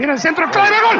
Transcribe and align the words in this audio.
Tiene 0.00 0.14
el 0.14 0.18
centro 0.18 0.48
clave, 0.48 0.70
gol. 0.82 0.98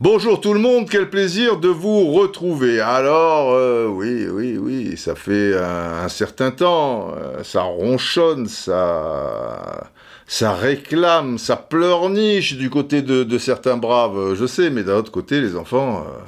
Bonjour 0.00 0.40
tout 0.40 0.54
le 0.54 0.58
monde, 0.58 0.88
quel 0.90 1.08
plaisir 1.08 1.56
de 1.56 1.68
vous 1.68 2.10
retrouver. 2.10 2.80
Alors, 2.80 3.52
euh, 3.52 3.86
oui, 3.86 4.26
oui, 4.28 4.58
oui, 4.58 4.96
ça 4.96 5.14
fait 5.14 5.56
un, 5.56 6.08
certain 6.08 6.50
temps, 6.50 7.14
euh, 7.16 7.44
ça 7.44 7.62
ronchonne, 7.62 8.48
ça, 8.48 9.92
ça 10.26 10.52
réclame, 10.52 11.38
ça 11.38 11.54
pleurniche 11.54 12.56
du 12.56 12.70
côté 12.70 13.02
de, 13.02 13.38
certains 13.38 13.76
braves, 13.76 14.34
je 14.34 14.46
sais, 14.46 14.70
mais 14.70 14.82
d'un 14.82 14.96
autre 14.96 15.12
côté, 15.12 15.40
les 15.40 15.54
enfants, 15.54 16.04
euh, 16.08 16.18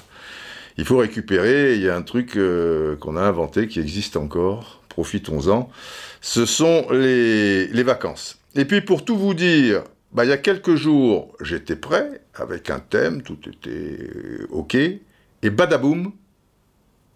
il 0.79 0.85
faut 0.85 0.99
récupérer. 0.99 1.75
Il 1.75 1.83
y 1.83 1.89
a 1.89 1.97
un 1.97 2.03
truc 2.03 2.39
qu'on 3.01 3.17
a 3.17 3.23
inventé 3.23 3.67
qui 3.67 3.81
existe 3.81 4.17
encore, 4.17 4.82
profitons-en. 4.93 5.71
Ce 6.21 6.45
sont 6.45 6.87
les, 6.91 7.83
vacances. 7.83 8.39
Et 8.55 8.67
puis 8.67 8.83
pour 8.83 9.05
tout 9.05 9.17
vous 9.17 9.33
dire, 9.33 9.85
bah, 10.13 10.25
il 10.25 10.29
y 10.29 10.33
a 10.33 10.37
quelques 10.37 10.75
jours, 10.75 11.35
j'étais 11.41 11.77
prêt, 11.77 12.21
avec 12.35 12.69
un 12.69 12.79
thème, 12.79 13.23
tout 13.23 13.39
était 13.49 14.45
OK, 14.50 14.75
et 14.75 15.50
badaboum, 15.50 16.13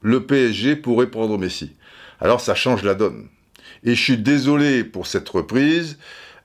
le 0.00 0.26
PSG 0.26 0.76
pourrait 0.76 1.10
prendre 1.10 1.36
Messi. 1.36 1.72
Alors 2.18 2.40
ça 2.40 2.54
change 2.54 2.82
la 2.82 2.94
donne. 2.94 3.28
Et 3.84 3.94
je 3.94 4.02
suis 4.02 4.18
désolé 4.18 4.82
pour 4.82 5.06
cette 5.06 5.28
reprise 5.28 5.98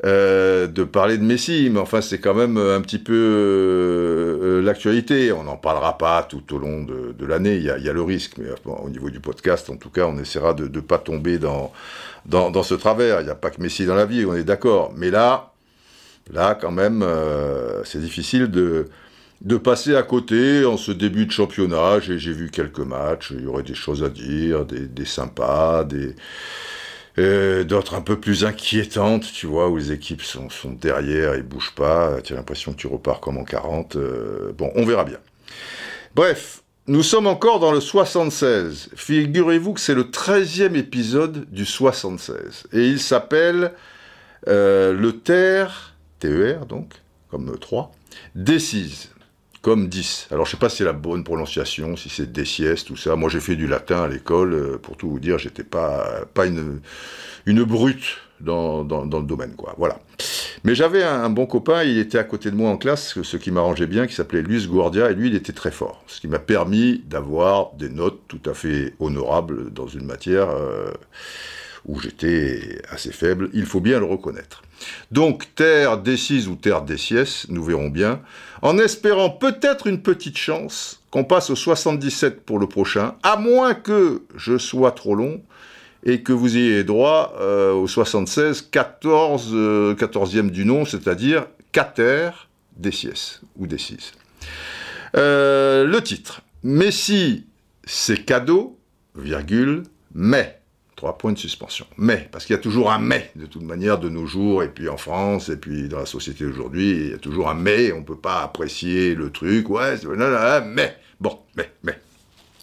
euh, 0.03 0.67
de 0.67 0.83
parler 0.83 1.17
de 1.17 1.23
Messi, 1.23 1.69
mais 1.71 1.79
enfin 1.79 2.01
c'est 2.01 2.19
quand 2.19 2.33
même 2.33 2.57
un 2.57 2.81
petit 2.81 2.99
peu 2.99 3.13
euh, 3.13 4.61
l'actualité. 4.61 5.31
On 5.31 5.43
n'en 5.43 5.57
parlera 5.57 5.97
pas 5.97 6.23
tout 6.23 6.55
au 6.55 6.57
long 6.57 6.83
de, 6.83 7.25
l'année, 7.25 7.55
il, 7.57 7.63
y, 7.63 7.69
a 7.89 7.93
le 7.93 8.01
risque, 8.01 8.33
mais 8.37 8.47
au 8.65 8.89
niveau 8.89 9.09
du 9.09 9.19
podcast, 9.19 9.69
en 9.69 9.77
tout 9.77 9.89
cas, 9.89 10.05
on 10.05 10.17
essaiera 10.17 10.53
de 10.53 10.67
ne 10.67 10.79
pas 10.81 10.97
tomber 10.97 11.37
dans, 11.37 11.71
dans, 12.25 12.63
ce 12.63 12.73
travers. 12.73 13.21
Il 13.21 13.25
n'y 13.25 13.29
a 13.29 13.35
pas 13.35 13.51
que 13.51 13.61
Messi 13.61 13.85
dans 13.85 13.95
la 13.95 14.05
vie, 14.05 14.25
on 14.25 14.35
est 14.35 14.43
d'accord. 14.43 14.91
Mais 14.95 15.11
là, 15.11 15.51
Là, 16.29 16.55
quand 16.55 16.71
même, 16.71 17.01
euh, 17.03 17.83
c'est 17.83 17.99
difficile 17.99 18.47
de, 18.47 18.87
de 19.41 19.57
passer 19.57 19.95
à 19.95 20.03
côté 20.03 20.65
en 20.65 20.77
ce 20.77 20.91
début 20.91 21.25
de 21.25 21.31
championnat. 21.31 21.99
J'ai 21.99 22.15
vu 22.15 22.49
quelques 22.51 22.79
matchs, 22.79 23.31
il 23.31 23.43
y 23.43 23.47
aurait 23.47 23.63
des 23.63 23.73
choses 23.73 24.03
à 24.03 24.09
dire, 24.09 24.65
des, 24.65 25.05
sympas, 25.05 25.83
des 25.83 26.07
euh, 26.07 26.13
d'autres 27.17 27.95
un 27.95 28.01
peu 28.01 28.19
plus 28.19 28.45
inquiétantes, 28.45 29.31
tu 29.33 29.45
vois, 29.45 29.69
où 29.69 29.77
les 29.77 29.91
équipes 29.91 30.21
sont, 30.21 30.49
derrière 30.65 31.33
et 31.33 31.41
bougent 31.41 31.75
pas. 31.75 32.21
Tu 32.23 32.33
as 32.33 32.35
l'impression 32.35 32.71
que 32.73 32.77
tu 32.77 32.87
repars 32.87 33.19
comme 33.19 33.37
en 33.37 33.43
40. 33.43 33.95
Euh, 33.95 34.51
bon, 34.57 34.71
on 34.75 34.85
verra 34.85 35.03
bien. 35.03 35.19
Bref, 36.15 36.63
nous 36.87 37.03
sommes 37.03 37.27
encore 37.27 37.59
dans 37.59 37.71
le 37.71 37.79
76. 37.79 38.89
Figurez-vous 38.95 39.73
que 39.73 39.79
c'est 39.79 39.93
le 39.93 40.05
13e 40.05 40.75
épisode 40.75 41.45
du 41.51 41.65
76. 41.65 42.63
Et 42.73 42.87
il 42.87 42.99
s'appelle 42.99 43.73
euh, 44.47 44.93
Le 44.93 45.13
Terre 45.19 45.95
TER, 46.19 46.65
donc, 46.65 46.93
comme 47.29 47.57
3, 47.57 47.91
D6, 48.37 49.09
comme 49.61 49.87
10. 49.87 50.27
Alors, 50.31 50.45
je 50.45 50.51
sais 50.51 50.57
pas 50.57 50.69
si 50.69 50.77
c'est 50.77 50.83
la 50.83 50.93
bonne 50.93 51.23
prononciation, 51.23 51.95
si 51.95 52.09
c'est 52.09 52.31
D-sieste, 52.31 52.87
tout 52.87 52.97
ça. 52.97 53.15
Moi, 53.15 53.29
j'ai 53.29 53.39
fait 53.39 53.55
du 53.55 53.67
latin 53.67 54.03
à 54.03 54.07
l'école, 54.07 54.53
euh, 54.53 54.77
pour 54.77 54.97
tout 54.97 55.09
vous 55.09 55.19
dire, 55.19 55.37
j'étais 55.37 55.63
pas, 55.63 56.25
pas 56.33 56.47
une, 56.47 56.81
une 57.45 57.63
brute 57.63 58.17
dans, 58.39 58.83
dans, 58.83 59.19
le 59.19 59.25
domaine, 59.25 59.53
quoi. 59.55 59.75
Voilà. 59.77 59.99
Mais 60.63 60.73
j'avais 60.73 61.03
un, 61.03 61.23
un, 61.23 61.29
bon 61.29 61.45
copain, 61.45 61.83
il 61.83 61.99
était 61.99 62.17
à 62.17 62.23
côté 62.23 62.49
de 62.49 62.55
moi 62.55 62.71
en 62.71 62.77
classe, 62.77 63.21
ce 63.21 63.37
qui 63.37 63.51
m'arrangeait 63.51 63.85
bien, 63.85 64.07
qui 64.07 64.15
s'appelait 64.15 64.41
Luis 64.41 64.65
Guardia, 64.67 65.11
et 65.11 65.13
lui, 65.13 65.27
il 65.27 65.35
était 65.35 65.53
très 65.53 65.71
fort. 65.71 66.03
Ce 66.07 66.19
qui 66.19 66.27
m'a 66.27 66.39
permis 66.39 67.03
d'avoir 67.05 67.73
des 67.73 67.89
notes 67.89 68.21
tout 68.27 68.41
à 68.49 68.55
fait 68.55 68.95
honorables 68.99 69.71
dans 69.71 69.87
une 69.87 70.05
matière 70.05 70.49
euh, 70.49 70.91
où 71.85 71.99
j'étais 71.99 72.81
assez 72.89 73.11
faible, 73.11 73.49
il 73.53 73.65
faut 73.65 73.79
bien 73.79 73.99
le 73.99 74.05
reconnaître. 74.05 74.63
Donc 75.11 75.53
terre 75.55 76.01
D6 76.01 76.47
ou 76.47 76.55
terre 76.55 76.83
D6, 76.85 77.45
nous 77.49 77.63
verrons 77.63 77.89
bien, 77.89 78.21
en 78.61 78.77
espérant 78.77 79.29
peut-être 79.29 79.87
une 79.87 80.01
petite 80.01 80.37
chance 80.37 81.01
qu'on 81.09 81.23
passe 81.23 81.49
au 81.49 81.55
77 81.55 82.41
pour 82.41 82.59
le 82.59 82.67
prochain, 82.67 83.15
à 83.23 83.37
moins 83.37 83.73
que 83.73 84.23
je 84.35 84.57
sois 84.57 84.91
trop 84.91 85.15
long 85.15 85.41
et 86.03 86.21
que 86.21 86.31
vous 86.31 86.57
ayez 86.57 86.83
droit 86.83 87.33
euh, 87.39 87.73
au 87.73 87.87
76, 87.87 88.69
14, 88.71 89.49
euh, 89.53 89.95
14e 89.95 90.49
du 90.49 90.65
nom, 90.65 90.85
c'est-à-dire 90.85 91.47
4 91.71 92.47
D6 92.81 93.39
ou 93.57 93.67
D6. 93.67 94.13
Euh, 95.17 95.85
le 95.85 96.01
titre, 96.01 96.41
Messi, 96.63 97.45
c'est 97.83 98.23
cadeau, 98.25 98.79
virgule, 99.15 99.83
mais 100.13 100.60
Trois 101.01 101.17
points 101.17 101.33
de 101.33 101.39
suspension. 101.39 101.87
Mais, 101.97 102.29
parce 102.31 102.45
qu'il 102.45 102.55
y 102.55 102.59
a 102.59 102.61
toujours 102.61 102.91
un 102.91 102.99
mais, 102.99 103.31
de 103.35 103.47
toute 103.47 103.63
manière, 103.63 103.97
de 103.97 104.07
nos 104.07 104.27
jours, 104.27 104.61
et 104.61 104.69
puis 104.69 104.87
en 104.87 104.97
France, 104.97 105.49
et 105.49 105.57
puis 105.57 105.89
dans 105.89 105.97
la 105.97 106.05
société 106.05 106.43
d'aujourd'hui, 106.43 106.91
il 106.91 107.09
y 107.09 107.13
a 107.15 107.17
toujours 107.17 107.49
un 107.49 107.55
mais, 107.55 107.91
on 107.91 108.01
ne 108.01 108.05
peut 108.05 108.19
pas 108.19 108.43
apprécier 108.43 109.15
le 109.15 109.31
truc, 109.31 109.67
ouais, 109.71 109.95
mais, 110.63 110.95
bon, 111.19 111.39
mais, 111.57 111.71
mais. 111.81 111.99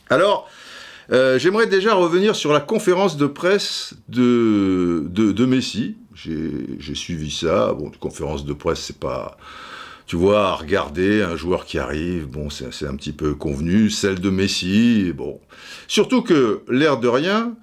Alors, 0.08 0.48
euh, 1.10 1.36
j'aimerais 1.40 1.66
déjà 1.66 1.94
revenir 1.94 2.36
sur 2.36 2.52
la 2.52 2.60
conférence 2.60 3.16
de 3.16 3.26
presse 3.26 3.94
de, 4.08 5.02
de, 5.08 5.32
de 5.32 5.44
Messi. 5.44 5.96
J'ai 6.14 6.94
suivi 6.94 7.32
ça. 7.32 7.72
Bon, 7.72 7.90
conférence 7.98 8.44
de 8.44 8.52
presse, 8.52 8.78
c'est 8.78 9.00
pas 9.00 9.36
tu 10.06 10.14
vois, 10.14 10.50
à 10.50 10.54
regarder 10.54 11.22
un 11.22 11.34
joueur 11.34 11.66
qui 11.66 11.78
arrive, 11.78 12.28
bon, 12.28 12.48
c'est 12.50 12.86
un 12.86 12.94
petit 12.94 13.12
peu 13.12 13.34
convenu, 13.34 13.90
celle 13.90 14.20
de 14.20 14.30
Messi, 14.30 15.12
bon. 15.12 15.38
Surtout 15.86 16.22
que, 16.22 16.62
l'air 16.68 16.98
de 16.98 17.08
rien, 17.08 17.54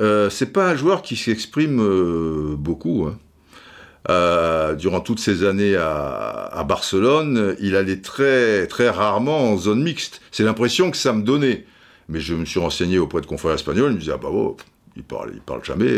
euh, 0.00 0.28
c'est 0.30 0.52
pas 0.52 0.70
un 0.70 0.76
joueur 0.76 1.02
qui 1.02 1.16
s'exprime 1.16 1.80
euh, 1.80 2.56
beaucoup. 2.56 3.06
Hein. 3.08 3.18
Euh, 4.10 4.74
durant 4.74 5.00
toutes 5.00 5.20
ces 5.20 5.44
années 5.44 5.76
à, 5.76 6.64
Barcelone, 6.68 7.56
il 7.60 7.74
allait 7.74 8.00
très 8.00 8.66
très 8.66 8.90
rarement 8.90 9.50
en 9.50 9.56
zone 9.56 9.82
mixte. 9.82 10.20
C'est 10.30 10.44
l'impression 10.44 10.90
que 10.90 10.96
ça 10.96 11.12
me 11.12 11.22
donnait. 11.22 11.64
Mais 12.10 12.20
je 12.20 12.34
me 12.34 12.44
suis 12.44 12.60
renseigné 12.60 12.98
auprès 12.98 13.22
de 13.22 13.26
confrères 13.26 13.54
espagnols, 13.54 13.92
ils 13.92 13.94
me 13.94 14.00
disaient 14.00 14.12
ah 14.12 14.18
bah 14.18 14.28
oh, 14.30 14.58
il 14.94 15.04
parle, 15.04 15.30
il 15.32 15.40
parle 15.40 15.64
jamais. 15.64 15.90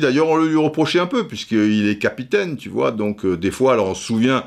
D'ailleurs 0.00 0.28
on 0.28 0.36
le 0.36 0.48
lui 0.48 0.58
reprochait 0.58 1.00
un 1.00 1.06
peu 1.06 1.26
puisqu'il 1.26 1.88
est 1.88 1.98
capitaine, 1.98 2.58
tu 2.58 2.68
vois. 2.68 2.90
Donc 2.90 3.24
des 3.24 3.50
fois, 3.50 3.72
alors 3.72 3.88
on 3.88 3.94
se 3.94 4.04
souvient 4.04 4.44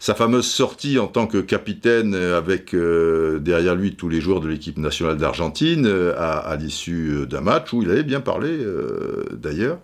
sa 0.00 0.14
fameuse 0.14 0.46
sortie 0.46 0.98
en 0.98 1.06
tant 1.08 1.26
que 1.26 1.38
capitaine 1.38 2.14
avec 2.14 2.74
euh, 2.74 3.38
derrière 3.38 3.74
lui 3.74 3.96
tous 3.96 4.08
les 4.08 4.20
joueurs 4.20 4.40
de 4.40 4.48
l'équipe 4.48 4.78
nationale 4.78 5.16
d'Argentine 5.16 5.86
euh, 5.86 6.14
à, 6.16 6.56
l'issue 6.56 7.26
d'un 7.26 7.40
match 7.40 7.72
où 7.72 7.82
il 7.82 7.90
avait 7.90 8.04
bien 8.04 8.20
parlé 8.20 8.48
euh, 8.50 9.24
d'ailleurs. 9.32 9.78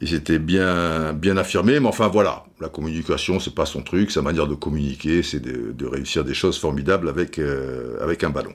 Il 0.00 0.08
s'était 0.08 0.38
bien, 0.38 1.12
bien 1.12 1.36
affirmé, 1.36 1.80
mais 1.80 1.88
enfin 1.88 2.08
voilà, 2.08 2.44
la 2.60 2.68
communication, 2.68 3.40
c'est 3.40 3.54
pas 3.54 3.66
son 3.66 3.82
truc, 3.82 4.10
sa 4.10 4.22
manière 4.22 4.46
de 4.46 4.54
communiquer, 4.54 5.22
c'est 5.22 5.40
de, 5.40 5.86
réussir 5.86 6.24
des 6.24 6.32
choses 6.32 6.58
formidables 6.58 7.08
avec, 7.08 7.38
euh, 7.38 7.98
avec 8.00 8.22
un 8.22 8.30
ballon. 8.30 8.54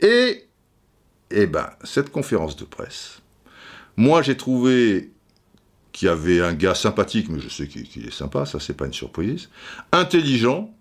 Et, 0.00 0.44
eh 1.30 1.46
ben, 1.46 1.70
cette 1.82 2.10
conférence 2.10 2.56
de 2.56 2.64
presse, 2.64 3.22
moi 3.96 4.22
j'ai 4.22 4.36
trouvé 4.36 5.10
qui 5.94 6.08
avait 6.08 6.40
un 6.40 6.54
gars 6.54 6.74
sympathique, 6.74 7.28
mais 7.30 7.38
je 7.40 7.48
sais 7.48 7.68
qu'il 7.68 7.88
qu 7.88 8.00
est 8.00 8.12
sympa, 8.12 8.44
ça 8.46 8.58
c'est 8.58 8.76
pas 8.76 8.84
une 8.84 8.92
surprise, 8.92 9.48
intelligent, 9.92 10.74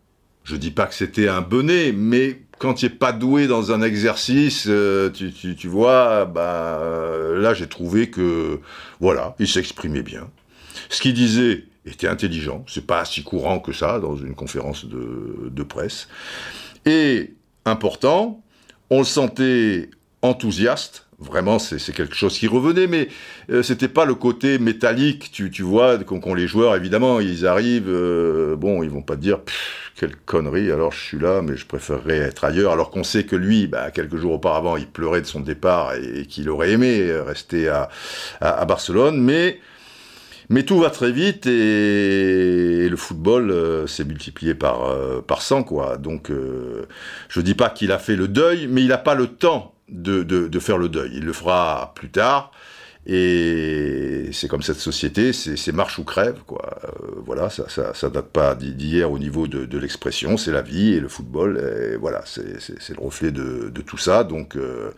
je 0.43 0.55
dis 0.55 0.71
pas 0.71 0.87
que 0.87 0.95
c'était 0.95 1.29
un 1.29 1.41
bonnet, 1.41 1.93
mais 1.93 2.41
quand 2.57 2.73
tu 2.73 2.85
n'es 2.85 2.89
pas 2.89 3.13
doué 3.13 3.45
dans 3.45 3.71
un 3.71 3.83
exercice, 3.83 4.65
euh, 4.67 5.11
tu, 5.11 5.67
vois, 5.67 6.25
bah, 6.25 6.79
euh, 6.81 7.39
là 7.39 7.53
j'ai 7.53 7.67
trouvé 7.67 8.09
que, 8.09 8.59
voilà, 8.99 9.35
il 9.37 9.47
s'exprimait 9.47 10.01
bien. 10.01 10.29
Ce 10.89 10.99
qu'il 10.99 11.13
disait 11.13 11.65
était 11.85 12.07
intelligent, 12.07 12.65
c'est 12.67 12.87
pas 12.87 13.05
si 13.05 13.23
courant 13.23 13.59
que 13.59 13.71
ça 13.71 13.99
dans 13.99 14.15
une 14.15 14.33
conférence 14.33 14.85
de, 14.85 15.49
de 15.51 15.63
presse. 15.63 16.07
Et, 16.85 17.35
important, 17.65 18.41
on 18.89 18.99
le 18.99 19.05
sentait 19.05 19.91
enthousiaste, 20.23 21.05
Vraiment, 21.19 21.59
c'est 21.59 21.93
quelque 21.93 22.15
chose 22.15 22.37
qui 22.37 22.47
revenait, 22.47 22.87
mais 22.87 23.07
euh, 23.49 23.63
c'était 23.63 23.87
pas 23.87 24.05
le 24.05 24.15
côté 24.15 24.57
métallique, 24.57 25.31
tu, 25.31 25.51
tu 25.51 25.61
vois, 25.61 25.97
qu'ont 25.99 26.33
les 26.33 26.47
joueurs, 26.47 26.75
évidemment, 26.75 27.19
ils 27.19 27.45
arrivent, 27.45 27.89
euh, 27.89 28.55
bon, 28.55 28.83
ils 28.83 28.89
vont 28.89 29.01
pas 29.01 29.15
te 29.15 29.21
dire, 29.21 29.39
quelle 29.95 30.15
connerie, 30.15 30.71
alors 30.71 30.91
je 30.91 30.99
suis 30.99 31.19
là, 31.19 31.41
mais 31.41 31.55
je 31.55 31.65
préférerais 31.65 32.17
être 32.17 32.43
ailleurs, 32.43 32.71
alors 32.71 32.89
qu'on 32.89 33.03
sait 33.03 33.25
que 33.25 33.35
lui, 33.35 33.67
bah, 33.67 33.91
quelques 33.91 34.17
jours 34.17 34.33
auparavant, 34.33 34.75
il 34.75 34.87
pleurait 34.87 35.21
de 35.21 35.27
son 35.27 35.39
départ 35.39 35.93
et, 35.95 36.25
qu'il 36.25 36.49
aurait 36.49 36.71
aimé 36.71 37.11
rester 37.25 37.69
à, 37.69 37.89
à, 38.41 38.61
à 38.61 38.65
Barcelone, 38.65 39.21
mais 39.21 39.59
mais 40.49 40.63
tout 40.63 40.79
va 40.79 40.89
très 40.89 41.11
vite 41.11 41.47
et, 41.47 42.85
et 42.85 42.89
le 42.89 42.97
football 42.97 43.51
euh, 43.51 43.87
s'est 43.87 44.03
multiplié 44.03 44.53
par, 44.55 44.85
euh, 44.85 45.21
par 45.21 45.41
100, 45.41 45.63
quoi. 45.63 45.97
Donc, 45.97 46.29
euh, 46.29 46.85
je 47.29 47.41
dis 47.41 47.55
pas 47.55 47.69
qu'il 47.69 47.91
a 47.91 47.99
fait 47.99 48.15
le 48.15 48.27
deuil, 48.27 48.67
mais 48.67 48.81
il 48.81 48.89
n'a 48.89 48.97
pas 48.97 49.15
le 49.15 49.27
temps 49.27 49.72
de, 49.93 50.23
de, 50.23 50.59
faire 50.59 50.77
le 50.77 50.89
deuil. 50.89 51.11
Il 51.13 51.23
le 51.23 51.33
fera 51.33 51.93
plus 51.95 52.09
tard. 52.09 52.51
Et 53.05 54.29
c'est 54.31 54.47
comme 54.47 54.61
cette 54.61 54.77
société, 54.77 55.33
c'est 55.33 55.71
marche 55.73 55.99
ou 55.99 56.05
crève, 56.05 56.39
quoi. 56.47 56.79
Euh, 56.85 57.19
voilà, 57.25 57.49
ça, 57.49 57.67
ça, 57.67 57.93
ça, 57.93 58.09
date 58.09 58.29
pas 58.29 58.55
d'hier 58.55 59.11
au 59.11 59.19
niveau 59.19 59.45
de, 59.45 59.77
l'expression, 59.77 60.37
c'est 60.37 60.53
la 60.53 60.61
vie 60.61 60.93
et 60.93 61.01
le 61.01 61.09
football, 61.09 61.61
voilà, 61.99 62.21
c'est 62.25 62.43
le 62.43 63.03
reflet 63.03 63.31
de, 63.31 63.69
tout 63.85 63.97
ça. 63.97 64.23
Donc, 64.23 64.55
euh, 64.55 64.91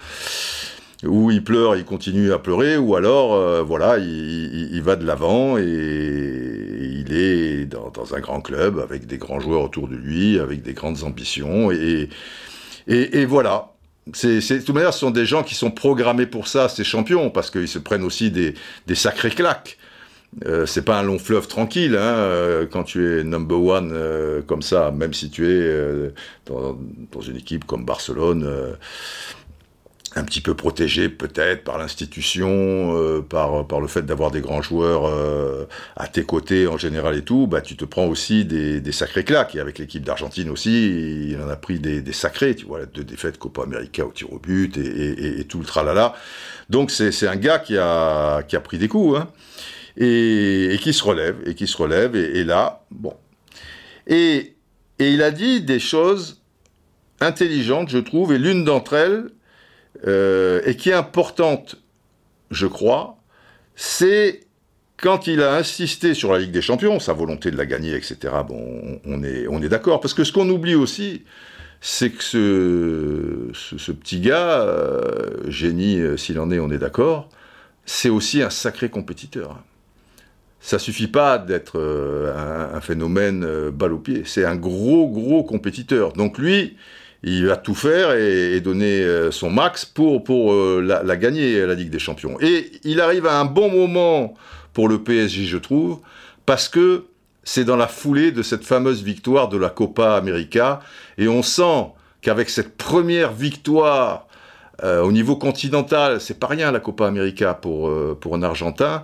Ou 1.04 1.32
il 1.32 1.44
pleure, 1.44 1.76
il 1.76 1.84
continue 1.84 2.32
à 2.32 2.38
pleurer, 2.38 2.78
ou 2.78 2.96
alors, 2.96 3.64
voilà, 3.66 3.98
il, 3.98 4.82
va 4.84 4.96
de 4.96 5.06
l'avant 5.06 5.58
et 5.58 5.64
il 5.64 7.12
est 7.12 7.66
dans, 7.66 7.92
un 8.14 8.20
grand 8.20 8.42
club 8.42 8.80
avec 8.80 9.08
des 9.08 9.18
grands 9.18 9.40
joueurs 9.40 9.62
autour 9.62 9.88
de 9.88 9.96
lui, 9.96 10.40
avec 10.40 10.62
des 10.62 10.74
grandes 10.74 11.04
ambitions, 11.04 11.72
et, 11.72 12.10
et, 12.88 13.26
voilà. 13.26 13.75
C'est, 14.14 14.40
de 14.40 14.58
toute 14.60 14.76
manière, 14.76 14.94
ce 14.94 15.00
sont 15.00 15.12
des 15.12 15.26
gens 15.26 15.44
qui 15.44 15.56
sont 15.56 15.72
programmés 15.72 16.28
pour 16.28 16.48
ça, 16.48 16.70
ces 16.70 16.84
champions, 16.84 17.32
parce 17.32 17.50
qu'ils 17.50 17.68
se 17.68 17.80
prennent 17.80 18.04
aussi 18.04 18.30
des, 18.30 18.54
des 18.86 18.96
sacrés 18.96 19.32
claques. 19.32 19.78
Euh, 20.46 20.66
c'est 20.66 20.82
pas 20.82 21.00
un 21.00 21.04
long 21.04 21.18
fleuve 21.18 21.48
tranquille 21.48 21.96
hein, 21.96 22.16
euh, 22.16 22.66
quand 22.70 22.84
tu 22.84 23.20
es 23.20 23.24
number 23.24 23.58
one 23.58 23.92
euh, 23.94 24.42
comme 24.42 24.62
ça, 24.62 24.92
même 24.92 25.14
si 25.14 25.30
tu 25.30 25.50
es 25.50 26.12
dans, 26.46 26.78
dans, 27.12 27.22
une 27.22 27.38
équipe 27.38 27.64
comme 27.64 27.86
Barcelone 27.86 28.76
un 30.18 30.24
petit 30.24 30.40
peu 30.40 30.54
protégé 30.54 31.10
peut-être 31.10 31.66
par 31.66 31.78
l'institution, 31.78 32.48
euh, 32.96 33.22
par, 33.22 33.68
par 33.68 33.82
le 33.82 33.88
fait 33.88 34.04
d'avoir 34.04 34.32
des 34.32 34.40
grands 34.40 34.62
joueurs 34.62 35.06
euh, 35.08 35.66
à 35.98 36.08
tes 36.08 36.24
côtés 36.24 36.68
en 36.68 36.78
général 36.78 37.18
et 37.18 37.22
tout, 37.22 37.48
bah 37.48 37.60
tu 37.60 37.76
te 37.76 37.84
prends 37.84 38.08
aussi 38.08 38.46
des, 38.46 38.80
des 38.80 38.92
sacrés 38.94 39.26
claques. 39.26 39.56
Et 39.56 39.60
avec 39.60 39.78
l'équipe 39.78 40.04
d'Argentine 40.04 40.50
aussi, 40.50 41.32
il 41.32 41.42
en 41.42 41.50
a 41.50 41.58
pris 41.58 41.80
des, 41.80 42.02
des 42.02 42.14
sacrés, 42.14 42.56
tu 42.56 42.66
vois, 42.66 42.86
deux 42.86 43.04
défaites 43.04 43.38
Copa 43.38 43.64
América 43.64 44.06
au 44.06 44.12
tir 44.12 44.32
au 44.32 44.40
but 44.40 44.78
et, 44.78 44.82
et, 44.82 45.40
et 45.42 45.44
tout 45.44 45.60
le 45.60 45.66
tralala. 45.66 46.14
Donc 46.70 46.92
c'est 46.92 47.28
un 47.28 47.36
gars 47.36 47.60
qui 47.60 47.78
a, 47.78 48.42
qui 48.44 48.56
a 48.56 48.62
pris 48.62 48.78
des 48.78 48.88
coups, 48.88 49.20
hein, 49.20 49.28
et, 49.98 50.78
qui 50.82 50.94
se 50.94 51.04
relève, 51.04 51.38
et 51.46 51.56
qui 51.56 51.68
se 51.68 51.78
relève, 51.78 52.16
et 52.16 52.44
là, 52.44 52.86
bon. 52.90 53.14
Et, 54.08 54.56
et 55.00 55.12
il 55.12 55.22
a 55.22 55.32
dit 55.32 55.62
des 55.62 55.80
choses 55.80 56.42
intelligentes, 57.20 57.90
je 57.90 57.98
trouve, 57.98 58.34
et 58.34 58.40
l'une 58.40 58.64
d'entre 58.64 58.94
elles, 58.94 59.26
euh, 60.08 60.62
et 60.66 60.76
qui 60.76 60.90
est 60.90 60.94
importante, 60.94 61.78
je 62.52 62.68
crois, 62.68 63.18
c'est 63.76 64.42
quand 64.98 65.28
il 65.28 65.42
a 65.42 65.56
insisté 65.56 66.14
sur 66.14 66.32
la 66.32 66.40
Ligue 66.40 66.52
des 66.52 66.62
Champions, 66.62 67.00
sa 67.00 67.14
volonté 67.14 67.52
de 67.52 67.58
la 67.58 67.66
gagner, 67.66 67.96
etc. 67.96 68.34
Bon, 68.48 69.00
on 69.06 69.24
est, 69.24 69.70
d'accord. 69.70 70.00
Parce 70.00 70.14
que 70.14 70.24
ce 70.24 70.32
qu'on 70.32 70.50
oublie 70.50 70.76
aussi, 70.76 71.24
c'est 71.82 72.12
que 72.12 72.24
ce, 72.24 73.92
petit 73.92 74.20
gars, 74.20 74.62
euh, 74.62 75.50
génie 75.50 76.00
euh, 76.00 76.18
s'il 76.18 76.40
en 76.40 76.52
est, 76.52 76.60
on 76.60 76.72
est 76.72 76.78
d'accord, 76.78 77.30
c'est 77.86 78.10
aussi 78.10 78.42
un 78.42 78.50
sacré 78.50 78.90
compétiteur. 78.90 79.62
Ça 80.62 80.80
suffit 80.80 81.08
pas 81.08 81.38
d'être 81.38 81.80
un, 81.80 82.76
un, 82.76 82.82
phénomène 82.82 83.70
balle 83.70 83.94
au 83.94 84.00
pied. 84.00 84.24
C'est 84.26 84.46
un 84.46 84.56
gros, 84.56 85.08
gros 85.08 85.44
compétiteur. 85.44 86.14
Donc 86.14 86.40
lui, 86.40 86.76
il 87.26 87.48
va 87.48 87.58
tout 87.58 87.74
faire 87.74 88.12
et, 88.12 88.62
donner 88.62 89.02
euh, 89.02 89.32
son 89.32 89.50
max 89.50 89.84
pour, 89.84 90.24
pour 90.24 90.54
euh, 90.54 90.82
la, 90.82 91.18
gagner, 91.18 91.66
la 91.66 91.74
Ligue 91.74 91.90
des 91.90 92.00
Champions. 92.00 92.38
Et 92.40 92.72
il 92.84 93.02
arrive 93.02 93.26
à 93.26 93.40
un 93.40 93.46
bon 93.46 93.70
moment 93.70 94.36
pour 94.74 94.88
le 94.88 95.04
PSG, 95.04 95.46
je 95.46 95.58
trouve, 95.58 96.00
parce 96.46 96.70
que 96.70 97.06
c'est 97.44 97.66
dans 97.66 97.78
la 97.78 97.88
foulée 97.88 98.32
de 98.32 98.44
cette 98.44 98.64
fameuse 98.64 99.04
victoire 99.04 99.50
de 99.50 99.58
la 99.58 99.70
Copa 99.70 100.16
América, 100.16 100.82
et 101.18 101.28
on 101.28 101.42
sent 101.42 101.88
qu'avec 102.22 102.50
cette 102.50 102.78
première 102.78 103.32
victoire 103.34 104.28
euh, 104.84 105.02
au 105.02 105.12
niveau 105.12 105.36
continental, 105.36 106.22
c'est 106.22 106.40
pas 106.40 106.48
rien 106.48 106.72
la 106.72 106.80
Copa 106.80 107.08
América 107.08 107.54
pour, 107.56 107.92
pour 108.20 108.36
un 108.36 108.44
Argentin, 108.44 109.04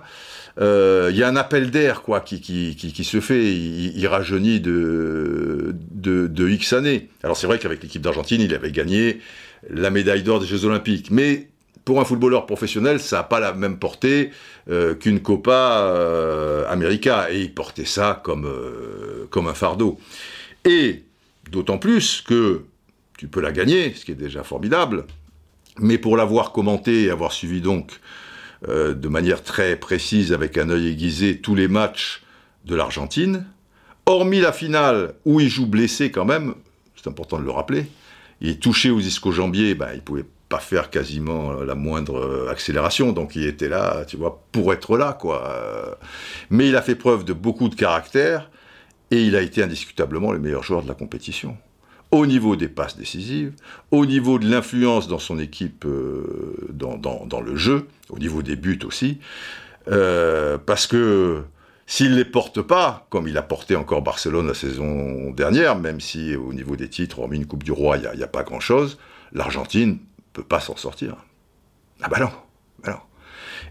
il 0.58 1.16
y 1.16 1.22
a 1.22 1.28
un 1.28 1.36
appel 1.36 1.70
d'air 1.70 2.02
quoi 2.02 2.20
qui, 2.20 3.04
se 3.04 3.20
fait. 3.20 3.52
Il, 3.54 4.06
rajeunit 4.06 4.60
de, 4.60 5.74
X 6.48 6.72
années. 6.72 7.08
Alors 7.22 7.36
c'est 7.36 7.46
vrai 7.46 7.58
qu'avec 7.58 7.82
l'équipe 7.82 8.02
d'Argentine, 8.02 8.40
il 8.40 8.54
avait 8.54 8.72
gagné 8.72 9.20
la 9.70 9.90
médaille 9.90 10.22
d'or 10.22 10.40
des 10.40 10.46
Jeux 10.46 10.64
Olympiques, 10.64 11.10
mais 11.10 11.48
pour 11.84 12.00
un 12.00 12.04
footballeur 12.04 12.46
professionnel, 12.46 13.00
ça 13.00 13.18
n'a 13.18 13.22
pas 13.24 13.40
la 13.40 13.52
même 13.52 13.78
portée 13.78 14.30
euh, 14.70 14.94
qu'une 14.94 15.20
Copa 15.20 15.82
euh, 15.82 16.64
América, 16.68 17.30
et 17.30 17.40
il 17.40 17.54
portait 17.54 17.84
ça 17.84 18.20
comme, 18.22 18.46
euh, 18.46 19.26
comme 19.30 19.48
un 19.48 19.54
fardeau. 19.54 19.98
Et 20.64 21.02
d'autant 21.50 21.78
plus 21.78 22.22
que 22.22 22.62
tu 23.18 23.26
peux 23.26 23.40
la 23.40 23.52
gagner, 23.52 23.94
ce 23.94 24.04
qui 24.04 24.12
est 24.12 24.16
déjà 24.16 24.44
formidable, 24.44 25.06
mais 25.78 25.98
pour 25.98 26.16
l'avoir 26.16 26.52
commenté 26.52 27.04
et 27.04 27.10
avoir 27.10 27.32
suivi 27.32 27.60
donc 27.60 27.92
euh, 28.68 28.94
de 28.94 29.08
manière 29.08 29.42
très 29.42 29.76
précise, 29.76 30.32
avec 30.32 30.58
un 30.58 30.70
œil 30.70 30.88
aiguisé, 30.88 31.38
tous 31.38 31.54
les 31.54 31.68
matchs 31.68 32.22
de 32.64 32.74
l'Argentine, 32.74 33.44
hormis 34.06 34.40
la 34.40 34.52
finale 34.52 35.14
où 35.24 35.40
il 35.40 35.48
joue 35.48 35.66
blessé 35.66 36.10
quand 36.10 36.24
même, 36.24 36.54
c'est 36.96 37.08
important 37.08 37.38
de 37.38 37.44
le 37.44 37.50
rappeler, 37.50 37.86
il 38.40 38.50
est 38.50 38.62
touché 38.62 38.90
aux 38.90 39.00
ischio-jambiers, 39.00 39.74
ben, 39.74 39.90
il 39.94 40.00
pouvait 40.00 40.26
pas 40.48 40.58
faire 40.58 40.90
quasiment 40.90 41.52
la 41.52 41.74
moindre 41.74 42.48
accélération, 42.50 43.12
donc 43.12 43.36
il 43.36 43.46
était 43.46 43.68
là, 43.68 44.04
tu 44.04 44.16
vois, 44.16 44.44
pour 44.52 44.72
être 44.72 44.96
là, 44.96 45.16
quoi. 45.18 45.98
Mais 46.50 46.68
il 46.68 46.76
a 46.76 46.82
fait 46.82 46.94
preuve 46.94 47.24
de 47.24 47.32
beaucoup 47.32 47.68
de 47.68 47.74
caractère, 47.74 48.50
et 49.10 49.22
il 49.22 49.34
a 49.34 49.40
été 49.40 49.62
indiscutablement 49.62 50.32
le 50.32 50.38
meilleur 50.38 50.62
joueur 50.62 50.82
de 50.82 50.88
la 50.88 50.94
compétition 50.94 51.56
au 52.12 52.26
niveau 52.26 52.56
des 52.56 52.68
passes 52.68 52.96
décisives, 52.96 53.52
au 53.90 54.04
niveau 54.06 54.38
de 54.38 54.48
l'influence 54.48 55.08
dans 55.08 55.18
son 55.18 55.38
équipe, 55.38 55.86
euh, 55.86 56.68
dans, 56.70 57.40
le 57.40 57.56
jeu, 57.56 57.88
au 58.10 58.18
niveau 58.18 58.42
des 58.42 58.54
buts 58.54 58.80
aussi, 58.84 59.18
euh, 59.88 60.58
parce 60.58 60.86
que 60.86 61.42
s'il 61.86 62.12
ne 62.12 62.16
les 62.16 62.26
porte 62.26 62.60
pas, 62.60 63.06
comme 63.08 63.26
il 63.26 63.36
a 63.38 63.42
porté 63.42 63.76
encore 63.76 64.02
Barcelone 64.02 64.46
la 64.46 64.54
saison 64.54 65.30
dernière, 65.30 65.76
même 65.76 66.00
si 66.00 66.36
au 66.36 66.52
niveau 66.52 66.76
des 66.76 66.88
titres, 66.88 67.18
hormis 67.18 67.38
une 67.38 67.46
Coupe 67.46 67.64
du 67.64 67.72
Roi, 67.72 67.96
il 67.96 68.02
n'y 68.16 68.22
a, 68.22 68.26
a, 68.26 68.28
pas 68.28 68.42
grand-chose, 68.44 68.98
l'Argentine 69.32 69.92
ne 69.92 69.96
peut 70.34 70.44
pas 70.44 70.60
s'en 70.60 70.76
sortir. 70.76 71.16
Ah 72.02 72.08
bah 72.08 72.18
non, 72.20 72.30
bah 72.84 72.90
non. 72.90 73.11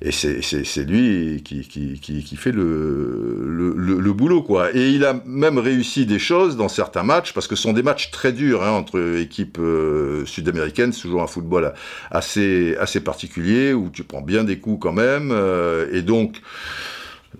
Et 0.03 0.11
c'est 0.11 0.83
lui 0.83 1.43
qui, 1.45 1.61
qui, 1.67 1.99
qui, 1.99 2.35
fait 2.35 2.51
le, 2.51 3.45
le, 3.45 3.99
le, 3.99 4.13
boulot, 4.13 4.41
quoi. 4.41 4.75
Et 4.75 4.89
il 4.89 5.05
a 5.05 5.21
même 5.27 5.59
réussi 5.59 6.07
des 6.07 6.17
choses 6.17 6.57
dans 6.57 6.69
certains 6.69 7.03
matchs, 7.03 7.33
parce 7.33 7.47
que 7.47 7.55
ce 7.55 7.61
sont 7.61 7.73
des 7.73 7.83
matchs 7.83 8.09
très 8.09 8.33
durs 8.33 8.63
hein, 8.63 8.71
entre 8.71 9.17
équipes 9.19 9.59
euh, 9.59 10.25
sud-américaines. 10.25 10.91
C'est 10.91 11.03
toujours 11.03 11.21
un 11.21 11.27
football 11.27 11.73
assez, 12.09 12.75
assez 12.79 12.99
particulier, 12.99 13.73
où 13.73 13.91
tu 13.91 14.03
prends 14.03 14.21
bien 14.21 14.43
des 14.43 14.57
coups 14.57 14.79
quand 14.81 14.93
même. 14.93 15.29
Euh, 15.31 15.87
et 15.91 16.01
donc, 16.01 16.41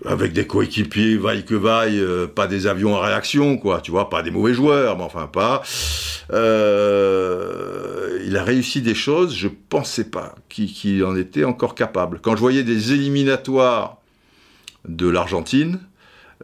avec 0.04 0.32
des 0.32 0.46
coéquipiers 0.46 1.16
vaille 1.16 1.44
que 1.44 1.54
vaille, 1.54 1.98
euh, 1.98 2.26
pas 2.26 2.46
des 2.46 2.66
avions 2.66 2.96
à 2.96 3.06
réaction, 3.06 3.56
quoi, 3.56 3.80
tu 3.80 3.90
vois, 3.90 4.10
pas 4.10 4.22
des 4.22 4.30
mauvais 4.30 4.54
joueurs, 4.54 4.96
mais 4.96 5.04
enfin 5.04 5.26
pas. 5.26 5.62
Euh, 6.32 8.20
il 8.24 8.36
a 8.36 8.44
réussi 8.44 8.82
des 8.82 8.94
choses, 8.94 9.34
je 9.34 9.48
pensais 9.48 10.04
pas 10.04 10.34
qu'il 10.48 11.04
en 11.04 11.16
était 11.16 11.44
encore 11.44 11.74
capable. 11.74 12.20
Quand 12.20 12.34
je 12.34 12.40
voyais 12.40 12.64
des 12.64 12.92
éliminatoires 12.92 13.98
de 14.88 15.08
l'Argentine 15.08 15.80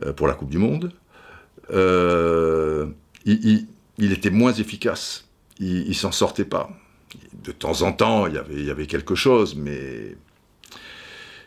euh, 0.05 0.13
pour 0.13 0.29
la 0.29 0.35
Coupe 0.35 0.51
du 0.51 0.59
Monde, 0.59 0.93
il, 3.25 3.67
était 4.13 4.31
moins 4.31 4.53
efficace. 4.53 5.27
Il, 5.59 5.89
il 5.89 5.95
s'en 5.95 6.13
sortait 6.13 6.45
pas. 6.45 6.71
De 7.43 7.53
temps 7.53 7.83
en 7.83 7.93
temps, 7.93 8.27
il 8.27 8.35
y 8.35 8.39
avait, 8.39 8.55
il 8.55 8.65
y 8.65 8.71
avait 8.71 8.87
quelque 8.87 9.15
chose, 9.15 9.55
mais, 9.57 10.17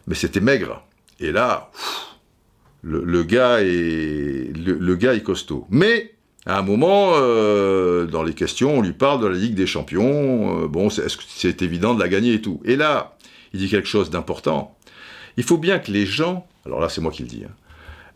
mais 0.07 0.15
c'était 0.15 0.41
maigre. 0.41 0.83
Et 1.19 1.31
là, 1.31 1.69
le, 2.81 3.23
gars 3.23 3.59
est, 3.61 4.51
le, 4.55 4.95
gars 4.95 5.13
est 5.13 5.23
costaud. 5.23 5.67
Mais 5.69 6.13
à 6.45 6.59
un 6.59 6.61
moment, 6.61 7.11
euh, 7.15 8.05
dans 8.05 8.23
les 8.23 8.33
questions, 8.33 8.77
on 8.77 8.81
lui 8.81 8.93
parle 8.93 9.21
de 9.21 9.27
la 9.27 9.38
Ligue 9.38 9.55
des 9.55 9.67
Champions. 9.67 10.63
Euh, 10.63 10.67
bon, 10.67 10.88
est-ce 10.89 11.17
que 11.17 11.23
c'est 11.27 11.61
évident 11.61 11.93
de 11.93 12.00
la 12.00 12.09
gagner 12.09 12.33
et 12.33 12.41
tout 12.41 12.61
Et 12.65 12.75
là, 12.75 13.17
il 13.53 13.59
dit 13.59 13.69
quelque 13.69 13.88
chose 13.88 14.09
d'important. 14.09 14.75
Il 15.38 15.43
faut 15.43 15.57
bien 15.57 15.79
que 15.79 15.91
les 15.91 16.05
gens, 16.05 16.47
alors 16.65 16.79
là 16.79 16.89
c'est 16.89 17.01
moi 17.01 17.11
qui 17.11 17.23
le 17.23 17.27
dis, 17.27 17.43
hein, 17.45 17.53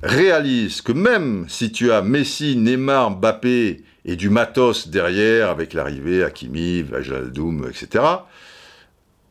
réalisent 0.04 0.82
que 0.82 0.92
même 0.92 1.46
si 1.48 1.72
tu 1.72 1.92
as 1.92 2.02
Messi, 2.02 2.58
Neymar, 2.58 3.12
Mbappé 3.12 3.84
et 4.06 4.16
du 4.16 4.30
matos 4.30 4.90
derrière 4.90 5.50
avec 5.50 5.74
l'arrivée 5.74 6.24
Hakimi, 6.24 6.82
Vajaldoum, 6.84 7.70
etc., 7.70 8.04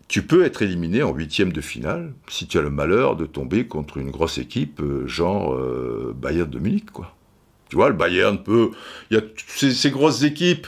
tu 0.09 0.23
peux 0.23 0.45
être 0.45 0.63
éliminé 0.63 1.03
en 1.03 1.13
huitième 1.13 1.53
de 1.53 1.61
finale 1.61 2.13
si 2.29 2.47
tu 2.47 2.59
as 2.59 2.63
le 2.63 2.71
malheur 2.71 3.17
de 3.17 3.27
tomber 3.27 3.67
contre 3.67 3.97
une 3.99 4.11
grosse 4.11 4.39
équipe 4.39 4.81
euh, 4.81 5.07
genre 5.07 5.55
euh, 5.55 6.15
Bayern 6.17 6.49
de 6.49 6.59
Munich, 6.59 6.91
quoi. 6.93 7.15
Tu 7.71 7.77
vois, 7.77 7.89
le 7.89 7.95
Bayern 7.95 8.41
peut. 8.41 8.71
Il 9.11 9.21
ces, 9.47 9.91
grosses 9.91 10.23
équipes, 10.23 10.67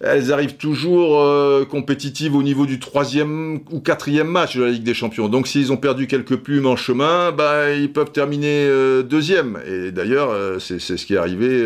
elles 0.00 0.32
arrivent 0.32 0.56
toujours 0.56 1.20
euh, 1.20 1.64
compétitives 1.64 2.36
au 2.36 2.42
niveau 2.42 2.64
du 2.66 2.78
troisième 2.78 3.60
ou 3.72 3.80
quatrième 3.80 4.28
match 4.28 4.56
de 4.56 4.62
la 4.62 4.70
Ligue 4.70 4.84
des 4.84 4.94
Champions. 4.94 5.28
Donc, 5.28 5.48
s'ils 5.48 5.72
ont 5.72 5.76
perdu 5.76 6.06
quelques 6.06 6.36
plumes 6.36 6.66
en 6.66 6.76
chemin, 6.76 7.32
bah, 7.32 7.72
ils 7.72 7.92
peuvent 7.92 8.12
terminer 8.12 8.70
deuxième. 9.02 9.60
Et 9.66 9.90
d'ailleurs, 9.90 10.60
c'est 10.60 10.78
ce 10.78 11.04
qui 11.04 11.14
est 11.14 11.18
arrivé 11.18 11.62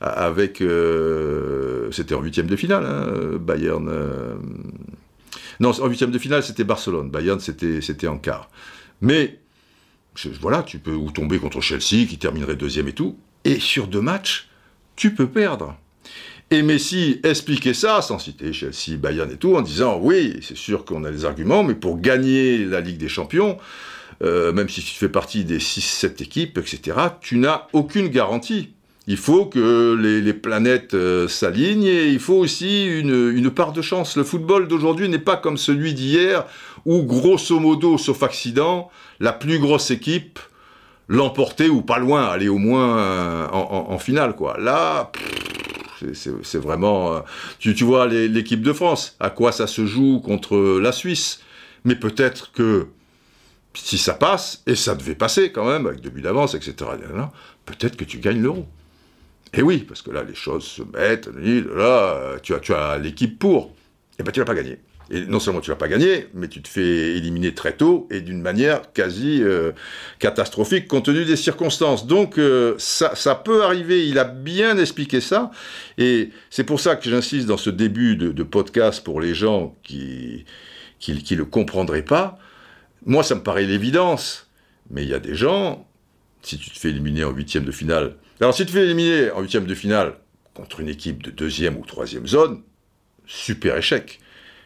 avec. 0.00 0.64
C'était 1.92 2.14
en 2.14 2.22
huitième 2.22 2.46
de 2.46 2.56
finale, 2.56 2.86
hein, 2.86 3.06
Bayern. 3.38 3.88
Non, 5.60 5.70
en 5.70 5.86
huitième 5.88 6.10
de 6.10 6.18
finale, 6.18 6.42
c'était 6.42 6.64
Barcelone. 6.64 7.10
Bayern, 7.10 7.40
c'était 7.40 8.08
en 8.08 8.18
quart. 8.18 8.50
Mais, 9.00 9.38
voilà, 10.40 10.62
tu 10.62 10.78
peux 10.78 10.94
ou 10.94 11.10
tomber 11.10 11.38
contre 11.38 11.60
Chelsea, 11.60 12.06
qui 12.06 12.18
terminerait 12.18 12.56
deuxième 12.56 12.88
et 12.88 12.92
tout. 12.92 13.16
Et 13.44 13.60
sur 13.60 13.86
deux 13.86 14.00
matchs, 14.00 14.48
tu 14.96 15.14
peux 15.14 15.28
perdre. 15.28 15.76
Et 16.50 16.62
Messi 16.62 17.20
expliquait 17.24 17.74
ça, 17.74 18.02
sans 18.02 18.18
citer 18.18 18.52
Chelsea, 18.52 18.96
Bayern 18.96 19.30
et 19.30 19.36
tout, 19.36 19.56
en 19.56 19.62
disant 19.62 19.98
oui, 20.00 20.38
c'est 20.42 20.56
sûr 20.56 20.84
qu'on 20.84 21.04
a 21.04 21.10
des 21.10 21.24
arguments, 21.24 21.64
mais 21.64 21.74
pour 21.74 22.00
gagner 22.00 22.64
la 22.64 22.80
Ligue 22.80 22.98
des 22.98 23.08
Champions, 23.08 23.58
euh, 24.22 24.52
même 24.52 24.68
si 24.68 24.80
tu 24.80 24.94
fais 24.94 25.08
partie 25.08 25.44
des 25.44 25.58
6-7 25.58 26.22
équipes, 26.22 26.58
etc., 26.58 26.98
tu 27.20 27.38
n'as 27.38 27.66
aucune 27.72 28.08
garantie. 28.08 28.74
Il 29.08 29.16
faut 29.16 29.46
que 29.46 29.94
les, 29.94 30.32
planètes 30.32 30.94
euh, 30.94 31.28
s'alignent 31.28 31.84
et 31.84 32.08
il 32.08 32.18
faut 32.18 32.34
aussi 32.34 32.86
une, 32.86 33.50
part 33.50 33.72
de 33.72 33.80
chance. 33.80 34.16
Le 34.16 34.24
football 34.24 34.66
d'aujourd'hui 34.66 35.08
n'est 35.08 35.20
pas 35.20 35.36
comme 35.36 35.56
celui 35.56 35.94
d'hier 35.94 36.44
où, 36.84 37.02
grosso 37.02 37.60
modo, 37.60 37.98
sauf 37.98 38.24
accident, 38.24 38.90
la 39.20 39.32
plus 39.32 39.60
grosse 39.60 39.90
équipe 39.92 40.40
l'emportait 41.08 41.68
ou 41.68 41.82
pas 41.82 41.98
loin, 41.98 42.24
aller 42.24 42.48
au 42.48 42.58
moins 42.58 42.98
euh, 42.98 43.46
en, 43.52 43.98
finale. 43.98 44.34
Quoi. 44.34 44.58
Là, 44.58 45.12
c'est 46.12 46.58
vraiment... 46.58 47.14
Euh, 47.14 47.20
tu, 47.60 47.76
tu 47.76 47.84
vois 47.84 48.08
l'équipe 48.08 48.62
de 48.62 48.72
France, 48.72 49.14
à 49.20 49.30
quoi 49.30 49.52
ça 49.52 49.68
se 49.68 49.86
joue 49.86 50.18
contre 50.18 50.80
la 50.80 50.90
Suisse. 50.90 51.40
Mais 51.84 51.94
peut-être 51.94 52.50
que 52.50 52.88
si 53.72 53.98
ça 53.98 54.14
passe, 54.14 54.62
et 54.66 54.74
ça 54.74 54.96
devait 54.96 55.14
passer 55.14 55.52
quand 55.52 55.64
même, 55.64 55.86
avec 55.86 56.00
deux 56.00 56.10
buts 56.10 56.22
d'avance, 56.22 56.54
etc., 56.54 56.74
peut-être 57.66 57.96
que 57.96 58.04
tu 58.04 58.18
gagnes 58.18 58.42
l'euro. 58.42 58.66
Et 59.54 59.62
oui, 59.62 59.78
parce 59.78 60.02
que 60.02 60.10
là, 60.10 60.22
les 60.22 60.34
choses 60.34 60.64
se 60.64 60.82
mettent, 60.82 61.28
là, 61.28 62.36
tu 62.42 62.54
as, 62.54 62.60
tu 62.60 62.74
as 62.74 62.98
l'équipe 62.98 63.38
pour. 63.38 63.74
Et 64.18 64.22
bien, 64.22 64.32
tu 64.32 64.40
l'as 64.40 64.46
pas 64.46 64.54
gagné. 64.54 64.78
Et 65.10 65.24
non 65.26 65.38
seulement 65.38 65.60
tu 65.60 65.70
l'as 65.70 65.76
pas 65.76 65.86
gagné, 65.86 66.26
mais 66.34 66.48
tu 66.48 66.60
te 66.60 66.68
fais 66.68 67.16
éliminer 67.16 67.54
très 67.54 67.76
tôt 67.76 68.08
et 68.10 68.20
d'une 68.20 68.42
manière 68.42 68.92
quasi 68.92 69.40
euh, 69.40 69.70
catastrophique 70.18 70.88
compte 70.88 71.04
tenu 71.04 71.24
des 71.24 71.36
circonstances. 71.36 72.08
Donc 72.08 72.38
euh, 72.38 72.74
ça, 72.78 73.14
peut 73.36 73.62
arriver, 73.62 74.08
il 74.08 74.18
a 74.18 74.24
bien 74.24 74.76
expliqué 74.78 75.20
ça, 75.20 75.52
et 75.96 76.30
c'est 76.50 76.64
pour 76.64 76.80
ça 76.80 76.96
que 76.96 77.08
j'insiste 77.08 77.46
dans 77.46 77.56
ce 77.56 77.70
début 77.70 78.16
de, 78.16 78.42
podcast 78.42 79.04
pour 79.04 79.20
les 79.20 79.34
gens 79.34 79.74
qui 79.82 80.44
qui, 80.98 81.22
qui 81.22 81.36
le 81.36 81.44
comprendraient 81.44 82.04
pas. 82.04 82.38
Moi, 83.04 83.22
ça 83.22 83.34
me 83.34 83.42
paraît 83.42 83.64
l'évidence, 83.64 84.48
mais 84.90 85.02
il 85.02 85.08
y 85.08 85.14
a 85.14 85.18
des 85.18 85.34
gens, 85.34 85.86
si 86.42 86.58
tu 86.58 86.70
te 86.70 86.78
fais 86.78 86.88
éliminer 86.88 87.24
en 87.24 87.30
huitième 87.30 87.64
de 87.64 87.72
finale, 87.72 88.16
alors 88.40 88.54
si 88.54 88.66
tu 88.66 88.72
fais 88.72 88.84
éliminer 88.84 89.30
en 89.30 89.40
huitième 89.40 89.66
de 89.66 89.74
finale 89.74 90.14
contre 90.54 90.80
une 90.80 90.88
équipe 90.88 91.22
de 91.22 91.30
deuxième 91.30 91.76
ou 91.76 91.84
troisième 91.84 92.26
zone, 92.26 92.62
super 93.26 93.76
échec. 93.76 94.20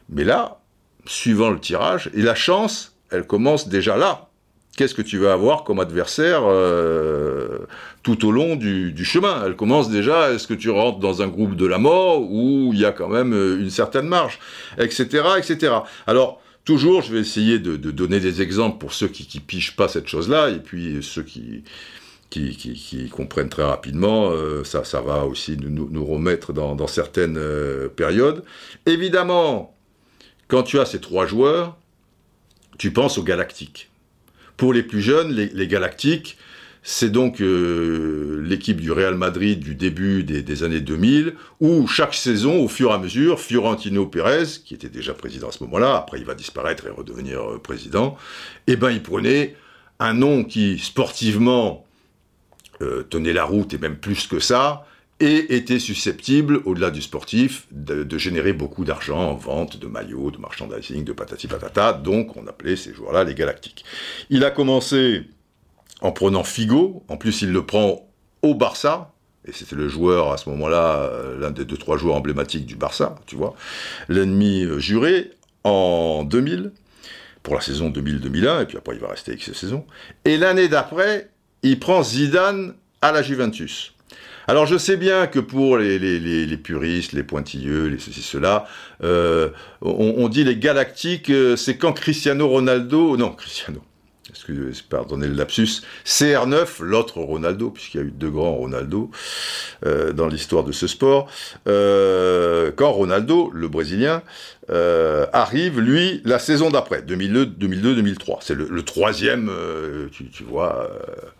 Mais 0.08 0.24
là, 0.24 0.60
suivant 1.06 1.50
le 1.50 1.58
tirage, 1.58 2.10
et 2.14 2.22
la 2.22 2.34
chance, 2.34 2.96
elle 3.10 3.26
commence 3.26 3.68
déjà 3.68 3.96
là. 3.96 4.28
Qu'est-ce 4.76 4.94
que 4.94 5.02
tu 5.02 5.18
vas 5.18 5.32
avoir 5.32 5.64
comme 5.64 5.80
adversaire 5.80 6.42
euh, 6.44 7.58
tout 8.02 8.26
au 8.26 8.30
long 8.30 8.56
du, 8.56 9.04
chemin? 9.04 9.42
Elle 9.44 9.56
commence 9.56 9.90
déjà, 9.90 10.30
est-ce 10.30 10.46
que 10.46 10.54
tu 10.54 10.70
rentres 10.70 11.00
dans 11.00 11.22
un 11.22 11.28
groupe 11.28 11.56
de 11.56 11.66
la 11.66 11.78
mort 11.78 12.22
où 12.22 12.70
il 12.72 12.78
y 12.78 12.84
a 12.84 12.92
quand 12.92 13.08
même 13.08 13.32
une 13.32 13.70
certaine 13.70 14.06
marge, 14.06 14.38
etc., 14.78 15.22
etc. 15.38 15.74
Alors, 16.06 16.40
toujours, 16.64 17.02
je 17.02 17.12
vais 17.12 17.20
essayer 17.20 17.58
de, 17.58 17.76
donner 17.76 18.20
des 18.20 18.42
exemples 18.42 18.78
pour 18.78 18.92
ceux 18.92 19.08
qui 19.08 19.28
ne 19.34 19.42
pichent 19.42 19.76
pas 19.76 19.88
cette 19.88 20.06
chose-là, 20.06 20.50
et 20.50 20.60
puis 20.60 20.98
ceux 21.02 21.24
qui, 21.24 21.64
qui, 22.30 23.10
comprennent 23.10 23.48
très 23.48 23.64
rapidement, 23.64 24.30
euh, 24.30 24.64
ça, 24.64 24.84
ça 24.84 25.00
va 25.00 25.26
aussi 25.26 25.56
nous, 25.56 25.88
nous 25.90 26.04
remettre 26.04 26.52
dans, 26.52 26.86
certaines 26.86 27.36
euh, 27.36 27.88
périodes. 27.88 28.44
Évidemment, 28.86 29.76
quand 30.48 30.62
tu 30.62 30.78
as 30.78 30.86
ces 30.86 31.00
trois 31.00 31.26
joueurs, 31.26 31.76
tu 32.78 32.92
penses 32.92 33.18
aux 33.18 33.24
galactiques. 33.24 33.90
Pour 34.56 34.72
les 34.72 34.82
plus 34.82 35.00
jeunes, 35.00 35.32
les 35.32 35.66
galactiques, 35.68 36.36
c'est 36.82 37.10
donc 37.10 37.40
euh, 37.40 38.42
l'équipe 38.46 38.80
du 38.80 38.90
Real 38.90 39.14
Madrid 39.14 39.60
du 39.60 39.74
début 39.74 40.24
des, 40.24 40.62
années 40.62 40.80
2000, 40.80 41.34
où 41.60 41.86
chaque 41.86 42.14
saison, 42.14 42.62
au 42.62 42.68
fur 42.68 42.90
et 42.90 42.94
à 42.94 42.98
mesure, 42.98 43.38
Fiorentino 43.38 44.06
Pérez, 44.06 44.46
qui 44.64 44.74
était 44.74 44.88
déjà 44.88 45.12
président 45.12 45.48
à 45.48 45.52
ce 45.52 45.62
moment-là, 45.64 45.96
après 45.96 46.18
il 46.18 46.24
va 46.24 46.34
disparaître 46.34 46.86
et 46.86 46.90
redevenir 46.90 47.60
président, 47.62 48.16
eh 48.66 48.76
ben 48.76 48.90
il 48.90 49.02
prenait 49.02 49.56
un 49.98 50.14
nom 50.14 50.44
qui 50.44 50.78
sportivement 50.78 51.84
euh, 52.82 53.02
tenait 53.02 53.32
la 53.32 53.44
route 53.44 53.74
et 53.74 53.78
même 53.78 53.96
plus 53.96 54.26
que 54.26 54.40
ça, 54.40 54.86
et 55.20 55.54
était 55.54 55.78
susceptible, 55.78 56.62
au-delà 56.64 56.90
du 56.90 57.02
sportif, 57.02 57.66
de, 57.70 58.18
générer 58.18 58.54
beaucoup 58.54 58.84
d'argent 58.84 59.18
en 59.18 59.34
vente 59.34 59.78
de 59.78 59.86
maillots, 59.86 60.30
de 60.30 60.38
merchandising, 60.38 61.04
de 61.04 61.12
patati 61.12 61.46
patata, 61.46 61.92
donc 61.92 62.36
on 62.38 62.46
appelait 62.46 62.76
ces 62.76 62.94
joueurs-là 62.94 63.24
les 63.24 63.34
Galactiques. 63.34 63.84
Il 64.30 64.44
a 64.44 64.50
commencé 64.50 65.26
en 66.00 66.12
prenant 66.12 66.42
Figo. 66.42 67.02
En 67.08 67.16
plus, 67.16 67.42
il 67.42 67.52
le 67.52 67.64
prend 67.66 68.08
au 68.42 68.54
Barça. 68.54 69.12
Et 69.46 69.52
c'était 69.52 69.76
le 69.76 69.88
joueur 69.88 70.32
à 70.32 70.36
ce 70.36 70.48
moment-là, 70.50 70.96
euh, 70.96 71.38
l'un 71.38 71.50
des 71.50 71.64
deux 71.64 71.78
trois 71.78 71.96
joueurs 71.96 72.14
emblématiques 72.14 72.66
du 72.66 72.76
Barça, 72.76 73.16
tu 73.26 73.36
vois. 73.36 73.54
L'ennemi 74.08 74.64
euh, 74.64 74.78
juré 74.78 75.30
en 75.64 76.24
2000 76.24 76.72
pour 77.42 77.54
la 77.54 77.62
saison 77.62 77.88
2000-2001 77.88 78.62
et 78.62 78.66
puis 78.66 78.76
après 78.76 78.94
il 78.94 79.00
va 79.00 79.08
rester 79.08 79.32
avec 79.32 79.42
ses 79.42 79.54
saisons. 79.54 79.86
Et 80.26 80.36
l'année 80.36 80.68
d'après, 80.68 81.29
il 81.62 81.78
prend 81.78 82.02
Zidane 82.02 82.74
à 83.02 83.12
la 83.12 83.22
Juventus. 83.22 83.94
Alors 84.46 84.66
je 84.66 84.76
sais 84.76 84.96
bien 84.96 85.26
que 85.26 85.38
pour 85.38 85.78
les, 85.78 86.56
puristes, 86.56 87.12
les 87.12 87.22
pointilleux, 87.22 87.86
les 87.86 87.98
ceci, 87.98 88.22
cela, 88.22 88.66
euh, 89.04 89.50
on, 89.80 90.14
on, 90.18 90.28
dit 90.28 90.42
les 90.42 90.56
galactiques, 90.56 91.30
c'est 91.56 91.76
quand 91.76 91.92
Cristiano 91.92 92.48
Ronaldo, 92.48 93.16
non 93.16 93.30
Cristiano, 93.30 93.80
excusez, 94.30 94.82
pardonnez 94.88 95.26
le 95.26 95.34
lapsus, 95.34 95.82
CR9, 96.06 96.82
l'autre 96.82 97.20
Ronaldo, 97.20 97.70
puisqu'il 97.70 97.98
y 97.98 98.00
a 98.00 98.06
eu 98.06 98.10
deux 98.10 98.30
grands 98.30 98.54
Ronaldo 98.54 99.10
euh, 99.84 100.12
dans 100.12 100.28
l'histoire 100.28 100.64
de 100.64 100.72
ce 100.72 100.86
sport, 100.86 101.28
euh, 101.68 102.70
quand 102.74 102.90
Ronaldo, 102.92 103.50
le 103.52 103.68
Brésilien, 103.68 104.22
euh, 104.70 105.26
arrive, 105.32 105.80
lui, 105.80 106.22
la 106.24 106.38
saison 106.38 106.70
d'après, 106.70 107.02
2002-2003. 107.02 108.38
C'est 108.40 108.54
le, 108.54 108.82
troisième, 108.82 109.50
tu, 110.12 110.44
vois, 110.44 110.88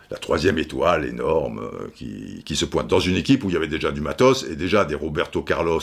la 0.09 0.17
troisième 0.17 0.57
étoile 0.57 1.05
énorme 1.05 1.61
qui, 1.95 2.55
se 2.55 2.65
pointe 2.65 2.87
dans 2.87 2.99
une 2.99 3.15
équipe 3.15 3.43
où 3.45 3.49
il 3.49 3.53
y 3.53 3.57
avait 3.57 3.67
déjà 3.67 3.91
du 3.91 4.01
matos 4.01 4.43
et 4.43 4.55
déjà 4.55 4.83
des 4.83 4.95
Roberto 4.95 5.41
Carlos 5.41 5.79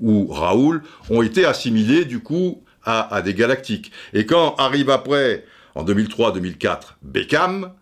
ou 0.00 0.26
Raoul 0.26 0.82
ont 1.10 1.22
été 1.22 1.44
assimilés, 1.44 2.04
du 2.04 2.18
coup, 2.18 2.62
à 2.84 3.20
des 3.22 3.34
galactiques. 3.34 3.92
Et 4.14 4.24
quand 4.24 4.56
arrive 4.56 4.88
après 4.88 5.44
en 5.78 5.84
2003-2004 5.84 6.96
Beckham, 7.02 7.72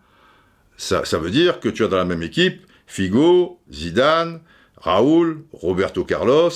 ça, 0.77 1.01
veut 1.17 1.31
dire 1.31 1.59
que 1.59 1.67
tu 1.67 1.83
as 1.83 1.87
dans 1.87 1.97
la 1.97 2.05
même 2.05 2.21
équipe 2.21 2.61
Figo, 2.85 3.59
Zidane, 3.73 4.39
Raoul, 4.77 5.43
Roberto 5.51 6.03
Carlos, 6.03 6.51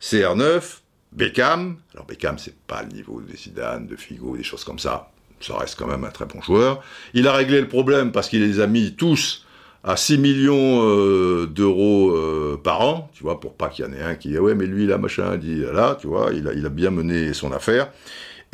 CR9, 0.00 0.78
Beckham. 1.12 1.76
Alors 1.92 2.06
Beckham, 2.06 2.38
c'est 2.38 2.56
pas 2.66 2.82
le 2.82 2.88
niveau 2.88 3.20
de 3.20 3.36
Zidane, 3.36 3.86
de 3.86 3.94
Figo, 3.94 4.38
des 4.38 4.42
choses 4.42 4.64
comme 4.64 4.78
ça. 4.78 5.10
Ça 5.40 5.58
reste 5.58 5.78
quand 5.78 5.86
même 5.86 6.04
un 6.04 6.10
très 6.10 6.24
bon 6.24 6.40
joueur. 6.40 6.82
Il 7.12 7.28
a 7.28 7.32
réglé 7.32 7.60
le 7.60 7.68
problème 7.68 8.10
parce 8.10 8.30
qu'il 8.30 8.42
les 8.42 8.60
a 8.60 8.66
mis 8.66 8.94
tous 8.94 9.46
à 9.84 9.96
6 9.96 10.16
millions 10.16 10.82
euh, 10.82 11.46
d'euros 11.46 12.10
euh, 12.10 12.58
par 12.64 12.80
an, 12.80 13.10
tu 13.12 13.22
vois, 13.22 13.38
pour 13.38 13.54
pas 13.54 13.68
qu'il 13.68 13.84
y 13.84 13.88
en 13.88 13.92
ait 13.92 14.02
un 14.02 14.14
qui 14.14 14.30
dit 14.30 14.38
ouais 14.38 14.54
mais 14.54 14.66
lui 14.66 14.86
là 14.86 14.96
machin 14.96 15.38
tu 15.38 16.06
vois, 16.06 16.30
il 16.32 16.48
a, 16.48 16.54
il 16.54 16.64
a 16.64 16.70
bien 16.70 16.90
mené 16.90 17.34
son 17.34 17.52
affaire. 17.52 17.92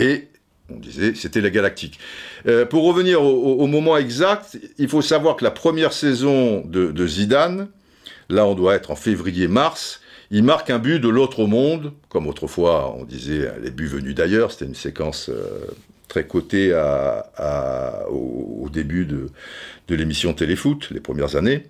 Et 0.01 0.29
on 0.77 0.81
disait, 0.81 1.15
c'était 1.15 1.41
la 1.41 1.51
galactique. 1.51 1.99
Euh, 2.47 2.65
pour 2.65 2.85
revenir 2.85 3.23
au, 3.23 3.67
moment 3.67 3.97
exact, 3.97 4.59
il 4.79 4.89
faut 4.89 5.03
savoir 5.03 5.37
que 5.37 5.45
la 5.45 5.51
première 5.51 5.93
saison 5.93 6.63
de, 6.65 7.07
Zidane, 7.07 7.69
là 8.29 8.47
on 8.47 8.55
doit 8.55 8.75
être 8.75 8.91
en 8.91 8.97
février-mars, 8.97 10.01
il 10.31 10.45
marque 10.45 10.71
un 10.71 10.79
but 10.79 10.99
de 10.99 11.09
l'autre 11.09 11.47
monde, 11.47 11.93
comme 12.09 12.27
autrefois 12.27 12.95
on 12.99 13.05
disait 13.05 13.51
les 13.63 13.71
buts 13.71 13.87
venus 13.87 14.15
d'ailleurs, 14.15 14.51
c'était 14.51 14.65
une 14.65 14.75
séquence 14.75 15.29
euh, 15.29 15.67
très 16.09 16.25
cotée 16.27 16.73
au, 18.11 18.69
début 18.73 19.07
de, 19.07 19.29
l'émission 19.89 20.33
Téléfoot, 20.33 20.89
les 20.91 21.01
premières 21.01 21.37
années. 21.37 21.67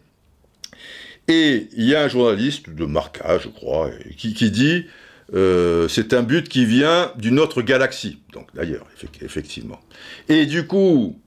Et 1.28 1.68
il 1.76 1.85
y 1.85 1.94
a 1.94 2.02
un 2.02 2.09
journaliste 2.09 2.71
de 2.71 2.85
Marca, 2.85 3.38
je 3.38 3.49
crois, 3.49 3.90
qui 4.16 4.50
dit 4.50 4.87
euh, 5.34 5.88
c'est 5.88 6.12
un 6.12 6.22
but 6.22 6.48
qui 6.48 6.66
vient 6.66 7.12
d'une 7.16 7.38
autre 7.38 7.62
galaxie, 7.62 8.18
donc 8.32 8.48
d'ailleurs, 8.54 8.86
effectivement. 9.22 9.80
Et 10.28 10.44
du 10.46 10.66
coup, 10.66 11.18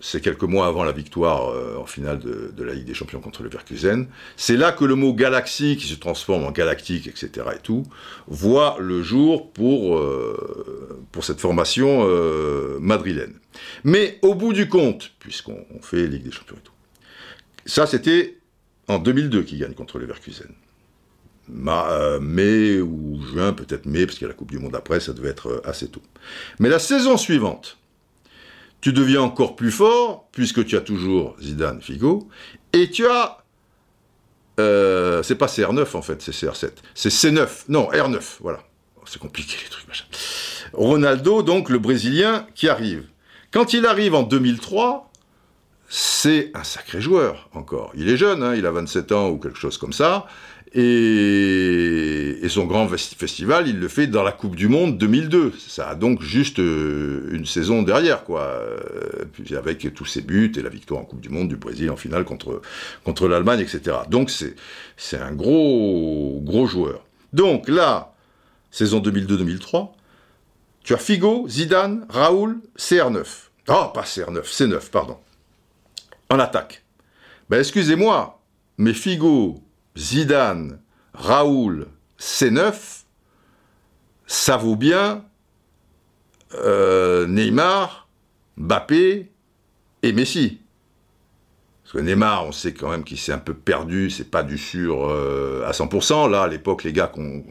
c'est 0.00 0.20
quelques 0.20 0.42
mois 0.42 0.66
avant 0.66 0.84
la 0.84 0.92
victoire 0.92 1.48
euh, 1.48 1.76
en 1.78 1.86
finale 1.86 2.18
de, 2.18 2.62
la 2.62 2.74
Ligue 2.74 2.84
des 2.84 2.94
Champions 2.94 3.20
contre 3.20 3.42
le 3.42 3.48
Verkusen, 3.48 4.06
c'est 4.36 4.56
là 4.56 4.70
que 4.72 4.84
le 4.84 4.94
mot 4.94 5.14
galaxie, 5.14 5.76
qui 5.76 5.86
se 5.86 5.94
transforme 5.94 6.44
en 6.44 6.50
galactique, 6.50 7.06
etc. 7.06 7.46
et 7.56 7.62
tout, 7.62 7.84
voit 8.26 8.76
le 8.78 9.02
jour 9.02 9.50
pour, 9.52 9.96
euh, 9.96 11.00
pour 11.10 11.24
cette 11.24 11.40
formation 11.40 12.06
madrilène. 12.80 13.34
Mais 13.82 14.18
au 14.22 14.34
bout 14.34 14.52
du 14.52 14.68
compte, 14.68 15.12
puisqu'on 15.18 15.64
fait 15.80 16.06
Ligue 16.06 16.24
des 16.24 16.32
Champions 16.32 16.56
et 16.56 16.64
tout, 16.64 16.72
ça 17.64 17.86
c'était 17.86 18.38
en 18.88 18.98
2002 18.98 19.42
qu'il 19.42 19.58
gagne 19.58 19.74
contre 19.74 19.98
le 19.98 20.06
Verkusen. 20.06 20.48
Euh, 21.50 22.20
mai 22.20 22.80
ou 22.80 23.20
juin, 23.22 23.52
peut-être 23.52 23.86
mai, 23.86 24.06
parce 24.06 24.18
qu'il 24.18 24.26
y 24.26 24.26
a 24.26 24.28
la 24.28 24.34
Coupe 24.34 24.50
du 24.50 24.58
Monde 24.58 24.74
après, 24.74 25.00
ça 25.00 25.12
devait 25.12 25.30
être 25.30 25.48
euh, 25.48 25.68
assez 25.68 25.88
tôt. 25.88 26.02
Mais 26.58 26.68
la 26.68 26.78
saison 26.78 27.16
suivante, 27.16 27.78
tu 28.80 28.92
deviens 28.92 29.22
encore 29.22 29.56
plus 29.56 29.70
fort, 29.70 30.28
puisque 30.32 30.64
tu 30.64 30.76
as 30.76 30.80
toujours 30.80 31.36
Zidane, 31.40 31.80
Figo, 31.80 32.28
et 32.72 32.90
tu 32.90 33.06
as 33.06 33.38
euh, 34.60 35.22
c'est 35.22 35.36
pas 35.36 35.46
CR9 35.46 35.96
en 35.96 36.02
fait, 36.02 36.20
c'est 36.20 36.32
CR7. 36.32 36.70
C'est 36.94 37.10
C9, 37.10 37.48
non, 37.68 37.88
R9, 37.90 38.20
voilà. 38.40 38.60
C'est 39.06 39.20
compliqué 39.20 39.56
les 39.62 39.70
trucs, 39.70 39.88
machin. 39.88 40.04
Ronaldo, 40.74 41.42
donc 41.42 41.70
le 41.70 41.78
Brésilien, 41.78 42.46
qui 42.54 42.68
arrive. 42.68 43.04
Quand 43.52 43.72
il 43.72 43.86
arrive 43.86 44.14
en 44.14 44.22
2003, 44.22 45.10
c'est 45.88 46.50
un 46.54 46.64
sacré 46.64 47.00
joueur 47.00 47.48
encore. 47.54 47.92
Il 47.94 48.10
est 48.10 48.18
jeune, 48.18 48.42
hein, 48.42 48.54
il 48.54 48.66
a 48.66 48.70
27 48.70 49.12
ans 49.12 49.28
ou 49.30 49.38
quelque 49.38 49.58
chose 49.58 49.78
comme 49.78 49.94
ça. 49.94 50.26
Et, 50.72 52.46
son 52.48 52.64
grand 52.64 52.88
festival, 52.88 53.68
il 53.68 53.78
le 53.78 53.88
fait 53.88 54.06
dans 54.06 54.22
la 54.22 54.32
Coupe 54.32 54.56
du 54.56 54.68
Monde 54.68 54.96
2002. 54.96 55.52
Ça 55.58 55.90
a 55.90 55.94
donc 55.94 56.22
juste 56.22 56.58
euh, 56.60 57.28
une 57.30 57.44
saison 57.44 57.82
derrière, 57.82 58.24
quoi. 58.24 58.40
Euh, 58.40 59.24
avec 59.56 59.92
tous 59.94 60.06
ses 60.06 60.22
buts 60.22 60.50
et 60.56 60.62
la 60.62 60.70
victoire 60.70 61.00
en 61.00 61.04
Coupe 61.04 61.20
du 61.20 61.28
Monde 61.28 61.48
du 61.48 61.56
Brésil 61.56 61.90
en 61.90 61.96
finale 61.96 62.24
contre, 62.24 62.62
contre 63.04 63.28
l'Allemagne, 63.28 63.60
etc. 63.60 63.98
Donc 64.08 64.30
c'est 64.30 65.18
un 65.18 65.32
gros, 65.32 66.40
gros 66.42 66.66
joueur. 66.66 67.04
Donc 67.34 67.68
là, 67.68 68.14
saison 68.70 69.00
2002-2003, 69.00 69.90
tu 70.82 70.94
as 70.94 70.98
Figo, 70.98 71.46
Zidane, 71.48 72.06
Raoul, 72.08 72.60
CR9. 72.78 73.24
Oh, 73.68 73.90
pas 73.92 74.02
CR9, 74.02 74.42
C9, 74.44 74.90
pardon 74.90 75.18
en 76.30 76.38
attaque. 76.38 76.82
Ben, 77.48 77.58
excusez-moi, 77.58 78.40
mais 78.76 78.92
Figo, 78.92 79.62
Zidane, 79.96 80.78
Raoul, 81.14 81.88
C9, 82.18 83.04
ça 84.26 84.56
vaut 84.56 84.76
bien 84.76 85.24
euh, 86.54 87.26
Neymar, 87.26 88.08
Mbappé 88.56 89.30
et 90.02 90.12
Messi. 90.12 90.60
Parce 91.82 91.92
que 91.94 91.98
Neymar, 91.98 92.46
on 92.46 92.52
sait 92.52 92.74
quand 92.74 92.90
même 92.90 93.02
qu'il 93.02 93.18
s'est 93.18 93.32
un 93.32 93.38
peu 93.38 93.54
perdu, 93.54 94.10
c'est 94.10 94.30
pas 94.30 94.42
du 94.42 94.58
sûr 94.58 95.08
euh, 95.08 95.66
à 95.66 95.72
100%. 95.72 96.30
Là, 96.30 96.42
à 96.42 96.48
l'époque, 96.48 96.84
les 96.84 96.92
gars 96.92 97.06
qu'on 97.06 97.42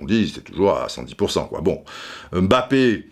dit, 0.00 0.28
c'était 0.28 0.52
toujours 0.52 0.76
à 0.76 0.86
110%. 0.88 1.48
Quoi. 1.48 1.60
Bon, 1.62 1.82
Mbappé, 2.32 3.08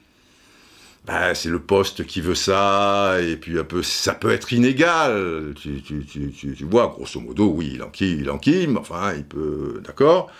bah, 1.06 1.34
c'est 1.34 1.48
le 1.48 1.58
poste 1.58 2.06
qui 2.06 2.20
veut 2.20 2.36
ça, 2.36 3.16
et 3.20 3.36
puis 3.36 3.58
un 3.58 3.64
peu, 3.64 3.82
ça 3.82 4.14
peut 4.14 4.30
être 4.30 4.52
inégal. 4.52 5.52
Tu, 5.60 6.64
vois, 6.64 6.88
grosso 6.88 7.20
modo, 7.20 7.46
oui, 7.46 7.72
il 7.74 7.82
enquille, 7.82 8.18
il 8.20 8.30
enquille, 8.30 8.68
mais 8.68 8.78
enfin, 8.78 9.12
il 9.14 9.24
peut, 9.24 9.80
d'accord. 9.84 10.30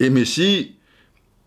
Et 0.00 0.08
Messi, 0.08 0.76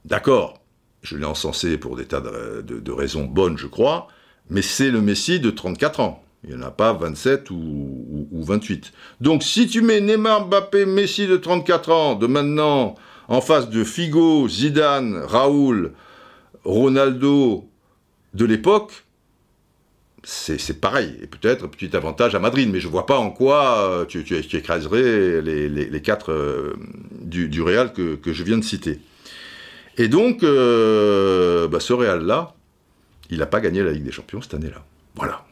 d'accord, 0.05 0.61
je 1.01 1.17
l'ai 1.17 1.25
encensé 1.25 1.77
pour 1.77 1.95
des 1.95 2.05
tas 2.05 2.21
de, 2.21 2.61
de, 2.61 2.91
raisons 2.91 3.25
bonnes, 3.25 3.57
je 3.57 3.67
crois, 3.67 4.07
mais 4.49 4.61
c'est 4.61 4.91
le 4.91 5.01
Messi 5.01 5.39
de 5.39 5.49
34 5.49 5.99
ans. 5.99 6.23
Il 6.43 6.51
n'y 6.51 6.55
en 6.55 6.67
a 6.67 6.71
pas 6.71 6.93
27 6.93 7.49
ou, 7.49 8.27
ou, 8.31 8.43
28. 8.43 8.93
Donc 9.19 9.43
si 9.43 9.67
tu 9.67 9.81
mets 9.81 9.99
Neymar, 9.99 10.47
Mbappé, 10.47 10.85
Messi 10.85 11.27
de 11.27 11.37
34 11.37 11.91
ans, 11.91 12.15
de 12.15 12.27
maintenant, 12.27 12.95
en 13.27 13.41
face 13.41 13.69
de 13.69 13.83
Figo, 13.83 14.47
Zidane, 14.47 15.17
Raoul, 15.17 15.91
Ronaldo, 16.63 17.68
de 18.33 18.45
l'époque, 18.45 19.03
c'est 20.23 20.81
pareil. 20.81 21.17
Et 21.21 21.27
peut-être 21.27 21.65
un 21.65 21.67
petit 21.67 21.95
avantage 21.95 22.35
à 22.35 22.39
Madrid, 22.39 22.69
mais 22.71 22.79
je 22.79 22.87
ne 22.87 22.91
vois 22.91 23.05
pas 23.05 23.17
en 23.17 23.31
quoi 23.31 23.79
euh, 23.79 24.05
tu, 24.05 24.23
écraserais 24.53 25.41
les, 25.41 26.01
quatre 26.01 26.31
euh, 26.31 26.75
du, 27.21 27.61
Real 27.61 27.93
que, 27.93 28.19
je 28.25 28.43
viens 28.43 28.57
de 28.57 28.63
citer. 28.63 28.99
Et 29.97 30.07
donc, 30.07 30.43
euh, 30.43 31.67
bah, 31.67 31.79
ce 31.79 31.93
Real-là, 31.93 32.53
il 33.29 33.39
n'a 33.39 33.45
pas 33.45 33.61
gagné 33.61 33.83
la 33.83 33.91
Ligue 33.91 34.03
des 34.03 34.11
Champions 34.11 34.41
cette 34.41 34.53
année-là. 34.53 34.83
Voilà. 35.15 35.45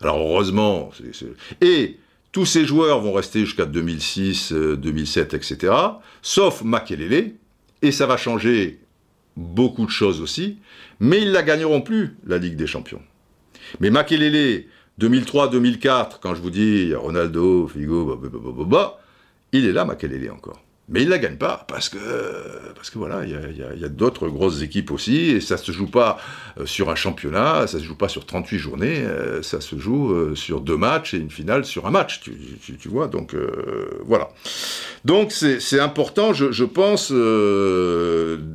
Alors 0.00 0.18
heureusement, 0.18 0.90
et 1.60 1.98
tous 2.32 2.44
ces 2.44 2.66
joueurs 2.66 3.00
vont 3.00 3.12
rester 3.12 3.40
jusqu'à 3.40 3.64
2006, 3.64 4.52
2007, 4.52 5.34
etc. 5.34 5.72
Sauf 6.20 6.62
Makelele, 6.62 7.34
et 7.80 7.92
ça 7.92 8.06
va 8.06 8.16
changer 8.16 8.80
beaucoup 9.36 9.86
de 9.86 9.90
choses 9.90 10.20
aussi, 10.20 10.58
mais 11.00 11.22
ils 11.22 11.32
la 11.32 11.42
gagneront 11.42 11.80
plus, 11.80 12.16
la 12.26 12.38
Ligue 12.38 12.56
des 12.56 12.66
Champions. 12.66 13.02
Mais 13.80 13.90
Makelele, 13.90 14.64
2003-2004, 15.00 16.18
quand 16.20 16.34
je 16.34 16.42
vous 16.42 16.50
dis 16.50 16.94
Ronaldo, 16.94 17.68
Figo, 17.68 18.16
bah, 18.16 18.28
bah, 18.32 18.64
bah, 18.66 19.00
il 19.52 19.66
est 19.66 19.72
là, 19.72 19.84
Makelele 19.84 20.30
encore. 20.30 20.63
Mais 20.86 21.00
il 21.00 21.06
ne 21.06 21.10
la 21.12 21.18
gagne 21.18 21.38
pas, 21.38 21.64
parce 21.66 21.88
que, 21.88 21.98
parce 22.74 22.90
que 22.90 22.98
voilà, 22.98 23.24
il 23.24 23.30
y 23.30 23.84
a, 23.84 23.88
d'autres 23.88 24.28
grosses 24.28 24.60
équipes 24.60 24.90
aussi, 24.90 25.30
et 25.30 25.40
ça 25.40 25.54
ne 25.54 25.60
se 25.60 25.72
joue 25.72 25.86
pas 25.86 26.18
euh, 26.58 26.66
sur 26.66 26.90
un 26.90 26.94
championnat, 26.94 27.66
ça 27.66 27.78
ne 27.78 27.82
se 27.82 27.88
joue 27.88 27.94
pas 27.94 28.10
sur 28.10 28.26
38 28.26 28.58
journées, 28.58 28.98
euh, 28.98 29.40
ça 29.40 29.62
se 29.62 29.78
joue 29.78 30.12
euh, 30.12 30.34
sur 30.34 30.60
deux 30.60 30.76
matchs 30.76 31.14
et 31.14 31.16
une 31.16 31.30
finale 31.30 31.64
sur 31.64 31.86
un 31.86 31.90
match, 31.90 32.20
tu, 32.20 32.88
vois, 32.88 33.08
donc 33.08 33.34
voilà. 34.04 34.28
Donc 35.06 35.32
c'est 35.32 35.80
important, 35.80 36.34
je, 36.34 36.64
pense, 36.64 37.10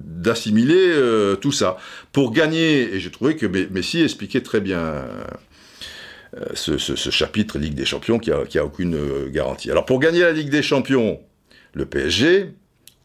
d'assimiler 0.06 0.94
tout 1.42 1.52
ça. 1.52 1.78
Pour 2.12 2.32
gagner, 2.32 2.94
et 2.94 3.00
j'ai 3.00 3.10
trouvé 3.10 3.38
que 3.38 3.48
Messi 3.48 4.04
expliquait 4.04 4.42
très 4.42 4.62
bien 4.62 5.04
ce, 6.54 6.78
chapitre 6.78 7.58
Ligue 7.58 7.74
des 7.74 7.86
Champions 7.86 8.20
qui 8.20 8.30
n'a 8.30 8.62
a 8.62 8.64
aucune 8.64 9.30
garantie. 9.30 9.72
Alors 9.72 9.86
pour 9.86 10.00
gagner 10.00 10.22
la 10.22 10.32
Ligue 10.32 10.50
des 10.50 10.62
Champions, 10.62 11.20
le 11.74 11.86
PSG, 11.86 12.54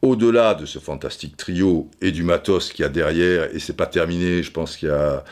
au-delà 0.02 0.54
de 0.54 0.66
ce 0.66 0.78
fantastique 0.78 1.36
trio 1.36 1.90
et 2.00 2.12
du 2.12 2.22
matos 2.22 2.72
qu'il 2.72 2.82
y 2.82 2.86
a 2.86 2.88
derrière, 2.88 3.54
et 3.54 3.58
c'est 3.58 3.76
pas 3.76 3.86
terminé, 3.86 4.42
je 4.42 4.50
pense 4.50 4.76
qu'il 4.76 4.88
y 4.88 4.92
a 4.92 5.24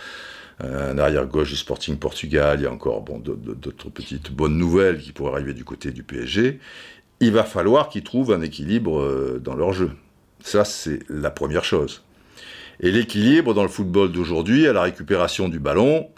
un 0.61 0.99
arrière-gauche 0.99 1.51
du 1.51 1.57
Sporting 1.57 1.97
Portugal, 1.97 2.61
il 2.61 2.65
y 2.65 2.67
a 2.67 2.73
encore 2.73 3.03
bon, 3.03 3.19
d'autres 3.19 3.91
petites 3.91 4.31
bonnes 4.31 4.57
nouvelles 4.57 4.99
qui 4.99 5.13
pourraient 5.13 5.33
arriver 5.33 5.55
du 5.55 5.65
côté 5.65 5.91
du 5.91 6.03
PSG, 6.03 6.61
il 7.21 7.33
va 7.33 7.45
falloir 7.45 7.89
qu'ils 7.89 8.03
trouvent 8.03 8.33
un 8.33 8.43
équilibre 8.43 9.01
euh, 9.01 9.41
dans 9.43 9.55
leur 9.55 9.73
jeu. 9.73 9.93
Ça, 10.43 10.65
c'est 10.65 11.01
la 11.09 11.31
première 11.31 11.65
chose. 11.65 12.03
Et 12.81 12.91
l'équilibre 12.91 13.55
dans 13.55 13.63
le 13.63 13.69
football 13.69 14.11
d'aujourd'hui, 14.11 14.67
à 14.67 14.73
la 14.73 14.83
récupération 14.83 15.49
du 15.49 15.61
ballon, 15.61 16.09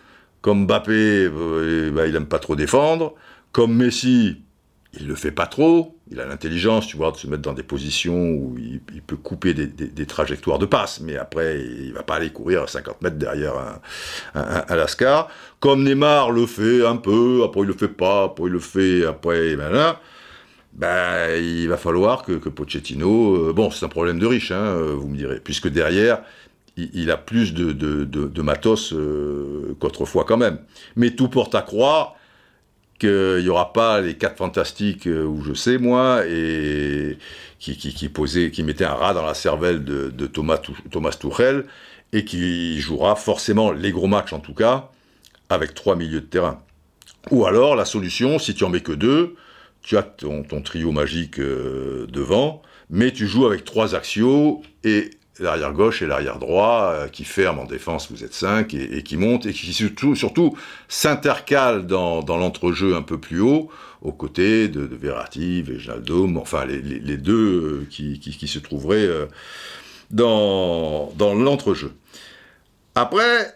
comme 0.41 0.67
Mbappé, 0.67 0.93
euh, 0.93 1.91
bah, 1.91 2.07
il 2.07 2.15
n'aime 2.15 2.27
pas 2.27 2.39
trop 2.39 2.57
défendre, 2.57 3.15
comme 3.53 3.75
Messi, 3.75 4.43
il 4.99 5.07
le 5.07 5.15
fait 5.15 5.31
pas 5.31 5.47
trop. 5.47 5.94
Il 6.11 6.21
a 6.21 6.27
l'intelligence, 6.27 6.87
tu 6.87 6.99
vois, 6.99 7.13
de 7.13 7.17
se 7.17 7.27
mettre 7.27 7.43
dans 7.43 7.55
des 7.55 7.63
positions 7.63 8.31
où 8.31 8.57
il, 8.59 8.81
peut 9.03 9.17
couper 9.17 9.55
des, 9.55 10.07
trajectoires 10.07 10.59
de 10.59 10.67
passe, 10.67 11.01
mais 11.01 11.17
après, 11.17 11.61
il 11.61 11.93
va 11.95 12.03
pas 12.03 12.17
aller 12.17 12.31
courir 12.31 12.65
à 12.65 12.67
50 12.67 13.01
mètres 13.01 13.17
derrière 13.17 13.55
un, 14.35 14.65
un, 14.69 14.77
Lascar. 14.77 15.29
Comme 15.61 15.83
Neymar 15.83 16.31
le 16.31 16.45
fait 16.47 16.85
un 16.85 16.97
peu, 16.97 17.43
après 17.43 17.63
il 17.63 17.67
le 17.67 17.73
fait 17.73 17.89
pas, 17.89 18.25
après 18.25 18.45
il 18.49 18.53
le 18.53 18.59
fait, 18.59 19.07
après, 19.07 19.57
ben 19.57 19.97
ben, 20.75 21.41
il 21.41 21.69
va 21.69 21.77
falloir 21.77 22.25
que, 22.25 22.33
Pochettino, 22.49 23.37
euh, 23.37 23.53
bon, 23.53 23.71
c'est 23.71 23.85
un 23.85 23.89
problème 23.89 24.19
de 24.19 24.27
riche, 24.27 24.51
hein, 24.51 24.65
euh, 24.65 24.95
vous 24.97 25.09
me 25.09 25.17
direz, 25.17 25.39
puisque 25.39 25.69
derrière, 25.69 26.23
il, 26.77 27.11
a 27.13 27.17
plus 27.17 27.55
de, 27.55 28.43
matos 28.43 28.93
euh, 28.93 29.77
qu'autrefois 29.79 30.25
quand 30.25 30.37
même. 30.37 30.59
Mais 30.97 31.11
tout 31.13 31.29
porte 31.29 31.55
à 31.55 31.63
croire 31.63 32.17
qu'il 32.99 33.41
n'y 33.43 33.49
aura 33.49 33.73
pas 33.73 34.01
les 34.01 34.15
quatre 34.15 34.37
fantastiques 34.37 35.07
euh, 35.07 35.25
où 35.25 35.43
je 35.43 35.53
sais 35.53 35.79
moi 35.79 36.23
et 36.27 37.19
qui, 37.59 37.77
qui, 37.77 37.93
qui 37.93 38.63
mettaient 38.63 38.85
un 38.85 38.95
rat 38.95 39.15
dans 39.15 39.25
la 39.25 39.35
cervelle 39.35 39.85
de, 39.85 40.27
Thomas, 40.27 40.61
Thomas 40.91 41.17
Tuchel 41.19 41.65
et 42.13 42.25
qui 42.25 42.81
jouera 42.81 43.17
forcément 43.17 43.73
les 43.73 43.91
gros 43.91 44.07
matchs 44.07 44.33
en 44.33 44.41
tout 44.41 44.55
cas 44.55 44.91
avec 45.49 45.75
trois 45.75 45.97
milieux 45.97 46.21
de 46.21 46.27
terrain. 46.27 46.61
Ou 47.31 47.47
alors 47.47 47.75
la 47.75 47.85
solution, 47.85 48.39
si 48.39 48.55
tu 48.55 48.65
en 48.65 48.69
mets 48.69 48.81
que 48.81 48.93
deux, 48.93 49.35
tu 49.83 49.97
as 49.97 50.03
ton, 50.03 50.45
trio 50.63 50.93
magique 50.93 51.39
euh, 51.39 52.07
devant, 52.09 52.63
mais 52.91 53.13
tu 53.13 53.27
joues 53.27 53.47
avec 53.47 53.65
trois 53.65 53.95
axios 53.95 54.63
et 54.85 55.11
l'arrière 55.39 55.73
gauche 55.73 56.03
et 56.03 56.07
l'arrière 56.07 56.39
droit 56.39 56.93
euh, 56.93 57.09
qui 57.09 57.25
ferment 57.25 57.63
en 57.63 57.65
défense, 57.65 58.11
vous 58.11 58.25
êtes 58.25 58.35
cinq, 58.35 58.75
et, 58.75 59.03
qui 59.03 59.17
montent, 59.17 59.47
et 59.47 59.53
qui 59.53 59.73
surtout, 59.73 60.15
surtout 60.15 60.57
s'intercalent 60.89 61.83
dans, 61.83 62.23
dans 62.23 62.37
l'entrejeu 62.37 62.95
un 62.95 63.03
peu 63.03 63.19
plus 63.19 63.41
haut, 63.41 63.71
aux 64.03 64.13
côtés 64.13 64.69
de, 64.69 64.87
de 64.87 64.97
Verratti, 64.97 65.63
Vejaldo, 65.63 66.31
enfin 66.37 66.65
les, 66.67 67.17
deux 67.17 67.83
euh, 67.83 67.87
qui, 67.91 68.19
qui, 68.21 68.49
se 68.49 68.59
trouveraient 68.59 69.07
euh, 69.07 69.27
dans, 70.11 71.13
dans 71.17 71.35
l'entrejeu. 71.35 71.93
Après, 72.95 73.55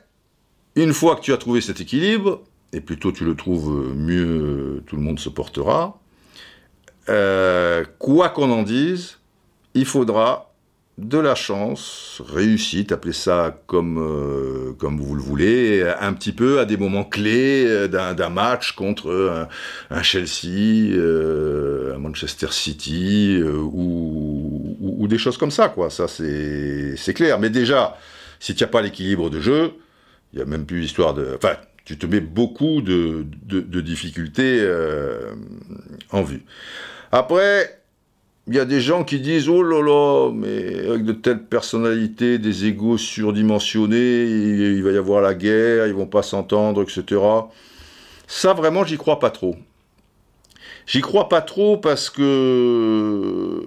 une 0.75 0.93
fois 0.93 1.17
que 1.17 1.21
tu 1.21 1.33
as 1.33 1.37
trouvé 1.37 1.61
cet 1.61 1.81
équilibre, 1.81 2.43
et 2.73 2.81
plutôt 2.81 3.13
tu 3.13 3.25
le 3.25 3.35
trouves 3.35 3.95
mieux, 3.95 4.83
tout 4.87 4.97
le 4.97 5.03
monde 5.03 5.19
se 5.19 5.29
portera, 5.29 6.01
quoi 7.07 8.29
qu'on 8.29 8.51
en 8.51 8.63
dise, 8.63 9.19
il 9.75 9.87
faudra 9.87 10.48
de 10.99 11.19
la 11.19 11.37
chance, 11.37 12.21
réussite, 12.27 12.91
appelez 12.91 13.13
ça 13.13 13.63
comme, 13.67 13.99
euh, 13.99 14.73
comme 14.79 14.99
vous 14.99 15.15
le 15.15 15.23
voulez, 15.23 15.85
un 16.01 16.13
petit 16.13 16.33
peu 16.33 16.59
à 16.59 16.65
des 16.65 16.77
moments 16.77 17.05
clés 17.05 17.65
euh, 17.67 17.87
d'un 17.87 18.29
match 18.29 18.73
contre 18.73 19.47
un, 19.91 20.03
Chelsea, 20.03 20.93
euh, 20.93 21.95
un 21.95 21.99
Manchester 21.99 22.49
City 22.51 23.41
ou, 23.43 25.07
des 25.09 25.17
choses 25.17 25.39
comme 25.39 25.53
ça, 25.53 25.69
quoi. 25.71 25.89
Ça, 25.89 26.07
c'est 26.07 27.15
clair. 27.15 27.39
Mais 27.39 27.49
déjà, 27.49 27.97
si 28.41 28.55
tu 28.55 28.63
n'as 28.63 28.69
pas 28.69 28.83
l'équilibre 28.83 29.31
de 29.31 29.41
jeu, 29.41 29.73
il 30.33 30.37
n'y 30.37 30.43
a 30.43 30.45
même 30.45 30.67
plus 30.67 30.81
l'histoire 30.81 31.15
de... 31.15 31.35
Enfin, 31.35 31.57
tu 31.87 31.97
te 31.97 32.05
mets 32.05 32.21
beaucoup 32.21 32.83
de, 32.83 33.25
de 33.47 33.81
difficultés 33.81 34.69
en 36.11 36.23
vue. 36.23 36.43
Après, 37.11 37.78
il 38.49 38.55
y 38.55 38.59
a 38.59 38.65
des 38.65 38.81
gens 38.81 39.05
qui 39.05 39.21
disent 39.21 39.49
oh 39.51 39.63
là 39.63 39.83
là, 39.83 40.33
mais 40.33 40.89
avec 40.89 41.05
de 41.05 41.13
telles 41.13 41.45
personnalités, 41.45 42.39
des 42.39 42.65
égos 42.65 42.97
surdimensionnés, 42.97 44.25
il, 44.25 44.83
va 44.83 44.91
y 44.91 44.97
avoir 44.97 45.21
la 45.21 45.35
guerre, 45.35 45.87
ils 45.87 45.93
vont 45.93 46.07
pas 46.07 46.23
s'entendre, 46.23 46.83
etc. 46.83 47.21
Ça 48.27 48.55
vraiment, 48.55 48.85
j'y 48.85 48.97
crois 48.97 49.19
pas 49.19 49.31
trop. 49.31 49.57
J'y 50.87 51.03
crois 51.03 51.29
pas 51.29 51.43
trop 51.43 51.77
parce 51.77 52.09
que 52.09 53.63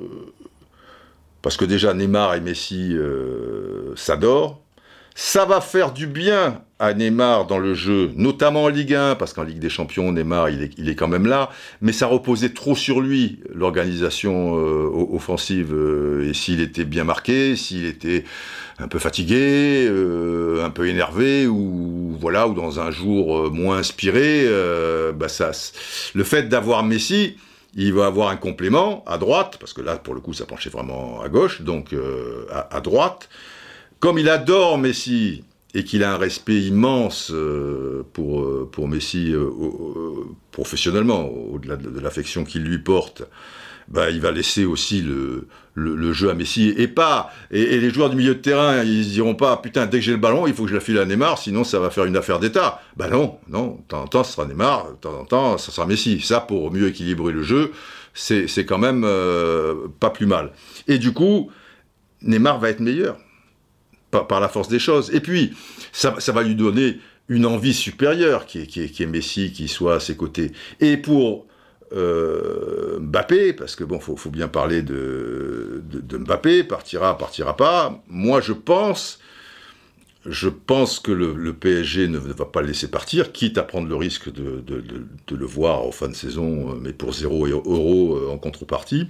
parce 1.44 1.58
que 1.58 1.66
déjà 1.66 1.94
Neymar 1.94 2.34
et 2.34 2.42
Messi 2.42 2.94
euh, 2.94 3.96
s'adorent. 3.96 4.60
Ça 5.16 5.46
va 5.46 5.60
faire 5.60 5.92
du 5.92 6.08
bien 6.08 6.62
à 6.80 6.94
Neymar 6.94 7.46
dans 7.46 7.60
le 7.60 7.74
jeu, 7.74 8.12
notamment 8.16 8.64
en 8.64 8.68
Ligue 8.70 8.96
1, 8.96 9.16
parce 9.16 9.34
qu'en 9.34 9.44
Ligue 9.44 9.60
des 9.60 9.70
Champions, 9.70 10.12
Neymar, 10.12 10.50
il 10.50 10.90
est, 10.90 10.96
quand 10.96 11.10
même 11.10 11.28
là, 11.28 11.50
mais 11.82 11.92
ça 11.92 12.08
reposait 12.08 12.54
trop 12.54 12.76
sur 12.76 13.02
lui, 13.02 13.40
l'organisation 13.54 14.58
euh, 14.58 14.90
offensive. 15.12 15.74
Euh, 15.74 16.30
et 16.30 16.34
s'il 16.34 16.62
était 16.62 16.86
bien 16.86 17.04
marqué, 17.04 17.56
s'il 17.56 17.86
était 17.86 18.24
un 18.80 18.88
peu 18.88 19.00
fatigué, 19.00 19.86
euh, 19.88 20.66
un 20.66 20.70
peu 20.70 20.88
énervé, 20.88 21.46
ou 21.46 22.18
voilà, 22.20 22.48
ou 22.48 22.54
dans 22.54 22.80
un 22.80 22.90
jour 22.90 23.52
moins 23.52 23.78
inspiré, 23.78 24.48
bah 25.14 25.28
ça, 25.28 25.52
le 26.16 26.24
fait 26.24 26.50
d'avoir 26.50 26.84
Messi, 26.84 27.36
il 27.76 27.94
va 27.94 28.08
avoir 28.08 28.30
un 28.30 28.38
complément 28.38 29.04
à 29.06 29.18
droite, 29.18 29.58
parce 29.60 29.74
que 29.74 29.82
là, 29.82 29.98
pour 29.98 30.16
le 30.16 30.22
coup, 30.22 30.34
ça 30.34 30.46
penchait 30.46 30.70
vraiment 30.72 31.22
à 31.22 31.30
gauche, 31.30 31.62
donc 31.62 31.94
à 32.50 32.82
droite. 32.82 33.30
Comme 34.02 34.18
il 34.18 34.30
adore 34.30 34.80
Messi 34.80 35.44
et 35.76 35.84
qu'il 35.84 36.04
a 36.04 36.12
un 36.12 36.18
respect 36.18 36.60
immense 36.60 37.30
euh, 37.32 38.04
pour, 38.14 38.42
euh, 38.42 38.68
pour 38.70 38.88
Messi 38.88 39.32
euh, 39.32 39.48
professionnellement, 40.52 41.30
au-delà 41.30 41.76
de, 41.76 42.00
l'affection 42.00 42.44
qu'il 42.44 42.64
lui 42.64 42.80
porte, 42.80 43.22
bah, 43.90 44.10
il 44.10 44.20
va 44.20 44.32
laisser 44.32 44.66
aussi 44.66 45.04
le, 45.04 45.48
le, 45.76 46.14
jeu 46.14 46.32
à 46.32 46.34
Messi. 46.34 46.74
Et 46.78 46.88
pas 46.88 47.32
et, 47.52 47.80
les 47.80 47.92
joueurs 47.92 48.10
du 48.10 48.16
milieu 48.16 48.34
de 48.34 48.40
terrain 48.40 48.84
ils 48.84 49.08
diront 49.08 49.36
pas 49.36 49.56
putain 49.58 49.86
dès 49.86 50.00
que 50.00 50.04
j'ai 50.04 50.14
le 50.14 50.18
ballon 50.18 50.48
il 50.48 50.56
faut 50.56 50.64
que 50.64 50.70
je 50.70 50.76
la 50.76 50.82
file 50.82 50.98
à 50.98 51.06
Neymar 51.06 51.38
sinon 51.38 51.64
ça 51.64 51.78
va 51.78 51.92
faire 51.92 52.06
une 52.06 52.18
affaire 52.18 52.40
d'État. 52.40 52.82
Bah 52.98 53.08
non 53.08 53.38
non 53.50 53.76
de 53.76 53.88
temps 53.88 54.02
en 54.02 54.08
temps 54.08 54.24
ce 54.24 54.34
sera 54.34 54.48
Neymar 54.48 54.94
de 54.94 54.96
temps 54.96 55.20
en 55.20 55.26
temps 55.26 55.58
ça 55.60 55.72
sera 55.72 55.86
Messi. 55.86 56.22
Ça 56.22 56.40
pour 56.40 56.72
mieux 56.72 56.88
équilibrer 56.88 57.34
le 57.34 57.44
jeu 57.44 57.72
c'est 58.16 58.66
quand 58.66 58.80
même 58.80 59.08
pas 60.00 60.10
plus 60.10 60.26
mal. 60.26 60.54
Et 60.88 60.98
du 60.98 61.14
coup 61.14 61.52
Neymar 62.24 62.60
va 62.60 62.70
être 62.70 62.80
meilleur 62.80 63.18
par, 64.12 64.40
la 64.40 64.50
force 64.50 64.68
des 64.68 64.80
choses. 64.80 65.14
Et 65.14 65.22
puis, 65.22 65.54
ça, 65.92 66.14
va 66.28 66.44
lui 66.44 66.56
donner 66.56 67.00
une 67.30 67.46
envie 67.46 67.74
supérieure, 67.74 68.46
qui 68.46 68.60
est, 68.60 68.68
qui, 68.68 69.04
est, 69.04 69.06
Messi, 69.06 69.52
qui 69.52 69.68
soit 69.68 69.96
à 69.96 70.00
ses 70.00 70.16
côtés. 70.16 70.52
Et 70.80 70.98
pour 70.98 71.48
euh, 71.94 73.00
Mbappé, 73.00 73.54
parce 73.54 73.76
que 73.76 73.84
bon, 73.84 74.00
faut, 74.00 74.16
faut 74.16 74.30
bien 74.30 74.48
parler 74.48 74.82
de, 74.82 75.82
de, 75.86 76.18
Mbappé, 76.18 76.64
partira, 76.64 77.18
partira 77.18 77.56
pas. 77.56 78.04
Moi, 78.08 78.42
je 78.42 78.54
pense, 78.54 79.20
je 80.26 80.50
pense 80.50 81.00
que 81.00 81.12
le, 81.12 81.54
PSG 81.54 82.08
ne 82.08 82.18
va 82.18 82.46
pas 82.46 82.62
le 82.62 82.68
laisser 82.68 82.90
partir, 82.90 83.32
quitte 83.32 83.58
à 83.58 83.64
prendre 83.64 83.88
le 83.88 83.96
risque 83.96 84.32
de, 84.32 84.64
le 85.30 85.46
voir 85.46 85.84
en 85.84 85.92
fin 85.92 86.10
de 86.10 86.16
saison, 86.16 86.76
mais 86.82 86.94
pour 86.94 87.14
0 87.14 87.48
euros 87.48 88.18
euh, 88.18 88.32
en 88.32 88.38
contrepartie, 88.38 89.08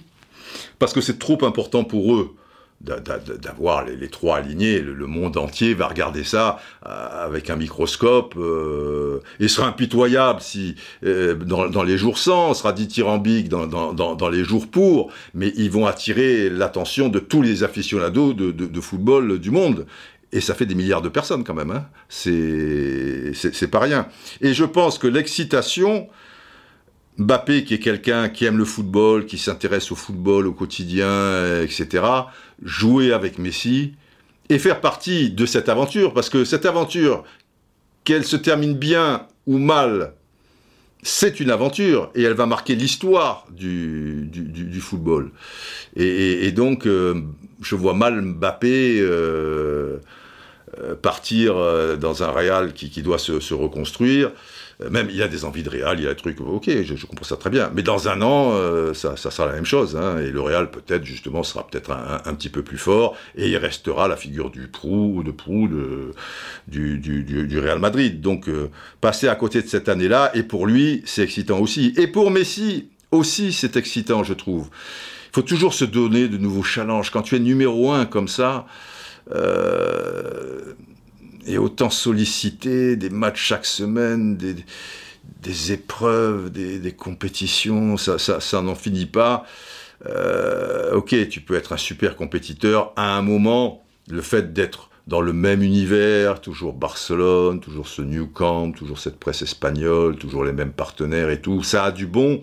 parce 0.77 0.93
que 0.93 1.01
c'est 1.01 1.17
trop 1.17 1.43
important 1.45 1.83
pour 1.83 2.15
eux 2.15 2.35
d'avoir 2.83 3.85
les, 3.85 4.09
trois 4.09 4.37
alignés. 4.37 4.79
Le, 4.79 5.05
monde 5.05 5.37
entier 5.37 5.73
va 5.73 5.87
regarder 5.87 6.23
ça 6.23 6.59
euh, 6.85 7.25
avec 7.25 7.49
un 7.49 7.55
microscope 7.55 8.35
euh, 8.37 9.19
et 9.39 9.47
sera 9.47 9.67
impitoyable 9.67 10.41
si 10.41 10.75
euh, 11.03 11.35
dans, 11.35 11.83
les 11.83 11.97
jours 11.97 12.17
sans, 12.17 12.53
sera 12.53 12.73
dithyrambique 12.73 13.49
dans, 13.49 13.67
dans, 13.67 13.93
dans, 13.93 14.29
les 14.29 14.43
jours 14.43 14.67
pour, 14.67 15.11
mais 15.33 15.51
ils 15.57 15.69
vont 15.69 15.85
attirer 15.85 16.49
l'attention 16.49 17.09
de 17.09 17.19
tous 17.19 17.41
les 17.41 17.63
aficionados 17.63 18.33
de, 18.33 18.51
de, 18.51 18.81
football 18.81 19.39
du 19.39 19.51
monde. 19.51 19.85
Et 20.33 20.39
ça 20.39 20.53
fait 20.53 20.65
des 20.65 20.75
milliards 20.75 21.01
de 21.01 21.09
personnes 21.09 21.43
quand 21.43 21.53
même. 21.53 21.71
Hein. 21.71 21.85
C'est 22.09 23.69
pas 23.69 23.79
rien. 23.79 24.07
Et 24.39 24.53
je 24.53 24.63
pense 24.63 24.97
que 24.97 25.07
l'excitation 25.07 26.07
Mbappé, 27.17 27.63
qui 27.63 27.73
est 27.73 27.79
quelqu'un 27.79 28.29
qui 28.29 28.45
aime 28.45 28.57
le 28.57 28.65
football, 28.65 29.25
qui 29.25 29.37
s'intéresse 29.37 29.91
au 29.91 29.95
football 29.95 30.47
au 30.47 30.53
quotidien, 30.53 31.61
etc., 31.61 32.03
jouer 32.63 33.11
avec 33.11 33.37
Messi 33.37 33.93
et 34.49 34.59
faire 34.59 34.81
partie 34.81 35.29
de 35.29 35.45
cette 35.45 35.69
aventure, 35.69 36.13
parce 36.13 36.29
que 36.29 36.45
cette 36.45 36.65
aventure, 36.65 37.23
qu'elle 38.03 38.25
se 38.25 38.35
termine 38.35 38.75
bien 38.75 39.27
ou 39.47 39.57
mal, 39.57 40.13
c'est 41.03 41.39
une 41.39 41.49
aventure 41.49 42.11
et 42.15 42.23
elle 42.23 42.33
va 42.33 42.45
marquer 42.45 42.75
l'histoire 42.75 43.47
du, 43.51 44.29
football. 44.81 45.31
Et, 45.95 46.51
donc, 46.51 46.85
euh, 46.85 47.21
je 47.61 47.75
vois 47.75 47.93
mal 47.93 48.21
Mbappé 48.21 48.99
euh, 49.01 49.97
euh, 50.79 50.95
partir 50.95 51.55
dans 51.97 52.23
un 52.23 52.31
Real 52.31 52.73
qui, 52.73 53.01
doit 53.01 53.17
se 53.17 53.53
reconstruire. 53.53 54.31
Euh, 54.81 54.89
même 54.89 55.07
il 55.11 55.21
a 55.21 55.27
des 55.27 55.45
envies 55.45 55.63
de 55.63 55.69
Real, 55.69 55.99
il 55.99 56.03
y 56.03 56.07
a 56.07 56.09
des 56.09 56.15
trucs, 56.15 56.39
ok, 56.41 56.69
je, 56.83 57.05
comprends 57.05 57.25
ça 57.25 57.37
très 57.37 57.49
bien. 57.49 57.71
Mais 57.73 57.83
dans 57.83 58.07
un 58.07 58.21
an, 58.21 58.51
euh, 58.53 58.93
ça, 58.93 59.15
sera 59.15 59.45
la 59.45 59.53
même 59.53 59.65
chose. 59.65 59.95
Hein, 59.95 60.19
et 60.19 60.31
le 60.31 60.41
Real, 60.41 60.71
peut-être, 60.71 61.05
justement, 61.05 61.43
sera 61.43 61.67
peut-être 61.67 61.91
un, 61.91 62.33
petit 62.33 62.49
peu 62.49 62.63
plus 62.63 62.77
fort. 62.77 63.15
Et 63.35 63.49
il 63.49 63.57
restera 63.57 64.07
la 64.07 64.17
figure 64.17 64.49
du 64.49 64.67
Prou, 64.67 65.17
ou 65.17 65.23
de 65.23 65.31
Prou, 65.31 65.67
de, 65.67 66.11
du, 66.67 66.97
du, 66.99 67.59
Real 67.59 67.79
Madrid. 67.79 68.21
Donc, 68.21 68.47
euh, 68.47 68.69
passer 68.99 69.27
à 69.27 69.35
côté 69.35 69.61
de 69.61 69.67
cette 69.67 69.89
année-là, 69.89 70.31
et 70.33 70.43
pour 70.43 70.67
lui, 70.67 71.03
c'est 71.05 71.23
excitant 71.23 71.59
aussi. 71.59 71.93
Et 71.97 72.07
pour 72.07 72.31
Messi, 72.31 72.89
aussi, 73.11 73.53
c'est 73.53 73.75
excitant, 73.75 74.23
je 74.23 74.33
trouve. 74.33 74.69
Il 75.31 75.35
faut 75.35 75.41
toujours 75.41 75.73
se 75.73 75.85
donner 75.85 76.27
de 76.27 76.37
nouveaux 76.37 76.63
challenges. 76.63 77.09
Quand 77.09 77.21
tu 77.21 77.35
es 77.35 77.39
numéro 77.39 77.91
un 77.91 78.05
comme 78.05 78.27
ça, 78.27 78.65
et 81.45 81.57
autant 81.57 81.89
sollicité, 81.89 82.95
des 82.95 83.09
matchs 83.09 83.41
chaque 83.41 83.65
semaine, 83.65 84.37
des, 84.37 85.71
épreuves, 85.71 86.51
des, 86.51 86.91
compétitions, 86.91 87.97
ça, 87.97 88.17
ça, 88.19 88.39
ça 88.39 88.61
n'en 88.61 88.75
finit 88.75 89.05
pas. 89.05 89.45
Euh, 90.05 90.93
ok, 90.93 91.29
tu 91.29 91.41
peux 91.41 91.55
être 91.55 91.73
un 91.73 91.77
super 91.77 92.15
compétiteur. 92.15 92.93
À 92.95 93.15
un 93.15 93.21
moment, 93.21 93.83
le 94.09 94.21
fait 94.21 94.53
d'être 94.53 94.89
dans 95.07 95.21
le 95.21 95.33
même 95.33 95.61
univers, 95.61 96.41
toujours 96.41 96.73
Barcelone, 96.73 97.59
toujours 97.59 97.87
ce 97.87 98.01
New 98.01 98.27
Camp, 98.27 98.71
toujours 98.71 98.99
cette 98.99 99.19
presse 99.19 99.41
espagnole, 99.41 100.15
toujours 100.15 100.43
les 100.43 100.53
mêmes 100.53 100.71
partenaires 100.71 101.29
et 101.29 101.41
tout, 101.41 101.63
ça 101.63 101.85
a 101.85 101.91
du 101.91 102.05
bon, 102.05 102.41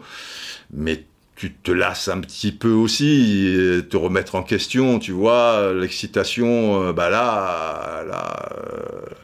mais 0.73 1.05
tu 1.39 1.53
te 1.53 1.71
lasses 1.71 2.09
un 2.09 2.21
petit 2.21 2.51
peu 2.51 2.73
aussi, 2.73 3.57
te 3.89 3.97
remettre 3.97 4.35
en 4.35 4.43
question, 4.43 4.99
tu 4.99 5.13
vois, 5.13 5.73
l'excitation, 5.73 6.83
euh, 6.83 6.93
bah 6.93 7.11
là, 7.11 8.03
là 8.09 8.49
euh. 8.57 9.15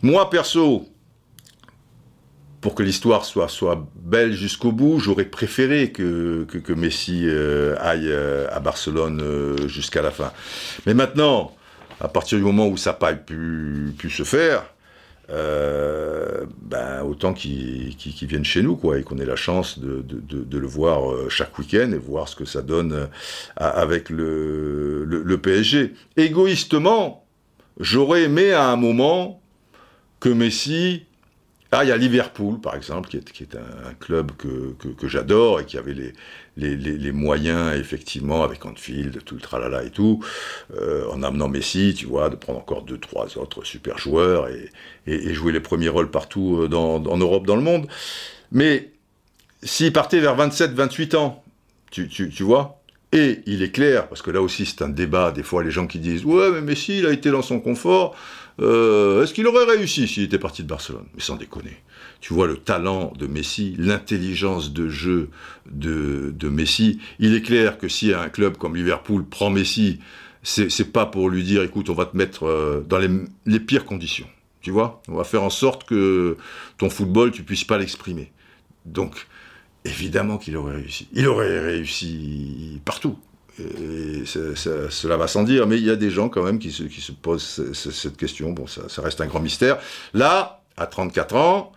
moi 0.00 0.30
perso, 0.30 0.88
pour 2.60 2.76
que 2.76 2.84
l'histoire 2.84 3.24
soit, 3.24 3.48
soit 3.48 3.84
belle 3.96 4.32
jusqu'au 4.32 4.70
bout, 4.70 5.00
j'aurais 5.00 5.24
préféré 5.24 5.90
que, 5.90 6.44
que, 6.44 6.72
Messi 6.72 7.22
euh, 7.24 7.74
aille 7.80 8.12
à 8.52 8.60
Barcelone 8.60 9.56
jusqu'à 9.66 10.02
la 10.02 10.12
fin. 10.12 10.32
Mais 10.86 10.94
maintenant, 10.94 11.56
à 12.00 12.06
partir 12.06 12.38
du 12.38 12.44
moment 12.44 12.68
où 12.68 12.76
ça 12.76 12.90
n'a 12.90 12.94
pas 12.94 13.12
pu, 13.14 13.92
pu 13.98 14.08
se 14.08 14.22
faire, 14.22 14.62
euh, 15.32 16.44
ben, 16.60 17.02
autant 17.02 17.32
qu'ils 17.32 17.94
viennent 18.22 18.44
chez 18.44 18.62
nous, 18.62 18.76
quoi, 18.76 18.98
et 18.98 19.02
qu'on 19.02 19.18
ait 19.18 19.26
la 19.26 19.36
chance 19.36 19.78
de, 19.78 20.04
le 20.58 20.66
voir 20.66 21.10
euh, 21.10 21.28
chaque 21.28 21.56
week-end 21.58 21.92
et 21.92 21.98
voir 21.98 22.28
ce 22.28 22.34
que 22.34 22.44
ça 22.44 22.62
donne 22.62 22.92
euh, 22.92 23.06
avec 23.56 24.10
le, 24.10 25.04
le, 25.04 25.38
PSG. 25.38 25.94
Égoïstement, 26.16 27.24
j'aurais 27.78 28.24
aimé 28.24 28.52
à 28.52 28.70
un 28.70 28.76
moment 28.76 29.40
que 30.18 30.28
Messi 30.28 31.04
ah, 31.72 31.84
il 31.84 31.88
y 31.88 31.92
a 31.92 31.96
Liverpool, 31.96 32.60
par 32.60 32.74
exemple, 32.74 33.08
qui 33.08 33.42
est, 33.42 33.54
un, 33.54 33.94
club 33.94 34.32
que, 34.32 35.08
j'adore 35.08 35.60
et 35.60 35.64
qui 35.64 35.78
avait 35.78 35.94
les, 36.56 37.12
moyens, 37.12 37.78
effectivement, 37.78 38.42
avec 38.42 38.66
Anfield, 38.66 39.22
tout 39.24 39.36
le 39.36 39.40
tralala 39.40 39.84
et 39.84 39.90
tout, 39.90 40.24
euh, 40.76 41.08
en 41.10 41.22
amenant 41.22 41.48
Messi, 41.48 41.94
tu 41.96 42.06
vois, 42.06 42.28
de 42.28 42.34
prendre 42.34 42.58
encore 42.58 42.82
deux, 42.82 42.98
trois 42.98 43.38
autres 43.38 43.64
super 43.64 43.98
joueurs 43.98 44.48
et, 44.48 45.34
jouer 45.34 45.52
les 45.52 45.60
premiers 45.60 45.88
rôles 45.88 46.10
partout 46.10 46.58
euh, 46.60 46.74
en 46.74 47.16
Europe, 47.16 47.46
dans 47.46 47.56
le 47.56 47.62
monde. 47.62 47.86
Mais 48.50 48.90
s'il 49.62 49.92
partait 49.92 50.18
vers 50.18 50.34
27, 50.34 50.72
28 50.72 51.14
ans, 51.14 51.44
tu, 51.92 52.08
tu, 52.08 52.30
tu 52.30 52.42
vois, 52.42 52.80
et 53.12 53.40
il 53.46 53.62
est 53.62 53.72
clair, 53.72 54.08
parce 54.08 54.22
que 54.22 54.30
là 54.30 54.40
aussi 54.40 54.64
c'est 54.64 54.82
un 54.82 54.88
débat, 54.88 55.32
des 55.32 55.42
fois 55.42 55.64
les 55.64 55.72
gens 55.72 55.88
qui 55.88 55.98
disent 55.98 56.24
Ouais, 56.24 56.50
mais 56.52 56.60
Messi, 56.60 56.98
il 56.98 57.06
a 57.06 57.10
été 57.10 57.30
dans 57.30 57.42
son 57.42 57.58
confort, 57.58 58.14
euh, 58.60 59.22
est-ce 59.22 59.32
qu'il 59.32 59.46
aurait 59.46 59.64
réussi 59.64 60.06
s'il 60.06 60.24
était 60.24 60.38
parti 60.38 60.62
de 60.62 60.68
Barcelone? 60.68 61.06
Mais 61.14 61.22
sans 61.22 61.36
déconner. 61.36 61.76
Tu 62.20 62.34
vois 62.34 62.46
le 62.46 62.56
talent 62.56 63.12
de 63.18 63.26
Messi, 63.26 63.74
l'intelligence 63.78 64.72
de 64.72 64.88
jeu 64.88 65.30
de, 65.70 66.34
de, 66.36 66.48
Messi. 66.48 67.00
Il 67.18 67.34
est 67.34 67.42
clair 67.42 67.78
que 67.78 67.88
si 67.88 68.12
un 68.12 68.28
club 68.28 68.58
comme 68.58 68.76
Liverpool 68.76 69.24
prend 69.24 69.48
Messi, 69.48 70.00
c'est 70.42 70.92
pas 70.92 71.06
pour 71.06 71.30
lui 71.30 71.42
dire 71.42 71.62
écoute, 71.62 71.88
on 71.88 71.94
va 71.94 72.04
te 72.04 72.16
mettre 72.16 72.44
euh, 72.44 72.84
dans 72.86 72.98
les, 72.98 73.08
les 73.46 73.60
pires 73.60 73.86
conditions. 73.86 74.28
Tu 74.60 74.70
vois? 74.70 75.00
On 75.08 75.14
va 75.14 75.24
faire 75.24 75.42
en 75.42 75.50
sorte 75.50 75.84
que 75.84 76.36
ton 76.76 76.90
football, 76.90 77.30
tu 77.30 77.42
puisses 77.42 77.64
pas 77.64 77.78
l'exprimer. 77.78 78.30
Donc, 78.84 79.26
évidemment 79.86 80.36
qu'il 80.36 80.56
aurait 80.58 80.76
réussi. 80.76 81.08
Il 81.12 81.26
aurait 81.26 81.60
réussi 81.60 82.80
partout. 82.84 83.18
Cela 84.26 85.16
va 85.16 85.26
sans 85.26 85.42
dire, 85.42 85.66
mais 85.66 85.78
il 85.78 85.84
y 85.84 85.90
a 85.90 85.96
des 85.96 86.10
gens 86.10 86.28
quand 86.28 86.42
même 86.42 86.58
qui 86.58 86.70
se, 86.70 87.12
posent 87.12 87.72
cette 87.72 88.16
question. 88.16 88.50
Bon, 88.50 88.66
ça, 88.66 89.02
reste 89.02 89.20
un 89.20 89.26
grand 89.26 89.40
mystère. 89.40 89.78
Là, 90.14 90.62
à 90.76 90.86
34 90.86 91.36
ans, 91.36 91.72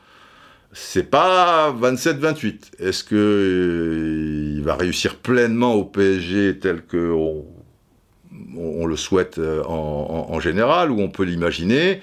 c'est 0.73 1.09
pas 1.09 1.71
27-28. 1.71 2.79
Est-ce 2.79 3.03
que 3.03 3.15
euh, 3.15 4.55
il 4.57 4.63
va 4.63 4.75
réussir 4.75 5.17
pleinement 5.17 5.73
au 5.73 5.85
PSG 5.85 6.59
tel 6.59 6.81
que 6.83 7.11
on, 7.11 7.45
le 8.85 8.97
souhaite 8.97 9.37
euh, 9.37 9.63
en, 9.63 10.39
général, 10.39 10.91
ou 10.91 10.99
on 10.99 11.09
peut 11.09 11.23
l'imaginer 11.23 12.01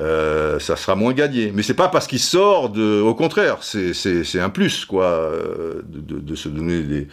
euh, 0.00 0.58
ça 0.58 0.74
sera 0.74 0.96
moins 0.96 1.12
gagné. 1.12 1.52
Mais 1.54 1.62
c'est 1.62 1.72
pas 1.72 1.86
parce 1.86 2.08
qu'il 2.08 2.18
sort 2.18 2.68
de. 2.68 3.00
Au 3.00 3.14
contraire, 3.14 3.58
c'est 3.62 4.40
un 4.40 4.50
plus, 4.50 4.84
quoi, 4.84 5.30
de, 5.86 6.34
se 6.34 6.48
donner 6.48 6.82
des, 6.82 7.06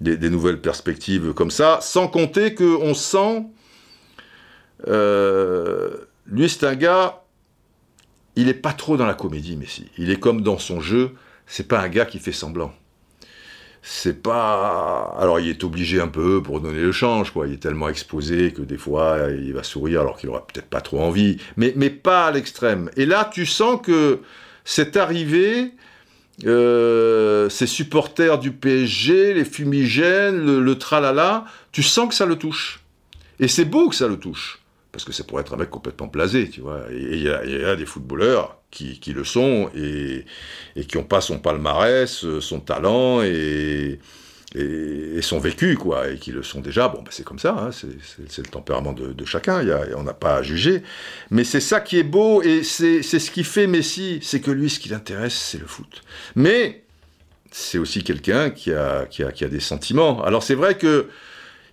des, 0.00 0.30
nouvelles 0.30 0.60
perspectives 0.60 1.32
comme 1.32 1.50
ça, 1.50 1.78
sans 1.80 2.08
compter 2.08 2.54
qu'on 2.54 2.94
sent. 2.94 3.44
lui, 4.86 6.48
c'est 6.48 6.64
un 6.64 6.74
gars 6.74 7.22
il 8.36 8.46
n'est 8.46 8.54
pas 8.54 8.74
trop 8.74 8.98
dans 8.98 9.06
la 9.06 9.14
comédie, 9.14 9.56
Messi. 9.56 9.86
Il 9.96 10.10
est 10.10 10.20
comme 10.20 10.42
dans 10.42 10.58
son 10.58 10.80
jeu. 10.80 11.12
C'est 11.46 11.66
pas 11.66 11.80
un 11.80 11.88
gars 11.88 12.04
qui 12.04 12.18
fait 12.18 12.32
semblant. 12.32 12.72
C'est 13.82 14.22
pas. 14.22 15.16
Alors, 15.18 15.40
il 15.40 15.48
est 15.48 15.64
obligé 15.64 16.00
un 16.00 16.08
peu 16.08 16.42
pour 16.42 16.60
donner 16.60 16.80
le 16.80 16.92
change, 16.92 17.30
quoi. 17.30 17.46
Il 17.46 17.54
est 17.54 17.62
tellement 17.62 17.88
exposé 17.88 18.52
que 18.52 18.62
des 18.62 18.76
fois, 18.76 19.28
il 19.30 19.54
va 19.54 19.62
sourire 19.62 20.02
alors 20.02 20.18
qu'il 20.18 20.28
aura 20.28 20.46
peut-être 20.46 20.66
pas 20.66 20.80
trop 20.80 21.00
envie. 21.00 21.38
Mais, 21.56 21.72
mais 21.76 21.88
pas 21.88 22.26
à 22.26 22.30
l'extrême. 22.30 22.90
Et 22.96 23.06
là, 23.06 23.30
tu 23.32 23.46
sens 23.46 23.80
que 23.82 24.20
c'est 24.64 24.96
arrivé. 24.96 25.72
Euh, 26.44 27.48
ces 27.48 27.66
supporters 27.66 28.38
du 28.38 28.52
PSG, 28.52 29.34
les 29.34 29.44
fumigènes, 29.44 30.60
le, 30.60 30.78
tralala, 30.78 31.46
tu 31.72 31.82
sens 31.82 32.08
que 32.08 32.14
ça 32.14 32.26
le 32.26 32.36
touche. 32.36 32.80
Et 33.40 33.48
c'est 33.48 33.64
beau 33.64 33.88
que 33.88 33.94
ça 33.94 34.08
le 34.08 34.18
touche 34.18 34.60
parce 34.92 35.04
que 35.04 35.12
c'est 35.12 35.26
pour 35.26 35.38
être 35.40 35.52
un 35.52 35.58
mec 35.58 35.68
complètement 35.68 36.06
blasé, 36.06 36.48
tu 36.48 36.62
vois. 36.62 36.86
Et 36.90 37.16
il 37.16 37.22
y, 37.22 37.28
a 37.28 37.76
des 37.76 37.84
footballeurs 37.84 38.56
qui, 38.70 38.98
le 39.14 39.24
sont 39.24 39.70
et, 39.76 40.24
qui 40.88 40.96
n'ont 40.96 41.04
pas 41.04 41.20
son 41.20 41.38
palmarès, 41.38 42.24
son 42.40 42.60
talent 42.60 43.20
et, 43.20 43.98
son 45.22 45.38
vécu, 45.38 45.76
quoi, 45.76 46.08
et 46.08 46.16
qui 46.16 46.32
le 46.32 46.42
sont 46.42 46.60
déjà. 46.60 46.88
Bon, 46.88 47.02
ben, 47.02 47.10
c'est 47.10 47.24
comme 47.24 47.38
ça, 47.38 47.56
hein, 47.58 47.70
c'est 47.72 48.38
le 48.38 48.50
tempérament 48.50 48.92
de, 48.92 49.24
chacun, 49.24 49.62
y 49.62 49.94
on 49.94 50.02
n'a 50.02 50.14
pas 50.14 50.36
à 50.36 50.42
juger. 50.42 50.82
Mais 51.30 51.44
c'est 51.44 51.60
ça 51.60 51.80
qui 51.80 51.98
est 51.98 52.04
beau 52.04 52.42
et 52.42 52.62
c'est 52.62 53.02
ce 53.02 53.30
qui 53.30 53.44
fait 53.44 53.66
Messi, 53.66 54.20
c'est 54.22 54.40
que 54.40 54.50
lui, 54.50 54.70
ce 54.70 54.78
qui 54.78 54.88
l'intéresse, 54.88 55.34
c'est 55.34 55.58
le 55.58 55.66
foot. 55.66 56.02
Mais 56.34 56.82
c'est 57.50 57.78
aussi 57.78 58.02
quelqu'un 58.02 58.50
qui 58.50 58.72
a, 58.72 59.06
qui, 59.06 59.22
a, 59.22 59.32
qui 59.32 59.44
a 59.44 59.48
des 59.48 59.60
sentiments. 59.60 60.22
Alors 60.24 60.42
c'est 60.42 60.54
vrai 60.54 60.76
que 60.76 61.08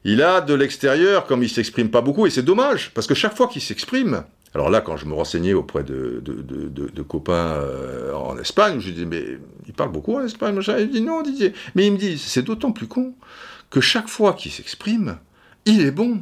il 0.05 0.21
a 0.21 0.41
de 0.41 0.53
l'extérieur, 0.53 1.25
comme 1.25 1.43
il 1.43 1.49
s'exprime 1.49 1.89
pas 1.89 2.01
beaucoup, 2.01 2.27
et 2.27 2.29
c'est 2.29 2.43
dommage, 2.43 2.91
parce 2.93 3.07
que 3.07 3.13
chaque 3.13 3.35
fois 3.35 3.47
qu'il 3.47 3.61
s'exprime, 3.61 4.23
alors 4.55 4.69
là, 4.69 4.81
quand 4.81 4.97
je 4.97 5.05
me 5.05 5.13
renseignais 5.13 5.53
auprès 5.53 5.83
de, 5.83 6.21
copains 7.07 7.33
euh, 7.33 8.13
en 8.13 8.37
Espagne, 8.37 8.79
je 8.79 8.91
dis 8.91 9.05
mais 9.05 9.39
il 9.65 9.73
parle 9.73 9.91
beaucoup 9.91 10.15
en 10.15 10.23
Espagne, 10.23 10.53
machin. 10.53 10.77
il 10.79 10.87
me 10.87 10.91
dit 10.91 11.01
non, 11.01 11.21
Didier. 11.21 11.53
Mais 11.75 11.87
il 11.87 11.93
me 11.93 11.97
dit, 11.97 12.17
c'est 12.17 12.43
d'autant 12.43 12.71
plus 12.71 12.87
con 12.87 13.13
que 13.69 13.81
chaque 13.81 14.07
fois 14.07 14.33
qu'il 14.33 14.51
s'exprime, 14.51 15.17
il 15.65 15.81
est 15.81 15.91
bon. 15.91 16.21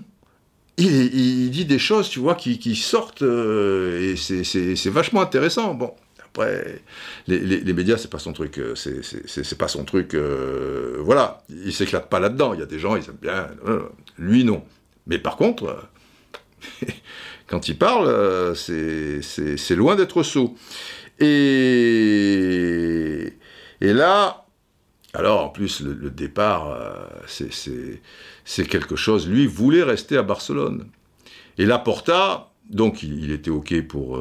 Il, 0.77 1.51
dit 1.51 1.65
des 1.65 1.77
choses, 1.77 2.09
tu 2.09 2.19
vois, 2.19 2.33
qui, 2.35 2.75
sortent, 2.75 3.21
euh, 3.21 4.13
et 4.13 4.15
c'est 4.15 4.89
vachement 4.89 5.21
intéressant. 5.21 5.75
Bon, 5.75 5.93
après, 6.25 6.81
les, 7.27 7.73
médias, 7.73 7.97
c'est 7.97 8.09
pas 8.09 8.17
son 8.17 8.33
truc. 8.33 8.57
Euh, 8.57 8.73
c'est 8.75 9.57
pas 9.57 9.67
son 9.67 9.83
truc. 9.83 10.15
Voilà, 10.15 11.43
il 11.49 11.73
s'éclate 11.73 12.09
pas 12.09 12.21
là-dedans. 12.21 12.53
Il 12.53 12.61
y 12.61 12.63
a 12.63 12.65
des 12.65 12.79
gens, 12.79 12.95
ils 12.95 13.03
aiment 13.03 13.17
bien. 13.21 13.49
Lui, 14.17 14.45
non. 14.45 14.63
Mais 15.05 15.19
par 15.19 15.35
contre, 15.35 15.83
quand 17.51 17.67
il 17.67 17.77
parle, 17.77 18.55
c'est 18.55 19.75
loin 19.75 19.95
d'être 19.95 20.23
sot. 20.23 20.55
Et, 21.19 21.27
là, 23.81 24.45
alors 25.13 25.45
en 25.45 25.49
plus, 25.49 25.81
le, 25.81 26.09
départ, 26.09 26.79
c'est 27.27 28.67
quelque 28.67 28.95
chose. 28.95 29.27
Lui 29.27 29.47
voulait 29.47 29.83
rester 29.83 30.17
à 30.17 30.23
Barcelone. 30.23 30.87
Et 31.57 31.65
Laporta, 31.65 32.51
donc 32.69 33.03
il, 33.03 33.31
était 33.31 33.51
OK 33.51 33.81
pour 33.81 34.17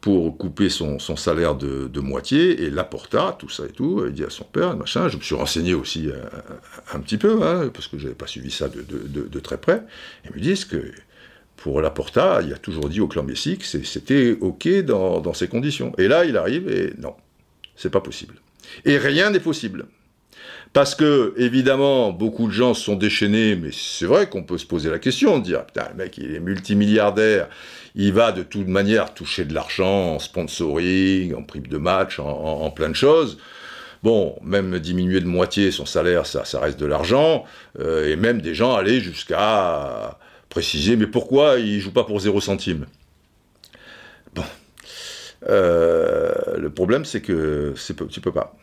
pour 0.00 0.38
couper 0.38 0.68
son, 0.68 0.98
salaire 0.98 1.56
de, 1.56 2.00
moitié, 2.00 2.62
et 2.62 2.70
l'apporta, 2.70 3.36
tout 3.38 3.48
ça 3.48 3.66
et 3.66 3.72
tout, 3.72 4.04
il 4.06 4.12
dit 4.12 4.24
à 4.24 4.30
son 4.30 4.44
père, 4.44 4.76
machin, 4.76 5.08
je 5.08 5.16
me 5.16 5.22
suis 5.22 5.34
renseigné 5.34 5.74
aussi 5.74 6.08
euh, 6.08 6.22
un, 6.94 7.00
petit 7.00 7.18
peu, 7.18 7.42
hein, 7.42 7.68
parce 7.74 7.88
que 7.88 7.98
je 7.98 8.04
n'avais 8.04 8.14
pas 8.14 8.26
suivi 8.26 8.50
ça 8.50 8.68
de, 8.68 9.40
très 9.40 9.58
près, 9.58 9.82
ils 10.24 10.34
me 10.34 10.40
disent 10.40 10.64
que 10.64 10.92
pour 11.58 11.80
l'apporta, 11.80 12.40
il 12.42 12.52
a 12.52 12.56
toujours 12.56 12.88
dit 12.88 13.00
au 13.00 13.08
clan 13.08 13.24
Messi 13.24 13.58
que 13.58 13.64
c'était 13.64 14.36
OK 14.40 14.68
dans, 14.84 15.34
ces 15.34 15.48
conditions. 15.48 15.92
Et 15.98 16.06
là, 16.06 16.24
il 16.24 16.36
arrive 16.36 16.68
et 16.68 16.94
non, 16.98 17.14
c'est 17.76 17.90
pas 17.90 18.00
possible. 18.00 18.36
Et 18.84 18.96
rien 18.96 19.30
n'est 19.30 19.40
possible. 19.40 19.86
Parce 20.72 20.94
que, 20.94 21.34
évidemment, 21.36 22.12
beaucoup 22.12 22.46
de 22.46 22.52
gens 22.52 22.74
se 22.74 22.84
sont 22.84 22.94
déchaînés, 22.94 23.56
mais 23.56 23.70
c'est 23.72 24.06
vrai 24.06 24.28
qu'on 24.28 24.44
peut 24.44 24.58
se 24.58 24.66
poser 24.66 24.90
la 24.90 24.98
question, 24.98 25.38
dire, 25.38 25.64
putain, 25.66 25.88
le 25.90 25.96
mec, 25.96 26.16
il 26.18 26.34
est 26.34 26.40
multimilliardaire, 26.40 27.48
il 27.96 28.12
va 28.12 28.32
de 28.32 28.42
toute 28.42 28.68
manière 28.68 29.12
toucher 29.14 29.44
de 29.44 29.54
l'argent 29.54 30.14
en 30.14 30.18
sponsoring, 30.18 31.34
en 31.34 31.42
prime 31.42 31.66
de 31.66 31.78
match, 31.78 32.20
en, 32.20 32.70
plein 32.70 32.90
de 32.90 32.94
choses. 32.94 33.38
Bon, 34.04 34.38
même 34.44 34.78
diminuer 34.78 35.20
de 35.20 35.26
moitié 35.26 35.72
son 35.72 35.86
salaire, 35.86 36.26
ça, 36.26 36.44
ça 36.44 36.60
reste 36.60 36.78
de 36.78 36.86
l'argent, 36.86 37.44
euh, 37.80 38.12
et 38.12 38.14
même 38.14 38.40
des 38.40 38.54
gens 38.54 38.76
allaient 38.76 39.00
jusqu'à 39.00 40.18
préciser, 40.48 40.96
mais 40.96 41.06
pourquoi 41.06 41.58
il 41.58 41.80
joue 41.80 41.92
pas 41.92 42.04
pour 42.04 42.20
0 42.20 42.40
centime? 42.40 42.86
Bon. 44.34 44.44
Euh, 45.48 46.56
le 46.56 46.70
problème, 46.70 47.04
c'est 47.04 47.20
que 47.20 47.74
tu 48.10 48.20
peux 48.20 48.32
pas. 48.32 48.56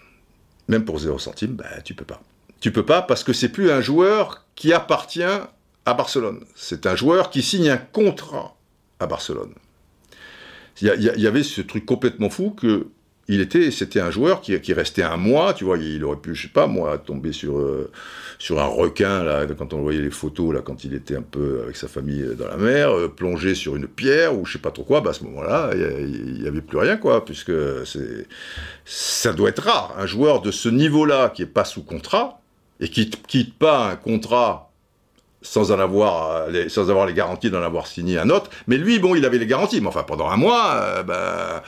Même 0.68 0.86
pour 0.86 1.00
0 1.00 1.20
centime, 1.20 1.56
bah, 1.56 1.82
tu 1.84 1.94
peux 1.94 2.06
pas. 2.06 2.22
Tu 2.60 2.72
peux 2.72 2.86
pas 2.86 3.02
parce 3.02 3.24
que 3.24 3.34
c'est 3.34 3.50
plus 3.50 3.70
un 3.70 3.82
joueur 3.82 4.46
qui 4.56 4.74
appartient 4.74 5.24
à 5.24 5.94
Barcelone. 5.94 6.44
C'est 6.56 6.86
un 6.86 6.96
joueur 6.96 7.30
qui 7.30 7.44
signe 7.44 7.70
un 7.70 7.78
contrat 7.78 8.56
à 9.00 9.06
Barcelone. 9.06 9.54
Il 10.82 10.88
y, 10.88 11.28
avait 11.28 11.44
ce 11.44 11.62
truc 11.62 11.86
complètement 11.86 12.30
fou 12.30 12.50
que 12.50 12.88
il 13.28 13.42
était, 13.42 13.72
c'était 13.72 14.00
un 14.00 14.12
joueur 14.12 14.42
qui, 14.42 14.74
restait 14.74 15.02
un 15.02 15.18
mois, 15.18 15.54
tu 15.54 15.64
vois, 15.64 15.78
il 15.80 16.04
aurait 16.04 16.18
pu, 16.18 16.36
je 16.36 16.44
sais 16.44 16.54
pas 16.54 16.68
moi, 16.68 16.98
tomber 17.00 17.32
sur, 17.32 17.58
euh, 17.58 17.92
sur 18.38 18.60
un 18.60 18.68
requin, 18.68 19.24
là, 19.24 19.48
quand 19.58 19.74
on 19.74 19.82
voyait 19.82 20.02
les 20.02 20.12
photos, 20.12 20.54
là, 20.54 20.62
quand 20.62 20.84
il 20.84 20.94
était 20.94 21.16
un 21.16 21.24
peu 21.24 21.62
avec 21.64 21.76
sa 21.76 21.88
famille 21.88 22.24
dans 22.38 22.48
la 22.48 22.58
mer, 22.58 22.96
euh, 22.96 23.08
plonger 23.08 23.56
sur 23.56 23.76
une 23.76 23.88
pierre, 23.88 24.38
ou 24.38 24.46
je 24.46 24.54
sais 24.54 24.60
pas 24.60 24.70
trop 24.70 24.84
quoi, 24.84 25.02
bah, 25.02 25.10
à 25.10 25.14
ce 25.14 25.24
moment-là, 25.24 25.72
il 25.74 26.40
n'y 26.40 26.48
avait 26.48 26.62
plus 26.62 26.78
rien, 26.78 26.98
quoi, 26.98 27.26
puisque 27.26 27.52
c'est, 27.86 28.28
ça 28.86 29.34
doit 29.34 29.50
être 29.50 29.64
rare, 29.64 29.96
un 29.98 30.06
joueur 30.06 30.42
de 30.42 30.52
ce 30.52 30.70
niveau-là, 30.70 31.30
qui 31.30 31.42
est 31.42 31.48
pas 31.48 31.66
sous 31.66 31.84
contrat, 31.84 32.40
et 32.80 32.90
qui 32.90 33.10
quitte 33.10 33.58
pas 33.58 33.90
un 33.90 33.96
contrat 33.96 34.70
sans 35.42 35.72
en 35.72 35.80
avoir 35.80 36.48
les, 36.50 36.70
sans 36.70 36.90
avoir 36.90 37.06
les 37.06 37.14
garanties 37.14 37.50
d'en 37.50 37.62
avoir 37.62 37.88
signé 37.88 38.18
un 38.18 38.30
autre, 38.30 38.50
mais 38.68 38.78
lui, 38.78 39.00
bon, 39.00 39.16
il 39.16 39.26
avait 39.26 39.38
les 39.38 39.46
garanties, 39.46 39.80
mais 39.80 39.88
enfin, 39.88 40.04
pendant 40.04 40.30
un 40.30 40.38
mois, 40.38 40.76
euh, 40.76 41.04
bah, 41.04 41.64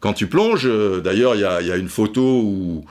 quand 0.00 0.12
tu 0.12 0.26
plonges, 0.26 0.66
euh, 0.66 1.00
d'ailleurs, 1.00 1.34
il 1.34 1.40
y 1.40 1.44
a, 1.44 1.76
une 1.76 1.88
photo 1.88 2.42
où 2.42 2.84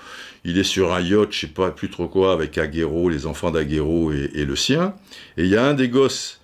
il 0.44 0.58
est 0.58 0.64
sur 0.64 0.94
un 0.94 1.02
yacht, 1.02 1.32
je 1.32 1.42
sais 1.42 1.48
pas 1.48 1.72
plus 1.72 1.90
trop 1.90 2.08
quoi, 2.08 2.34
avec 2.34 2.58
Aguero, 2.58 3.10
les 3.10 3.26
enfants 3.26 3.52
d'Aguero 3.52 4.12
et, 4.12 4.46
le 4.46 4.56
sien. 4.56 4.96
Et 5.38 5.44
il 5.44 5.50
y 5.50 5.58
a 5.58 5.66
un 5.66 5.74
des 5.74 5.90
gosses. 5.90 6.42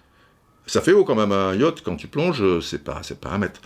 Ça 0.67 0.81
fait 0.81 0.93
haut 0.93 1.03
quand 1.03 1.15
même 1.15 1.31
un 1.31 1.55
yacht 1.55 1.81
quand 1.81 1.95
tu 1.95 2.07
plonges, 2.07 2.59
c'est 2.61 2.83
pas, 2.83 3.01
c'est 3.03 3.19
pas 3.19 3.29
un 3.29 3.37
mètre. 3.37 3.61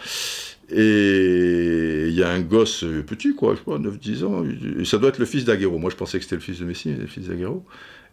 Et 0.70 2.06
il 2.08 2.14
y 2.14 2.24
a 2.24 2.30
un 2.30 2.40
gosse 2.40 2.84
petit, 3.06 3.36
quoi, 3.36 3.56
je 3.56 3.62
pas, 3.62 3.78
9-10 3.78 4.24
ans. 4.26 4.44
Ça 4.84 4.98
doit 4.98 5.10
être 5.10 5.20
le 5.20 5.26
fils 5.26 5.46
d'Aguero. 5.46 5.78
Moi, 5.78 5.92
je 5.92 5.96
pensais 5.96 6.18
que 6.18 6.24
c'était 6.24 6.38
le 6.38 6.42
fils 6.42 6.60
de 6.60 6.66
Messi, 6.66 6.92
le 6.92 7.08
fils 7.08 7.28
d'Aguero. 7.28 7.64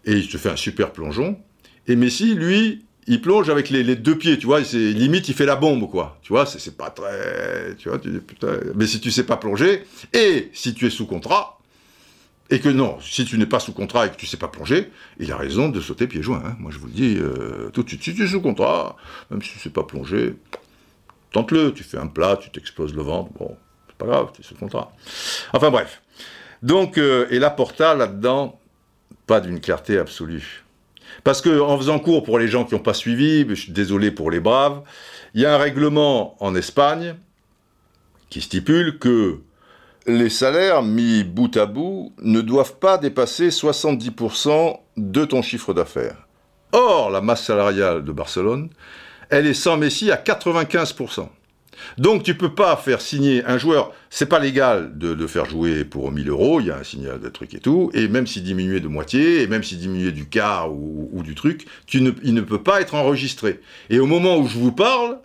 Et 0.05 0.13
il 0.13 0.29
te 0.29 0.37
fait 0.37 0.51
un 0.51 0.57
super 0.57 0.93
plongeon. 0.93 1.39
Et 1.87 1.97
Messi, 1.97 2.35
lui, 2.35 2.85
il 3.07 3.21
plonge 3.21 3.51
avec 3.51 3.71
les, 3.71 3.97
deux 3.97 4.17
pieds, 4.17 4.39
tu 4.39 4.47
vois, 4.47 4.63
c'est 4.65 4.79
limite 4.79 5.29
il 5.29 5.35
fait 5.35 5.47
la 5.47 5.57
bombe 5.57 5.91
quoi. 5.91 6.19
Tu 6.23 6.33
vois, 6.33 6.47
c'est 6.47 6.77
pas 6.77 6.91
très, 6.91 7.75
tu 7.77 7.89
vois, 7.89 7.99
tu 7.99 8.11
dis 8.11 8.19
putain. 8.19 8.59
Mais 8.75 8.87
si 8.87 9.01
tu 9.01 9.11
sais 9.11 9.25
pas 9.25 9.37
plonger 9.37 9.85
et 10.13 10.51
si 10.53 10.75
tu 10.75 10.87
es 10.87 10.91
sous 10.91 11.07
contrat 11.07 11.59
et 12.51 12.61
que 12.61 12.69
non, 12.69 12.99
si 13.01 13.25
tu 13.25 13.39
n'es 13.39 13.47
pas 13.47 13.61
sous 13.61 13.73
contrat 13.73 14.07
et 14.07 14.11
que 14.11 14.17
tu 14.17 14.27
sais 14.27 14.37
pas 14.37 14.49
plonger, 14.49 14.91
il 15.19 15.33
a 15.33 15.37
raison 15.37 15.69
de 15.69 15.81
sauter 15.81 16.07
pieds 16.07 16.23
joints. 16.23 16.43
Hein. 16.45 16.57
Moi 16.61 16.71
je 16.71 16.79
vous 16.79 16.87
le 16.87 16.93
dis 16.93 17.17
euh, 17.19 17.71
tout 17.71 17.83
de 17.83 17.89
suite, 17.89 18.05
si 18.05 18.15
tu 18.15 18.25
es 18.25 18.29
sous 18.29 18.41
contrat, 18.41 18.97
même 19.31 19.43
si 19.43 19.53
tu 19.53 19.59
sais 19.59 19.71
pas 19.71 19.83
plonger, 19.83 20.37
tente-le. 21.33 21.73
Tu 21.73 21.83
fais 21.83 21.99
un 21.99 22.07
plat, 22.07 22.37
tu 22.37 22.51
t'exploses 22.51 22.95
le 22.95 23.03
ventre, 23.03 23.33
bon, 23.33 23.57
c'est 23.89 23.97
pas 23.97 24.07
grave, 24.07 24.31
tu 24.33 24.43
es 24.43 24.45
sous 24.45 24.55
contrat. 24.55 24.93
Enfin 25.53 25.71
bref. 25.71 26.03
Donc 26.63 26.99
euh, 26.99 27.27
et 27.31 27.41
la 27.41 27.51
Porta 27.51 27.95
là-dedans, 27.95 28.61
pas 29.27 29.41
d'une 29.41 29.61
clarté 29.61 29.99
absolue. 29.99 30.62
Parce 31.25 31.41
que 31.41 31.61
en 31.61 31.77
faisant 31.79 31.99
cours 31.99 32.25
pour 32.25 32.39
les 32.39 32.49
gens 32.49 32.65
qui 32.65 32.75
n'ont 32.75 32.81
pas 32.81 32.95
suivi, 32.95 33.47
je 33.49 33.55
suis 33.55 33.73
désolé 33.73 34.11
pour 34.11 34.31
les 34.31 34.41
braves, 34.41 34.83
il 35.35 35.41
y 35.41 35.47
a 35.47 35.55
un 35.55 35.59
règlement 35.59 36.37
en 36.41 36.55
Espagne 36.55 37.15
qui 38.29 38.41
stipule 38.41 38.99
que 38.99 39.41
les 40.07 40.31
salaires 40.31 40.83
mis 40.83 41.23
bout 41.23 41.57
à 41.57 41.67
bout 41.67 42.13
ne 42.23 42.41
doivent 42.41 42.79
pas 42.79 42.99
dépasser 42.99 43.51
70% 43.51 44.79
de 44.97 45.25
ton 45.25 45.43
chiffre 45.43 45.75
d'affaires. 45.75 46.27
Or, 46.73 47.11
la 47.11 47.21
masse 47.21 47.45
salariale 47.45 48.03
de 48.05 48.13
Barcelone, 48.13 48.71
elle 49.31 49.47
est 49.47 49.55
sans 49.55 49.77
Messi 49.77 50.11
à 50.11 50.17
95%. 50.17 51.29
Donc 51.99 52.23
tu 52.23 52.35
peux 52.35 52.55
pas 52.55 52.77
faire 52.77 53.01
signer 53.01 53.45
un 53.45 53.59
joueur, 53.59 53.93
c'est 54.11 54.27
pas 54.27 54.39
légal 54.39 54.97
de 54.97 55.13
le 55.13 55.27
faire 55.27 55.45
jouer 55.45 55.85
pour 55.85 56.13
1000 56.13 56.29
euros, 56.29 56.61
il 56.61 56.67
y 56.67 56.71
a 56.71 56.79
un 56.79 56.85
signal 56.85 57.21
de 57.21 57.29
truc 57.29 57.55
et 57.55 57.61
tout, 57.61 57.91
et 57.95 58.09
même 58.09 58.27
s'il 58.27 58.43
diminuait 58.43 58.81
de 58.81 58.89
moitié, 58.89 59.43
et 59.43 59.47
même 59.47 59.63
s'il 59.63 59.79
diminuait 59.79 60.13
du 60.13 60.27
quart 60.27 60.73
ou, 60.73 61.23
du 61.23 61.35
truc, 61.35 61.67
il 61.93 62.35
ne 62.35 62.41
peut 62.41 62.63
pas 62.63 62.81
être 62.81 62.95
enregistré. 62.95 63.61
Et 63.91 64.01
au 64.01 64.07
moment 64.07 64.39
où 64.39 64.49
je 64.49 64.59
vous 64.59 64.73
parle, 64.73 65.19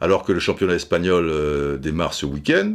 alors 0.00 0.24
que 0.24 0.32
le 0.32 0.40
championnat 0.40 0.74
espagnol 0.74 1.28
euh, 1.28 1.78
démarre 1.78 2.14
ce 2.14 2.26
week-end, 2.26 2.74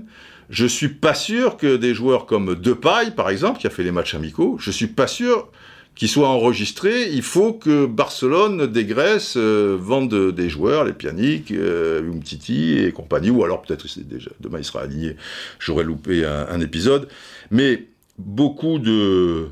je 0.49 0.65
suis 0.65 0.89
pas 0.89 1.13
sûr 1.13 1.57
que 1.57 1.75
des 1.75 1.93
joueurs 1.93 2.25
comme 2.25 2.55
Depay, 2.55 3.11
par 3.15 3.29
exemple, 3.29 3.59
qui 3.59 3.67
a 3.67 3.69
fait 3.69 3.83
les 3.83 3.91
matchs 3.91 4.15
amicaux, 4.15 4.57
je 4.59 4.71
suis 4.71 4.87
pas 4.87 5.07
sûr 5.07 5.49
qu'ils 5.97 6.07
soient 6.07 6.29
enregistrés. 6.29 7.11
Il 7.11 7.23
faut 7.23 7.53
que 7.53 7.87
Barcelone 7.87 8.67
dégraisse, 8.67 9.35
euh, 9.35 9.77
vende 9.79 10.31
des 10.31 10.47
joueurs, 10.47 10.85
les 10.85 10.93
Pianic, 10.93 11.51
euh, 11.51 12.07
Umtiti 12.07 12.77
et 12.77 12.91
compagnie, 12.91 13.31
ou 13.31 13.43
alors 13.43 13.63
peut-être 13.63 13.87
déjà 13.99 14.29
demain 14.39 14.59
il 14.59 14.63
sera 14.63 14.81
aligné. 14.81 15.17
J'aurais 15.59 15.83
loupé 15.83 16.23
un, 16.23 16.61
épisode, 16.61 17.07
mais 17.51 17.87
beaucoup 18.17 18.79
de 18.79 19.47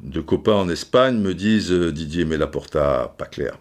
de 0.00 0.20
copains 0.20 0.54
en 0.54 0.68
Espagne 0.68 1.18
me 1.18 1.32
disent 1.32 1.70
euh, 1.70 1.92
Didier 1.92 2.24
mais 2.24 2.36
la 2.36 2.48
porta 2.48 3.14
pas 3.16 3.26
clair. 3.26 3.58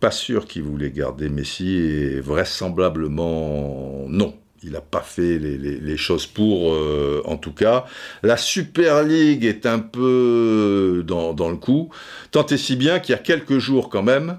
Pas 0.00 0.10
sûr 0.10 0.46
qu'il 0.46 0.64
voulait 0.64 0.90
garder 0.90 1.28
Messi 1.28 1.76
et 1.76 2.20
vraisemblablement 2.20 4.06
non 4.08 4.34
il 4.64 4.72
n'a 4.72 4.80
pas 4.80 5.02
fait 5.02 5.38
les, 5.38 5.96
choses 5.96 6.26
pour, 6.26 6.72
euh, 6.72 7.22
en 7.26 7.36
tout 7.36 7.52
cas. 7.52 7.84
La 8.22 8.36
Super 8.36 9.02
League 9.02 9.44
est 9.44 9.66
un 9.66 9.78
peu 9.78 11.04
dans, 11.06 11.48
le 11.50 11.56
coup, 11.56 11.90
tant 12.30 12.46
et 12.46 12.56
si 12.56 12.74
bien 12.76 12.98
qu'il 12.98 13.12
y 13.12 13.18
a 13.18 13.20
quelques 13.20 13.58
jours 13.58 13.90
quand 13.90 14.02
même, 14.02 14.38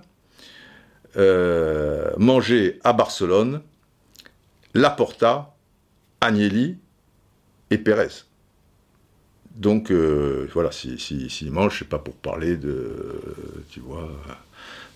euh, 1.18 2.10
mangé 2.18 2.80
à 2.84 2.94
Barcelone, 2.94 3.62
Laporta, 4.74 5.56
Agnelli 6.22 6.78
et 7.70 7.78
Pérez. 7.78 8.26
Donc 9.56 9.92
euh, 9.92 10.50
voilà, 10.54 10.72
s'il 10.72 11.00
si, 11.00 11.30
si, 11.30 11.50
mange, 11.50 11.80
c'est 11.80 11.88
pas 11.88 12.00
pour 12.00 12.16
parler 12.16 12.58
de, 12.58 13.22
tu 13.70 13.80
vois, 13.80 14.10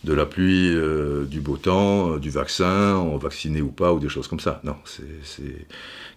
de 0.03 0.13
la 0.13 0.25
pluie, 0.25 0.73
euh, 0.73 1.25
du 1.25 1.41
beau 1.41 1.57
temps, 1.57 2.13
euh, 2.13 2.19
du 2.19 2.29
vaccin, 2.29 2.95
on 2.95 3.17
vacciné 3.17 3.61
ou 3.61 3.71
pas, 3.71 3.91
ou 3.93 3.99
des 3.99 4.09
choses 4.09 4.27
comme 4.27 4.39
ça. 4.39 4.61
Non, 4.63 4.75
c'est 4.85 5.67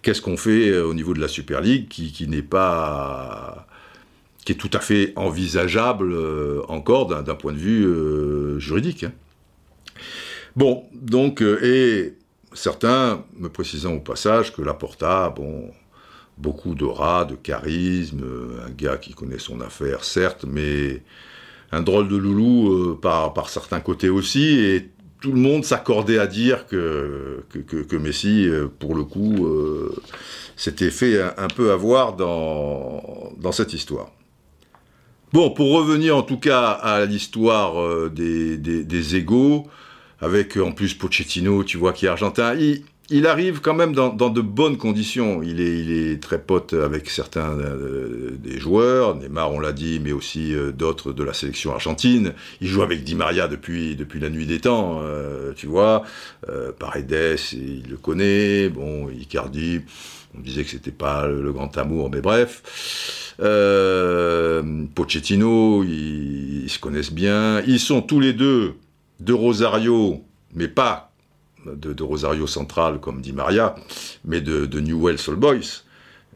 qu'est-ce 0.03 0.23
qu'on 0.23 0.37
fait 0.37 0.71
euh, 0.71 0.87
au 0.87 0.95
niveau 0.95 1.15
de 1.15 1.21
la 1.21 1.29
Super 1.29 1.61
League 1.61 1.89
qui, 1.89 2.29
n'est 2.29 2.43
pas 2.43 3.67
qui 4.45 4.53
est 4.53 4.57
tout 4.57 4.71
à 4.73 4.81
fait 4.81 5.13
envisageable 5.17 6.15
encore 6.69 7.07
d'un 7.07 7.35
point 7.35 7.53
de 7.53 7.59
vue 7.59 8.61
juridique. 8.61 9.05
Hein. 9.05 9.13
Bon, 10.57 10.85
donc, 10.93 11.43
et 11.43 12.15
certains 12.53 13.25
me 13.39 13.49
précisant 13.49 13.95
au 13.95 14.01
passage 14.01 14.53
que 14.53 14.61
la 14.61 14.75
Porta, 14.75 15.31
bon, 15.31 15.71
beaucoup 16.39 16.75
d'aura, 16.75 17.25
de 17.25 17.37
charisme, 17.37 18.25
un 18.67 18.71
gars 18.71 18.97
qui 18.97 19.15
connaît 19.15 19.39
son 19.39 19.61
affaire, 19.61 20.03
certes, 20.03 20.45
mais 20.45 21.03
un 21.73 21.81
drôle 21.81 22.09
de 22.09 22.17
loulou 22.17 22.71
euh, 22.71 22.99
par, 23.01 23.49
certains 23.49 23.81
côtés 23.81 24.11
aussi, 24.11 24.59
et 24.61 24.91
tout 25.21 25.33
le 25.33 25.41
monde 25.41 25.65
s'accordait 25.65 26.19
à 26.19 26.27
dire 26.27 26.67
que, 26.67 27.45
que, 27.49 27.97
Messi, 27.97 28.47
euh, 28.47 28.69
pour 28.79 28.95
le 28.95 29.05
coup, 29.05 29.47
euh, 29.47 29.95
s'était 30.57 30.91
fait 30.91 31.21
un, 31.21 31.49
peu 31.49 31.73
avoir 31.73 32.15
dans, 32.15 33.33
dans 33.39 33.53
cette 33.53 33.73
histoire. 33.73 34.11
Bon, 35.33 35.51
pour 35.51 35.73
revenir 35.73 36.15
en 36.15 36.23
tout 36.23 36.39
cas 36.39 36.71
à 36.71 37.07
l'histoire 37.07 38.11
des, 38.11 38.59
des, 38.59 38.85
des, 38.85 39.17
égaux, 39.17 39.67
avec 40.21 40.59
en 40.59 40.73
plus 40.73 40.93
Pochettino, 40.93 41.65
tu 41.65 41.79
vois, 41.79 41.95
qui 41.95 42.05
est 42.05 42.11
argentin, 42.11 42.55
il, 42.55 42.83
il 43.13 43.27
arrive 43.27 43.61
quand 43.61 43.75
même 43.75 43.95
dans, 43.95 44.11
de 44.11 44.41
bonnes 44.41 44.79
conditions. 44.79 45.43
Il 45.43 45.61
est, 45.61 46.21
très 46.23 46.41
pote 46.41 46.73
avec 46.73 47.11
certains 47.11 47.59
euh, 47.59 48.31
des 48.39 48.59
joueurs, 48.59 49.17
Neymar 49.17 49.53
on 49.53 49.61
l'a 49.61 49.73
dit, 49.73 50.01
mais 50.03 50.13
aussi 50.13 50.55
euh, 50.55 50.73
d'autres 50.73 51.13
de 51.13 51.23
la 51.23 51.35
sélection 51.35 51.73
argentine. 51.73 52.33
Il 52.61 52.69
joue 52.69 52.83
avec 52.83 53.05
Di 53.05 53.15
Maria 53.15 53.49
depuis, 53.49 53.99
la 54.15 54.31
nuit 54.31 54.47
des 54.47 54.61
temps, 54.61 55.01
euh, 55.03 55.53
tu 55.55 55.67
vois. 55.67 56.05
Paredes, 56.79 57.39
il 57.53 57.85
le 57.91 57.97
connaît. 57.97 58.71
Bon, 58.71 59.11
Icardi, 59.11 59.83
on 60.37 60.41
disait 60.41 60.65
que 60.65 60.71
c'était 60.71 60.91
pas 60.91 61.27
le, 61.27 61.53
grand 61.53 61.77
amour, 61.77 62.11
mais 62.11 62.23
bref. 62.23 62.63
Pochettino, 64.95 65.85
ils 65.85 66.69
se 66.69 66.79
connaissent 66.79 67.13
bien. 67.13 67.61
Ils 67.67 67.81
sont 67.81 68.01
tous 68.01 68.21
les 68.21 68.33
deux 68.33 68.75
de 69.21 69.33
Rosario, 69.33 70.25
mais 70.55 70.69
pas 70.69 71.12
de, 71.67 72.03
Rosario 72.03 72.47
Central 72.47 73.01
comme 73.01 73.21
dit 73.21 73.33
Maria, 73.33 73.75
mais 74.25 74.41
de, 74.41 74.67
de 74.67 74.93
Old 74.93 75.39
Boys, 75.39 75.83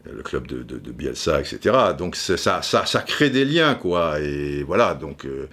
le 0.05 0.23
club 0.23 0.47
de, 0.47 0.63
de, 0.63 0.91
Bielsa, 0.91 1.39
etc. 1.39 1.75
Donc 1.97 2.15
ça, 2.15 2.37
ça, 2.37 2.61
ça, 2.61 3.01
crée 3.01 3.29
des 3.29 3.45
liens, 3.45 3.75
quoi. 3.75 4.19
Et 4.19 4.63
voilà, 4.63 4.95
donc 4.95 5.25
euh, 5.25 5.49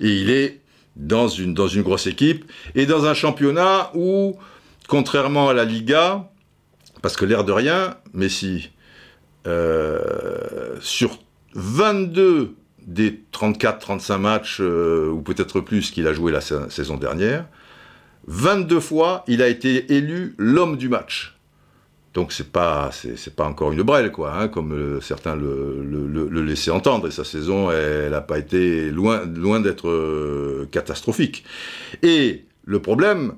et 0.00 0.08
il 0.08 0.30
est 0.30 0.60
dans 0.96 1.28
une, 1.28 1.54
dans 1.54 1.68
une 1.68 1.82
grosse 1.82 2.06
équipe 2.06 2.50
et 2.74 2.86
dans 2.86 3.06
un 3.06 3.14
championnat 3.14 3.90
où, 3.94 4.36
contrairement 4.88 5.48
à 5.48 5.54
la 5.54 5.64
Liga, 5.64 6.28
parce 7.02 7.16
que 7.16 7.24
l'air 7.24 7.44
de 7.44 7.52
rien, 7.52 7.96
Messi, 8.14 8.70
euh, 9.46 10.76
sur 10.80 11.18
22 11.54 12.54
des 12.86 13.22
34-35 13.32 14.18
matchs, 14.18 14.58
euh, 14.60 15.10
ou 15.10 15.20
peut-être 15.22 15.60
plus 15.60 15.90
qu'il 15.90 16.06
a 16.06 16.12
joué 16.12 16.32
la 16.32 16.40
saison 16.40 16.96
dernière, 16.96 17.44
22 18.28 18.80
fois, 18.80 19.24
il 19.26 19.40
a 19.40 19.48
été 19.48 19.90
élu 19.94 20.34
l'homme 20.36 20.76
du 20.76 20.90
match. 20.90 21.34
Donc 22.12 22.32
c'est 22.32 22.52
pas 22.52 22.90
c'est, 22.92 23.34
pas 23.34 23.46
encore 23.46 23.72
une 23.72 23.82
brêle 23.82 24.12
quoi, 24.12 24.34
hein, 24.34 24.48
comme 24.48 24.72
euh, 24.72 25.00
certains 25.00 25.34
le, 25.34 26.28
laissaient 26.42 26.70
entendre. 26.70 27.08
Et 27.08 27.10
sa 27.10 27.24
saison, 27.24 27.70
elle 27.70 28.10
n'a 28.10 28.20
pas 28.20 28.38
été 28.38 28.90
loin 28.90 29.24
loin 29.24 29.60
d'être 29.60 29.88
euh, 29.88 30.68
catastrophique. 30.70 31.44
Et 32.02 32.44
le 32.64 32.80
problème, 32.80 33.34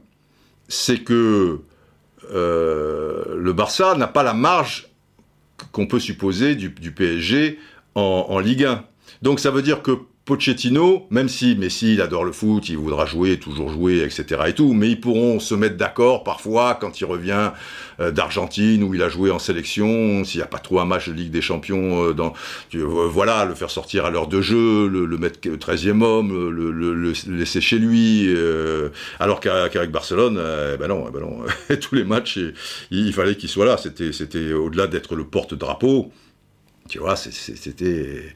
c'est 0.66 0.98
que 1.04 1.60
euh, 2.32 3.36
le 3.36 3.52
Barça 3.52 3.94
n'a 3.94 4.08
pas 4.08 4.24
la 4.24 4.34
marge 4.34 4.88
qu'on 5.72 5.86
peut 5.86 6.00
supposer 6.00 6.56
du, 6.56 6.70
PSG 6.70 7.60
en, 7.94 8.26
en 8.28 8.38
Ligue 8.40 8.64
1. 8.64 8.84
Donc 9.22 9.38
ça 9.38 9.52
veut 9.52 9.62
dire 9.62 9.82
que 9.82 9.98
Pochettino, 10.30 11.08
même 11.10 11.28
si 11.28 11.56
Messi 11.56 11.94
il 11.94 12.00
adore 12.00 12.22
le 12.22 12.30
foot, 12.30 12.68
il 12.68 12.76
voudra 12.76 13.04
jouer, 13.04 13.40
toujours 13.40 13.68
jouer, 13.68 14.04
etc. 14.04 14.42
et 14.46 14.52
tout, 14.52 14.74
mais 14.74 14.88
ils 14.88 15.00
pourront 15.00 15.40
se 15.40 15.56
mettre 15.56 15.76
d'accord 15.76 16.22
parfois 16.22 16.78
quand 16.80 17.00
il 17.00 17.04
revient 17.04 17.50
euh, 17.98 18.12
d'Argentine 18.12 18.84
où 18.84 18.94
il 18.94 19.02
a 19.02 19.08
joué 19.08 19.32
en 19.32 19.40
sélection, 19.40 20.22
s'il 20.22 20.38
n'y 20.38 20.44
a 20.44 20.46
pas 20.46 20.60
trop 20.60 20.78
un 20.78 20.84
match 20.84 21.08
de 21.08 21.14
Ligue 21.14 21.32
des 21.32 21.40
Champions, 21.40 22.04
euh, 22.04 22.12
dans, 22.12 22.32
euh, 22.76 23.08
voilà, 23.10 23.44
le 23.44 23.56
faire 23.56 23.72
sortir 23.72 24.04
à 24.04 24.10
l'heure 24.10 24.28
de 24.28 24.40
jeu, 24.40 24.86
le, 24.86 25.18
mettre 25.18 25.40
13e 25.40 26.00
homme, 26.00 26.48
le, 26.48 27.12
laisser 27.26 27.60
chez 27.60 27.80
lui, 27.80 28.32
alors 29.18 29.40
qu'avec 29.40 29.90
Barcelone, 29.90 30.36
ben 30.78 30.86
non, 30.86 31.10
ben 31.10 31.22
non, 31.22 31.40
tous 31.80 31.96
les 31.96 32.04
matchs, 32.04 32.38
il 32.92 33.12
fallait 33.12 33.34
qu'il 33.34 33.48
soit 33.48 33.66
là. 33.66 33.76
C'était 33.78 34.52
au-delà 34.52 34.86
d'être 34.86 35.16
le 35.16 35.24
porte-drapeau. 35.24 36.12
Tu 36.90 36.98
vois, 36.98 37.14
c'était. 37.14 38.34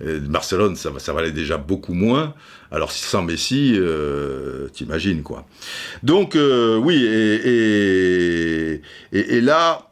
Euh, 0.00 0.20
Barcelone, 0.20 0.76
ça, 0.76 1.12
valait 1.12 1.32
déjà 1.32 1.56
beaucoup 1.56 1.92
moins. 1.92 2.34
Alors, 2.70 2.92
sans 2.92 3.22
Messi, 3.22 3.74
euh, 3.74 4.68
t'imagines, 4.68 5.24
quoi. 5.24 5.44
Donc, 6.04 6.36
euh, 6.36 6.76
oui, 6.76 7.04
et, 9.12 9.40
là, 9.40 9.90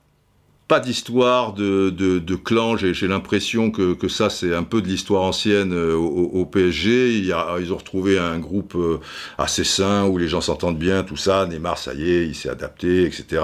pas 0.66 0.80
d'histoire 0.80 1.52
de, 1.52 1.90
de, 1.90 2.34
clan. 2.36 2.76
J'ai 2.76 3.06
l'impression 3.06 3.70
que, 3.70 3.92
que, 3.92 4.08
ça, 4.08 4.30
c'est 4.30 4.54
un 4.54 4.62
peu 4.62 4.80
de 4.80 4.88
l'histoire 4.88 5.22
ancienne 5.22 5.74
euh, 5.74 5.94
au, 5.94 6.46
PSG. 6.46 7.18
Ils 7.18 7.32
ont 7.34 7.76
retrouvé 7.76 8.18
un 8.18 8.38
groupe 8.38 8.74
euh, 8.74 8.98
assez 9.36 9.64
sain 9.64 10.06
où 10.06 10.16
les 10.16 10.26
gens 10.26 10.40
s'entendent 10.40 10.78
bien, 10.78 11.02
tout 11.02 11.18
ça. 11.18 11.46
Neymar, 11.46 11.76
ça 11.76 11.92
y 11.92 12.10
est, 12.10 12.26
il 12.26 12.34
s'est 12.34 12.48
adapté, 12.48 13.04
etc. 13.04 13.42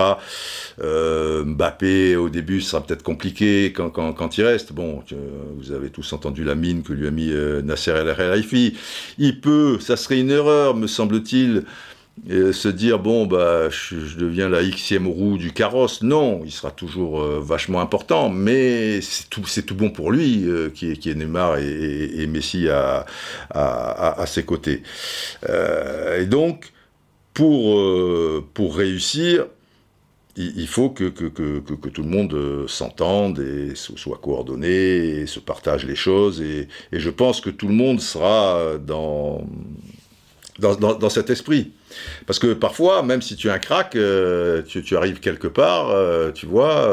Euh, 0.82 1.44
Mbappé, 1.44 2.16
au 2.16 2.30
début, 2.30 2.62
ce 2.62 2.70
sera 2.70 2.82
peut-être 2.82 3.02
compliqué 3.02 3.72
quand, 3.74 3.90
quand, 3.90 4.14
quand, 4.14 4.38
il 4.38 4.44
reste. 4.44 4.72
Bon, 4.72 5.02
vous 5.58 5.72
avez 5.72 5.90
tous 5.90 6.12
entendu 6.14 6.42
la 6.42 6.54
mine 6.54 6.82
que 6.82 6.94
lui 6.94 7.06
a 7.06 7.10
mis 7.10 7.32
Nasser 7.64 7.90
El 7.90 8.14
Khelaifi. 8.16 8.78
Il 9.18 9.40
peut, 9.40 9.78
ça 9.78 9.96
serait 9.96 10.20
une 10.20 10.30
erreur, 10.30 10.74
me 10.74 10.86
semble-t-il, 10.86 11.64
se 12.28 12.68
dire 12.68 12.98
bon 12.98 13.26
bah 13.26 13.70
je, 13.70 14.16
deviens 14.16 14.48
la 14.48 14.62
xème 14.62 15.06
roue 15.06 15.38
du 15.38 15.52
carrosse 15.52 16.02
non 16.02 16.42
il 16.44 16.50
sera 16.50 16.70
toujours 16.70 17.20
euh, 17.20 17.40
vachement 17.42 17.80
important 17.80 18.28
mais 18.28 19.00
c'est 19.00 19.28
tout 19.30 19.46
c'est 19.46 19.62
tout 19.62 19.74
bon 19.74 19.90
pour 19.90 20.12
lui 20.12 20.44
euh, 20.46 20.68
qui 20.70 20.90
est 20.90 20.96
qui 20.96 21.14
Neymar 21.14 21.58
et, 21.58 22.26
Messi 22.26 22.68
à, 22.68 23.06
à, 23.50 24.26
ses 24.26 24.44
côtés 24.44 24.82
euh, 25.48 26.20
et 26.20 26.26
donc 26.26 26.72
pour 27.32 27.80
pour 28.52 28.76
réussir 28.76 29.46
il, 30.36 30.68
faut 30.68 30.88
que, 30.88 31.04
que, 31.10 31.26
que, 31.26 31.88
tout 31.90 32.02
le 32.02 32.08
monde 32.08 32.66
s'entende 32.66 33.40
et 33.40 33.74
soit 33.74 34.18
coordonné 34.22 34.68
et 34.68 35.26
se 35.26 35.38
partage 35.38 35.84
les 35.84 35.96
choses. 35.96 36.40
Et, 36.40 36.68
et, 36.92 37.00
je 37.00 37.10
pense 37.10 37.42
que 37.42 37.50
tout 37.50 37.68
le 37.68 37.74
monde 37.74 38.00
sera 38.00 38.78
dans, 38.78 39.44
dans, 40.60 40.74
dans, 40.74 41.08
cet 41.10 41.30
esprit. 41.30 41.72
Parce 42.26 42.38
que 42.38 42.52
parfois, 42.52 43.02
même 43.02 43.22
si 43.22 43.36
tu 43.36 43.48
es 43.48 43.50
un 43.50 43.58
crack, 43.58 43.96
euh, 43.96 44.62
tu, 44.62 44.96
arrives 44.96 45.20
quelque 45.20 45.48
part, 45.48 45.90
euh, 45.90 46.30
tu 46.32 46.46
vois, 46.46 46.88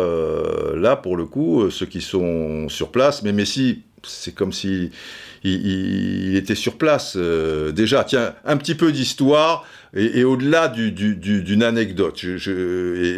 là, 0.75 0.95
pour 0.95 1.17
le 1.17 1.25
coup, 1.25 1.69
ceux 1.69 1.85
qui 1.85 2.01
sont 2.01 2.69
sur 2.69 2.91
place, 2.91 3.23
mais 3.23 3.33
Messi, 3.33 3.83
c'est 4.03 4.33
comme 4.33 4.53
si 4.53 4.91
il, 5.43 6.35
était 6.35 6.55
sur 6.55 6.77
place 6.77 7.17
déjà. 7.17 8.03
Tiens, 8.03 8.33
un 8.45 8.57
petit 8.57 8.75
peu 8.75 8.91
d'histoire 8.91 9.65
et, 9.93 10.23
au-delà 10.23 10.67
d'une 10.67 11.63
anecdote. 11.63 12.23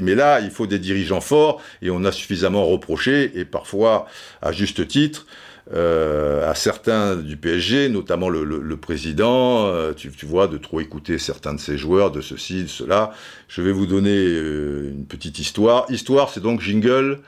mais 0.02 0.16
là, 0.16 0.39
il 0.39 0.50
faut 0.52 0.68
des 0.68 0.80
dirigeants 0.80 1.22
forts, 1.22 1.62
et 1.82 1.89
on 1.89 2.04
a 2.06 2.12
suffisamment 2.12 2.66
reproché, 2.66 3.32
et 3.36 3.45
parfois 3.45 4.08
à 4.41 4.52
juste 4.52 4.88
titre, 4.88 5.26
euh, 5.72 6.49
à 6.49 6.55
certains 6.55 7.15
du 7.15 7.38
PSG, 7.38 7.89
notamment 7.89 8.30
le, 8.30 8.78
président, 8.78 9.67
euh, 9.67 9.93
tu, 9.93 10.09
vois, 10.26 10.47
de 10.47 10.57
trop 10.57 10.80
écouter 10.80 11.20
certains 11.20 11.53
de 11.53 11.59
ses 11.59 11.78
joueurs, 11.78 12.09
de 12.09 12.22
ceci, 12.22 12.63
de 12.63 12.67
cela. 12.67 13.11
Je 13.47 13.61
vais 13.61 13.72
vous 13.72 13.86
donner 13.86 14.15
euh, 14.15 14.89
une 14.89 15.05
petite 15.05 15.38
histoire. 15.38 15.86
Histoire, 15.91 16.30
c'est 16.30 16.41
donc 16.41 16.61
jingle 16.61 17.20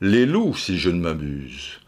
Les 0.00 0.24
loups, 0.24 0.56
si 0.56 0.78
je 0.78 0.88
ne 0.88 1.00
m'abuse. 1.00 1.80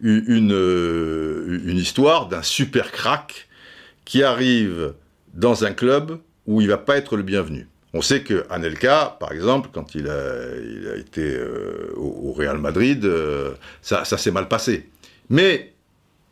Une, 0.00 0.52
une 1.64 1.76
histoire 1.76 2.28
d'un 2.28 2.42
super 2.42 2.90
crack 2.90 3.48
qui 4.06 4.22
arrive 4.22 4.94
dans 5.38 5.64
un 5.64 5.72
club 5.72 6.18
où 6.46 6.60
il 6.60 6.68
va 6.68 6.78
pas 6.78 6.96
être 6.96 7.16
le 7.16 7.22
bienvenu. 7.22 7.68
On 7.94 8.02
sait 8.02 8.22
que 8.22 8.44
Anelka, 8.50 9.16
par 9.20 9.32
exemple, 9.32 9.70
quand 9.72 9.94
il 9.94 10.08
a, 10.08 10.96
été 10.96 11.22
euh, 11.22 11.92
au, 11.96 12.32
Real 12.32 12.58
Madrid, 12.58 13.04
euh, 13.04 13.52
ça, 13.80 14.04
s'est 14.04 14.30
mal 14.30 14.48
passé. 14.48 14.90
Mais 15.30 15.72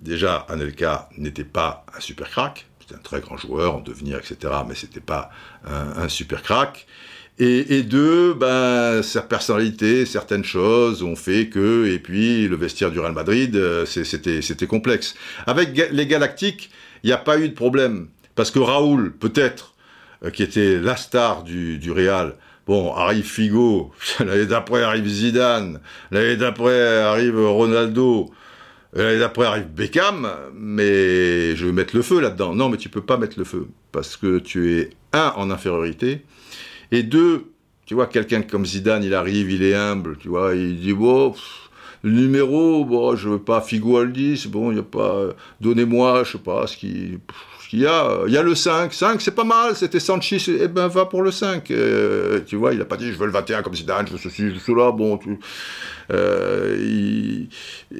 déjà, 0.01 0.45
Anelka 0.49 1.09
n'était 1.17 1.45
pas 1.45 1.87
un 1.97 2.01
super 2.01 2.29
crack, 2.29 2.67
c'était 2.81 2.97
un 2.97 3.03
très 3.03 3.21
grand 3.21 3.37
joueur 3.37 3.77
en 3.77 3.81
devenir, 3.81 4.19
etc. 4.19 4.53
Mais 4.69 4.75
c'était 4.75 5.01
pas 5.01 5.31
un, 5.65 6.09
super 6.09 6.43
crack. 6.43 6.87
Et, 7.39 7.77
et 7.77 7.83
deux, 7.83 8.35
ben, 8.35 9.03
sa 9.03 9.23
personnalité, 9.23 10.05
certaines 10.07 10.45
choses 10.45 11.03
ont 11.03 11.17
fait 11.17 11.49
que, 11.49 11.87
et 11.87 11.99
puis 11.99 12.49
le 12.49 12.57
vestiaire 12.57 12.91
du 12.91 12.99
Real 12.99 13.13
Madrid, 13.13 13.55
euh, 13.57 13.85
c'était 13.87 14.67
complexe. 14.67 15.15
Avec 15.47 15.91
les 15.93 16.07
Galactiques, 16.07 16.71
il 17.03 17.11
n'y 17.11 17.13
a 17.13 17.19
pas 17.19 17.39
eu 17.39 17.49
de 17.49 17.55
problème. 17.55 18.09
Parce 18.37 18.51
que 18.51 18.59
Raoul, 18.61 19.13
peut-être, 19.13 19.75
euh, 20.23 20.31
qui 20.31 20.45
était 20.45 20.79
la 20.79 20.97
star 20.97 21.43
du, 21.43 21.91
Real, 21.91 22.37
bon, 22.67 22.95
arrive 22.95 23.25
Figo, 23.25 23.93
l'année 24.21 24.47
d'après 24.47 24.83
arrive 24.83 25.09
Zidane, 25.09 25.81
l'année 26.13 26.37
d'après 26.37 26.99
arrive 26.99 27.41
Ronaldo, 27.41 28.31
l'année 28.93 29.19
d'après 29.19 29.47
arrive 29.47 29.67
Beckham, 29.69 30.31
mais 30.55 31.57
je 31.57 31.67
vais 31.67 31.73
mettre 31.73 31.97
le 31.97 32.03
feu 32.03 32.21
là-dedans. 32.21 32.55
Non, 32.55 32.69
mais 32.69 32.77
tu 32.77 32.91
peux 32.91 33.01
pas 33.01 33.17
mettre 33.17 33.39
le 33.39 33.45
feu, 33.45 33.69
parce 33.91 34.17
que 34.17 34.39
tu 34.39 34.79
es, 34.79 34.91
un, 35.15 35.33
en 35.37 35.51
infériorité, 35.51 36.23
et 36.93 37.03
deux, 37.03 37.53
tu 37.87 37.95
vois, 37.95 38.07
quelqu'un 38.07 38.43
comme 38.43 38.67
Zidane, 38.67 39.03
il 39.03 39.15
arrive, 39.15 39.51
il 39.51 39.63
est 39.63 39.75
humble, 39.75 40.19
tu 40.19 40.29
vois, 40.29 40.55
il 40.55 40.79
dit, 40.79 40.93
bon, 40.93 41.35
le 42.03 42.11
numéro, 42.11 42.85
bon, 42.85 43.17
je 43.17 43.31
veux 43.31 43.39
pas 43.39 43.63
Figo 43.63 43.97
al 43.97 44.13
10, 44.13 44.49
bon, 44.49 44.73
il 44.73 44.75
n'y 44.75 44.81
a 44.81 44.83
pas, 44.83 45.29
donnez-moi, 45.63 46.25
je 46.25 46.33
sais 46.33 46.39
pas, 46.39 46.67
ce 46.67 46.77
qui... 46.77 47.19
qu'il 47.69 47.81
y 47.81 47.87
a, 47.87 48.21
il 48.27 48.33
y 48.33 48.37
a 48.37 48.43
le 48.43 48.55
5, 48.55 48.93
5 48.93 49.21
c'est 49.21 49.35
pas 49.35 49.45
mal, 49.45 49.75
c'était 49.77 50.01
Sanchez, 50.01 50.39
eh 50.49 50.69
ben 50.69 50.89
va 50.89 51.07
pour 51.07 51.23
le 51.23 51.31
5. 51.31 51.71
Euh, 51.71 52.41
tu 52.47 52.57
vois, 52.57 52.75
il 52.75 52.81
a 52.81 52.85
pas 52.85 52.97
dit 52.97 53.13
je 53.13 53.19
veux 53.19 53.27
le 53.27 53.33
21 53.33 53.63
comme 53.63 53.75
Zidane, 53.75 54.07
je 54.07 54.13
veux 54.13 54.19
ceci, 54.19 54.49
je 54.49 54.55
veux 54.55 54.59
cela, 54.59 54.93
bon, 54.93 55.19
tu, 55.19 55.39
euh, 56.13 56.77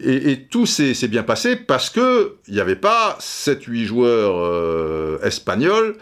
et, 0.05 0.47
tout 0.51 0.67
s'est 0.67 1.09
bien 1.09 1.23
passé 1.23 1.57
parce 1.57 1.91
que 1.91 2.37
il 2.47 2.55
n'y 2.55 2.61
avait 2.61 2.77
pas 2.77 3.19
7-8 3.21 3.85
joueurs 3.85 4.37
euh, 4.37 5.19
espagnols 5.23 5.97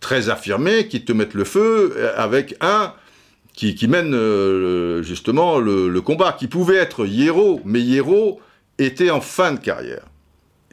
très 0.00 0.28
affirmés 0.28 0.88
qui 0.88 1.04
te 1.04 1.12
mettent 1.12 1.34
le 1.34 1.44
feu 1.44 1.94
avec 2.16 2.56
un 2.60 2.92
qui, 3.54 3.86
mène 3.86 4.14
euh, 4.14 5.02
justement 5.02 5.58
le, 5.58 6.00
combat, 6.00 6.32
qui 6.32 6.48
pouvait 6.48 6.76
être 6.76 7.06
Hierro, 7.06 7.60
mais 7.64 7.80
Hierro 7.80 8.40
était 8.78 9.10
en 9.10 9.20
fin 9.20 9.52
de 9.52 9.60
carrière. 9.60 10.04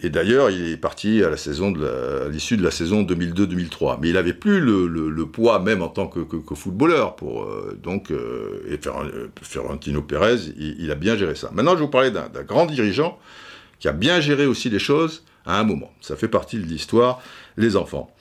Et 0.04 0.10
d'ailleurs, 0.10 0.50
il 0.50 0.70
est 0.70 0.78
parti 0.78 1.24
à 1.24 1.30
la 1.30 1.38
saison 1.38 1.74
l'issue 2.30 2.58
de 2.58 2.64
la 2.64 2.72
saison 2.72 3.04
2002-2003. 3.04 4.00
Mais 4.02 4.10
il 4.10 4.14
n'avait 4.14 4.34
plus 4.34 4.60
le, 4.60 5.26
poids, 5.26 5.60
même 5.60 5.82
en 5.82 5.90
tant 5.90 6.08
que, 6.08 6.56
footballeur. 6.56 7.16
Pour, 7.16 7.44
euh, 7.44 7.78
donc, 7.82 8.12
et 8.12 8.80
Ferrantino 9.42 10.02
Pérez, 10.02 10.38
il, 10.58 10.76
il, 10.80 10.92
a 10.92 10.96
bien 10.96 11.16
géré 11.16 11.36
ça. 11.36 11.52
Maintenant, 11.54 11.76
je 11.76 11.82
vous 11.82 11.88
parler 11.88 12.12
d'un 12.12 12.44
grand 12.44 12.66
dirigeant 12.66 13.20
qui 13.80 13.88
a 13.88 13.94
bien 13.94 14.20
géré 14.20 14.46
aussi 14.48 14.70
les 14.70 14.80
choses 14.80 15.24
à 15.46 15.60
un 15.60 15.64
moment. 15.64 15.92
Ça 16.02 16.16
fait 16.16 16.28
partie 16.28 16.58
de 16.58 16.66
l'histoire, 16.66 17.22
les 17.58 17.76
enfants 17.76 18.12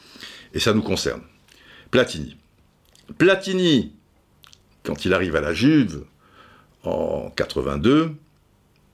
et 0.55 0.61
ça 0.61 0.73
nous 0.73 0.83
concerne. 0.83 1.23
Platini. 1.91 2.37
Platini, 3.19 3.93
quand 4.83 5.05
il 5.05 5.15
arrive 5.15 5.37
à 5.37 5.41
la 5.41 5.53
Juve 5.53 6.05
en 6.85 7.31
82, 7.31 8.15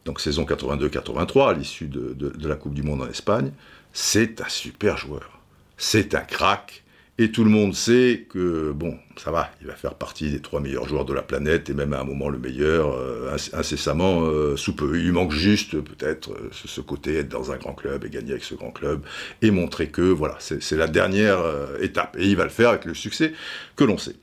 donc 0.07 0.21
saison 0.21 0.45
82-83, 0.45 1.51
à 1.51 1.53
l'issue 1.53 1.89
de, 1.89 2.33
la 2.49 2.55
Coupe 2.55 2.75
du 2.75 2.83
Monde 2.83 3.03
en 3.03 3.09
Espagne, 3.09 3.51
c'est 3.93 4.41
un 4.41 4.49
super 4.49 4.97
joueur. 4.97 5.41
C'est 5.77 6.15
un 6.15 6.21
crack. 6.21 6.85
Et 7.19 7.33
tout 7.33 7.45
le 7.45 7.51
monde 7.51 7.75
sait 7.75 8.27
que, 8.29 8.73
bon, 8.73 8.99
ça 9.17 9.31
va, 9.31 9.51
il 9.63 9.67
va 9.67 9.75
faire 9.75 9.95
partie 9.95 10.31
des 10.31 10.41
trois 10.41 10.61
meilleurs 10.61 10.87
joueurs 10.87 11.07
de 11.07 11.15
la 11.15 11.23
planète, 11.23 11.71
et 11.71 11.73
même 11.73 11.95
à 11.95 12.01
un 12.01 12.05
moment 12.05 12.29
le 12.29 12.39
meilleur, 12.39 12.93
euh, 12.93 13.35
incessamment 13.55 14.21
euh, 14.21 14.55
sous 14.55 14.77
peu. 14.77 15.01
Il 15.01 15.13
manque 15.13 15.33
juste, 15.33 15.81
peut-être, 15.81 16.33
euh, 16.33 16.51
ce, 16.53 16.83
côté, 16.83 17.17
être 17.17 17.31
dans 17.31 17.53
un 17.53 17.57
grand 17.57 17.73
club 17.73 18.05
et 18.05 18.11
gagner 18.11 18.33
avec 18.33 18.45
ce 18.45 18.55
grand 18.55 18.71
club, 18.71 19.01
et 19.41 19.51
montrer 19.51 19.89
que, 19.89 20.03
voilà, 20.03 20.37
c'est 20.41 20.77
la 20.77 20.89
dernière 20.89 21.39
étape. 21.81 22.19
Et 22.19 22.27
il 22.27 22.37
va 22.37 22.45
le 22.45 22.51
faire 22.51 22.69
avec 22.69 22.85
le 22.85 22.93
succès 22.93 23.33
que 23.77 23.85
l'on 23.85 23.97
sait. 23.97 24.17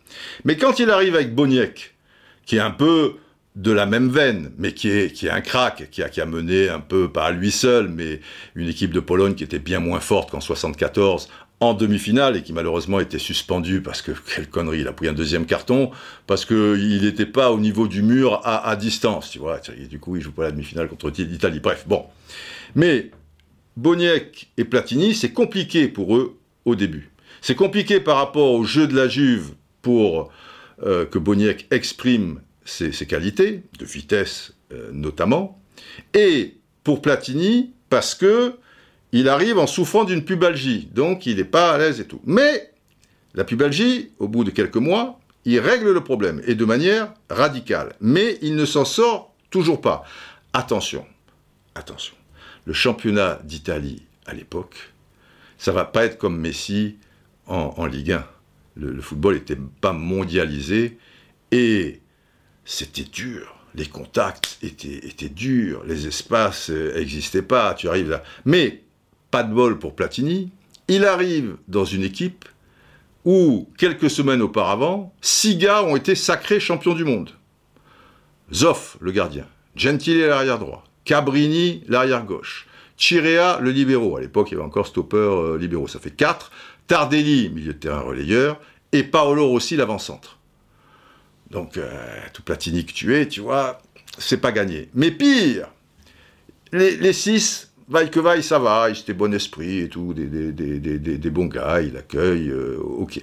Mais 0.45 0.55
quand 0.55 0.77
il 0.77 0.91
arrive 0.91 1.15
avec 1.15 1.33
Boniek, 1.33 1.95
qui 2.45 2.57
est 2.57 2.61
un 2.61 2.71
peu 2.71 3.15
de 3.55 3.71
la 3.71 3.85
même 3.85 4.09
veine, 4.09 4.51
mais 4.57 4.73
qui 4.73 4.89
est, 4.89 5.13
qui 5.13 5.27
est 5.27 5.29
un 5.29 5.41
crack, 5.41 5.89
qui 5.91 6.01
a, 6.01 6.09
qui 6.09 6.21
a 6.21 6.25
mené 6.25 6.69
un 6.69 6.79
peu, 6.79 7.07
pas 7.07 7.25
à 7.25 7.31
lui 7.31 7.51
seul, 7.51 7.87
mais 7.87 8.19
une 8.55 8.67
équipe 8.67 8.91
de 8.91 8.99
Pologne 8.99 9.35
qui 9.35 9.43
était 9.43 9.59
bien 9.59 9.79
moins 9.79 9.99
forte 9.99 10.31
qu'en 10.31 10.41
74, 10.41 11.29
en 11.59 11.73
demi-finale 11.73 12.35
et 12.35 12.41
qui 12.41 12.51
malheureusement 12.51 12.99
était 12.99 13.19
suspendu 13.19 13.81
parce 13.81 14.01
que 14.01 14.11
quelle 14.11 14.49
connerie, 14.49 14.81
il 14.81 14.87
a 14.87 14.91
pris 14.91 15.07
un 15.07 15.13
deuxième 15.13 15.45
carton 15.45 15.91
parce 16.27 16.45
que 16.45 16.77
il 16.77 17.03
n'était 17.03 17.25
pas 17.25 17.51
au 17.51 17.59
niveau 17.59 17.87
du 17.87 18.01
mur 18.01 18.41
à, 18.43 18.75
distance, 18.75 19.29
tu 19.29 19.39
vois. 19.39 19.61
Du 19.89 19.99
coup, 19.99 20.17
il 20.17 20.21
joue 20.21 20.31
pas 20.31 20.43
la 20.43 20.51
demi-finale 20.51 20.89
contre 20.89 21.09
l'Italie. 21.09 21.59
Bref, 21.59 21.85
bon. 21.87 22.05
Mais 22.75 23.11
Boniek 23.77 24.51
et 24.57 24.65
Platini, 24.65 25.13
c'est 25.13 25.31
compliqué 25.31 25.87
pour 25.87 26.17
eux 26.17 26.37
au 26.65 26.75
début. 26.75 27.11
C'est 27.41 27.55
compliqué 27.55 27.99
par 27.99 28.17
rapport 28.17 28.51
au 28.51 28.63
jeu 28.63 28.87
de 28.87 28.95
la 28.95 29.07
Juve 29.07 29.51
pour 29.81 30.31
euh, 30.83 31.05
que 31.05 31.19
Boniek 31.19 31.67
exprime 31.71 32.41
ses, 32.65 32.91
qualités, 33.05 33.63
de 33.79 33.85
vitesse 33.85 34.53
euh, 34.71 34.89
notamment, 34.91 35.61
et 36.13 36.57
pour 36.83 37.01
Platini 37.01 37.73
parce 37.89 38.15
que 38.15 38.55
il 39.11 39.29
arrive 39.29 39.59
en 39.59 39.67
souffrant 39.67 40.05
d'une 40.05 40.25
pubalgie, 40.25 40.89
donc 40.91 41.27
il 41.27 41.37
n'est 41.37 41.43
pas 41.43 41.71
à 41.71 41.77
l'aise 41.77 41.99
et 41.99 42.05
tout. 42.05 42.19
Mais 42.25 42.71
la 43.35 43.43
pubalgie, 43.43 44.11
au 44.17 44.27
bout 44.27 44.43
de 44.43 44.49
quelques 44.49 44.77
mois, 44.77 45.19
il 45.45 45.59
règle 45.59 45.91
le 45.91 46.03
problème, 46.03 46.41
et 46.47 46.55
de 46.55 46.65
manière 46.65 47.13
radicale. 47.29 47.95
Mais 48.01 48.39
il 48.41 48.55
ne 48.55 48.65
s'en 48.65 48.85
sort 48.85 49.35
toujours 49.49 49.81
pas. 49.81 50.03
Attention, 50.53 51.05
attention. 51.75 52.15
Le 52.65 52.73
championnat 52.73 53.39
d'Italie 53.43 54.03
à 54.25 54.33
l'époque, 54.33 54.93
ça 55.57 55.71
va 55.71 55.85
pas 55.85 56.05
être 56.05 56.17
comme 56.17 56.39
Messi 56.39 56.97
en, 57.45 57.85
Ligue 57.85 58.13
1. 58.13 58.25
Le, 58.75 59.01
football 59.01 59.35
n'était 59.35 59.57
pas 59.81 59.93
mondialisé 59.93 60.97
et 61.51 62.01
c'était 62.65 63.03
dur. 63.03 63.55
Les 63.75 63.87
contacts 63.87 64.59
étaient, 64.61 65.29
durs, 65.29 65.83
les 65.85 66.05
espaces 66.07 66.69
n'existaient 66.69 67.41
pas. 67.41 67.73
Tu 67.73 67.87
arrives 67.87 68.09
là. 68.09 68.23
Mais 68.45 68.83
pas 69.31 69.43
de 69.43 69.53
bol 69.53 69.79
pour 69.79 69.95
Platini, 69.95 70.51
il 70.87 71.05
arrive 71.05 71.55
dans 71.67 71.85
une 71.85 72.03
équipe 72.03 72.45
où, 73.25 73.69
quelques 73.77 74.09
semaines 74.09 74.41
auparavant, 74.41 75.13
six 75.21 75.55
gars 75.55 75.83
ont 75.83 75.95
été 75.95 76.13
sacrés 76.13 76.59
champions 76.59 76.93
du 76.93 77.03
monde. 77.03 77.31
Zoff, 78.53 78.97
le 78.99 79.11
gardien, 79.11 79.47
Gentile, 79.75 80.25
l'arrière 80.25 80.59
droit, 80.59 80.83
Cabrini, 81.05 81.83
l'arrière 81.87 82.25
gauche, 82.25 82.67
Chirea, 82.97 83.59
le 83.59 83.71
libéraux, 83.71 84.17
à 84.17 84.21
l'époque 84.21 84.51
il 84.51 84.55
y 84.55 84.57
avait 84.57 84.65
encore 84.65 84.85
stopper 84.85 85.17
euh, 85.17 85.57
libéraux, 85.57 85.87
ça 85.87 85.99
fait 85.99 86.11
quatre, 86.11 86.51
Tardelli, 86.87 87.49
milieu 87.49 87.73
de 87.73 87.79
terrain 87.79 88.01
relayeur, 88.01 88.59
et 88.91 89.03
Paolo 89.03 89.47
Rossi, 89.47 89.75
l'avant-centre. 89.75 90.37
Donc, 91.53 91.77
euh, 91.77 91.87
tout 92.33 92.41
Platini 92.41 92.83
que 92.83 92.93
tu 92.93 93.15
es, 93.15 93.27
tu 93.27 93.41
vois, 93.41 93.79
c'est 94.17 94.41
pas 94.41 94.51
gagné. 94.51 94.89
Mais 94.95 95.11
pire, 95.11 95.67
les, 96.71 97.13
six, 97.13 97.71
vaille 97.87 98.09
que 98.09 98.19
vaille, 98.19 98.41
ça 98.41 98.57
va, 98.57 98.89
ils 98.89 98.99
étaient 98.99 99.13
bon 99.13 99.31
esprit 99.31 99.81
et 99.81 99.87
tout, 99.87 100.15
des, 100.15 100.25
des, 100.25 101.29
bons 101.29 101.45
gars, 101.45 101.81
il 101.81 101.95
accueille, 101.95 102.49
euh, 102.49 102.77
ok. 102.79 103.21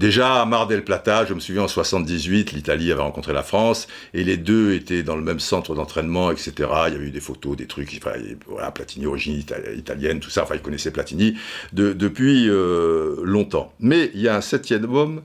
Déjà, 0.00 0.42
à 0.42 0.44
Mar 0.44 0.66
del 0.66 0.84
Plata, 0.84 1.24
je 1.24 1.34
me 1.34 1.40
souviens 1.40 1.62
en 1.62 1.68
78, 1.68 2.50
l'Italie 2.50 2.90
avait 2.90 3.00
rencontré 3.00 3.32
la 3.32 3.44
France, 3.44 3.86
et 4.12 4.24
les 4.24 4.36
deux 4.36 4.74
étaient 4.74 5.04
dans 5.04 5.16
le 5.16 5.22
même 5.22 5.38
centre 5.38 5.76
d'entraînement, 5.76 6.32
etc. 6.32 6.52
Il 6.88 6.94
y 6.94 6.96
avait 6.96 7.06
eu 7.06 7.10
des 7.12 7.20
photos, 7.20 7.56
des 7.56 7.66
trucs, 7.66 8.00
voilà, 8.48 8.72
Platini, 8.72 9.06
origine 9.06 9.40
italienne, 9.76 10.18
tout 10.18 10.30
ça, 10.30 10.42
enfin, 10.42 10.56
ils 10.56 10.62
connaissaient 10.62 10.90
Platini 10.90 11.36
depuis 11.72 12.48
euh, 12.48 13.20
longtemps. 13.22 13.72
Mais 13.78 14.10
il 14.14 14.20
y 14.20 14.28
a 14.28 14.34
un 14.34 14.40
septième 14.40 14.92
homme 14.92 15.22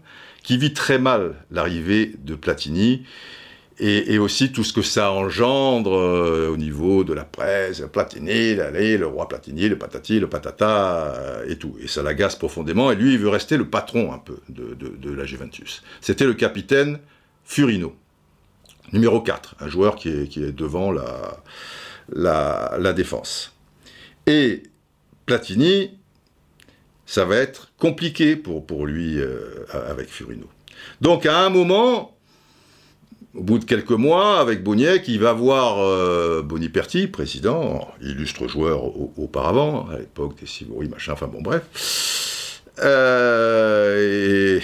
qui 0.47 0.57
vit 0.57 0.71
très 0.71 0.97
mal 0.97 1.35
l'arrivée 1.51 2.13
de 2.19 2.33
Platini, 2.33 3.03
et, 3.79 4.17
aussi 4.17 4.53
tout 4.53 4.63
ce 4.63 4.71
que 4.71 4.81
ça 4.81 5.11
engendre 5.11 5.93
euh, 5.93 6.49
au 6.49 6.55
niveau 6.55 7.03
de 7.03 7.13
la 7.13 7.25
presse, 7.25 7.83
Platini, 7.91 8.55
le 8.55 9.03
roi 9.05 9.27
Platini, 9.27 9.67
le 9.67 9.77
patati, 9.77 10.21
le 10.21 10.29
patata, 10.29 11.13
euh, 11.15 11.49
et 11.49 11.57
tout. 11.57 11.75
Et 11.81 11.87
ça 11.87 12.01
l'agace 12.01 12.37
profondément, 12.37 12.93
et 12.93 12.95
lui, 12.95 13.11
il 13.11 13.19
veut 13.19 13.27
rester 13.27 13.57
le 13.57 13.69
patron 13.69 14.13
un 14.13 14.19
peu 14.19 14.37
de, 14.47 15.11
la 15.11 15.25
Juventus. 15.25 15.83
C'était 15.99 16.25
le 16.25 16.33
capitaine 16.33 16.99
Furino, 17.43 17.93
numéro 18.93 19.19
4, 19.19 19.57
un 19.59 19.67
joueur 19.67 19.97
qui 19.97 20.07
est, 20.07 20.55
devant 20.55 20.93
la, 20.93 21.43
la, 22.79 22.93
défense. 22.93 23.53
Et 24.27 24.63
Platini, 25.25 25.99
ça 27.07 27.25
va 27.25 27.37
être 27.37 27.71
compliqué 27.79 28.35
pour, 28.35 28.63
pour 28.63 28.85
lui 28.85 29.17
euh, 29.17 29.65
avec 29.89 30.09
Furino. 30.09 30.45
Donc 31.01 31.25
à 31.25 31.39
un 31.39 31.49
moment, 31.49 32.15
au 33.33 33.41
bout 33.41 33.59
de 33.59 33.65
quelques 33.65 33.91
mois, 33.91 34.39
avec 34.39 34.61
Boniek, 34.61 35.07
il 35.07 35.19
va 35.19 35.33
voir 35.33 35.79
euh, 35.79 36.41
Boniperti, 36.43 37.07
président, 37.07 37.87
illustre 38.01 38.47
joueur 38.47 38.83
auparavant, 39.17 39.87
à 39.89 39.99
l'époque 39.99 40.37
des 40.39 40.45
Sivori, 40.45 40.89
machin, 40.89 41.13
enfin 41.13 41.27
bon, 41.27 41.41
bref. 41.41 42.61
Euh, 42.83 44.59
et 44.59 44.63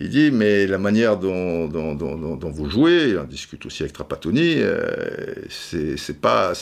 il 0.00 0.08
dit, 0.08 0.30
mais 0.30 0.66
la 0.66 0.78
manière 0.78 1.18
dont, 1.18 1.68
vous 1.68 2.70
jouez, 2.70 3.10
il 3.10 3.18
en 3.18 3.24
discute 3.24 3.66
aussi 3.66 3.82
avec 3.82 3.92
Trapattoni, 3.92 4.54
euh, 4.58 5.34
c'est 5.48 6.20
pas... 6.20 6.54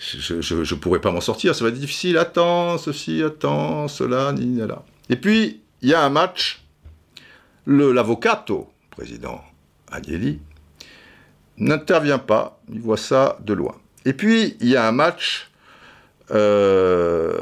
Je 0.00 0.74
ne 0.74 0.80
pourrais 0.80 1.00
pas 1.00 1.10
m'en 1.10 1.20
sortir, 1.20 1.54
ça 1.54 1.62
va 1.62 1.68
être 1.68 1.78
difficile, 1.78 2.16
attends, 2.16 2.78
ceci, 2.78 3.22
attends, 3.22 3.86
cela, 3.86 4.32
ni, 4.32 4.56
là. 4.56 4.82
Et 5.10 5.16
puis, 5.16 5.60
il 5.82 5.90
y 5.90 5.94
a 5.94 6.02
un 6.02 6.08
match, 6.08 6.62
l'avocato, 7.66 8.70
président 8.90 9.42
Agnelli, 9.92 10.40
n'intervient 11.58 12.18
pas, 12.18 12.60
il 12.72 12.80
voit 12.80 12.96
ça 12.96 13.38
de 13.44 13.52
loin. 13.52 13.76
Et 14.06 14.14
puis, 14.14 14.56
il 14.60 14.68
y 14.68 14.76
a 14.76 14.88
un 14.88 14.92
match 14.92 15.50
euh, 16.30 17.36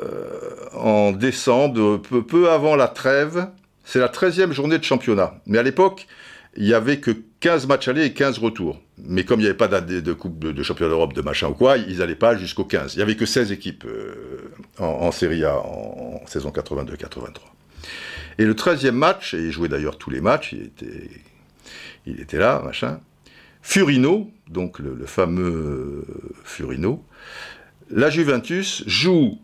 en 0.75 1.13
décembre, 1.13 1.99
peu, 1.99 2.51
avant 2.51 2.75
la 2.75 2.89
trêve, 2.89 3.49
c'est 3.85 4.01
la 4.01 4.09
13e 4.09 4.51
journée 4.51 4.79
de 4.79 4.85
championnat. 4.85 5.35
Mais 5.47 5.59
à 5.59 5.63
l'époque, 5.63 6.09
il 6.59 6.65
n'y 6.65 6.75
avait 6.75 6.99
que 6.99 7.13
15 7.41 7.69
matchs 7.69 7.87
allés 7.87 8.05
et 8.05 8.13
15 8.13 8.39
retours. 8.39 8.81
Mais 8.99 9.25
comme 9.25 9.39
il 9.39 9.45
n'y 9.45 9.49
avait 9.49 9.57
pas 9.57 9.69
de, 9.69 10.13
coupe 10.13 10.41
de, 10.41 10.63
championnat 10.65 10.91
d'Europe, 10.91 11.13
de 11.13 11.23
machin 11.23 11.49
ou 11.49 11.55
quoi, 11.55 11.79
ils 11.79 11.99
n'allaient 11.99 12.17
pas 12.17 12.37
jusqu'au 12.37 12.65
15. 12.65 12.95
Il 12.95 12.97
n'y 12.97 13.03
avait 13.03 13.15
que 13.15 13.27
16 13.27 13.53
équipes 13.53 13.85
euh, 13.87 14.51
en, 14.79 14.87
en, 14.87 15.13
Serie 15.13 15.45
A 15.45 15.57
en, 15.57 16.21
saison 16.27 16.51
82-83. 16.51 17.33
Et 18.39 18.45
le 18.45 18.55
13e 18.55 18.91
match, 18.91 19.35
et 19.35 19.39
il 19.39 19.53
jouait 19.53 19.69
d'ailleurs 19.69 19.99
tous 19.99 20.11
les 20.11 20.21
matchs, 20.21 20.53
il 20.53 20.63
était 20.65 21.09
il 22.07 22.21
était 22.21 22.39
là, 22.39 22.61
machin. 22.65 23.01
Furino, 23.63 24.31
donc 24.49 24.81
le, 24.81 25.07
fameux 25.07 26.05
Furino, 26.43 27.05
la 27.91 28.11
Juventus 28.11 28.83
joue 28.87 29.39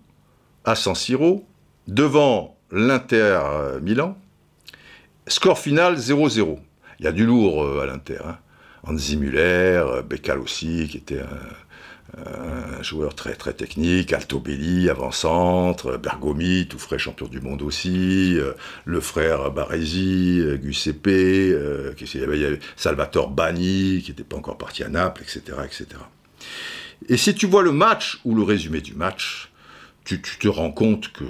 à 0.65 0.75
San 0.75 0.95
Siro 0.95 1.45
devant 1.87 2.57
l'Inter 2.73 3.39
Milan. 3.83 4.17
Score 5.29 5.59
final 5.59 5.97
0-0. 5.97 6.59
Il 6.99 7.05
y 7.05 7.09
a 7.09 7.13
du 7.13 7.27
lourd 7.27 7.65
euh, 7.65 7.83
à 7.83 7.87
l'Inter. 7.87 8.19
Hein. 8.25 8.39
Anzi 8.85 9.17
Müller, 9.17 9.83
euh, 9.87 10.03
Beccal 10.03 10.39
aussi, 10.39 10.89
qui 10.91 10.99
était 10.99 11.21
un, 11.21 12.83
joueur 12.83 13.15
très 13.15 13.35
très 13.35 13.55
technique, 13.55 14.13
Altobelli, 14.13 14.89
avant-centre, 14.89 15.97
Bergomi, 15.97 16.67
tout 16.69 16.79
frais 16.79 16.99
champion 16.99 17.27
du 17.27 17.41
monde 17.41 17.63
aussi, 17.63 18.35
euh, 18.39 18.53
le 18.85 19.01
frère 19.01 19.51
Baresi, 19.51 20.41
euh, 20.41 20.59
Giuseppe, 20.63 21.09
euh, 21.09 21.95
il, 21.99 22.21
y 22.21 22.45
avait, 22.45 22.61
Salvatore 22.77 23.31
Bani, 23.31 24.03
qui 24.03 24.11
n'était 24.11 24.25
pas 24.25 24.37
encore 24.37 24.59
parti 24.59 24.85
à 24.85 24.89
Naples, 24.89 25.23
etc., 25.23 25.59
etc. 25.65 25.87
Et 27.09 27.17
si 27.17 27.35
tu 27.35 27.47
vois 27.47 27.63
le 27.63 27.73
match 27.73 28.21
ou 28.25 28.35
le 28.35 28.43
résumé 28.43 28.81
du 28.81 28.95
match, 28.95 29.51
tu, 30.05 30.21
te 30.21 30.49
rends 30.49 30.73
compte 30.73 31.13
que 31.13 31.25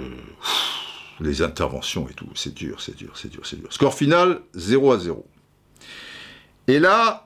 les 1.21 1.41
interventions 1.41 2.07
et 2.09 2.13
tout, 2.13 2.29
c'est 2.35 2.53
dur, 2.53 2.81
c'est 2.81 2.95
dur, 2.95 3.11
c'est 3.15 3.29
dur, 3.29 3.41
c'est 3.45 3.59
dur. 3.59 3.71
Score 3.71 3.93
final, 3.93 4.41
0 4.53 4.91
à 4.91 4.99
0. 4.99 5.25
Et 6.67 6.79
là, 6.79 7.25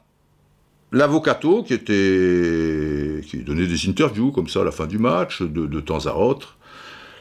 L'avocato, 0.92 1.62
qui 1.62 1.74
était, 1.76 3.22
qui 3.28 3.38
donnait 3.44 3.68
des 3.68 3.88
interviews 3.88 4.32
comme 4.32 4.48
ça 4.48 4.62
à 4.62 4.64
la 4.64 4.72
fin 4.72 4.88
du 4.88 4.98
match, 4.98 5.44
de, 5.44 5.80
temps 5.82 6.08
à 6.08 6.14
autre. 6.14 6.58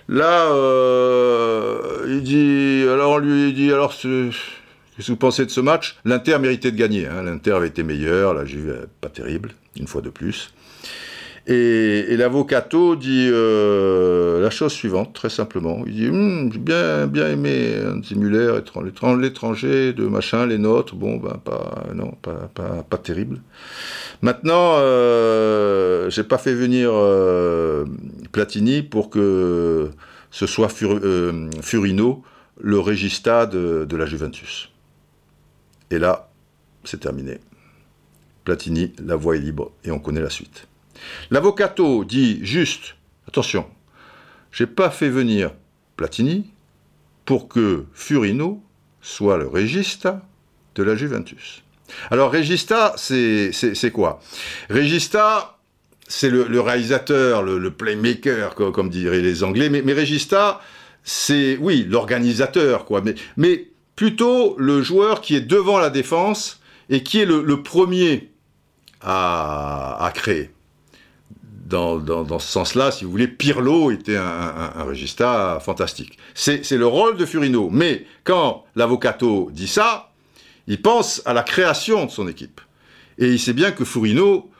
Là, 0.09 0.47
euh, 0.53 2.07
il 2.09 2.23
dit, 2.23 2.89
alors 2.89 3.13
on 3.13 3.19
lui 3.19 3.53
dit, 3.53 3.71
alors 3.71 3.91
qu'est-ce 3.91 5.07
que 5.07 5.13
vous 5.13 5.17
pensez 5.17 5.45
de 5.45 5.51
ce 5.51 5.61
match? 5.61 5.99
L'Inter 6.07 6.39
méritait 6.39 6.73
de 6.73 6.79
gagner. 6.79 7.07
Hein. 7.07 7.23
L'Inter 7.25 7.53
avait 7.53 7.69
été 7.69 7.83
meilleur, 7.83 8.33
la 8.33 8.47
Juve 8.47 8.87
pas 9.03 9.11
terrible, 9.11 9.51
une 9.79 9.87
fois 9.87 10.01
de 10.01 10.09
plus. 10.09 10.55
Et, 11.51 12.15
l'avocato 12.19 12.95
dit 12.95 13.31
euh, 13.33 14.39
la 14.43 14.51
chose 14.51 14.71
suivante, 14.71 15.15
très 15.15 15.31
simplement. 15.31 15.83
Il 15.87 15.95
dit 15.95 16.09
hum, 16.09 16.51
J'ai 16.53 16.59
bien, 16.59 17.07
bien 17.07 17.31
aimé 17.31 17.75
Andy 17.87 18.17
Muller, 18.17 18.61
l'étranger, 19.19 19.95
de 19.95 20.07
machin, 20.07 20.45
les 20.45 20.59
nôtres. 20.59 20.95
Bon, 20.95 21.17
ben, 21.17 21.41
pas, 21.43 21.85
non, 21.95 22.13
pas, 22.21 22.51
pas, 22.83 22.99
terrible. 22.99 23.41
Maintenant, 24.21 24.75
euh, 24.77 26.11
j'ai 26.11 26.23
pas 26.23 26.37
fait 26.37 26.53
venir 26.53 26.91
euh, 26.93 27.87
Platini 28.31 28.83
pour 28.83 29.09
que 29.09 29.89
ce 30.31 30.47
soit 30.47 30.69
euh, 30.83 31.49
Furino, 31.63 32.23
le 32.61 32.79
régista 32.79 33.47
de, 33.47 33.87
de 33.89 33.97
la 33.97 34.05
Juventus. 34.05 34.71
Et 35.91 35.99
là, 35.99 36.29
c'est 36.85 37.01
terminé. 37.01 37.39
Platini, 38.45 38.93
la 39.03 39.17
voie 39.17 39.37
est 39.37 39.41
libre 39.41 39.73
et 39.83 39.91
on 39.91 39.99
connaît 39.99 40.21
la 40.21 40.29
suite. 40.29 40.69
L'avocato 41.31 42.05
dit 42.05 42.41
juste, 42.43 42.97
attention, 43.27 43.67
j'ai 44.53 44.67
pas 44.67 44.91
fait 44.91 45.09
venir 45.09 45.53
Platini 45.97 46.47
pour 47.25 47.49
que 47.49 47.85
Furino 47.93 48.63
soit 49.03 49.37
le 49.37 49.47
régista 49.47 50.23
de 50.75 50.83
la 50.83 50.95
Juventus. 50.95 51.63
Alors 52.11 52.33
Regista, 52.33 52.95
c'est 52.97 53.91
quoi? 53.93 54.21
Regista, 54.71 55.59
c'est 56.07 56.31
le, 56.31 56.61
réalisateur, 56.61 57.43
le, 57.43 57.71
playmaker, 57.71 58.55
comme, 58.55 58.91
diraient 58.91 59.21
les 59.21 59.43
Anglais, 59.43 59.69
mais, 59.69 59.83
mais 59.83 59.93
Regista, 59.93 60.61
c'est, 61.03 61.57
oui, 61.61 61.87
l'organisateur, 61.89 62.87
mais, 63.37 63.69
plutôt 63.97 64.55
le 64.59 64.81
joueur 64.81 65.21
qui 65.21 65.35
est 65.35 65.41
devant 65.41 65.79
la 65.79 65.91
défense 65.91 66.61
et 66.89 67.03
qui 67.03 67.21
est 67.21 67.27
le, 67.27 67.63
premier 67.63 68.31
à 69.01 70.13
créer 70.15 70.51
dans, 71.69 72.39
ce 72.39 72.49
sens-là, 72.49 72.91
si 72.91 73.05
vous 73.05 73.11
voulez, 73.11 73.29
Pirlo 73.29 73.91
était 73.91 74.17
un, 74.17 74.73
un, 74.77 75.61
fantastique. 75.61 76.19
C'est 76.35 76.71
le 76.73 76.87
rôle 76.87 77.17
de 77.17 77.27
Furino. 77.27 77.69
Mais 77.71 78.07
quand 78.25 78.65
l'avocato 78.75 79.51
dit 79.53 79.69
ça, 79.69 80.13
il 80.67 80.81
pense 80.81 81.23
à 81.25 81.33
la 81.33 81.43
création 81.43 82.07
de 82.07 82.11
son 82.11 82.29
équipe. 82.29 82.61
Et 83.19 83.29
il 83.29 83.39
sait 83.39 83.53
bien 83.53 83.73
que 83.73 83.85
Furino, 83.85 84.51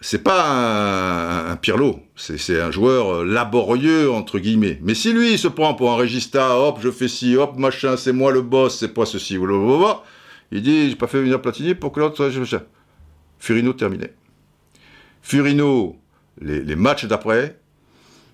c'est 0.00 0.22
pas 0.22 1.50
un, 1.50 1.56
Pirlo, 1.56 2.00
c'est 2.16 2.60
un 2.60 2.70
joueur 2.70 3.24
laborieux, 3.24 4.10
entre 4.10 4.38
guillemets. 4.38 4.78
Mais 4.82 4.94
si 4.94 5.12
lui, 5.12 5.32
il 5.32 5.38
se 5.38 5.48
prend 5.48 5.74
pour 5.74 5.92
un 5.92 5.96
régista, 5.96 6.56
hop, 6.58 6.78
je 6.80 6.90
fais 6.90 7.08
ci, 7.08 7.36
hop, 7.36 7.56
machin, 7.56 7.96
c'est 7.96 8.12
moi 8.12 8.30
le 8.30 8.42
boss, 8.42 8.78
c'est 8.78 8.94
pas 8.94 9.06
ceci, 9.06 9.38
blablabla, 9.38 10.02
il 10.52 10.62
dit, 10.62 10.90
j'ai 10.90 10.96
pas 10.96 11.06
fait 11.06 11.20
venir 11.20 11.40
Platini 11.40 11.74
pour 11.74 11.92
que 11.92 12.00
l'autre... 12.00 12.30
Furino 13.38 13.72
terminé. 13.72 14.08
Furino, 15.22 15.96
les, 16.40 16.76
matchs 16.76 17.06
d'après, 17.06 17.58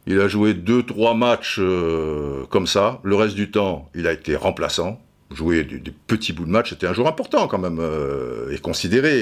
il 0.07 0.21
a 0.21 0.29
joué 0.29 0.55
deux, 0.55 0.83
trois 0.83 1.15
matchs 1.15 1.59
euh, 1.59 2.45
comme 2.51 2.67
ça. 2.67 3.01
Le 3.03 3.17
reste 3.17 3.35
du 3.35 3.51
temps, 3.51 3.91
il 3.95 4.07
a 4.07 4.13
été 4.13 4.37
remplaçant, 4.37 5.01
joué 5.31 5.65
des, 5.65 5.81
petits 6.07 6.33
bouts 6.33 6.45
de 6.45 6.51
match. 6.51 6.71
C'était 6.71 6.87
un 6.87 6.93
joueur 6.93 7.09
important 7.09 7.49
quand 7.49 7.59
même 7.59 7.79
euh, 7.81 8.51
et 8.51 8.59
considéré, 8.59 9.21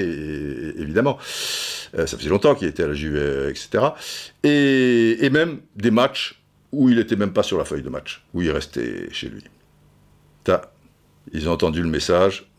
évidemment. 0.77 1.17
Euh, 1.97 2.05
ça 2.05 2.17
faisait 2.17 2.29
longtemps 2.29 2.55
qu'il 2.55 2.67
était 2.67 2.83
à 2.83 2.87
la 2.87 2.93
Juve, 2.93 3.17
etc. 3.49 3.85
Et, 4.43 5.29
même 5.29 5.61
des 5.75 5.91
matchs 5.91 6.41
où 6.71 6.89
il 6.89 6.97
n'était 6.97 7.15
même 7.15 7.33
pas 7.33 7.43
sur 7.43 7.57
la 7.57 7.65
feuille 7.65 7.83
de 7.83 7.89
match, 7.89 8.23
où 8.33 8.41
il 8.41 8.51
restait 8.51 9.07
chez 9.11 9.29
lui. 9.29 9.43
ils 11.31 11.47
ont 11.47 11.53
entendu 11.53 11.81
le 11.81 11.89
message. 11.89 12.49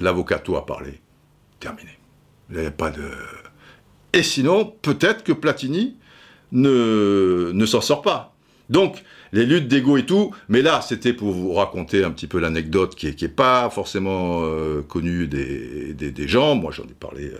L'avocato 0.00 0.56
a 0.56 0.66
parlé. 0.66 1.00
Terminé. 1.58 1.98
Il 2.50 2.56
n'y 2.56 2.60
avait 2.60 2.70
pas 2.70 2.90
de 2.90 3.08
Et 4.16 4.22
sinon, 4.22 4.72
peut-être 4.80 5.24
que 5.24 5.32
Platini 5.32 5.94
ne, 6.50 7.66
s'en 7.66 7.82
sort 7.82 8.00
pas. 8.00 8.34
Donc, 8.70 9.04
les 9.32 9.44
luttes 9.44 9.68
d'ego 9.68 9.98
et 9.98 10.06
tout, 10.06 10.34
mais 10.48 10.62
là, 10.62 10.80
c'était 10.80 11.12
pour 11.12 11.32
vous 11.32 11.52
raconter 11.52 12.02
un 12.02 12.10
petit 12.10 12.26
peu 12.26 12.38
l'anecdote 12.38 12.94
qui 12.94 13.08
est, 13.08 13.28
pas 13.28 13.68
forcément 13.68 14.40
euh, 14.42 14.80
connue 14.80 15.26
des, 15.26 16.28
gens. 16.28 16.54
Moi, 16.54 16.72
j'en 16.72 16.84
ai 16.84 16.94
parlé 16.98 17.26
euh, 17.26 17.36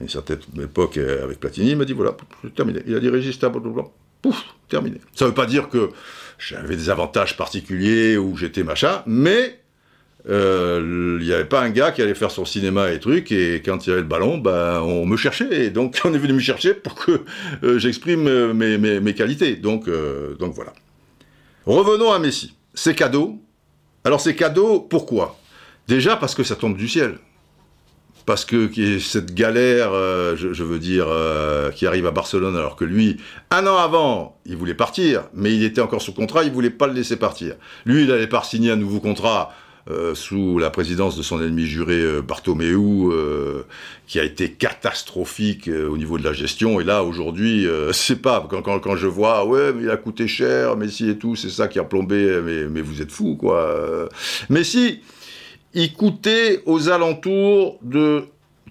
à 0.00 0.02
une 0.02 0.08
certaine 0.08 0.40
époque 0.60 0.96
euh, 0.96 1.22
avec 1.22 1.38
Platini. 1.38 1.70
Il 1.70 1.76
m'a 1.76 1.84
dit 1.84 1.92
voilà, 1.92 2.16
terminé. 2.56 2.80
Il 2.88 2.96
a 2.96 2.98
dit 2.98 3.08
Régis, 3.08 3.38
pouf, 4.20 4.44
terminé. 4.68 4.96
Ça 5.14 5.26
ne 5.26 5.30
veut 5.30 5.34
pas 5.34 5.46
dire 5.46 5.68
que 5.68 5.90
j'avais 6.38 6.74
des 6.74 6.90
avantages 6.90 7.36
particuliers 7.36 8.16
ou 8.16 8.36
j'étais 8.36 8.64
machin, 8.64 9.04
mais 9.06 9.59
il 10.28 11.18
n'y 11.20 11.32
avait 11.32 11.44
pas 11.44 11.62
un 11.62 11.70
gars 11.70 11.92
qui 11.92 12.02
allait 12.02 12.14
faire 12.14 12.30
son 12.30 12.44
cinéma 12.44 12.90
et 12.90 13.00
trucs, 13.00 13.32
et 13.32 13.62
quand 13.64 13.86
il 13.86 13.90
y 13.90 13.92
avait 13.92 14.02
le 14.02 14.08
ballon, 14.08 14.38
ben, 14.38 14.80
on 14.80 15.06
me 15.06 15.16
cherchait, 15.16 15.66
et 15.66 15.70
donc 15.70 16.00
on 16.04 16.12
est 16.12 16.18
venu 16.18 16.34
me 16.34 16.40
chercher 16.40 16.74
pour 16.74 16.94
que 16.94 17.24
j'exprime 17.78 18.52
mes, 18.52 18.78
mes, 18.78 19.14
qualités. 19.14 19.56
Donc, 19.56 19.88
donc 20.38 20.54
voilà. 20.54 20.72
Revenons 21.66 22.12
à 22.12 22.18
Messi. 22.18 22.54
C'est 22.74 22.94
cadeau. 22.94 23.38
Alors 24.04 24.20
c'est 24.20 24.34
cadeau, 24.34 24.80
pourquoi? 24.80 25.38
Déjà 25.88 26.16
parce 26.16 26.34
que 26.34 26.42
ça 26.42 26.56
tombe 26.56 26.76
du 26.76 26.88
ciel. 26.88 27.18
Parce 28.26 28.44
que 28.44 28.70
cette 29.00 29.34
galère, 29.34 29.90
euh, 29.92 30.36
je, 30.36 30.62
veux 30.62 30.78
dire, 30.78 31.06
euh, 31.08 31.70
qui 31.70 31.86
arrive 31.86 32.06
à 32.06 32.10
Barcelone, 32.10 32.56
alors 32.56 32.76
que 32.76 32.84
lui, 32.84 33.16
un 33.50 33.66
an 33.66 33.76
avant, 33.76 34.38
il 34.46 34.56
voulait 34.56 34.74
partir, 34.74 35.24
mais 35.34 35.52
il 35.52 35.64
était 35.64 35.80
encore 35.80 36.00
sous 36.00 36.12
contrat, 36.12 36.44
il 36.44 36.52
voulait 36.52 36.70
pas 36.70 36.86
le 36.86 36.92
laisser 36.92 37.16
partir. 37.16 37.56
Lui, 37.84 38.04
il 38.04 38.12
allait 38.12 38.28
pas 38.28 38.42
signer 38.42 38.70
un 38.70 38.76
nouveau 38.76 39.00
contrat 39.00 39.52
euh, 39.88 40.14
sous 40.14 40.58
la 40.58 40.68
présidence 40.68 41.16
de 41.16 41.22
son 41.22 41.40
ennemi 41.40 41.64
juré 41.64 41.94
euh, 41.94 42.20
Bartomeu, 42.20 43.10
euh, 43.12 43.62
qui 44.06 44.20
a 44.20 44.24
été 44.24 44.52
catastrophique 44.52 45.68
au 45.68 45.96
niveau 45.96 46.18
de 46.18 46.24
la 46.24 46.34
gestion. 46.34 46.80
Et 46.80 46.84
là, 46.84 47.02
aujourd'hui, 47.02 47.66
c'est 47.92 48.20
pas 48.20 48.46
quand, 48.50 48.60
quand, 48.60 48.80
quand, 48.80 48.96
je 48.96 49.06
vois, 49.06 49.46
ouais, 49.46 49.72
mais 49.72 49.84
il 49.84 49.90
a 49.90 49.96
coûté 49.96 50.28
cher, 50.28 50.76
Messi 50.76 51.08
et 51.08 51.16
tout, 51.16 51.36
c'est 51.36 51.48
ça 51.48 51.68
qui 51.68 51.78
a 51.78 51.84
plombé, 51.84 52.40
mais, 52.44 52.66
mais 52.66 52.82
vous 52.82 53.00
êtes 53.00 53.10
fou, 53.10 53.36
quoi. 53.36 54.08
Messi, 54.48 55.00
il 55.72 55.92
coûtait 55.94 56.62
aux 56.66 56.88
alentours 56.88 57.78
de 57.82 58.24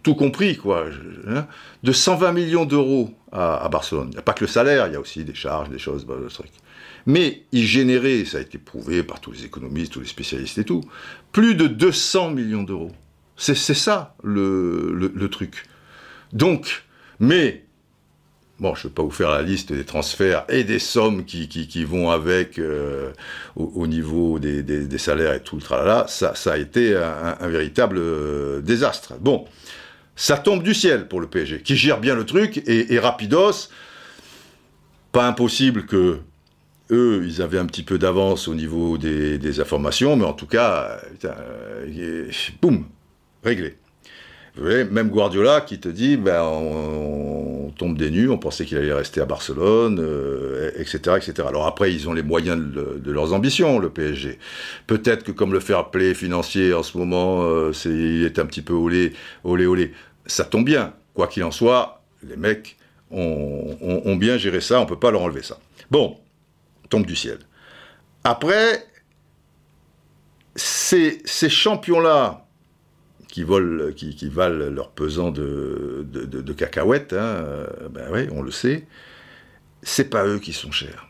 tout 0.03 0.15
compris, 0.15 0.57
quoi, 0.57 0.85
hein, 1.27 1.47
de 1.83 1.91
120 1.91 2.31
millions 2.33 2.65
d'euros 2.65 3.11
à, 3.31 3.67
Barcelone. 3.69 4.07
Il 4.11 4.15
n'y 4.15 4.19
a 4.19 4.23
pas 4.23 4.33
que 4.33 4.43
le 4.43 4.49
salaire, 4.49 4.87
il 4.87 4.93
y 4.93 4.95
a 4.95 4.99
aussi 4.99 5.23
des 5.23 5.33
charges, 5.33 5.69
des 5.69 5.79
choses, 5.79 6.05
bah, 6.05 6.15
truc. 6.29 6.51
Mais 7.09 7.41
il 7.51 7.65
générait, 7.65 8.23
ça 8.23 8.37
a 8.37 8.41
été 8.41 8.59
prouvé 8.59 9.01
par 9.01 9.19
tous 9.19 9.31
les 9.31 9.43
économistes, 9.43 9.93
tous 9.93 9.99
les 9.99 10.05
spécialistes 10.05 10.59
et 10.59 10.63
tout, 10.63 10.83
plus 11.31 11.55
de 11.55 11.65
200 11.65 12.29
millions 12.29 12.61
d'euros. 12.61 12.91
C'est 13.35 13.55
ça 13.55 14.15
le, 14.21 15.27
truc. 15.31 15.65
Donc, 16.33 16.83
mais, 17.19 17.65
bon, 18.59 18.75
je 18.75 18.81
ne 18.81 18.89
vais 18.89 18.93
pas 18.93 19.01
vous 19.01 19.09
faire 19.09 19.31
la 19.31 19.41
liste 19.41 19.73
des 19.73 19.85
transferts 19.85 20.45
et 20.49 20.63
des 20.63 20.77
sommes 20.77 21.25
qui, 21.25 21.83
vont 21.83 22.11
avec 22.11 22.59
euh, 22.59 23.11
au, 23.55 23.87
niveau 23.87 24.37
des, 24.37 24.97
salaires 24.99 25.33
et 25.33 25.41
tout 25.41 25.55
le 25.55 25.63
tralala, 25.63 26.05
ça, 26.07 26.33
a 26.45 26.57
été 26.57 26.95
un, 26.95 27.47
véritable 27.47 27.97
euh, 27.97 28.61
désastre. 28.61 29.15
Bon, 29.19 29.45
ça 30.15 30.37
tombe 30.37 30.61
du 30.61 30.75
ciel 30.75 31.07
pour 31.07 31.21
le 31.21 31.27
PSG, 31.27 31.63
qui 31.63 31.75
gère 31.75 31.99
bien 31.99 32.13
le 32.13 32.27
truc, 32.27 32.61
et 32.67 32.99
rapidos, 32.99 33.69
pas 35.11 35.25
impossible 35.25 35.87
que 35.87 36.19
eux, 36.91 37.23
ils 37.25 37.41
avaient 37.41 37.57
un 37.57 37.65
petit 37.65 37.83
peu 37.83 37.97
d'avance 37.97 38.47
au 38.47 38.55
niveau 38.55 38.97
des, 38.97 39.59
informations, 39.59 40.15
mais 40.15 40.25
en 40.25 40.33
tout 40.33 40.47
cas, 40.47 40.99
euh, 41.25 42.31
boum, 42.61 42.85
réglé. 43.43 43.77
Vous 44.55 44.63
voyez, 44.63 44.83
même 44.83 45.09
Guardiola 45.09 45.61
qui 45.61 45.79
te 45.79 45.89
dit, 45.89 46.17
ben, 46.17 46.41
on, 46.43 47.71
tombe 47.77 47.97
des 47.97 48.09
nues, 48.09 48.29
on 48.29 48.37
pensait 48.37 48.65
qu'il 48.65 48.77
allait 48.77 48.91
rester 48.91 49.21
à 49.21 49.25
Barcelone, 49.25 49.99
etc., 50.75 50.99
euh, 51.07 51.17
etc. 51.17 51.33
Alors 51.47 51.65
après, 51.65 51.93
ils 51.93 52.09
ont 52.09 52.13
les 52.13 52.23
moyens 52.23 52.59
de, 52.59 53.11
leurs 53.11 53.31
ambitions, 53.33 53.79
le 53.79 53.89
PSG. 53.89 54.37
Peut-être 54.85 55.23
que 55.23 55.31
comme 55.31 55.53
le 55.53 55.61
fair 55.61 55.89
play 55.91 56.13
financier 56.13 56.73
en 56.73 56.83
ce 56.83 56.97
moment, 56.97 57.43
euh, 57.43 57.71
il 57.85 58.25
est 58.25 58.37
un 58.37 58.45
petit 58.45 58.61
peu 58.61 58.73
olé, 58.73 59.13
olé, 59.43 59.65
olé. 59.65 59.93
Ça 60.25 60.43
tombe 60.43 60.65
bien. 60.65 60.93
Quoi 61.13 61.27
qu'il 61.27 61.43
en 61.43 61.51
soit, 61.51 62.01
les 62.27 62.35
mecs 62.35 62.75
ont, 63.11 63.77
ont 63.81 64.15
bien 64.15 64.37
géré 64.37 64.61
ça, 64.61 64.79
on 64.79 64.83
ne 64.83 64.89
peut 64.89 64.99
pas 64.99 65.11
leur 65.11 65.21
enlever 65.21 65.41
ça. 65.41 65.57
Bon, 65.89 66.17
tombe 66.89 67.05
du 67.05 67.15
ciel. 67.15 67.39
Après, 68.23 68.85
ces, 70.55 71.21
champions-là, 71.49 72.45
qui, 73.27 73.43
valent 73.43 74.69
leur 74.69 74.91
pesant 74.91 75.31
de, 75.31 76.53
cacahuètes, 76.57 77.13
hein, 77.13 77.17
euh, 77.17 77.67
ben 77.89 78.09
oui, 78.11 78.27
on 78.31 78.41
le 78.41 78.51
sait, 78.51 78.87
c'est 79.81 80.09
pas 80.09 80.25
eux 80.25 80.39
qui 80.39 80.53
sont 80.53 80.71
chers. 80.71 81.09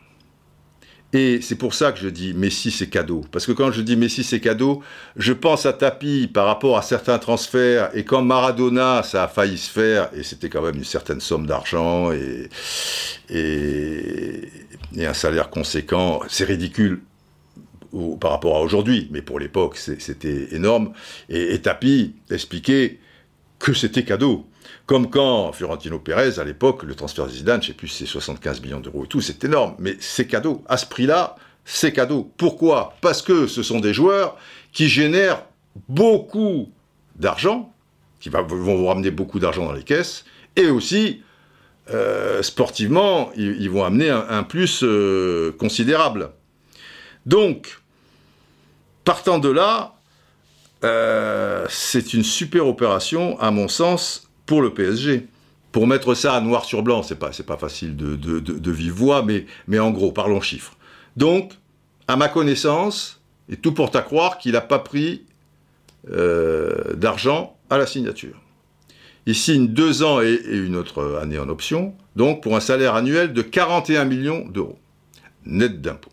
Et 1.12 1.40
c'est 1.40 1.56
pour 1.56 1.74
ça 1.74 1.90
que 1.90 1.98
je 1.98 2.08
dis 2.08 2.34
Messi 2.34 2.70
c'est 2.70 2.88
cadeau. 2.88 3.24
Parce 3.32 3.44
que 3.44 3.50
quand 3.52 3.72
je 3.72 3.82
dis 3.82 3.96
Messi 3.96 4.22
c'est 4.22 4.38
cadeau, 4.38 4.80
je 5.16 5.32
pense 5.32 5.66
à 5.66 5.72
Tapi 5.72 6.28
par 6.28 6.46
rapport 6.46 6.78
à 6.78 6.82
certains 6.82 7.18
transferts. 7.18 7.90
Et 7.94 8.04
quand 8.04 8.22
Maradona, 8.22 9.02
ça 9.02 9.24
a 9.24 9.28
failli 9.28 9.58
se 9.58 9.70
faire, 9.70 10.08
et 10.14 10.22
c'était 10.22 10.48
quand 10.48 10.62
même 10.62 10.76
une 10.76 10.84
certaine 10.84 11.20
somme 11.20 11.46
d'argent 11.46 12.12
et, 12.12 12.48
un 14.98 15.14
salaire 15.14 15.50
conséquent, 15.50 16.20
c'est 16.28 16.44
ridicule 16.44 17.02
par 18.20 18.30
rapport 18.30 18.56
à 18.56 18.60
aujourd'hui, 18.60 19.08
mais 19.10 19.22
pour 19.22 19.38
l'époque 19.38 19.76
c'était 19.76 20.54
énorme. 20.54 20.92
Et, 21.28 21.54
et 21.54 21.60
Tapi 21.60 22.14
expliquait 22.30 22.98
que 23.58 23.72
c'était 23.72 24.04
cadeau. 24.04 24.46
Comme 24.86 25.08
quand 25.08 25.52
Fiorentino 25.52 25.98
Pérez, 25.98 26.38
à 26.38 26.44
l'époque, 26.44 26.82
le 26.82 26.94
transfert 26.94 27.26
de 27.26 27.30
Zidane, 27.30 27.62
je 27.62 27.68
sais 27.68 27.72
plus 27.74 27.88
si 27.88 27.98
c'est 27.98 28.12
75 28.12 28.60
millions 28.62 28.80
d'euros 28.80 29.04
et 29.04 29.08
tout, 29.08 29.20
c'est 29.20 29.44
énorme, 29.44 29.74
mais 29.78 29.96
c'est 30.00 30.26
cadeau. 30.26 30.64
À 30.68 30.76
ce 30.76 30.86
prix-là, 30.86 31.36
c'est 31.64 31.92
cadeau. 31.92 32.32
Pourquoi? 32.36 32.94
Parce 33.00 33.22
que 33.22 33.46
ce 33.46 33.62
sont 33.62 33.80
des 33.80 33.94
joueurs 33.94 34.36
qui 34.72 34.88
génèrent 34.88 35.44
beaucoup 35.88 36.70
d'argent, 37.16 37.72
qui 38.18 38.28
vont 38.28 38.42
vous 38.44 38.86
ramener 38.86 39.10
beaucoup 39.10 39.38
d'argent 39.38 39.64
dans 39.64 39.72
les 39.72 39.84
caisses, 39.84 40.24
et 40.56 40.68
aussi, 40.68 41.22
euh, 41.92 42.42
sportivement, 42.42 43.30
ils, 43.36 43.68
vont 43.68 43.84
amener 43.84 44.10
un, 44.10 44.42
plus 44.42 44.82
euh, 44.84 45.52
considérable. 45.58 46.30
Donc, 47.26 47.80
partant 49.04 49.38
de 49.38 49.48
là, 49.48 49.94
euh, 50.84 51.66
c'est 51.68 52.14
une 52.14 52.22
super 52.22 52.66
opération, 52.66 53.38
à 53.40 53.50
mon 53.50 53.66
sens, 53.66 54.30
pour 54.46 54.62
le 54.62 54.72
PSG. 54.72 55.26
Pour 55.72 55.86
mettre 55.86 56.14
ça 56.14 56.34
à 56.34 56.40
noir 56.40 56.64
sur 56.64 56.82
blanc, 56.82 57.02
c'est 57.02 57.18
pas, 57.18 57.30
pas 57.46 57.56
facile 57.56 57.96
de, 57.96 58.16
de, 58.16 58.70
vive 58.70 58.92
voix, 58.92 59.24
mais, 59.68 59.78
en 59.78 59.90
gros, 59.90 60.12
parlons 60.12 60.40
chiffres. 60.40 60.76
Donc, 61.16 61.52
à 62.08 62.16
ma 62.16 62.28
connaissance, 62.28 63.20
et 63.48 63.56
tout 63.56 63.72
porte 63.72 63.96
à 63.96 64.02
croire 64.02 64.38
qu'il 64.38 64.52
n'a 64.52 64.60
pas 64.60 64.80
pris 64.80 65.24
d'argent 66.96 67.56
à 67.68 67.78
la 67.78 67.86
signature. 67.86 68.40
Il 69.26 69.34
signe 69.34 69.68
deux 69.68 70.02
ans 70.02 70.20
et, 70.20 70.40
une 70.50 70.76
autre 70.76 71.18
année 71.20 71.38
en 71.38 71.48
option, 71.48 71.94
donc 72.16 72.42
pour 72.42 72.56
un 72.56 72.60
salaire 72.60 72.94
annuel 72.94 73.32
de 73.32 73.42
41 73.42 74.04
millions 74.04 74.46
d'euros, 74.48 74.78
net 75.44 75.80
d'impôts. 75.80 76.10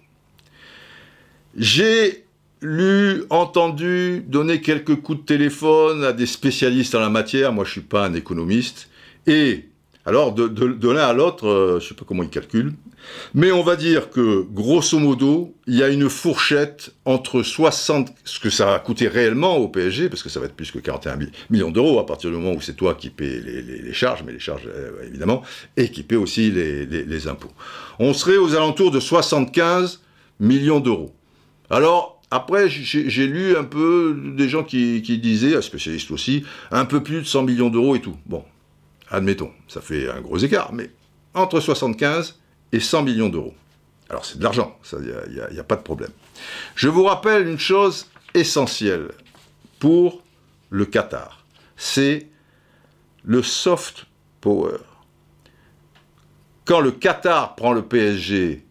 J'ai 1.55 2.25
lu, 2.61 3.23
entendu, 3.29 4.23
donné 4.27 4.61
quelques 4.61 4.95
coups 4.95 5.19
de 5.19 5.25
téléphone 5.25 6.03
à 6.03 6.13
des 6.13 6.25
spécialistes 6.25 6.95
en 6.95 6.99
la 6.99 7.09
matière. 7.09 7.53
Moi, 7.53 7.65
je 7.65 7.71
suis 7.71 7.81
pas 7.81 8.05
un 8.05 8.13
économiste. 8.13 8.89
Et 9.25 9.65
alors, 10.07 10.31
de, 10.31 10.89
l'un 10.89 11.01
à 11.01 11.11
l'autre, 11.11 11.49
euh, 11.49 11.79
je 11.81 11.83
ne 11.83 11.89
sais 11.89 11.93
pas 11.93 12.05
comment 12.07 12.23
ils 12.23 12.29
calculent, 12.29 12.71
mais 13.33 13.51
on 13.51 13.61
va 13.61 13.75
dire 13.75 14.09
que, 14.09 14.45
grosso 14.53 14.97
modo, 14.97 15.53
il 15.67 15.75
y 15.75 15.83
a 15.83 15.89
une 15.89 16.09
fourchette 16.09 16.93
entre 17.03 17.43
60, 17.43 18.13
ce 18.23 18.39
que 18.39 18.49
ça 18.49 18.67
va 18.67 18.79
coûter 18.79 19.09
réellement 19.09 19.57
au 19.57 19.67
PSG, 19.67 20.07
parce 20.07 20.23
que 20.23 20.29
ça 20.29 20.39
va 20.39 20.45
être 20.45 20.55
plus 20.55 20.71
que 20.71 20.79
41 20.79 21.19
millions 21.49 21.71
d'euros 21.71 21.99
à 21.99 22.05
partir 22.05 22.29
du 22.29 22.37
moment 22.37 22.53
où 22.53 22.61
c'est 22.61 22.77
toi 22.77 22.95
qui 22.95 23.09
paies 23.09 23.41
les, 23.43 23.91
charges, 23.91 24.23
mais 24.25 24.31
les 24.31 24.39
charges, 24.39 24.69
euh, 24.73 24.91
évidemment, 25.05 25.41
et 25.75 25.89
qui 25.89 26.03
paie 26.03 26.15
aussi 26.15 26.51
les, 26.51 27.27
impôts. 27.27 27.51
On 27.99 28.13
serait 28.13 28.37
aux 28.37 28.55
alentours 28.55 28.91
de 28.91 29.01
75 29.01 30.01
millions 30.39 30.79
d'euros. 30.79 31.13
Alors, 31.69 32.21
après, 32.31 32.69
j'ai 32.69 33.27
lu 33.27 33.57
un 33.57 33.65
peu 33.65 34.17
des 34.37 34.47
gens 34.47 34.63
qui, 34.63 35.01
disaient, 35.01 35.57
un 35.57 35.61
spécialiste 35.61 36.11
aussi, 36.11 36.45
un 36.71 36.85
peu 36.85 37.03
plus 37.03 37.19
de 37.19 37.25
100 37.25 37.43
millions 37.43 37.69
d'euros 37.69 37.97
et 37.97 37.99
tout. 37.99 38.15
Bon, 38.25 38.45
admettons, 39.09 39.51
ça 39.67 39.81
fait 39.81 40.09
un 40.09 40.21
gros 40.21 40.37
écart, 40.37 40.73
mais 40.73 40.89
entre 41.33 41.59
75 41.59 42.39
et 42.71 42.79
100 42.79 43.03
millions 43.03 43.29
d'euros. 43.29 43.53
Alors 44.09 44.25
c'est 44.25 44.37
de 44.37 44.43
l'argent, 44.43 44.77
il 44.93 45.33
n'y 45.33 45.39
a, 45.39 45.61
a, 45.61 45.63
pas 45.63 45.75
de 45.75 45.81
problème. 45.81 46.11
Je 46.75 46.87
vous 46.87 47.03
rappelle 47.03 47.47
une 47.47 47.59
chose 47.59 48.07
essentielle 48.33 49.09
pour 49.79 50.23
le 50.69 50.85
Qatar, 50.85 51.45
c'est 51.75 52.27
le 53.23 53.43
soft 53.43 54.05
power. 54.41 54.77
Quand 56.65 56.79
le 56.79 56.91
Qatar 56.91 57.55
prend 57.55 57.73
le 57.73 57.83
PSG, 57.83 58.65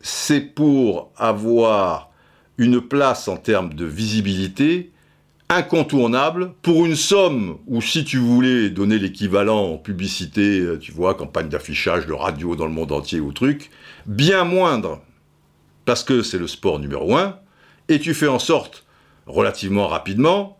c'est 0.00 0.40
pour 0.40 1.12
avoir 1.16 2.10
une 2.58 2.80
place 2.80 3.28
en 3.28 3.36
termes 3.36 3.74
de 3.74 3.84
visibilité 3.84 4.92
incontournable 5.50 6.52
pour 6.62 6.84
une 6.84 6.96
somme 6.96 7.58
où 7.66 7.80
si 7.80 8.04
tu 8.04 8.18
voulais 8.18 8.70
donner 8.70 8.98
l'équivalent 8.98 9.72
en 9.72 9.78
publicité, 9.78 10.60
euh, 10.60 10.78
tu 10.78 10.92
vois, 10.92 11.14
campagne 11.14 11.48
d'affichage 11.48 12.06
de 12.06 12.12
radio 12.12 12.54
dans 12.54 12.66
le 12.66 12.72
monde 12.72 12.92
entier 12.92 13.20
ou 13.20 13.32
truc, 13.32 13.70
bien 14.06 14.44
moindre, 14.44 15.00
parce 15.84 16.04
que 16.04 16.22
c'est 16.22 16.38
le 16.38 16.46
sport 16.46 16.78
numéro 16.78 17.16
un, 17.16 17.38
et 17.88 17.98
tu 17.98 18.12
fais 18.12 18.28
en 18.28 18.38
sorte, 18.38 18.84
relativement 19.26 19.88
rapidement, 19.88 20.58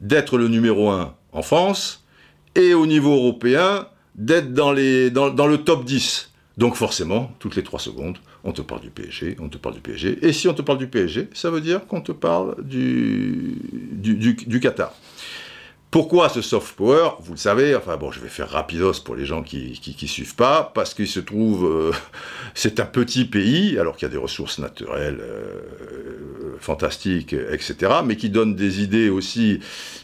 d'être 0.00 0.38
le 0.38 0.48
numéro 0.48 0.90
un 0.90 1.14
en 1.32 1.42
France, 1.42 2.06
et 2.54 2.72
au 2.74 2.86
niveau 2.86 3.14
européen, 3.14 3.86
d'être 4.14 4.52
dans, 4.52 4.72
le 4.72 5.56
top 5.58 5.84
10. 5.84 6.32
Donc 6.58 6.74
forcément, 6.74 7.32
toutes 7.38 7.56
les 7.56 7.62
trois 7.62 7.80
secondes, 7.80 8.18
on 8.44 8.52
te 8.52 8.62
parle 8.62 8.80
du 8.80 8.90
PSG, 8.90 9.36
on 9.40 9.48
te 9.48 9.58
parle 9.58 9.76
du 9.76 9.80
PSG. 9.80 10.18
Et 10.22 10.32
si 10.32 10.48
on 10.48 10.54
te 10.54 10.62
parle 10.62 10.78
du 10.78 10.88
PSG, 10.88 11.28
ça 11.32 11.50
veut 11.50 11.60
dire 11.60 11.86
qu'on 11.86 12.00
te 12.00 12.12
parle 12.12 12.56
du, 12.62 13.56
du, 13.92 14.60
Qatar. 14.60 14.92
Pourquoi 15.92 16.30
ce 16.30 16.40
soft 16.40 16.74
power? 16.74 17.10
Vous 17.20 17.32
le 17.32 17.38
savez, 17.38 17.76
enfin 17.76 17.98
bon, 17.98 18.10
je 18.10 18.18
vais 18.18 18.30
faire 18.30 18.48
rapidos 18.48 18.94
pour 19.04 19.14
les 19.14 19.26
gens 19.26 19.42
qui 19.42 19.78
ne 20.02 20.06
suivent 20.06 20.34
pas, 20.34 20.72
parce 20.74 20.94
qu'il 20.94 21.06
se 21.06 21.20
trouve, 21.20 21.66
euh, 21.66 21.92
c'est 22.54 22.80
un 22.80 22.86
petit 22.86 23.26
pays, 23.26 23.78
alors 23.78 23.94
qu'il 23.96 24.08
y 24.08 24.10
a 24.10 24.12
des 24.12 24.18
ressources 24.18 24.58
naturelles 24.58 25.20
euh, 25.20 26.56
fantastiques, 26.58 27.34
etc., 27.34 27.92
mais 28.04 28.16
qui 28.16 28.30
donne 28.30 28.56
des 28.56 28.82
idées 28.82 29.10
aussi. 29.10 29.60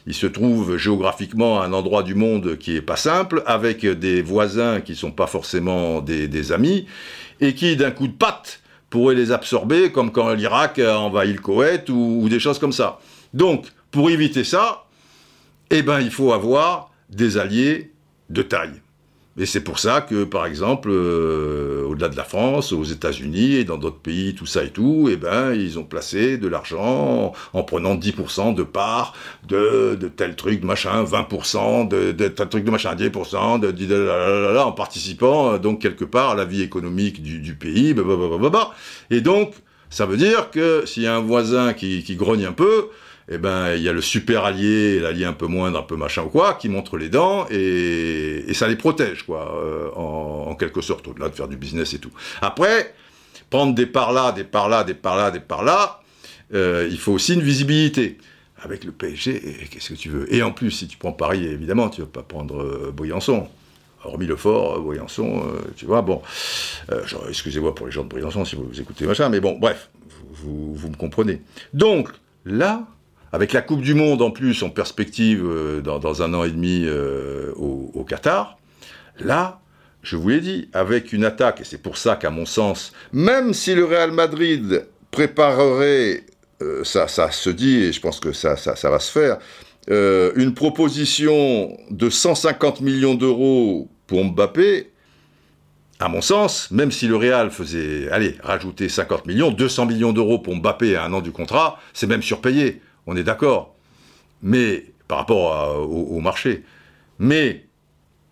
Il 0.06 0.14
se 0.14 0.26
trouve 0.26 0.76
géographiquement 0.76 1.60
à 1.60 1.64
un 1.64 1.72
endroit 1.72 2.02
du 2.02 2.14
monde 2.14 2.58
qui 2.58 2.76
est 2.76 2.82
pas 2.82 2.96
simple, 2.96 3.42
avec 3.46 3.86
des 3.86 4.20
voisins 4.20 4.82
qui 4.82 4.94
sont 4.94 5.10
pas 5.10 5.26
forcément 5.26 6.02
des, 6.02 6.28
des 6.28 6.52
amis, 6.52 6.86
et 7.40 7.54
qui, 7.54 7.76
d'un 7.76 7.90
coup 7.90 8.08
de 8.08 8.12
patte, 8.12 8.60
pourrait 8.90 9.14
les 9.14 9.32
absorber, 9.32 9.92
comme 9.92 10.12
quand 10.12 10.32
l'Irak 10.32 10.78
envahit 10.78 11.36
le 11.36 11.42
Koweït 11.42 11.88
ou, 11.88 12.28
des 12.28 12.40
choses 12.40 12.58
comme 12.58 12.72
ça. 12.72 12.98
Donc, 13.34 13.66
pour 13.90 14.10
éviter 14.10 14.44
ça, 14.44 14.86
eh 15.70 15.82
ben, 15.82 16.00
il 16.00 16.10
faut 16.10 16.32
avoir 16.32 16.90
des 17.10 17.36
alliés 17.36 17.92
de 18.30 18.42
taille. 18.42 18.80
Et 19.38 19.46
c'est 19.46 19.60
pour 19.60 19.78
ça 19.78 20.00
que, 20.00 20.24
par 20.24 20.46
exemple, 20.46 20.88
euh, 20.90 21.84
au-delà 21.84 22.08
de 22.08 22.16
la 22.16 22.24
France, 22.24 22.72
aux 22.72 22.82
États-Unis 22.82 23.54
et 23.54 23.64
dans 23.64 23.78
d'autres 23.78 24.00
pays, 24.00 24.34
tout 24.34 24.46
ça 24.46 24.64
et 24.64 24.70
tout, 24.70 25.08
eh 25.10 25.16
ben, 25.16 25.54
ils 25.54 25.78
ont 25.78 25.84
placé 25.84 26.38
de 26.38 26.48
l'argent 26.48 27.32
en, 27.52 27.62
prenant 27.62 27.94
10% 27.94 28.54
de 28.54 28.64
part 28.64 29.14
de, 29.46 29.94
de 29.94 30.08
tel 30.08 30.34
truc, 30.34 30.64
machin, 30.64 31.04
20% 31.04 31.86
de, 31.86 32.10
de 32.10 32.28
tel 32.28 32.48
truc 32.48 32.64
de 32.64 32.70
machin, 32.72 32.96
10%, 32.96 33.60
de, 33.60 33.70
de, 33.70 34.58
en 34.58 34.72
participant 34.72 35.52
euh, 35.52 35.58
donc 35.58 35.80
quelque 35.80 36.04
part 36.04 36.30
à 36.30 36.34
la 36.34 36.44
vie 36.44 36.62
économique 36.62 37.22
du, 37.22 37.54
pays, 37.54 37.94
bah, 37.94 38.74
Et 39.10 39.20
donc, 39.20 39.54
ça 39.88 40.04
veut 40.04 40.16
dire 40.16 40.50
que 40.50 40.84
s'il 40.84 41.04
y 41.04 41.06
a 41.06 41.14
un 41.14 41.20
voisin 41.20 41.74
qui 41.74 42.16
grogne 42.16 42.44
un 42.44 42.52
peu, 42.52 42.88
eh 43.30 43.38
ben 43.38 43.74
il 43.74 43.82
y 43.82 43.88
a 43.88 43.92
le 43.92 44.00
super 44.00 44.44
allié, 44.44 45.00
l'allié 45.00 45.24
un 45.24 45.32
peu 45.32 45.46
moindre, 45.46 45.78
un 45.78 45.82
peu 45.82 45.96
machin 45.96 46.22
ou 46.22 46.28
quoi, 46.28 46.54
qui 46.54 46.68
montre 46.68 46.96
les 46.96 47.08
dents 47.08 47.46
et, 47.50 48.44
ça 48.54 48.66
les 48.66 48.76
protège 48.76 49.22
quoi, 49.24 49.54
euh, 49.62 49.90
en, 49.94 50.54
quelque 50.54 50.80
sorte, 50.80 51.06
au-delà 51.06 51.28
de 51.28 51.34
faire 51.34 51.48
du 51.48 51.56
business 51.56 51.94
et 51.94 51.98
tout. 51.98 52.10
Après, 52.40 52.94
prendre 53.50 53.74
des 53.74 53.86
parts 53.86 54.12
là, 54.12 54.32
des 54.32 54.44
parts 54.44 54.68
là, 54.68 54.82
des 54.82 54.94
parts 54.94 55.16
là, 55.16 55.30
des 55.30 55.40
parts 55.40 55.62
là, 55.62 56.00
euh, 56.54 56.88
il 56.90 56.98
faut 56.98 57.12
aussi 57.12 57.34
une 57.34 57.42
visibilité. 57.42 58.18
Avec 58.60 58.82
le 58.82 58.90
PSG, 58.90 59.68
qu'est-ce 59.70 59.90
que 59.90 59.94
tu 59.94 60.08
veux? 60.08 60.34
Et 60.34 60.42
en 60.42 60.50
plus, 60.50 60.72
si 60.72 60.88
tu 60.88 60.96
prends 60.96 61.12
Paris, 61.12 61.46
évidemment, 61.46 61.90
tu 61.90 62.00
vas 62.00 62.08
pas 62.08 62.24
prendre 62.24 62.60
euh, 62.60 62.92
Briançon. 62.92 63.46
Hormis 64.02 64.26
le 64.26 64.34
fort, 64.34 64.80
Briançon, 64.80 65.42
tu 65.76 65.84
vois, 65.84 66.02
bon, 66.02 66.22
excusez-moi 67.28 67.74
pour 67.74 67.86
les 67.86 67.92
gens 67.92 68.04
de 68.04 68.08
Briançon 68.08 68.44
si 68.44 68.54
vous, 68.54 68.68
écoutez 68.80 69.04
machin, 69.06 69.28
mais 69.28 69.40
bon, 69.40 69.58
bref, 69.58 69.90
vous, 70.30 70.74
vous 70.74 70.88
me 70.88 70.94
comprenez. 70.94 71.42
Donc, 71.72 72.08
là, 72.44 72.86
avec 73.32 73.52
la 73.52 73.62
Coupe 73.62 73.82
du 73.82 73.94
Monde 73.94 74.22
en 74.22 74.30
plus 74.30 74.62
en 74.62 74.70
perspective 74.70 75.44
euh, 75.44 75.80
dans, 75.80 76.22
un 76.22 76.34
an 76.34 76.44
et 76.44 76.50
demi 76.50 76.84
euh, 76.86 77.52
au, 77.56 78.04
Qatar, 78.04 78.58
là, 79.18 79.60
je 80.02 80.16
vous 80.16 80.28
l'ai 80.30 80.40
dit, 80.40 80.68
avec 80.72 81.12
une 81.12 81.24
attaque, 81.24 81.60
et 81.60 81.64
c'est 81.64 81.82
pour 81.82 81.98
ça 81.98 82.16
qu'à 82.16 82.30
mon 82.30 82.46
sens, 82.46 82.92
même 83.12 83.52
si 83.52 83.74
le 83.74 83.84
Real 83.84 84.12
Madrid 84.12 84.86
préparerait, 85.10 86.24
euh, 86.62 86.84
ça, 86.84 87.08
ça 87.08 87.30
se 87.30 87.50
dit, 87.50 87.82
et 87.82 87.92
je 87.92 88.00
pense 88.00 88.20
que 88.20 88.32
ça, 88.32 88.56
ça, 88.56 88.76
ça 88.76 88.90
va 88.90 88.98
se 88.98 89.10
faire, 89.10 89.38
une 89.90 90.52
proposition 90.52 91.74
de 91.90 92.10
150 92.10 92.82
millions 92.82 93.14
d'euros 93.14 93.88
pour 94.06 94.22
Mbappé, 94.22 94.90
à 95.98 96.08
mon 96.08 96.20
sens, 96.20 96.70
même 96.70 96.92
si 96.92 97.08
le 97.08 97.16
Real 97.16 97.50
faisait, 97.50 98.08
allez, 98.10 98.36
rajouter 98.42 98.90
50 98.90 99.26
millions, 99.26 99.50
200 99.50 99.86
millions 99.86 100.12
d'euros 100.12 100.38
pour 100.38 100.54
Mbappé 100.54 100.94
à 100.94 101.04
un 101.04 101.12
an 101.14 101.22
du 101.22 101.32
contrat, 101.32 101.80
c'est 101.94 102.06
même 102.06 102.22
surpayé 102.22 102.82
on 103.08 103.16
est 103.16 103.24
d'accord. 103.24 103.74
Mais 104.42 104.84
par 105.08 105.18
rapport 105.18 105.90
au, 105.90 106.20
marché. 106.20 106.62
Mais 107.18 107.64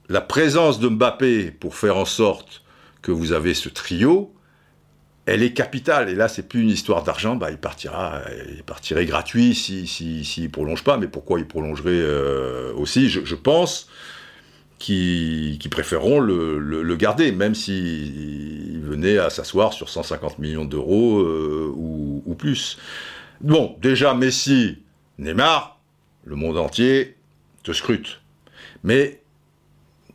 la 0.09 0.21
présence 0.21 0.79
de 0.79 0.89
Mbappé 0.89 1.51
pour 1.51 1.75
faire 1.75 1.97
en 1.97 2.05
sorte 2.05 2.63
que 3.03 3.11
vous 3.11 3.33
avez 3.33 3.55
ce 3.55 3.71
trio, 3.71 4.33
elle 5.25 5.43
est 5.43 5.55
capitale. 5.55 6.11
Et 6.11 6.15
là, 6.15 6.29
c'est 6.29 6.47
plus 6.47 6.61
une 6.61 6.69
histoire 6.69 7.03
d'argent. 7.03 7.35
Bah, 7.35 7.51
il 7.51 7.57
partira, 7.57 8.21
il 8.55 8.63
partirait 8.63 9.07
gratuit 9.07 9.55
s'il 9.55 9.89
si, 9.89 10.25
si, 10.25 10.49
prolonge 10.49 10.85
pas. 10.85 10.99
Mais 10.99 11.09
pourquoi 11.09 11.41
il 11.41 11.47
prolongerait 11.47 11.91
euh, 11.93 12.75
aussi? 12.75 13.09
Je, 13.09 13.35
pense 13.35 13.89
qu'ils 14.79 15.59
préféreront 15.71 16.21
le, 16.21 16.97
garder, 16.97 17.33
même 17.33 17.55
s'il 17.55 18.81
venait 18.83 19.17
à 19.17 19.31
s'asseoir 19.31 19.73
sur 19.73 19.89
150 19.89 20.39
millions 20.39 20.67
d'euros 20.67 21.21
euh, 21.21 21.73
ou, 21.75 22.35
plus. 22.39 22.77
Bon, 23.41 23.77
déjà, 23.81 24.15
Messi, 24.15 24.83
Neymar, 25.19 25.81
le 26.25 26.37
monde 26.37 26.59
entier 26.59 27.17
te 27.63 27.73
scrute. 27.73 28.21
Mais 28.85 29.23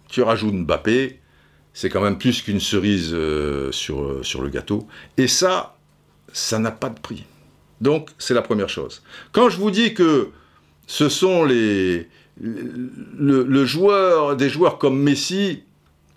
tu 0.10 0.22
rajoutes 0.22 0.54
Mbappé, 0.54 1.20
c'est 1.74 1.90
quand 1.90 2.02
même 2.02 2.18
plus 2.18 2.42
qu'une 2.42 2.60
cerise 2.60 3.12
euh, 3.14 3.72
sur, 3.72 4.02
euh, 4.02 4.24
sur 4.24 4.42
le 4.42 4.50
gâteau. 4.50 4.88
Et 5.18 5.28
ça, 5.28 5.78
ça 6.34 6.60
n'a 6.60 6.72
pas 6.72 6.90
de 6.90 7.00
prix. 7.00 7.26
Donc, 7.80 8.10
c'est 8.18 8.34
la 8.34 8.42
première 8.42 8.70
chose. 8.70 9.04
Quand 9.32 9.50
je 9.50 9.58
vous 9.58 9.72
dis 9.72 9.94
que 9.94 10.30
ce 10.86 11.10
sont 11.10 11.46
les, 11.46 12.08
le, 12.40 14.36
des 14.36 14.50
joueurs 14.50 14.78
comme 14.78 15.00
Messi, 15.02 15.64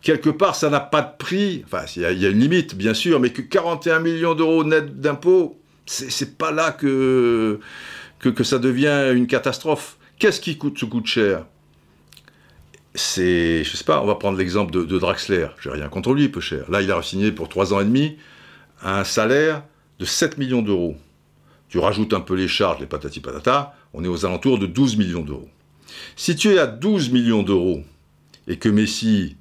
quelque 0.02 0.30
part, 0.30 0.54
ça 0.54 0.70
n'a 0.70 0.80
pas 0.80 1.02
de 1.02 1.16
prix. 1.16 1.62
Enfin, 1.64 1.84
il 1.96 2.02
y, 2.02 2.26
a 2.26 2.28
une 2.28 2.40
limite, 2.40 2.74
bien 2.74 2.94
sûr, 2.94 3.20
mais 3.20 3.30
que 3.30 3.42
41 3.42 4.00
millions 4.00 4.34
d'euros 4.34 4.64
net 4.64 5.00
d'impôts, 5.00 5.58
c'est 5.86 6.38
pas 6.38 6.50
là 6.50 6.72
que, 6.72 7.60
que, 8.18 8.44
ça 8.44 8.58
devient 8.58 9.12
une 9.14 9.26
catastrophe. 9.26 9.96
Qu'est-ce 10.18 10.40
qui 10.40 10.56
coûte 10.56 10.78
ce 10.78 10.84
coûte 10.84 11.06
cher? 11.06 11.44
C'est, 12.94 13.64
je 13.64 13.76
sais 13.76 13.84
pas, 13.84 14.00
on 14.00 14.06
va 14.06 14.14
prendre 14.14 14.38
l'exemple 14.38 14.72
de, 14.72 14.98
Draxler. 14.98 15.48
J'ai 15.60 15.70
rien 15.70 15.88
contre 15.88 16.14
lui, 16.14 16.28
peu 16.28 16.40
cher. 16.40 16.70
Là, 16.70 16.80
il 16.80 16.90
a 16.92 17.02
signé 17.02 17.32
pour 17.32 17.48
3 17.48 17.74
ans 17.74 17.80
et 17.80 17.84
demi 17.84 18.16
un 18.82 19.04
salaire 19.04 19.64
de 19.98 20.04
7 20.04 20.38
millions 20.38 20.62
d'euros. 20.62 20.96
Tu 21.68 21.78
rajoutes 21.78 22.12
un 22.12 22.20
peu 22.20 22.34
les 22.34 22.46
charges, 22.46 22.80
les 22.80 22.86
patati 22.86 23.20
patata, 23.20 23.74
on 23.92 24.04
est 24.04 24.08
aux 24.08 24.24
alentours 24.24 24.58
de 24.58 24.66
12 24.66 24.96
millions 24.96 25.22
d'euros. 25.22 25.48
Si 26.16 26.36
tu 26.36 26.50
es 26.50 26.58
à 26.58 26.66
12 26.66 27.10
millions 27.10 27.42
d'euros 27.42 27.82
et 28.46 28.58
que 28.58 28.68
Messi, 28.68 29.36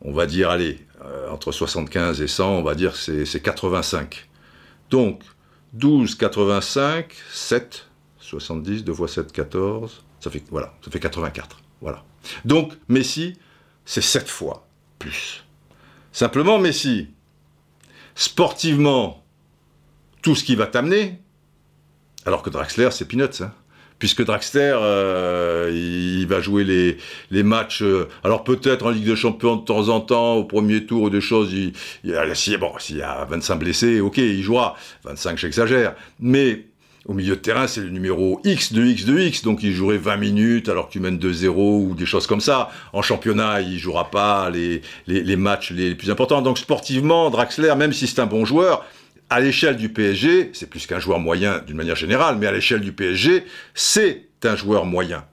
on 0.00 0.12
va 0.12 0.26
dire, 0.26 0.50
allez, 0.50 0.78
euh, 1.04 1.30
entre 1.30 1.52
75 1.52 2.20
et 2.22 2.26
100, 2.26 2.58
on 2.58 2.62
va 2.62 2.74
dire 2.74 2.96
c'est 2.96 3.40
85. 3.40 4.28
Donc, 4.90 5.20
12, 5.76 6.14
85, 6.14 7.14
7, 7.32 7.86
70, 8.18 8.84
2 8.84 8.94
fois 8.94 9.08
7, 9.08 9.30
14, 9.30 10.04
ça 10.20 10.30
fait, 10.30 10.42
voilà, 10.50 10.74
ça 10.82 10.90
fait 10.90 11.00
84. 11.00 11.60
Voilà. 11.82 12.02
Donc, 12.44 12.72
Messi, 12.88 13.38
c'est 13.84 14.00
7 14.00 14.28
fois 14.28 14.66
plus. 14.98 15.44
Simplement, 16.12 16.58
Messi, 16.58 17.10
sportivement, 18.14 19.22
tout 20.22 20.34
ce 20.34 20.44
qui 20.44 20.56
va 20.56 20.66
t'amener, 20.66 21.20
alors 22.24 22.42
que 22.42 22.48
Draxler, 22.48 22.88
c'est 22.90 23.06
peanuts. 23.06 23.42
Hein 23.42 23.52
puisque 23.98 24.24
Draxler, 24.24 24.74
euh, 24.74 25.70
il 25.72 26.26
va 26.26 26.40
jouer 26.40 26.64
les, 26.64 26.98
les 27.30 27.42
matchs, 27.42 27.82
euh, 27.82 28.08
alors 28.24 28.44
peut-être 28.44 28.86
en 28.86 28.90
Ligue 28.90 29.06
des 29.06 29.16
Champions 29.16 29.56
de 29.56 29.64
temps 29.64 29.88
en 29.88 30.00
temps, 30.00 30.34
au 30.34 30.44
premier 30.44 30.84
tour 30.84 31.02
ou 31.02 31.10
des 31.10 31.20
choses, 31.20 31.52
il, 31.52 31.72
il, 32.04 32.58
bon, 32.58 32.72
s'il 32.78 32.98
y 32.98 33.02
a 33.02 33.24
25 33.24 33.56
blessés, 33.56 34.00
ok, 34.00 34.18
il 34.18 34.42
jouera, 34.42 34.76
25 35.04 35.38
j'exagère, 35.38 35.94
mais 36.20 36.64
au 37.06 37.14
milieu 37.14 37.36
de 37.36 37.40
terrain, 37.40 37.68
c'est 37.68 37.80
le 37.80 37.90
numéro 37.90 38.40
X 38.44 38.72
de 38.72 38.84
X 38.84 39.04
de 39.04 39.18
X, 39.18 39.42
donc 39.42 39.62
il 39.62 39.72
jouerait 39.72 39.96
20 39.96 40.16
minutes 40.16 40.68
alors 40.68 40.88
que 40.88 40.92
tu 40.92 41.00
mènes 41.00 41.18
2-0 41.18 41.50
ou 41.54 41.94
des 41.94 42.04
choses 42.06 42.26
comme 42.26 42.40
ça. 42.40 42.70
En 42.92 43.00
championnat, 43.00 43.60
il 43.60 43.78
jouera 43.78 44.10
pas 44.10 44.50
les, 44.50 44.82
les, 45.06 45.22
les 45.22 45.36
matchs 45.36 45.70
les 45.70 45.94
plus 45.94 46.10
importants. 46.10 46.42
Donc 46.42 46.58
sportivement, 46.58 47.30
Draxler, 47.30 47.74
même 47.76 47.92
si 47.92 48.08
c'est 48.08 48.20
un 48.20 48.26
bon 48.26 48.44
joueur, 48.44 48.84
à 49.30 49.40
l'échelle 49.40 49.76
du 49.76 49.88
PSG, 49.88 50.50
c'est 50.52 50.68
plus 50.68 50.86
qu'un 50.86 51.00
joueur 51.00 51.18
moyen 51.18 51.58
d'une 51.66 51.76
manière 51.76 51.96
générale, 51.96 52.36
mais 52.38 52.46
à 52.46 52.52
l'échelle 52.52 52.80
du 52.80 52.92
PSG, 52.92 53.44
c'est 53.74 54.28
un 54.44 54.56
joueur 54.56 54.84
moyen. 54.84 55.24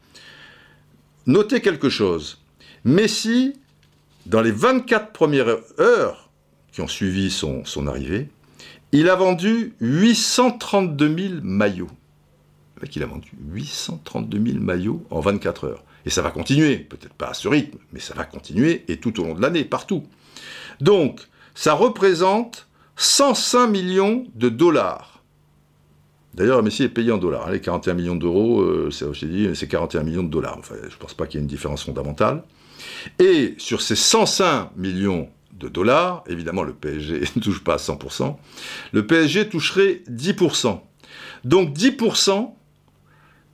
Notez 1.27 1.61
quelque 1.61 1.89
chose. 1.89 2.41
Messi, 2.83 3.53
dans 4.25 4.41
les 4.41 4.51
24 4.51 5.11
premières 5.11 5.57
heures 5.79 6.31
qui 6.71 6.81
ont 6.81 6.87
suivi 6.87 7.29
son, 7.29 7.87
arrivée, 7.87 8.29
il 8.91 9.09
a 9.09 9.15
vendu 9.15 9.73
832 9.79 11.17
000 11.17 11.33
maillots. 11.43 11.89
Le 12.75 12.81
mec, 12.81 12.95
il 12.95 13.03
a 13.03 13.05
vendu 13.05 13.31
832 13.51 14.43
000 14.53 14.59
maillots 14.59 15.05
en 15.11 15.19
24 15.19 15.65
heures. 15.65 15.83
Et 16.05 16.09
ça 16.09 16.21
va 16.21 16.31
continuer, 16.31 16.77
peut-être 16.77 17.13
pas 17.13 17.27
à 17.27 17.33
ce 17.33 17.47
rythme, 17.47 17.77
mais 17.93 17.99
ça 17.99 18.13
va 18.13 18.25
continuer, 18.25 18.83
et 18.87 18.97
tout 18.97 19.21
au 19.21 19.23
long 19.23 19.35
de 19.35 19.41
l'année, 19.41 19.63
partout. 19.63 20.03
Donc, 20.81 21.21
ça 21.55 21.73
représente 21.73 22.67
105 22.95 23.67
millions 23.67 24.25
de 24.35 24.49
dollars. 24.49 25.23
D'ailleurs, 26.33 26.63
Messi 26.63 26.83
est 26.83 26.89
payé 26.89 27.11
en 27.11 27.17
dollars. 27.17 27.51
Les 27.51 27.61
41 27.61 27.93
millions 27.93 28.15
d'euros, 28.15 28.61
euh, 28.61 28.89
c'est 28.91 29.67
41 29.67 30.03
millions 30.03 30.23
de 30.23 30.29
dollars. 30.29 30.57
Enfin, 30.57 30.75
je 30.81 30.93
ne 30.93 30.99
pense 30.99 31.13
pas 31.13 31.27
qu'il 31.27 31.39
y 31.39 31.41
ait 31.41 31.43
une 31.43 31.49
différence 31.49 31.83
fondamentale. 31.83 32.43
Et 33.19 33.53
sur 33.57 33.81
ces 33.81 33.95
105 33.95 34.71
millions 34.75 35.29
de 35.59 35.67
dollars, 35.69 36.23
évidemment 36.27 36.63
le 36.63 36.73
PSG 36.73 37.21
ne 37.35 37.41
touche 37.41 37.63
pas 37.63 37.75
à 37.75 37.77
100%, 37.77 38.35
le 38.91 39.07
PSG 39.07 39.49
toucherait 39.49 40.01
10%. 40.09 40.79
Donc 41.45 41.75
10%, 41.75 42.53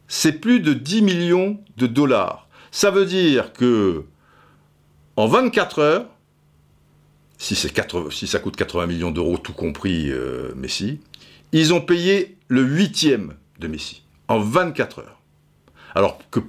c'est 0.08 0.34
plus 0.34 0.60
de 0.60 0.74
10 0.74 1.02
millions 1.02 1.60
de 1.78 1.88
dollars. 1.88 2.48
Ça 2.72 2.92
veut 2.92 3.06
dire 3.06 3.54
que 3.54 4.06
en 5.16 5.28
24 5.28 5.80
heures, 5.80 6.06
si, 7.40 7.56
si 7.56 8.28
ça 8.28 8.40
coûte 8.40 8.56
80 8.56 8.86
millions 8.86 9.12
d'euros 9.12 9.38
tout 9.38 9.54
compris 9.54 10.12
euh, 10.12 10.52
Messi, 10.56 11.00
ils 11.52 11.74
ont 11.74 11.82
payé 11.82 12.38
le 12.48 12.62
huitième 12.62 13.34
de 13.60 13.68
Messi 13.68 14.04
en 14.28 14.40
24 14.40 15.00
heures. 15.00 15.22
Alors 15.96 16.20
que 16.30 16.42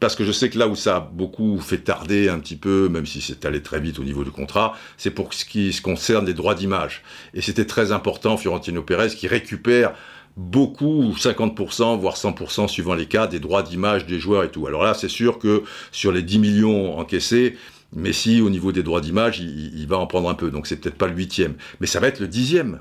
parce 0.00 0.16
que 0.16 0.24
je 0.24 0.32
sais 0.32 0.50
que 0.50 0.58
là 0.58 0.66
où 0.66 0.74
ça 0.74 0.96
a 0.96 1.00
beaucoup 1.00 1.60
fait 1.60 1.78
tarder 1.78 2.28
un 2.28 2.40
petit 2.40 2.56
peu, 2.56 2.88
même 2.88 3.06
si 3.06 3.20
c'est 3.20 3.44
allé 3.44 3.62
très 3.62 3.78
vite 3.78 4.00
au 4.00 4.04
niveau 4.04 4.24
du 4.24 4.32
contrat, 4.32 4.76
c'est 4.96 5.12
pour 5.12 5.32
ce 5.32 5.44
qui 5.44 5.72
se 5.72 5.80
concerne 5.80 6.26
les 6.26 6.34
droits 6.34 6.56
d'image. 6.56 7.04
Et 7.34 7.40
c'était 7.40 7.66
très 7.66 7.92
important, 7.92 8.36
Fiorentino 8.36 8.82
Pérez, 8.82 9.10
qui 9.10 9.28
récupère 9.28 9.92
beaucoup, 10.36 11.14
50%, 11.16 12.00
voire 12.00 12.16
100% 12.16 12.66
suivant 12.66 12.94
les 12.94 13.06
cas, 13.06 13.28
des 13.28 13.38
droits 13.38 13.62
d'image 13.62 14.04
des 14.04 14.18
joueurs 14.18 14.42
et 14.42 14.50
tout. 14.50 14.66
Alors 14.66 14.82
là, 14.82 14.94
c'est 14.94 15.08
sûr 15.08 15.38
que 15.38 15.62
sur 15.92 16.10
les 16.10 16.22
10 16.22 16.38
millions 16.40 16.98
encaissés, 16.98 17.56
Messi, 17.94 18.40
au 18.40 18.50
niveau 18.50 18.72
des 18.72 18.82
droits 18.82 19.00
d'image, 19.00 19.40
il, 19.40 19.86
va 19.86 19.98
en 19.98 20.06
prendre 20.06 20.28
un 20.28 20.34
peu. 20.34 20.50
Donc 20.50 20.66
c'est 20.66 20.76
peut-être 20.76 20.96
pas 20.96 21.08
le 21.08 21.14
huitième, 21.14 21.54
mais 21.80 21.86
ça 21.86 22.00
va 22.00 22.08
être 22.08 22.20
le 22.20 22.28
dixième. 22.28 22.80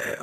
Euh, 0.00 0.14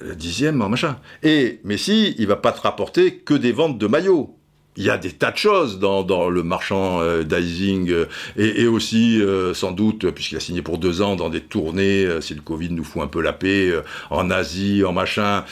le 0.00 0.16
dixième, 0.16 0.56
machin. 0.56 0.98
Et 1.22 1.60
Messi, 1.64 2.14
il 2.18 2.26
va 2.26 2.36
pas 2.36 2.52
te 2.52 2.60
rapporter 2.60 3.16
que 3.16 3.34
des 3.34 3.52
ventes 3.52 3.78
de 3.78 3.86
maillots 3.86 4.36
il 4.76 4.84
y 4.84 4.90
a 4.90 4.96
des 4.96 5.12
tas 5.12 5.30
de 5.30 5.36
choses 5.36 5.78
dans, 5.78 6.02
dans 6.02 6.30
le 6.30 6.42
marchand 6.42 7.00
euh, 7.00 7.24
euh 7.30 8.06
et, 8.36 8.62
et, 8.62 8.66
aussi 8.66 9.20
euh, 9.20 9.52
sans 9.52 9.72
doute 9.72 10.10
puisqu'il 10.10 10.36
a 10.36 10.40
signé 10.40 10.62
pour 10.62 10.78
deux 10.78 11.02
ans 11.02 11.14
dans 11.14 11.28
des 11.28 11.42
tournées 11.42 12.06
euh, 12.06 12.20
si 12.22 12.34
le 12.34 12.40
Covid 12.40 12.70
nous 12.70 12.84
fout 12.84 13.02
un 13.02 13.06
peu 13.06 13.20
la 13.20 13.34
paix 13.34 13.70
en 14.08 14.30
Asie 14.30 14.82
en 14.84 14.92
machin 14.92 15.44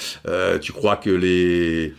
tu 0.60 0.72
crois 0.72 0.96
que 0.96 1.10
les 1.10 1.94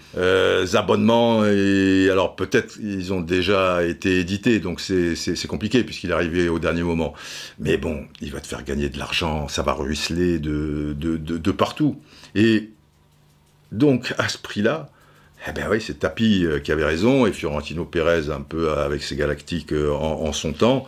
abonnements 0.76 1.46
et 1.46 2.10
alors 2.12 2.36
peut-être 2.36 2.78
ils 2.82 3.14
ont 3.14 3.22
déjà 3.22 3.84
été 3.84 4.20
édités 4.20 4.60
donc 4.60 4.80
c'est 4.82 5.16
c'est 5.16 5.48
compliqué 5.48 5.84
puisqu'il 5.84 6.10
est 6.10 6.14
arrivé 6.14 6.50
au 6.50 6.60
dernier 6.60 6.84
moment. 6.84 7.14
Mais 7.60 7.78
bon 7.78 8.06
il 8.22 8.32
va 8.32 8.40
te 8.40 8.48
faire 8.48 8.64
gagner 8.64 8.90
de 8.90 8.98
l'argent 8.98 9.48
ça 9.48 9.62
va 9.62 9.74
ruisseler 9.74 10.40
de 10.40 10.96
de, 10.98 11.18
de, 11.18 11.38
de 11.38 11.52
partout. 11.52 12.02
Et 12.36 12.70
donc 13.72 14.14
à 14.18 14.28
ce 14.30 14.38
prix 14.38 14.62
là 14.62 14.90
eh 15.48 15.52
bien 15.54 15.70
oui, 15.70 15.82
c'est 15.82 16.00
Tapi 16.00 16.46
euh, 16.46 16.60
qui 16.60 16.72
avait 16.72 16.86
raison, 16.86 17.26
et 17.26 17.34
Fiorentino 17.34 17.86
Pérez 17.86 18.30
un 18.30 18.42
peu 18.42 18.70
euh, 18.70 18.86
avec 18.86 19.02
ses 19.02 19.16
galactiques 19.16 19.74
euh, 19.74 19.92
en, 19.92 20.32
son 20.34 20.54
temps. 20.54 20.86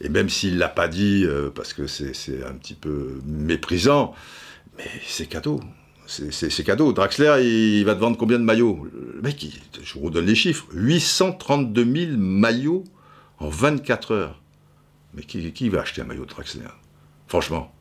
Et 0.00 0.08
même 0.08 0.28
s'il 0.28 0.58
l'a 0.58 0.68
pas 0.68 0.88
dit, 0.88 1.26
parce 1.54 1.72
que 1.72 1.86
c'est 1.86 2.44
un 2.44 2.52
petit 2.54 2.74
peu 2.74 3.20
méprisant, 3.24 4.12
mais 4.76 4.84
c'est 5.06 5.26
cadeau. 5.26 5.60
C'est 6.06 6.64
cadeau. 6.64 6.92
Draxler, 6.92 7.42
il, 7.42 7.84
va 7.84 7.94
te 7.94 8.00
vendre 8.00 8.18
combien 8.18 8.38
de 8.38 8.44
maillots? 8.44 8.86
Le 8.92 9.22
mec, 9.22 9.46
je 9.82 9.94
vous 9.94 10.06
redonne 10.06 10.26
les 10.26 10.34
chiffres. 10.34 10.66
832 10.72 12.06
000 12.08 12.16
maillots 12.18 12.84
en 13.38 13.48
24 13.48 14.12
heures. 14.12 14.42
Mais 15.14 15.22
qui, 15.22 15.68
va 15.68 15.80
acheter 15.80 16.02
un 16.02 16.04
maillot 16.04 16.26
Draxler? 16.26 16.62
Franchement. 17.28 17.73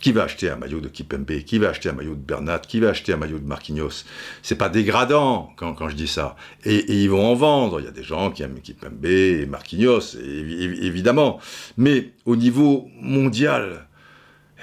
Qui 0.00 0.12
va 0.12 0.24
acheter 0.24 0.50
un 0.50 0.56
maillot 0.56 0.80
de 0.80 0.88
Kipembe 0.88 1.40
Qui 1.44 1.58
va 1.58 1.70
acheter 1.70 1.88
un 1.88 1.92
maillot 1.92 2.14
de 2.14 2.20
Bernat? 2.20 2.58
Qui 2.60 2.80
va 2.80 2.90
acheter 2.90 3.14
un 3.14 3.16
maillot 3.16 3.38
de 3.38 3.46
Marquinhos? 3.46 4.04
C'est 4.42 4.56
pas 4.56 4.68
dégradant 4.68 5.52
quand, 5.56 5.74
quand, 5.74 5.88
je 5.88 5.96
dis 5.96 6.08
ça. 6.08 6.36
Et, 6.64 6.84
ils 6.92 7.08
vont 7.08 7.26
en 7.26 7.34
vendre. 7.34 7.80
Il 7.80 7.86
y 7.86 7.88
a 7.88 7.92
des 7.92 8.02
gens 8.02 8.30
qui 8.30 8.42
aiment 8.42 8.60
Kipembe 8.60 9.04
et 9.04 9.46
Marquinhos, 9.46 10.16
évidemment. 10.16 11.40
Mais 11.78 12.10
au 12.26 12.36
niveau 12.36 12.88
mondial, 13.00 13.86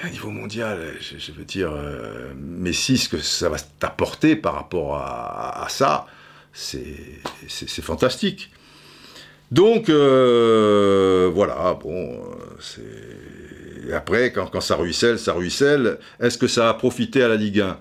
au 0.03 0.09
niveau 0.09 0.29
mondial, 0.31 0.93
je, 0.99 1.31
veux 1.31 1.45
dire, 1.45 1.71
euh, 1.71 2.33
Messi, 2.35 2.97
ce 2.97 3.09
que 3.09 3.19
ça 3.19 3.49
va 3.49 3.57
t'apporter 3.79 4.35
par 4.35 4.55
rapport 4.55 4.97
à, 4.97 5.67
ça, 5.69 6.07
c'est 6.51 7.21
fantastique. 7.81 8.51
Donc, 9.51 9.89
euh, 9.89 11.29
voilà, 11.33 11.77
bon, 11.81 12.19
c'est 12.59 12.81
après, 13.91 14.31
quand, 14.31 14.61
ça 14.61 14.75
ruisselle, 14.75 15.19
ça 15.19 15.33
ruisselle. 15.33 15.97
Est-ce 16.19 16.37
que 16.37 16.47
ça 16.47 16.69
a 16.69 16.73
profité 16.73 17.23
à 17.23 17.27
la 17.27 17.35
Ligue 17.35 17.61
1 17.61 17.77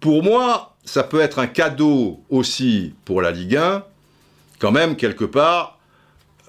Pour 0.00 0.22
moi, 0.22 0.76
ça 0.84 1.02
peut 1.02 1.20
être 1.20 1.38
un 1.38 1.46
cadeau 1.46 2.20
aussi 2.28 2.94
pour 3.04 3.22
la 3.22 3.30
Ligue 3.30 3.56
1. 3.56 3.84
Quand 4.58 4.72
même, 4.72 4.96
quelque 4.96 5.24
part, 5.24 5.78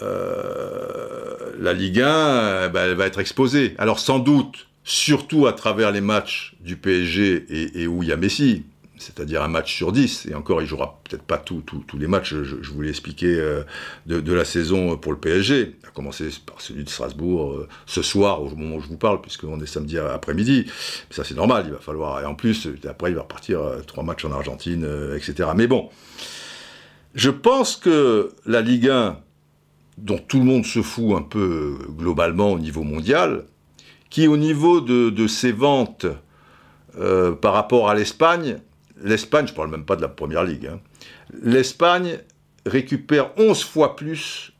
euh, 0.01 1.53
la 1.59 1.73
Ligue 1.73 2.01
1, 2.01 2.65
eh 2.65 2.69
ben, 2.69 2.85
elle 2.85 2.95
va 2.95 3.05
être 3.05 3.19
exposée. 3.19 3.75
Alors 3.77 3.99
sans 3.99 4.19
doute, 4.19 4.67
surtout 4.83 5.47
à 5.47 5.53
travers 5.53 5.91
les 5.91 6.01
matchs 6.01 6.55
du 6.59 6.77
PSG 6.77 7.81
et 7.81 7.87
où 7.87 8.03
il 8.03 8.09
y 8.09 8.11
a 8.11 8.17
Messi 8.17 8.65
c'est-à-dire 8.97 9.43
un 9.43 9.47
match 9.47 9.75
sur 9.75 9.91
10, 9.91 10.27
et 10.29 10.35
encore 10.35 10.61
il 10.61 10.67
jouera 10.67 10.99
peut-être 11.03 11.23
pas 11.23 11.37
tous 11.37 11.63
les 11.97 12.07
matchs, 12.07 12.33
je, 12.33 12.71
vous 12.71 12.81
l'ai 12.81 12.89
expliqué, 12.89 13.27
euh, 13.27 13.63
de, 14.05 14.33
la 14.33 14.45
saison 14.45 14.97
pour 14.97 15.11
le 15.11 15.19
PSG, 15.19 15.77
à 15.87 15.91
commencer 15.91 16.29
par 16.45 16.61
celui 16.61 16.83
de 16.83 16.89
Strasbourg 16.89 17.53
euh, 17.53 17.67
ce 17.85 18.01
soir, 18.01 18.41
au 18.41 18.49
moment 18.55 18.77
où 18.77 18.81
je 18.81 18.87
vous 18.87 18.97
parle, 18.97 19.21
puisqu'on 19.21 19.59
est 19.61 19.67
samedi 19.67 19.97
après-midi, 19.97 20.65
ça 21.09 21.23
c'est 21.23 21.35
normal, 21.35 21.65
il 21.67 21.73
va 21.73 21.79
falloir, 21.79 22.21
et 22.21 22.25
en 22.25 22.35
plus, 22.35 22.67
après 22.87 23.11
il 23.11 23.15
va 23.15 23.21
repartir 23.21 23.61
euh, 23.61 23.81
trois 23.81 24.03
matchs 24.03 24.25
en 24.25 24.31
Argentine, 24.31 24.87
etc. 25.15 25.49
Mais 25.55 25.67
bon, 25.67 25.89
je 27.13 27.29
pense 27.29 27.75
que 27.75 28.31
la 28.45 28.61
Ligue 28.61 28.89
1, 28.89 29.19
dont 29.97 30.19
tout 30.19 30.39
le 30.39 30.45
monde 30.45 30.65
se 30.65 30.81
fout 30.81 31.15
un 31.17 31.23
peu 31.23 31.77
globalement 31.89 32.51
au 32.51 32.59
niveau 32.59 32.83
mondial, 32.83 33.45
qui 34.09 34.27
au 34.27 34.37
niveau 34.37 34.79
de, 34.79 35.27
ses 35.27 35.51
ventes 35.51 36.05
par 37.41 37.53
rapport 37.53 37.89
à 37.89 37.95
l'Espagne, 37.95 38.59
l'Espagne, 39.03 39.47
je 39.47 39.51
ne 39.51 39.55
parle 39.55 39.69
même 39.69 39.85
pas 39.85 39.95
de 39.95 40.01
la 40.01 40.07
Première 40.07 40.43
Ligue, 40.43 40.67
hein, 40.67 40.79
l'Espagne 41.41 42.19
récupère 42.65 43.31
11 43.37 43.63
fois 43.63 43.95
plus 43.95 44.51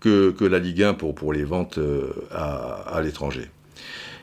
que, 0.00 0.44
la 0.44 0.58
Ligue 0.58 0.82
1 0.82 0.94
pour, 0.94 1.32
les 1.32 1.44
ventes 1.44 1.78
euh, 1.78 2.12
à, 2.30 3.00
l'étranger. 3.02 3.50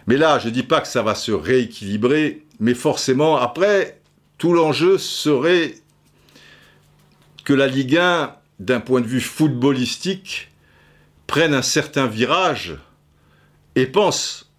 Mais 0.07 0.17
là, 0.17 0.39
je 0.39 0.47
ne 0.47 0.53
dis 0.53 0.63
pas 0.63 0.81
que 0.81 0.87
ça 0.87 1.01
va 1.01 1.15
se 1.15 1.31
rééquilibrer, 1.31 2.43
mais 2.59 2.73
forcément, 2.73 3.37
après, 3.37 3.99
tout 4.37 4.53
l'enjeu 4.53 4.97
serait 4.97 5.75
que 7.43 7.53
la 7.53 7.67
Ligue 7.67 7.97
1, 7.97 8.35
d'un 8.59 8.79
point 8.79 9.01
de 9.01 9.07
vue 9.07 9.21
footballistique, 9.21 10.51
prenne 11.27 11.53
un 11.53 11.61
certain 11.61 12.07
virage 12.07 12.77
et 13.75 13.85
pense, 13.85 14.49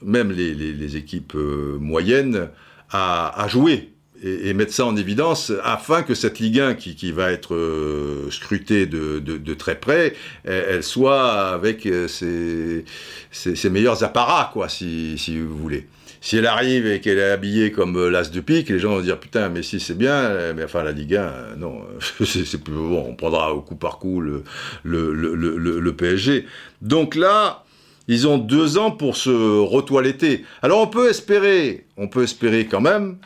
même 0.00 0.32
les, 0.32 0.96
équipes 0.96 1.34
euh, 1.34 1.76
moyennes, 1.78 2.48
à 2.94 3.46
jouer 3.48 3.92
et, 4.22 4.54
mettre 4.54 4.72
ça 4.72 4.86
en 4.86 4.96
évidence 4.96 5.52
afin 5.64 6.02
que 6.02 6.14
cette 6.14 6.38
Ligue 6.38 6.60
1 6.60 6.74
qui, 6.74 7.12
va 7.12 7.32
être 7.32 7.54
euh, 7.54 8.30
scrutée 8.30 8.86
de, 8.86 9.54
très 9.54 9.74
près, 9.74 10.14
elle, 10.44 10.82
soit 10.82 11.30
avec 11.30 11.86
euh, 11.86 12.08
ses, 12.08 13.70
meilleurs 13.70 14.04
apparats, 14.04 14.50
quoi, 14.52 14.68
si, 14.68 15.16
vous 15.40 15.56
voulez 15.56 15.86
si 16.24 16.36
elle 16.36 16.46
arrive 16.46 16.86
et 16.86 17.00
qu'elle 17.00 17.18
est 17.18 17.30
habillée 17.32 17.72
comme 17.72 17.96
euh, 17.96 18.08
l'as 18.08 18.30
de 18.30 18.40
pique, 18.40 18.68
les 18.68 18.78
gens 18.78 18.90
vont 18.90 19.00
dire 19.00 19.18
putain, 19.18 19.48
mais 19.48 19.64
si 19.64 19.80
c'est 19.80 19.98
bien, 19.98 20.52
mais 20.54 20.62
enfin 20.62 20.84
la 20.84 20.92
Ligue 20.92 21.16
1, 21.16 21.56
non, 21.58 21.82
c'est 22.24 22.62
plus 22.62 22.74
bon, 22.74 23.06
on 23.08 23.16
prendra 23.16 23.52
au 23.52 23.60
coup 23.60 23.74
par 23.74 23.98
coup 23.98 24.20
le, 24.20 24.44
le 24.84 25.92
PSG. 25.96 26.46
Donc 26.80 27.16
là, 27.16 27.64
ils 28.06 28.28
ont 28.28 28.38
deux 28.38 28.78
ans 28.78 28.92
pour 28.92 29.16
se 29.16 29.30
retoiletter. 29.30 30.44
Alors 30.62 30.80
on 30.80 30.86
peut 30.86 31.10
espérer, 31.10 31.86
on 31.96 32.06
peut 32.06 32.22
espérer 32.22 32.66
quand 32.66 32.80
même 32.80 33.16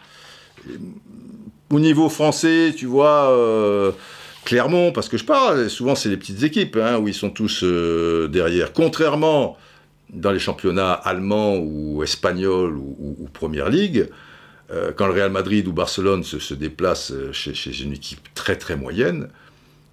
au 1.70 1.80
niveau 1.80 2.08
français, 2.08 2.72
tu 2.76 2.86
vois, 2.86 3.30
euh, 3.30 3.92
Clermont, 4.44 4.92
parce 4.92 5.08
que 5.08 5.18
je 5.18 5.24
parle, 5.24 5.68
souvent 5.68 5.94
c'est 5.94 6.08
les 6.08 6.16
petites 6.16 6.42
équipes 6.42 6.76
hein, 6.76 6.98
où 6.98 7.08
ils 7.08 7.14
sont 7.14 7.30
tous 7.30 7.62
euh, 7.64 8.28
derrière. 8.28 8.72
Contrairement 8.72 9.56
dans 10.10 10.30
les 10.30 10.38
championnats 10.38 10.92
allemands 10.92 11.56
ou 11.56 12.02
espagnols 12.04 12.76
ou, 12.76 13.28
Première 13.32 13.68
Ligue, 13.68 14.08
euh, 14.70 14.92
quand 14.94 15.06
le 15.06 15.12
Real 15.12 15.30
Madrid 15.30 15.66
ou 15.66 15.72
Barcelone 15.72 16.22
se, 16.22 16.54
déplacent 16.54 17.12
chez, 17.32 17.82
une 17.82 17.92
équipe 17.92 18.32
très 18.34 18.56
très 18.56 18.76
moyenne, 18.76 19.28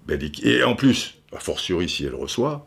ben, 0.06 0.20
et 0.42 0.62
en 0.62 0.76
plus, 0.76 1.16
a 1.34 1.40
fortiori 1.40 1.88
si 1.88 2.04
elle 2.04 2.14
reçoit, 2.14 2.66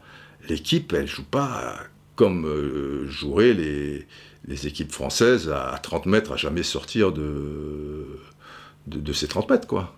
l'équipe 0.50 0.94
elle 0.94 1.08
joue 1.08 1.24
pas 1.24 1.78
comme 2.16 3.06
joueraient 3.08 3.54
les, 3.54 4.08
les 4.48 4.68
équipes 4.68 4.92
françaises 4.92 5.50
à 5.50 5.78
30 5.82 6.06
mètres 6.06 6.32
à 6.34 6.38
jamais 6.38 6.64
sortir 6.64 7.12
de, 7.12 8.06
de, 8.88 9.14
ces 9.14 9.28
30 9.28 9.50
mètres, 9.50 9.68
quoi. 9.68 9.94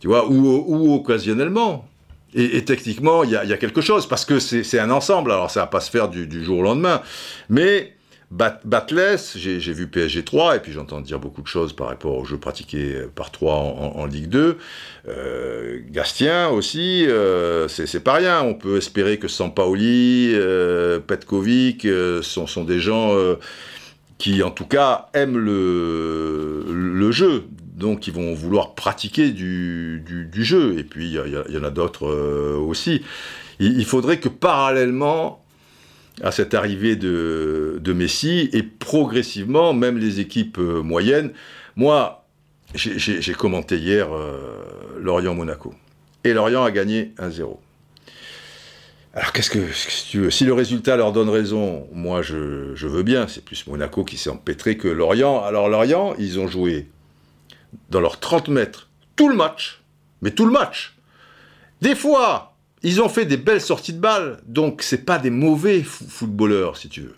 tu 0.00 0.08
vois, 0.08 0.28
ou, 0.28 0.94
occasionnellement. 0.94 1.88
Et, 2.36 2.64
techniquement, 2.64 3.22
il 3.22 3.30
y 3.30 3.36
a, 3.36 3.56
quelque 3.56 3.80
chose, 3.80 4.08
parce 4.08 4.24
que 4.24 4.40
c'est 4.40 4.78
un 4.80 4.90
ensemble, 4.90 5.30
alors 5.30 5.52
ça 5.52 5.60
va 5.60 5.66
pas 5.68 5.80
se 5.80 5.90
faire 5.90 6.08
du, 6.08 6.26
du 6.26 6.44
jour 6.44 6.58
au 6.58 6.62
lendemain. 6.62 7.00
Mais 7.48 7.93
Batless, 8.34 9.38
j'ai 9.38 9.72
vu 9.72 9.86
PSG 9.86 10.24
3, 10.24 10.56
et 10.56 10.58
puis 10.58 10.72
j'entends 10.72 11.00
dire 11.00 11.20
beaucoup 11.20 11.40
de 11.40 11.46
choses 11.46 11.72
par 11.72 11.86
rapport 11.86 12.16
au 12.16 12.24
jeu 12.24 12.36
pratiqué 12.36 13.02
par 13.14 13.30
3 13.30 13.54
en, 13.54 14.06
Ligue 14.06 14.28
2. 14.28 14.58
Euh, 15.06 15.78
Gastien 15.90 16.48
aussi, 16.48 17.06
euh, 17.06 17.68
c'est 17.68 18.02
pas 18.02 18.14
rien. 18.14 18.42
On 18.42 18.54
peut 18.54 18.78
espérer 18.78 19.18
que 19.18 19.28
Sampaoli, 19.28 20.32
euh, 20.34 20.98
Petkovic 20.98 21.84
euh, 21.84 22.22
sont, 22.22 22.48
sont, 22.48 22.64
des 22.64 22.80
gens 22.80 23.14
euh, 23.14 23.36
qui, 24.18 24.42
en 24.42 24.50
tout 24.50 24.66
cas, 24.66 25.10
aiment 25.14 25.38
le, 25.38 27.10
jeu. 27.12 27.44
Donc, 27.76 28.08
ils 28.08 28.12
vont 28.12 28.34
vouloir 28.34 28.74
pratiquer 28.74 29.30
du, 29.30 30.02
jeu. 30.32 30.76
Et 30.76 30.82
puis, 30.82 31.06
il 31.06 31.52
y, 31.54 31.58
en 31.58 31.62
a 31.62 31.70
d'autres 31.70 32.08
aussi. 32.56 33.02
Il 33.60 33.84
faudrait 33.84 34.18
que 34.18 34.28
parallèlement, 34.28 35.43
à 36.22 36.30
cette 36.30 36.54
arrivée 36.54 36.96
de, 36.96 37.92
Messi, 37.94 38.48
et 38.52 38.62
progressivement, 38.62 39.72
même 39.72 39.98
les 39.98 40.20
équipes 40.20 40.58
euh, 40.58 40.82
moyennes. 40.82 41.32
Moi, 41.76 42.24
j'ai 42.74 43.34
commenté 43.34 43.78
hier 43.78 44.12
euh, 44.12 44.62
Lorient-Monaco. 45.00 45.74
Et 46.24 46.32
Lorient 46.32 46.64
a 46.64 46.70
gagné 46.70 47.12
1-0. 47.18 47.56
Alors 49.16 49.32
qu'est-ce 49.32 49.50
que, 49.50 50.10
tu 50.10 50.20
veux? 50.20 50.30
Si 50.30 50.44
le 50.44 50.54
résultat 50.54 50.96
leur 50.96 51.12
donne 51.12 51.28
raison, 51.28 51.86
moi 51.92 52.22
je, 52.22 52.74
je 52.74 52.88
veux 52.88 53.04
bien. 53.04 53.28
C'est 53.28 53.44
plus 53.44 53.64
Monaco 53.68 54.02
qui 54.02 54.16
s'est 54.16 54.30
empêtré 54.30 54.76
que 54.76 54.88
Lorient. 54.88 55.44
Alors 55.44 55.68
Lorient, 55.68 56.14
ils 56.18 56.40
ont 56.40 56.48
joué 56.48 56.88
dans 57.90 58.00
leurs 58.00 58.18
30 58.18 58.48
mètres 58.48 58.88
tout 59.14 59.28
le 59.28 59.36
match. 59.36 59.82
Mais 60.20 60.32
tout 60.32 60.46
le 60.46 60.52
match. 60.52 60.96
Des 61.80 61.94
fois, 61.94 62.53
ils 62.84 63.00
ont 63.02 63.08
fait 63.08 63.24
des 63.24 63.38
belles 63.38 63.60
sorties 63.60 63.94
de 63.94 63.98
balles, 63.98 64.38
donc 64.46 64.82
c'est 64.82 65.04
pas 65.04 65.18
des 65.18 65.30
mauvais 65.30 65.82
footballeurs, 65.82 66.76
si 66.76 66.88
tu 66.88 67.00
veux. 67.00 67.16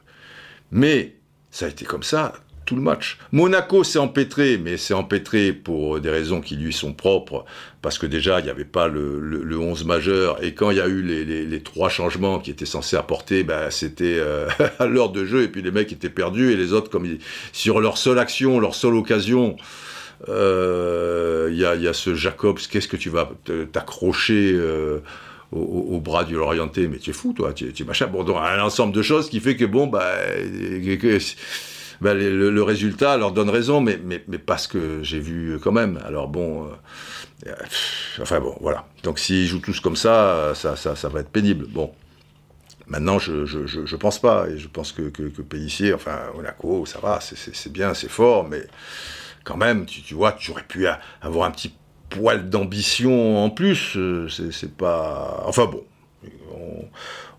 Mais 0.71 1.17
ça 1.51 1.67
a 1.67 1.69
été 1.69 1.85
comme 1.85 2.03
ça 2.03 2.33
tout 2.67 2.75
le 2.75 2.83
match. 2.83 3.19
Monaco 3.31 3.85
s'est 3.85 3.99
empêtré, 3.99 4.59
mais 4.59 4.77
s'est 4.77 4.95
empêtré 4.95 5.53
pour 5.53 6.01
des 6.01 6.11
raisons 6.11 6.41
qui 6.41 6.57
lui 6.57 6.73
sont 6.73 6.93
propres, 6.93 7.45
parce 7.81 7.99
que 7.99 8.07
déjà, 8.07 8.41
il 8.41 8.45
n'y 8.45 8.51
avait 8.51 8.65
pas 8.65 8.89
le, 8.89 9.21
le, 9.21 9.59
11 9.59 9.85
majeur, 9.85 10.43
et 10.43 10.53
quand 10.53 10.71
il 10.71 10.79
y 10.79 10.81
a 10.81 10.89
eu 10.89 11.03
les, 11.03 11.63
trois 11.63 11.89
changements 11.89 12.41
qui 12.41 12.51
étaient 12.51 12.67
censés 12.67 12.97
apporter, 12.97 13.45
ben, 13.45 13.71
c'était 13.71 14.19
euh, 14.19 14.49
à 14.79 14.87
l'heure 14.87 15.11
de 15.11 15.25
jeu, 15.25 15.43
et 15.43 15.49
puis 15.49 15.63
les 15.63 15.71
mecs 15.71 15.93
étaient 15.93 16.11
perdus, 16.11 16.53
et 16.53 16.57
les 16.57 16.73
autres, 16.73 16.91
comme 16.91 17.07
sur 17.53 17.81
leur 17.81 17.99
seule 17.99 18.19
action, 18.19 18.59
leur 18.59 18.75
seule 18.75 18.95
occasion, 18.95 19.57
euh, 20.29 21.49
il 21.53 21.59
y, 21.59 21.65
a, 21.65 21.93
ce 21.93 22.15
Jacobs, 22.15 22.59
qu'est-ce 22.71 22.89
que 22.89 22.97
tu 22.97 23.11
vas 23.11 23.31
t'accrocher 23.73 24.53
euh, 24.55 25.01
au, 25.57 26.01
bras 26.01 26.25
du 26.25 26.35
Lorienté, 26.35 26.89
mais 26.89 26.99
tu 26.99 27.11
es 27.11 27.13
fou, 27.13 27.33
toi, 27.33 27.53
tu, 27.53 27.73
tu 27.73 27.85
machin. 27.85 28.07
Bon, 28.07 28.25
donc, 28.25 28.37
un 28.37 28.63
ensemble 28.63 28.93
de 28.93 29.03
choses 29.03 29.29
qui 29.31 29.41
fait 29.41 29.57
que, 29.57 29.65
bon, 29.65 29.87
bah, 29.87 30.15
bah 32.01 32.15
le, 32.15 32.63
résultat 32.63 33.17
leur 33.17 33.33
donne 33.33 33.51
raison, 33.51 33.81
mais, 33.81 33.99
mais, 34.03 34.23
mais 34.29 34.39
pas 34.39 34.59
ce 34.59 34.69
que 34.69 35.03
j'ai 35.03 35.21
vu 35.21 35.59
quand 35.63 35.73
même. 35.73 36.01
Alors, 36.07 36.29
bon, 36.29 36.69
euh, 37.47 37.53
enfin, 38.21 38.41
bon, 38.41 38.57
voilà. 38.61 38.87
Donc, 39.03 39.19
s'ils 39.19 39.47
jouent 39.47 39.61
tous 39.61 39.81
comme 39.81 39.97
ça, 39.97 40.53
ça, 40.55 40.77
ça, 40.77 40.97
ça 40.97 41.09
va 41.09 41.21
être 41.21 41.31
pénible. 41.31 41.67
Bon. 41.69 41.93
Maintenant, 42.89 43.19
je, 43.19 43.47
je, 43.47 43.67
je, 43.67 43.97
pense 43.97 44.21
pas, 44.21 44.47
et 44.49 44.59
je 44.59 44.69
pense 44.69 44.93
que, 44.93 45.03
que, 45.09 45.25
que 45.25 45.95
enfin, 45.95 46.19
Monaco, 46.37 46.87
ça 46.87 47.01
va, 47.01 47.19
c'est 47.21 47.73
bien, 47.73 47.95
c'est 47.95 48.09
fort, 48.09 48.47
mais 48.49 48.63
quand 49.43 49.57
même, 49.57 49.87
tu, 49.87 50.03
tu 50.03 50.15
vois, 50.15 50.33
tu 50.33 50.53
aurais 50.53 50.63
pu 50.63 50.87
avoir 51.21 51.49
un 51.49 51.51
petit 51.51 51.75
poil 52.09 52.49
d'ambition 52.49 53.43
en 53.43 53.51
plus, 53.51 53.97
euh, 53.97 54.29
c'est 54.29 54.75
pas. 54.75 55.43
Enfin 55.47 55.67
bon, 55.67 55.85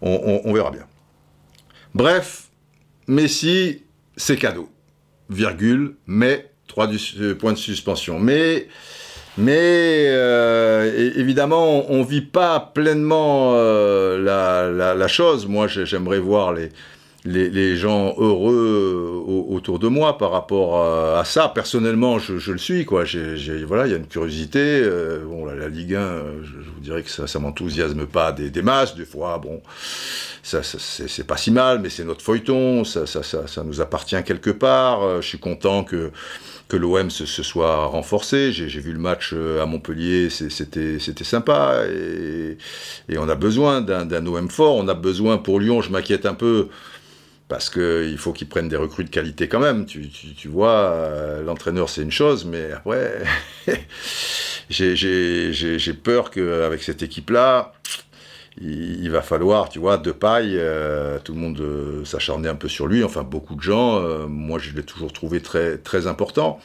on, 0.02 0.54
verra 0.54 0.72
bien. 0.72 0.86
Bref, 1.96 2.50
Messi, 3.08 3.84
c'est 4.16 4.38
cadeau. 4.38 4.70
Virgule, 5.30 5.96
mais 6.06 6.52
trois 6.68 6.88
euh, 6.88 7.36
points 7.36 7.54
de 7.54 7.58
suspension. 7.58 8.20
Mais, 8.20 8.68
mais 9.38 10.06
euh, 10.08 11.12
évidemment, 11.16 11.92
on 11.92 12.00
ne 12.00 12.06
vit 12.06 12.22
pas 12.22 12.60
pleinement 12.60 13.54
la, 13.54 15.08
chose. 15.08 15.48
Moi, 15.48 15.68
j'aimerais 15.68 16.20
voir 16.20 16.54
les, 16.54 16.70
les, 17.28 17.76
gens 17.76 18.16
heureux 18.18 19.24
autour 19.50 19.80
de 19.80 19.88
moi 19.88 20.18
par 20.18 20.32
rapport 20.32 20.84
à, 20.84 21.24
ça. 21.26 21.52
Personnellement, 21.54 22.20
je, 22.20 22.52
le 22.52 22.58
suis, 22.58 22.86
quoi. 22.86 23.04
voilà, 23.68 23.88
il 23.88 23.92
y 23.92 23.94
a 23.94 23.98
une 23.98 24.08
curiosité. 24.08 24.60
Euh, 24.60 25.24
bon, 25.26 25.46
la, 25.46 25.68
Ligue 25.68 25.96
1, 25.96 26.22
je, 26.44 26.52
vous 26.74 26.80
dirais 26.82 27.04
que 27.04 27.10
ça, 27.10 27.28
ça 27.28 27.40
m'enthousiasme 27.40 28.06
pas 28.06 28.32
des, 28.32 28.62
masses. 28.62 28.96
Des 28.96 29.06
fois, 29.06 29.38
bon, 29.38 29.62
ça, 30.44 30.62
c'est 30.64 31.28
pas 31.28 31.38
si 31.38 31.52
mal, 31.52 31.80
mais 31.80 31.90
c'est 31.90 32.06
notre 32.06 32.22
feuilleton. 32.22 32.84
Ça, 32.84 33.06
ça, 33.06 33.24
ça, 33.24 33.64
nous 33.64 33.82
appartient 33.82 34.22
quelque 34.24 34.52
part. 34.52 35.04
Euh, 35.04 35.22
je 35.22 35.28
suis 35.28 35.40
content 35.40 35.84
que 35.84 36.12
que 36.68 36.76
l'OM 36.76 37.10
se, 37.10 37.26
soit 37.26 37.86
renforcé. 37.86 38.52
J'ai 38.52 38.82
vu 38.82 38.92
le 38.92 39.00
match 39.00 39.32
euh, 39.34 39.64
à 39.64 39.66
Montpellier, 39.66 40.30
c'était 40.30 41.24
sympa. 41.24 41.84
Et, 41.88 42.58
et, 43.08 43.18
on 43.18 43.30
a 43.30 43.36
besoin 43.36 43.80
d'un 43.80 44.26
OM 44.26 44.50
fort. 44.50 44.76
On 44.76 44.90
a 44.90 44.94
besoin 44.94 45.38
pour 45.38 45.62
Lyon, 45.62 45.82
je 45.82 45.92
m'inquiète 45.92 46.26
un 46.26 46.34
peu 46.34 46.68
parce 47.48 47.70
qu'il 47.70 48.18
faut 48.18 48.34
qu'ils 48.34 48.50
prennent 48.50 48.68
des 48.68 48.76
recrues 48.76 49.06
de 49.06 49.10
qualité 49.10 49.48
quand 49.48 49.60
même. 49.60 49.86
Tu, 49.86 50.48
vois, 50.48 50.92
euh, 50.92 51.44
l'entraîneur 51.44 51.90
c'est 51.90 52.02
une 52.02 52.12
chose, 52.12 52.46
mais 52.46 52.72
après, 52.74 53.24
j'ai 54.70 55.94
peur 55.94 56.30
qu'avec 56.32 56.84
cette 56.84 57.04
équipe-là, 57.04 57.74
il, 58.60 59.10
va 59.12 59.22
falloir, 59.22 59.70
tu 59.70 59.80
vois, 59.80 59.98
de 59.98 60.12
paille, 60.12 60.56
euh, 60.58 61.20
tout 61.24 61.34
le 61.34 61.40
monde 61.40 61.60
euh, 61.62 62.04
s'acharner 62.06 62.50
un 62.50 62.56
peu 62.56 62.68
sur 62.68 62.88
lui, 62.88 63.04
enfin 63.04 63.24
beaucoup 63.24 63.56
de 63.56 63.62
gens, 63.62 64.28
moi 64.28 64.60
je 64.60 64.72
l'ai 64.74 64.84
toujours 64.84 65.14
trouvé 65.14 65.42
très, 65.42 65.78
très 65.78 66.08
important, 66.08 66.60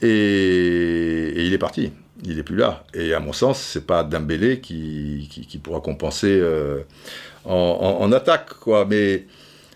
et, 0.00 1.44
il 1.44 1.52
est 1.52 1.58
parti, 1.58 1.92
il 2.24 2.38
est 2.38 2.42
plus 2.42 2.56
là. 2.56 2.84
Et 2.94 3.12
à 3.12 3.20
mon 3.20 3.32
sens, 3.32 3.60
c'est 3.60 3.86
pas 3.86 4.02
Dembélé 4.04 4.60
qui, 4.60 5.28
qui, 5.30 5.58
pourra 5.58 5.80
compenser 5.80 6.42
en, 7.44 7.52
en, 7.52 8.02
en, 8.02 8.12
attaque, 8.12 8.54
quoi, 8.60 8.86
mais 8.86 9.26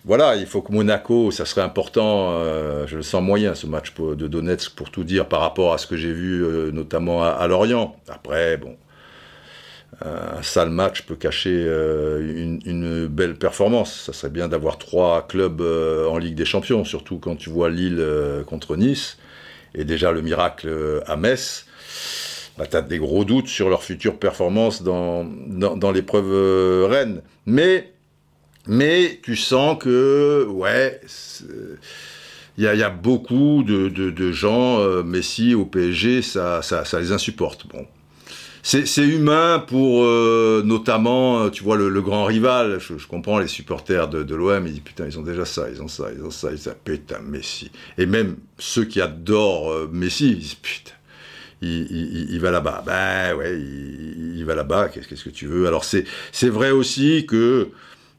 voilà, 0.03 0.35
il 0.35 0.47
faut 0.47 0.63
que 0.63 0.71
Monaco, 0.71 1.29
ça 1.29 1.45
serait 1.45 1.61
important, 1.61 2.31
euh, 2.31 2.87
je 2.87 2.95
le 2.95 3.03
sens 3.03 3.21
moyen 3.21 3.53
ce 3.53 3.67
match 3.67 3.93
de 3.95 4.27
Donetsk 4.27 4.73
pour 4.73 4.89
tout 4.89 5.03
dire 5.03 5.27
par 5.27 5.41
rapport 5.41 5.73
à 5.73 5.77
ce 5.77 5.85
que 5.85 5.95
j'ai 5.95 6.11
vu 6.11 6.43
euh, 6.43 6.71
notamment 6.71 7.23
à, 7.23 7.47
Lorient. 7.47 7.95
Après, 8.09 8.57
bon, 8.57 8.75
un 10.03 10.41
sale 10.41 10.71
match 10.71 11.03
peut 11.03 11.15
cacher 11.15 11.53
euh, 11.53 12.57
une, 12.65 13.05
belle 13.05 13.35
performance. 13.35 14.05
Ça 14.05 14.13
serait 14.13 14.31
bien 14.31 14.47
d'avoir 14.47 14.79
trois 14.79 15.27
clubs 15.27 15.61
en 15.61 16.17
Ligue 16.17 16.35
des 16.35 16.45
Champions, 16.45 16.83
surtout 16.83 17.19
quand 17.19 17.35
tu 17.35 17.51
vois 17.51 17.69
Lille 17.69 18.03
contre 18.47 18.77
Nice 18.77 19.19
et 19.75 19.83
déjà 19.83 20.11
le 20.11 20.23
miracle 20.23 21.03
à 21.05 21.15
Metz. 21.15 21.67
Bah, 22.57 22.65
tu 22.65 22.75
as 22.75 22.81
des 22.81 22.97
gros 22.97 23.23
doutes 23.23 23.47
sur 23.47 23.69
leur 23.69 23.83
future 23.83 24.17
performance 24.17 24.81
dans, 24.81 25.25
dans, 25.25 25.77
dans 25.77 25.91
l'épreuve 25.91 26.89
Rennes. 26.89 27.21
Mais 27.45 27.91
mais 28.67 29.19
tu 29.23 29.35
sens 29.35 29.77
que, 29.81 30.45
ouais, 30.49 31.01
il 32.57 32.63
y, 32.63 32.83
a 32.83 32.89
beaucoup 32.89 33.63
de, 33.63 34.31
gens, 34.31 34.79
euh, 34.79 35.03
Messi 35.03 35.55
au 35.55 35.65
PSG, 35.65 36.21
ça, 36.21 36.61
ça, 36.61 36.99
les 36.99 37.11
insupporte. 37.11 37.67
Bon. 37.67 37.85
C'est 38.63 38.85
humain 38.97 39.57
pour 39.57 40.03
euh, 40.03 40.61
notamment, 40.63 41.49
tu 41.49 41.63
vois, 41.63 41.77
le, 41.77 42.01
grand 42.01 42.25
rival. 42.25 42.79
Je, 42.79 43.07
comprends 43.07 43.39
les 43.39 43.47
supporters 43.47 44.07
de, 44.07 44.21
de 44.21 44.35
l'OM, 44.35 44.67
ils 44.67 44.73
disent 44.73 44.81
putain, 44.81 45.07
ils 45.07 45.17
ont 45.17 45.23
déjà 45.23 45.45
ça, 45.45 45.67
ils 45.73 45.81
ont 45.81 45.87
ça, 45.87 46.09
ils 46.15 46.23
ont 46.23 46.29
ça, 46.29 46.49
ils 46.51 46.57
disent 46.57 46.75
putain, 46.83 47.19
Messi. 47.21 47.71
Et 47.97 48.05
même 48.05 48.35
ceux 48.59 48.85
qui 48.85 49.01
adorent 49.01 49.71
euh, 49.71 49.89
Messi, 49.91 50.29
ils 50.29 50.37
disent 50.37 50.53
putain, 50.53 50.91
il, 51.63 52.39
va 52.39 52.51
là-bas. 52.51 52.83
Ben 52.85 53.35
ouais, 53.35 53.59
il, 53.59 54.37
il 54.37 54.45
va 54.45 54.53
là-bas, 54.53 54.89
qu'est-ce 54.89 55.23
que 55.23 55.29
tu 55.31 55.47
veux? 55.47 55.65
Alors 55.65 55.83
c'est 55.83 56.05
vrai 56.49 56.69
aussi 56.69 57.25
que 57.25 57.69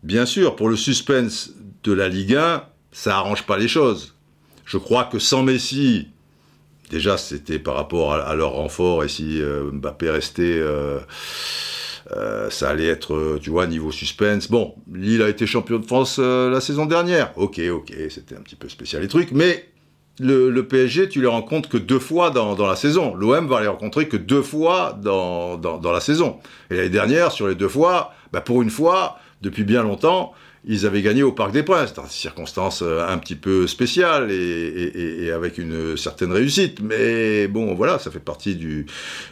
Bien 0.03 0.27
sûr, 0.27 0.57
pour 0.57 0.69
le 0.69 0.77
suspense 0.77 1.53
de 1.85 1.93
la 1.93 2.09
Ligue 2.09 2.35
1, 2.35 2.65
ça 2.91 3.17
arrange 3.17 3.45
pas 3.45 3.57
les 3.57 3.69
choses. 3.69 4.15
Je 4.65 4.79
crois 4.79 5.05
que 5.05 5.19
sans 5.19 5.43
Messi, 5.45 6.09
déjà 6.91 7.17
c'était 7.17 7.59
par 7.59 7.75
rapport 7.75 8.15
à, 8.15 8.35
leur 8.35 8.53
renfort, 8.53 9.05
et 9.05 9.09
si 9.09 9.41
euh, 9.41 9.71
Mbappé 9.71 10.11
restait, 10.11 10.59
euh, 10.59 10.99
euh, 12.17 12.51
ça 12.51 12.71
allait 12.71 12.89
être, 12.89 13.39
tu 13.41 13.51
vois, 13.51 13.67
niveau 13.69 13.93
suspense. 13.93 14.51
Bon, 14.51 14.75
Lille 14.93 15.23
a 15.23 15.29
été 15.29 15.47
champion 15.47 15.79
de 15.79 15.87
France 15.87 16.19
la 16.19 16.61
saison 16.61 16.87
dernière. 16.87 17.33
Ok, 17.37 17.61
ok, 17.61 17.93
c'était 18.11 18.35
un 18.35 18.41
petit 18.41 18.57
peu 18.57 18.69
spécial 18.69 19.03
les 19.03 19.09
trucs, 19.09 19.31
mais 19.31 19.73
le, 20.21 20.61
PSG, 20.63 21.09
tu 21.09 21.21
les 21.21 21.27
rencontres 21.27 21.69
que 21.69 21.79
deux 21.79 21.99
fois 21.99 22.31
dans, 22.31 22.57
la 22.67 22.77
saison. 22.77 23.15
L'OM 23.15 23.47
va 23.47 23.61
les 23.61 23.69
rencontrer 23.69 24.09
que 24.09 24.17
deux 24.17 24.43
fois 24.43 24.99
dans, 25.01 25.81
la 25.83 26.01
saison. 26.01 26.39
Et 26.71 26.77
l'année 26.77 26.89
dernière, 26.89 27.33
sur 27.33 27.49
les 27.49 27.55
deux 27.55 27.69
fois, 27.69 28.13
bah 28.33 28.41
pour 28.41 28.63
une 28.63 28.71
fois, 28.71 29.19
depuis 29.43 29.65
bien 29.65 29.83
longtemps, 29.83 30.33
ils 30.65 30.87
avaient 30.87 31.03
gagné 31.03 31.25
au 31.25 31.33
Parc 31.33 31.51
des 31.51 31.65
Princes, 31.65 31.93
dans 31.93 32.05
des 32.05 32.09
circonstances 32.09 32.83
euh, 32.83 33.05
un 33.09 33.19
petit 33.19 33.35
peu 33.35 33.67
spéciales 33.67 34.31
et, 34.31 35.33
avec 35.33 35.59
une 35.59 35.97
certaine 35.97 36.31
réussite. 36.31 36.81
Mais 36.81 37.49
bon, 37.49 37.75
voilà, 37.75 37.99
ça 37.99 38.13
fait 38.13 38.21
partie 38.21 38.55
du, 38.55 38.87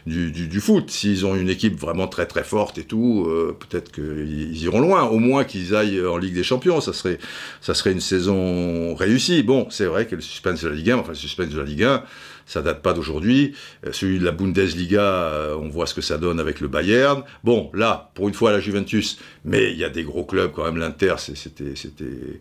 du, 0.07 0.61
foot. 0.61 0.91
S'ils 0.91 1.25
ont 1.25 1.37
une 1.37 1.49
équipe 1.49 1.79
vraiment 1.79 2.09
très 2.09 2.27
très 2.27 2.43
forte 2.43 2.79
et 2.79 2.85
tout, 2.85 3.27
euh, 3.29 3.57
peut-être 3.59 3.93
qu'ils 3.93 4.61
iront 4.63 4.81
loin. 4.81 5.05
Au 5.05 5.19
moins 5.19 5.45
qu'ils 5.45 5.77
aillent 5.77 6.05
en 6.05 6.17
Ligue 6.17 6.35
des 6.35 6.43
Champions, 6.43 6.81
ça 6.81 6.93
serait, 6.93 7.19
ça 7.61 7.75
serait 7.75 7.93
une 7.93 8.01
saison 8.01 8.97
réussie. 8.97 9.45
Bon, 9.45 9.69
c'est 9.71 9.87
vrai 9.87 10.07
que 10.07 10.17
le 10.17 10.23
suspense 10.23 10.63
de 10.63 10.69
la 10.69 10.75
Ligue 10.75 10.91
1, 10.91 10.97
enfin 10.99 11.11
le 11.11 11.15
suspense 11.15 11.51
de 11.51 11.59
la 11.59 11.65
Ligue 11.65 11.85
1, 11.85 12.03
ça 12.51 12.63
date 12.63 12.83
pas 12.83 12.93
d'aujourd'hui. 12.93 13.55
Euh, 13.87 13.93
celui 13.93 14.19
de 14.19 14.25
la 14.25 14.33
Bundesliga, 14.33 15.03
euh, 15.03 15.55
on 15.55 15.69
voit 15.69 15.87
ce 15.87 15.95
que 15.95 16.01
ça 16.01 16.19
donne 16.19 16.41
avec 16.41 16.61
le 16.61 16.67
Bayern. 16.67 17.23
Bon, 17.45 17.71
là, 17.75 18.11
pour 18.15 18.27
une 18.27 18.35
fois, 18.35 18.51
la 18.51 18.59
Juventus, 18.59 19.19
mais 19.45 19.71
il 19.71 19.79
y 19.79 19.85
a 19.85 19.89
des 19.89 20.03
gros 20.03 20.25
clubs 20.25 20.51
quand 20.51 20.65
même. 20.65 20.77
L'Inter, 20.77 21.15
c'était, 21.19 21.77
c'était, 21.77 22.41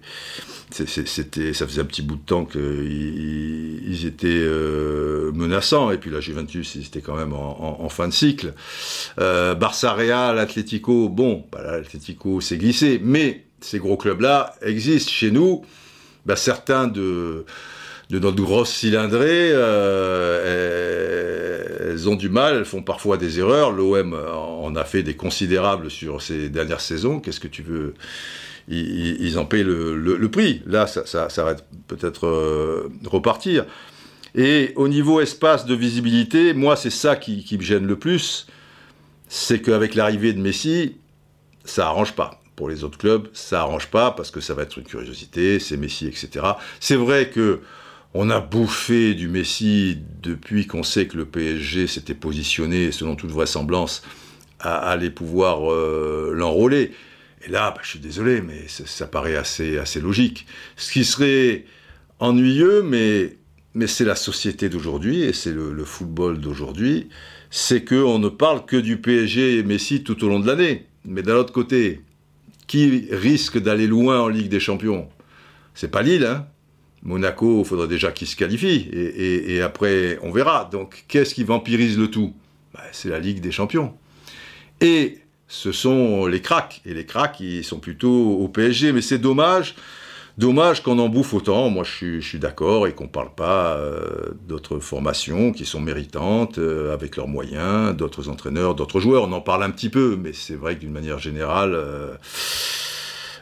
c'était, 1.05 1.53
ça 1.53 1.67
faisait 1.67 1.81
un 1.81 1.85
petit 1.85 2.01
bout 2.01 2.15
de 2.15 2.25
temps 2.25 2.45
qu'ils 2.45 3.83
ils 3.87 4.07
étaient 4.07 4.27
euh, 4.29 5.31
menaçants. 5.31 5.91
Et 5.91 5.99
puis 5.99 6.09
la 6.09 6.21
Juventus, 6.21 6.73
ils 6.73 6.87
étaient 6.87 7.01
quand 7.01 7.15
même 7.15 7.33
en, 7.33 7.89
fin 7.89 8.07
de 8.07 8.13
cycle. 8.13 8.53
Barça, 9.17 9.93
Real, 9.93 10.39
Atlético, 10.39 11.09
bon, 11.09 11.45
bah 11.51 11.61
l'Atlético 11.63 12.41
s'est 12.41 12.57
glissé, 12.57 12.99
mais 13.03 13.45
ces 13.61 13.77
gros 13.77 13.97
clubs-là 13.97 14.55
existent 14.63 15.11
chez 15.11 15.29
nous. 15.29 15.63
Bah, 16.25 16.35
certains 16.35 16.87
de 16.87 17.45
de 18.09 18.17
notre 18.19 18.41
grosse 18.41 18.71
cylindrée, 18.73 19.51
euh, 19.53 21.11
elles, 21.91 22.09
ont 22.09 22.15
du 22.15 22.29
mal, 22.29 22.55
elles 22.55 22.65
font 22.65 22.81
parfois 22.81 23.17
des 23.17 23.39
erreurs. 23.39 23.71
L'OM 23.71 24.13
en 24.13 24.75
a 24.75 24.83
fait 24.83 25.03
des 25.03 25.15
considérables 25.15 25.91
sur 25.91 26.21
ces 26.21 26.49
dernières 26.49 26.81
saisons. 26.81 27.19
Qu'est-ce 27.19 27.39
que 27.39 27.47
tu 27.47 27.61
veux 27.61 27.93
ils, 28.67 29.37
en 29.37 29.45
payent 29.45 29.63
le, 29.63 30.27
prix? 30.31 30.63
Là, 30.65 30.87
ça, 30.87 31.27
va 31.37 31.55
peut-être 31.87 32.25
euh, 32.25 32.89
repartir. 33.05 33.65
Et 34.35 34.73
au 34.75 34.87
niveau 34.87 35.21
espace 35.21 35.65
de 35.65 35.75
visibilité, 35.75 36.53
moi, 36.53 36.75
c'est 36.75 36.89
ça 36.89 37.15
qui, 37.15 37.43
qui, 37.43 37.57
me 37.57 37.63
gêne 37.63 37.85
le 37.85 37.97
plus. 37.97 38.47
C'est 39.27 39.61
qu'avec 39.61 39.93
l'arrivée 39.95 40.33
de 40.33 40.39
Messi, 40.39 40.95
ça 41.63 41.87
arrange 41.87 42.13
pas. 42.13 42.41
Pour 42.55 42.69
les 42.69 42.83
autres 42.83 42.97
clubs, 42.97 43.27
ça 43.33 43.61
arrange 43.61 43.87
pas 43.87 44.11
parce 44.11 44.31
que 44.31 44.41
ça 44.41 44.53
va 44.53 44.63
être 44.63 44.77
une 44.77 44.83
curiosité, 44.83 45.59
c'est 45.59 45.77
Messi, 45.77 46.07
etc. 46.07 46.45
C'est 46.79 46.95
vrai 46.95 47.29
que 47.29 47.61
on 48.13 48.29
a 48.29 48.39
bouffé 48.39 49.13
du 49.13 49.27
Messi 49.27 49.99
depuis 50.21 50.65
qu'on 50.65 50.83
sait 50.83 51.07
que 51.07 51.17
le 51.17 51.25
PSG 51.25 51.87
s'était 51.87 52.15
positionné, 52.15 52.91
selon 52.91 53.15
toute 53.15 53.29
vraisemblance, 53.29 54.01
à 54.59 54.89
aller 54.89 55.09
pouvoir 55.09 55.71
euh, 55.71 56.33
l'enrôler. 56.35 56.91
Et 57.45 57.49
là, 57.49 57.71
bah, 57.71 57.81
je 57.83 57.89
suis 57.89 57.99
désolé, 57.99 58.41
mais 58.41 58.65
ça, 58.67 59.07
paraît 59.07 59.35
assez, 59.35 59.79
logique. 60.01 60.47
Ce 60.75 60.91
qui 60.91 61.05
serait 61.05 61.65
ennuyeux, 62.19 62.81
mais, 62.81 63.37
mais 63.75 63.87
c'est 63.87 64.05
la 64.05 64.15
société 64.15 64.69
d'aujourd'hui 64.69 65.21
et 65.21 65.31
c'est 65.31 65.53
le, 65.53 65.85
football 65.85 66.39
d'aujourd'hui, 66.39 67.09
c'est 67.51 67.85
qu'on 67.85 68.19
ne 68.19 68.29
parle 68.29 68.65
que 68.65 68.75
du 68.75 68.97
PSG 68.97 69.59
et 69.59 69.63
Messi 69.63 70.03
tout 70.03 70.23
au 70.23 70.29
long 70.29 70.39
de 70.39 70.47
l'année. 70.47 70.87
Mais 71.05 71.21
d'un 71.21 71.35
autre 71.35 71.53
côté, 71.53 72.01
qui 72.67 73.07
risque 73.11 73.57
d'aller 73.59 73.87
loin 73.87 74.19
en 74.19 74.27
Ligue 74.27 74.49
des 74.49 74.59
Champions? 74.59 75.07
C'est 75.75 75.89
pas 75.89 76.01
Lille, 76.01 76.25
hein 76.25 76.47
Monaco, 77.03 77.59
il 77.59 77.65
faudrait 77.65 77.87
déjà 77.87 78.11
qu'il 78.11 78.27
se 78.27 78.35
qualifie, 78.35 78.89
et, 78.91 79.61
après, 79.61 80.19
on 80.21 80.31
verra. 80.31 80.69
Donc, 80.71 81.05
qu'est-ce 81.07 81.33
qui 81.33 81.43
vampirise 81.43 81.97
le 81.97 82.09
tout? 82.09 82.33
Bah, 82.73 82.81
C'est 82.91 83.09
la 83.09 83.19
Ligue 83.19 83.41
des 83.41 83.51
Champions. 83.51 83.93
Et 84.81 85.19
ce 85.47 85.71
sont 85.71 86.25
les 86.25 86.41
cracks, 86.41 86.81
et 86.85 86.93
les 86.93 87.05
cracks, 87.05 87.39
ils 87.39 87.63
sont 87.63 87.79
plutôt 87.79 88.37
au 88.39 88.47
PSG, 88.47 88.91
mais 88.91 89.01
c'est 89.01 89.17
dommage, 89.17 89.75
dommage 90.37 90.83
qu'on 90.83 90.99
en 90.99 91.09
bouffe 91.09 91.33
autant, 91.33 91.69
moi 91.69 91.83
je 91.83 92.19
suis, 92.19 92.39
d'accord, 92.39 92.85
et 92.85 92.93
qu'on 92.93 93.05
ne 93.05 93.09
parle 93.09 93.33
pas 93.33 93.75
euh, 93.77 94.29
d'autres 94.47 94.79
formations 94.79 95.51
qui 95.51 95.65
sont 95.65 95.81
méritantes, 95.81 96.59
euh, 96.59 96.93
avec 96.93 97.15
leurs 97.15 97.27
moyens, 97.27 97.95
d'autres 97.95 98.29
entraîneurs, 98.29 98.75
d'autres 98.75 98.99
joueurs, 98.99 99.23
on 99.23 99.31
en 99.31 99.41
parle 99.41 99.63
un 99.63 99.71
petit 99.71 99.89
peu, 99.89 100.17
mais 100.21 100.33
c'est 100.33 100.55
vrai 100.55 100.75
que 100.75 100.81
d'une 100.81 100.93
manière 100.93 101.19
générale... 101.19 101.73
Euh, 101.73 102.15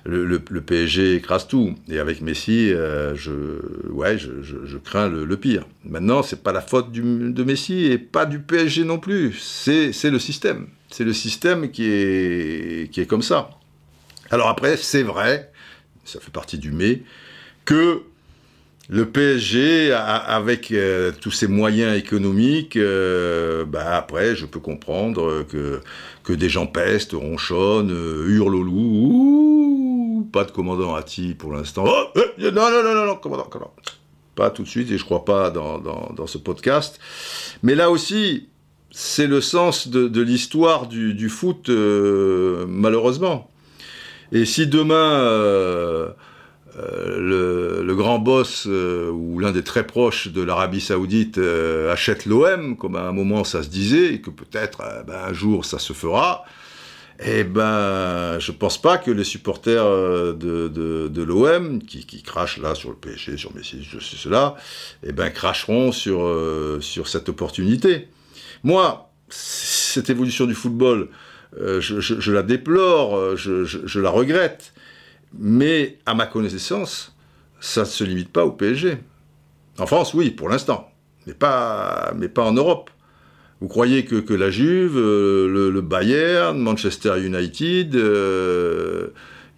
le, 0.08 0.62
PSG 0.62 1.16
écrase 1.16 1.48
tout. 1.48 1.76
Et 1.90 2.00
avec 2.00 2.22
Messi, 2.22 2.72
euh, 2.72 3.16
je, 3.16 3.32
ouais, 3.90 4.18
je, 4.18 4.78
crains 4.78 5.10
le, 5.10 5.38
pire. 5.38 5.66
Maintenant, 5.84 6.24
c'est 6.24 6.42
pas 6.44 6.52
la 6.52 6.62
faute 6.62 6.92
de 6.92 7.44
Messi 7.44 7.86
et 7.86 7.98
pas 7.98 8.26
du 8.26 8.40
PSG 8.40 8.84
non 8.84 9.00
plus. 9.00 9.38
C'est 9.40 9.92
le 10.10 10.20
système. 10.20 10.68
C'est 10.90 11.04
le 11.04 11.14
système 11.14 11.70
qui 11.72 11.86
est, 11.86 12.92
qui 12.92 13.02
est 13.02 13.06
comme 13.06 13.22
ça. 13.22 13.50
Alors 14.32 14.48
après, 14.48 14.78
c'est 14.78 15.04
vrai, 15.04 15.52
ça 16.06 16.20
fait 16.20 16.32
partie 16.32 16.58
du 16.58 16.72
mais, 16.72 17.02
que 17.66 18.02
le 18.90 19.06
PSG, 19.06 19.92
avec 19.92 20.72
euh, 20.72 21.12
tous 21.20 21.32
ses 21.32 21.48
moyens 21.48 21.98
économiques, 21.98 22.78
euh, 22.78 23.66
bah 23.66 23.96
après, 23.98 24.34
je 24.36 24.46
peux 24.46 24.62
comprendre 24.62 25.44
que, 25.44 25.82
que 26.24 26.32
des 26.32 26.48
gens 26.48 26.68
pestent, 26.68 27.12
ronchonnent, 27.12 27.92
hurlent 28.28 28.56
au 28.56 28.64
loup, 28.64 29.57
pas 30.24 30.44
de 30.44 30.52
commandant 30.52 30.96
Hati 30.96 31.34
pour 31.34 31.54
l'instant. 31.54 31.86
Oh, 31.88 32.08
euh, 32.18 32.52
non, 32.52 32.70
non, 32.72 32.84
non, 32.84 32.94
non, 32.94 33.06
non, 33.06 33.16
commandant, 33.16 33.44
commandant. 33.44 33.74
Pas 34.36 34.50
tout 34.50 34.64
de 34.64 34.68
suite, 34.68 34.92
et 34.92 34.98
je 34.98 35.04
crois 35.04 35.26
pas 35.26 35.50
dans, 35.50 35.80
dans, 35.80 36.28
ce 36.28 36.38
podcast. 36.38 37.00
Mais 37.64 37.74
là 37.74 37.90
aussi, 37.90 38.50
c'est 38.92 39.26
le 39.28 39.42
sens 39.42 39.88
de, 39.88 40.22
l'histoire 40.22 40.88
du, 40.88 41.30
foot, 41.30 41.70
euh, 41.70 42.66
malheureusement. 42.68 43.50
Et 44.32 44.46
si 44.46 44.68
demain, 44.68 44.96
euh, 44.96 46.12
le, 46.76 47.96
grand 47.96 48.20
boss 48.20 48.66
ou 48.66 49.40
l'un 49.40 49.52
des 49.52 49.64
très 49.64 49.88
proches 49.88 50.28
de 50.28 50.44
l'Arabie 50.44 50.82
Saoudite 50.82 51.40
achète 51.92 52.28
l'OM, 52.28 52.78
comme 52.78 52.96
à 52.96 53.02
un 53.02 53.14
moment 53.14 53.44
ça 53.44 53.64
se 53.64 53.70
disait, 53.70 54.14
et 54.14 54.22
que 54.22 54.30
peut-être 54.30 54.84
ben, 55.08 55.20
un 55.30 55.34
jour 55.34 55.66
ça 55.66 55.80
se 55.80 55.94
fera, 55.94 56.46
eh 57.20 57.44
ben, 57.44 58.38
je 58.40 58.52
pense 58.52 58.80
pas 58.80 59.00
que 59.00 59.10
les 59.10 59.24
supporters 59.24 59.86
euh, 59.86 60.34
de, 60.34 60.68
de, 61.08 61.24
l'OM, 61.24 61.82
qui, 61.82 62.06
qui, 62.06 62.22
crachent 62.22 62.60
là 62.60 62.76
sur 62.76 62.90
le 62.90 62.96
PSG, 62.96 63.38
sur 63.38 63.56
Messi, 63.56 63.84
sais 63.84 64.18
cela, 64.18 64.56
eh 65.04 65.12
ben, 65.14 65.32
cracheront 65.32 65.92
sur, 65.92 66.24
euh, 66.24 66.80
sur 66.80 67.08
cette 67.08 67.28
opportunité. 67.30 68.10
Moi, 68.64 69.10
cette 69.30 70.12
évolution 70.12 70.46
du 70.46 70.54
football, 70.54 71.10
euh, 71.60 71.82
je, 71.82 72.32
la 72.32 72.44
déplore, 72.44 73.36
je, 73.36 73.66
je, 73.66 74.00
la 74.00 74.12
regrette, 74.12 74.74
mais 75.34 75.98
à 76.06 76.14
ma 76.14 76.28
connaissance, 76.28 77.16
ça 77.60 77.82
ne 77.82 77.86
se 77.86 78.04
limite 78.04 78.32
pas 78.32 78.46
au 78.46 78.52
PSG. 78.52 79.00
En 79.80 79.88
France, 79.88 80.14
oui, 80.14 80.30
pour 80.30 80.50
l'instant, 80.50 80.92
mais 81.26 81.34
pas, 81.34 82.14
mais 82.16 82.30
pas 82.30 82.44
en 82.44 82.54
Europe. 82.54 82.92
Vous 83.60 83.68
croyez 83.68 84.06
que, 84.06 84.16
que 84.16 84.34
la 84.34 84.52
Juve, 84.52 84.98
euh, 84.98 85.72
le, 85.72 85.82
Bayern, 85.82 86.60
Manchester 86.60 87.14
United, 87.20 87.96
euh, 87.96 89.08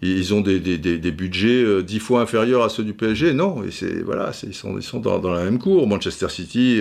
ils 0.00 0.32
ont 0.32 0.40
des, 0.40 0.58
des, 0.58 1.10
budgets 1.10 1.62
euh, 1.62 1.82
dix 1.82 1.98
fois 1.98 2.22
inférieurs 2.22 2.62
à 2.62 2.70
ceux 2.70 2.82
du 2.82 2.94
PSG 2.94 3.34
Non, 3.34 3.62
et 3.62 4.02
voilà, 4.02 4.32
ils 4.42 4.54
sont, 4.54 4.78
ils 4.78 4.82
sont 4.82 5.00
dans, 5.00 5.18
dans, 5.18 5.32
la 5.32 5.44
même 5.44 5.58
cour. 5.58 5.86
Manchester 5.86 6.30
City, 6.30 6.80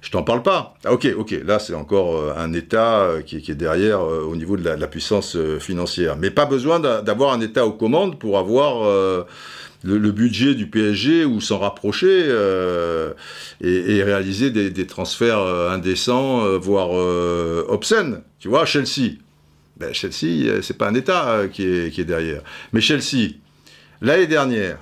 je 0.00 0.10
t'en 0.10 0.22
parle 0.22 0.42
pas. 0.42 0.74
Ah, 0.84 0.92
ok, 0.92 1.08
ok, 1.16 1.34
là 1.44 1.58
c'est 1.58 1.74
encore 1.74 2.36
un 2.36 2.52
État 2.52 3.08
qui, 3.26 3.42
qui, 3.42 3.50
est 3.50 3.54
derrière 3.56 4.00
au 4.00 4.34
niveau 4.36 4.56
de 4.56 4.68
la, 4.68 4.86
puissance 4.86 5.36
financière, 5.58 6.16
mais 6.16 6.30
pas 6.30 6.46
besoin 6.46 6.80
d'avoir 6.80 7.32
un 7.32 7.40
État 7.40 7.66
aux 7.66 7.72
commandes 7.72 8.18
pour 8.18 8.38
avoir 8.38 9.26
le, 9.82 10.10
budget 10.12 10.54
du 10.54 10.66
PSG 10.68 11.24
ou 11.24 11.40
s'en 11.40 11.58
rapprocher 11.58 12.24
euh, 12.26 13.12
et, 13.60 14.02
réaliser 14.02 14.50
des, 14.50 14.86
transferts 14.86 15.38
euh, 15.38 15.70
indécents, 15.70 16.44
euh, 16.44 16.58
voire 16.58 16.90
obscènes. 17.68 18.22
Tu 18.38 18.48
vois, 18.48 18.64
Chelsea. 18.64 19.16
Ben, 19.76 19.94
Chelsea, 19.94 20.60
c'est 20.62 20.76
pas 20.76 20.88
un 20.88 20.94
État 20.94 21.48
qui 21.50 21.64
est, 21.64 21.90
qui 21.90 22.02
est 22.02 22.04
derrière. 22.04 22.42
Mais 22.72 22.80
Chelsea, 22.80 23.32
l'année 24.02 24.26
dernière, 24.26 24.78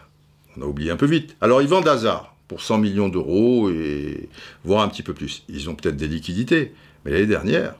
on 0.57 0.63
a 0.63 0.65
oublié 0.65 0.91
un 0.91 0.97
peu 0.97 1.07
vite. 1.07 1.37
Alors 1.41 1.63
ils 1.63 1.69
vendent 1.69 1.87
Hazard 1.87 2.35
pour 2.49 2.63
100 2.63 2.79
millions 2.79 3.09
d'euros 3.09 3.71
et 3.71 4.29
voire 4.65 4.83
un 4.83 4.89
petit 4.89 5.03
peu 5.03 5.15
plus. 5.15 5.45
Ils 5.49 5.71
ont 5.71 5.75
peut-être 5.75 5.97
des 5.97 6.09
liquidités. 6.09 6.75
Mais 7.05 7.13
l'année 7.13 7.27
dernière, 7.27 7.75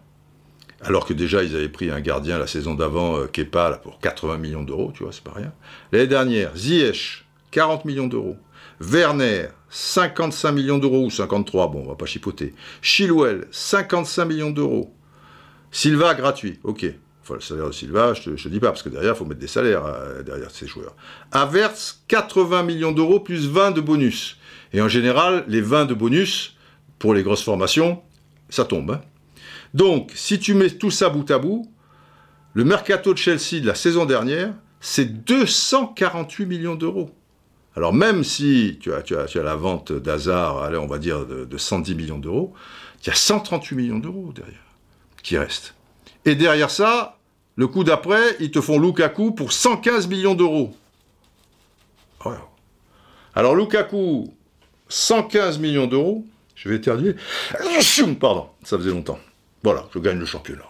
alors 0.83 1.07
que 1.07 1.13
déjà 1.13 1.43
ils 1.43 1.57
avaient 1.57 1.69
pris 1.69 1.91
un 1.91 2.01
gardien 2.01 2.39
la 2.39 2.47
saison 2.47 2.75
d'avant, 2.75 3.17
euh, 3.17 3.27
Kepa, 3.27 3.81
pour 3.83 3.99
80 3.99 4.39
millions 4.39 4.63
d'euros, 4.63 4.93
tu 4.95 5.03
vois, 5.03 5.13
c'est 5.13 5.25
pas 5.25 5.33
rien. 5.35 5.53
L'année 5.91 6.07
dernière, 6.07 6.57
Ziyech, 6.57 7.25
40 7.51 7.85
millions 7.85 8.07
d'euros. 8.07 8.37
Werner, 8.81 9.49
55 9.71 10.53
millions 10.53 10.79
d'euros, 10.79 11.07
ou 11.07 11.11
53, 11.11 11.71
bon, 11.71 11.83
on 11.85 11.89
va 11.89 11.97
pas 11.97 12.07
chipoter. 12.07 12.55
Chilwell, 12.81 13.47
55 13.51 14.25
millions 14.25 14.51
d'euros. 14.51 14.95
Silva, 15.73 16.15
gratuit, 16.15 16.61
ok. 16.63 16.87
Enfin, 17.23 17.35
le 17.35 17.41
salaire 17.41 17.67
de 17.67 17.73
Silva, 17.73 18.15
je 18.15 18.23
te, 18.23 18.43
te 18.43 18.49
dis 18.49 18.61
pas, 18.61 18.69
parce 18.69 18.83
que 18.83 18.89
derrière, 18.89 19.15
il 19.15 19.17
faut 19.17 19.25
mettre 19.25 19.41
des 19.41 19.49
salaires 19.49 19.85
euh, 19.85 20.23
derrière 20.23 20.51
ces 20.51 20.67
joueurs. 20.67 20.95
Averts, 21.33 21.75
80 22.07 22.63
millions 22.63 22.93
d'euros, 22.93 23.21
plus 23.21 23.49
20 23.49 23.73
de 23.73 23.81
bonus. 23.81 24.38
Et 24.73 24.81
en 24.81 24.89
général, 24.89 25.45
les 25.49 25.61
20 25.61 25.87
de 25.87 25.95
bonus, 25.95 26.57
pour 26.99 27.15
les 27.15 27.23
grosses 27.23 27.43
formations, 27.43 28.03
ça 28.49 28.65
tombe. 28.65 28.91
Hein. 28.93 29.01
Donc, 29.75 30.13
si 30.15 30.39
tu 30.39 30.55
mets 30.55 30.71
tout 30.71 30.91
ça 30.91 31.09
bout 31.09 31.31
à 31.31 31.39
bout, 31.39 31.71
le 32.55 32.65
mercato 32.65 33.13
de 33.13 33.19
Chelsea 33.19 33.61
de 33.61 33.67
la 33.67 33.75
saison 33.75 34.05
dernière, 34.05 34.53
c'est 34.81 35.25
248 35.25 36.47
millions 36.47 36.75
d'euros. 36.75 37.11
Alors 37.77 37.93
même 37.93 38.25
si 38.25 38.79
tu 38.81 38.93
as, 38.93 39.43
la 39.43 39.55
vente 39.55 39.93
d'Hazard, 39.93 40.71
on 40.83 40.87
va 40.87 40.99
dire 40.99 41.27
de, 41.27 41.45
de 41.45 41.59
110 41.59 41.95
millions 41.95 42.19
d'euros, 42.19 42.53
il 43.03 43.07
y 43.07 43.11
a 43.11 43.15
138 43.15 43.77
millions 43.77 43.99
d'euros 43.99 44.33
derrière 44.35 44.59
qui 45.23 45.39
restent. 45.39 45.75
Et 46.25 46.35
derrière 46.35 46.71
ça, 46.71 47.19
le 47.57 47.69
coup 47.69 47.85
d'après, 47.85 48.37
ils 48.41 48.51
te 48.51 48.61
font 48.61 48.81
Lukaku 48.81 49.33
pour 49.33 49.53
115 49.53 50.09
millions 50.09 50.35
d'euros. 50.35 50.75
Alors 53.35 53.55
Lukaku, 53.55 54.35
115 54.89 55.59
millions 55.59 55.87
d'euros, 55.87 56.25
je 56.55 56.69
vais 56.69 56.77
éternuer. 56.77 57.15
Pardon, 58.21 58.47
ça 58.65 58.79
faisait 58.79 58.91
longtemps. 58.91 59.19
Voilà, 59.63 59.89
je 59.95 59.99
gagne 59.99 60.19
le 60.19 60.27
championnat. 60.27 60.65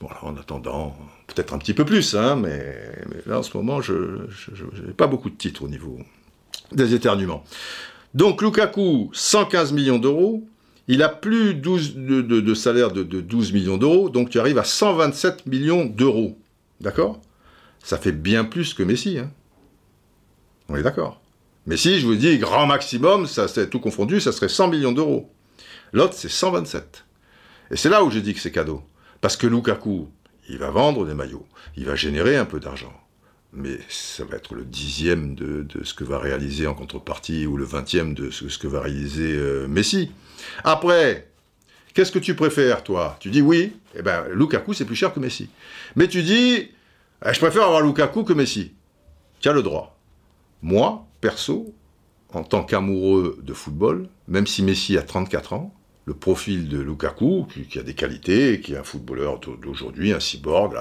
Voilà, 0.00 0.24
en 0.24 0.36
attendant, 0.36 0.96
peut-être 1.26 1.52
un 1.52 1.58
petit 1.58 1.74
peu 1.74 1.84
plus, 1.84 2.14
hein, 2.14 2.36
mais, 2.36 2.74
là 3.26 3.40
en 3.40 3.42
ce 3.42 3.54
moment, 3.56 3.82
je 3.82 3.92
n'ai 4.86 4.92
pas 4.96 5.06
beaucoup 5.06 5.28
de 5.28 5.34
titres 5.34 5.62
au 5.62 5.68
niveau 5.68 5.98
des 6.72 6.94
éternuements. 6.94 7.44
Donc 8.14 8.42
Lukaku, 8.42 9.10
115 9.12 9.72
millions 9.72 9.98
d'euros, 9.98 10.46
il 10.88 11.02
a 11.02 11.08
plus 11.08 11.54
de, 11.54 12.54
salaire 12.54 12.90
de, 12.90 13.02
12 13.02 13.52
millions 13.52 13.76
d'euros, 13.76 14.10
donc 14.10 14.30
tu 14.30 14.40
arrives 14.40 14.58
à 14.58 14.64
127 14.64 15.46
millions 15.46 15.84
d'euros. 15.84 16.36
D'accord? 16.80 17.20
Ça 17.82 17.98
fait 17.98 18.12
bien 18.12 18.44
plus 18.44 18.74
que 18.74 18.82
Messi. 18.82 19.18
Hein 19.18 19.30
On 20.68 20.76
est 20.76 20.82
d'accord. 20.82 21.19
Messi, 21.66 22.00
je 22.00 22.06
vous 22.06 22.14
dis, 22.14 22.38
grand 22.38 22.66
maximum, 22.66 23.26
ça 23.26 23.48
c'est 23.48 23.68
tout 23.68 23.80
confondu, 23.80 24.20
ça 24.20 24.32
serait 24.32 24.48
100 24.48 24.68
millions 24.68 24.92
d'euros. 24.92 25.30
L'autre, 25.92 26.14
c'est 26.16 26.28
127. 26.28 27.04
Et 27.70 27.76
c'est 27.76 27.88
là 27.88 28.02
où 28.02 28.10
j'ai 28.10 28.22
dit 28.22 28.34
que 28.34 28.40
c'est 28.40 28.52
cadeau. 28.52 28.82
Parce 29.20 29.36
que 29.36 29.46
Lukaku, 29.46 30.08
il 30.48 30.58
va 30.58 30.70
vendre 30.70 31.06
des 31.06 31.14
maillots, 31.14 31.46
il 31.76 31.84
va 31.84 31.94
générer 31.94 32.36
un 32.36 32.46
peu 32.46 32.60
d'argent 32.60 32.92
mais 33.52 33.78
ça 33.88 34.24
va 34.24 34.36
être 34.36 34.54
le 34.54 34.64
dixième 34.64 35.34
de, 35.34 35.66
ce 35.82 35.94
que 35.94 36.04
va 36.04 36.18
réaliser 36.18 36.66
en 36.66 36.74
contrepartie 36.74 37.46
ou 37.46 37.56
le 37.56 37.64
vingtième 37.64 38.14
de 38.14 38.30
ce, 38.30 38.58
que 38.58 38.66
va 38.66 38.80
réaliser 38.80 39.34
euh, 39.34 39.66
Messi. 39.66 40.12
Après, 40.62 41.30
qu'est-ce 41.94 42.12
que 42.12 42.18
tu 42.18 42.34
préfères, 42.34 42.84
toi? 42.84 43.16
Tu 43.20 43.30
dis 43.30 43.42
oui, 43.42 43.72
eh 43.96 44.02
ben 44.02 44.24
Lukaku 44.32 44.72
c'est 44.72 44.84
plus 44.84 44.96
cher 44.96 45.12
que 45.12 45.20
Messi. 45.20 45.50
Mais 45.96 46.06
tu 46.06 46.22
dis, 46.22 46.70
eh, 47.26 47.34
je 47.34 47.38
préfère 47.40 47.64
avoir 47.64 47.80
Lukaku 47.80 48.24
que 48.24 48.32
Messi. 48.32 48.72
Tu 49.40 49.48
as 49.48 49.52
le 49.52 49.62
droit. 49.62 49.98
Moi, 50.62 51.06
perso, 51.20 51.74
en 52.32 52.44
tant 52.44 52.62
qu'amoureux 52.62 53.38
de 53.42 53.52
football, 53.52 54.08
même 54.28 54.46
si 54.46 54.62
Messi 54.62 54.96
a 54.96 55.02
34 55.02 55.52
ans, 55.52 55.74
le 56.06 56.14
profil 56.14 56.68
de 56.68 56.80
Lukaku, 56.80 57.46
qui, 57.68 57.78
a 57.78 57.82
des 57.82 57.94
qualités, 57.94 58.60
qui 58.60 58.72
est 58.72 58.76
un 58.76 58.82
footballeur 58.82 59.38
d'aujourd'hui, 59.38 60.12
un 60.12 60.18
cyborg. 60.18 60.74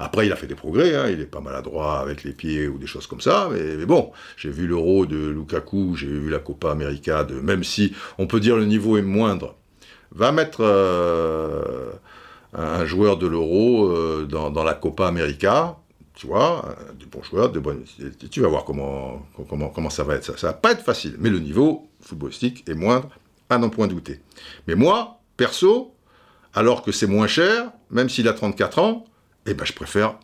Après, 0.00 0.26
il 0.26 0.32
a 0.32 0.36
fait 0.36 0.46
des 0.46 0.54
progrès, 0.54 0.96
hein, 0.96 1.08
il 1.08 1.20
est 1.20 1.26
pas 1.26 1.40
maladroit 1.40 2.00
avec 2.00 2.24
les 2.24 2.32
pieds 2.32 2.66
ou 2.66 2.78
des 2.78 2.86
choses 2.86 3.06
comme 3.06 3.20
ça, 3.20 3.48
mais, 3.52 3.86
bon, 3.86 4.10
j'ai 4.36 4.50
vu 4.50 4.66
l'Euro 4.66 5.06
de 5.06 5.28
Lukaku, 5.28 5.94
j'ai 5.94 6.08
vu 6.08 6.30
la 6.30 6.40
Copa 6.40 6.72
América, 6.72 7.24
même 7.42 7.62
si 7.62 7.92
on 8.18 8.26
peut 8.26 8.40
dire 8.40 8.56
le 8.56 8.64
niveau 8.64 8.96
est 8.96 9.02
moindre. 9.02 9.54
Va 10.10 10.32
mettre 10.32 10.62
euh, 10.62 11.92
un 12.54 12.84
joueur 12.86 13.18
de 13.18 13.26
l'Euro 13.26 13.88
euh, 13.90 14.26
dans, 14.26 14.64
la 14.64 14.74
Copa 14.74 15.06
América, 15.06 15.76
tu 16.18 16.26
vois, 16.26 16.76
du 16.98 17.06
bon 17.06 17.22
joueur, 17.22 17.52
de 17.52 17.60
bon, 17.60 17.80
tu 18.28 18.40
vas 18.40 18.48
voir 18.48 18.64
comment, 18.64 19.24
comment, 19.48 19.68
comment 19.68 19.88
ça 19.88 20.02
va 20.02 20.16
être. 20.16 20.24
Ça, 20.24 20.36
ça 20.36 20.48
va 20.48 20.52
pas 20.52 20.72
être 20.72 20.82
facile, 20.82 21.14
mais 21.20 21.30
le 21.30 21.38
niveau 21.38 21.88
footballistique 22.00 22.68
est 22.68 22.74
moindre 22.74 23.08
à 23.48 23.56
n'en 23.56 23.70
point 23.70 23.86
douter. 23.86 24.20
Mais 24.66 24.74
moi, 24.74 25.20
perso, 25.36 25.94
alors 26.54 26.82
que 26.82 26.90
c'est 26.90 27.06
moins 27.06 27.28
cher, 27.28 27.70
même 27.92 28.08
s'il 28.08 28.26
a 28.26 28.32
34 28.32 28.80
ans, 28.80 29.04
eh 29.46 29.54
ben, 29.54 29.64
je 29.64 29.72
préfère 29.72 30.18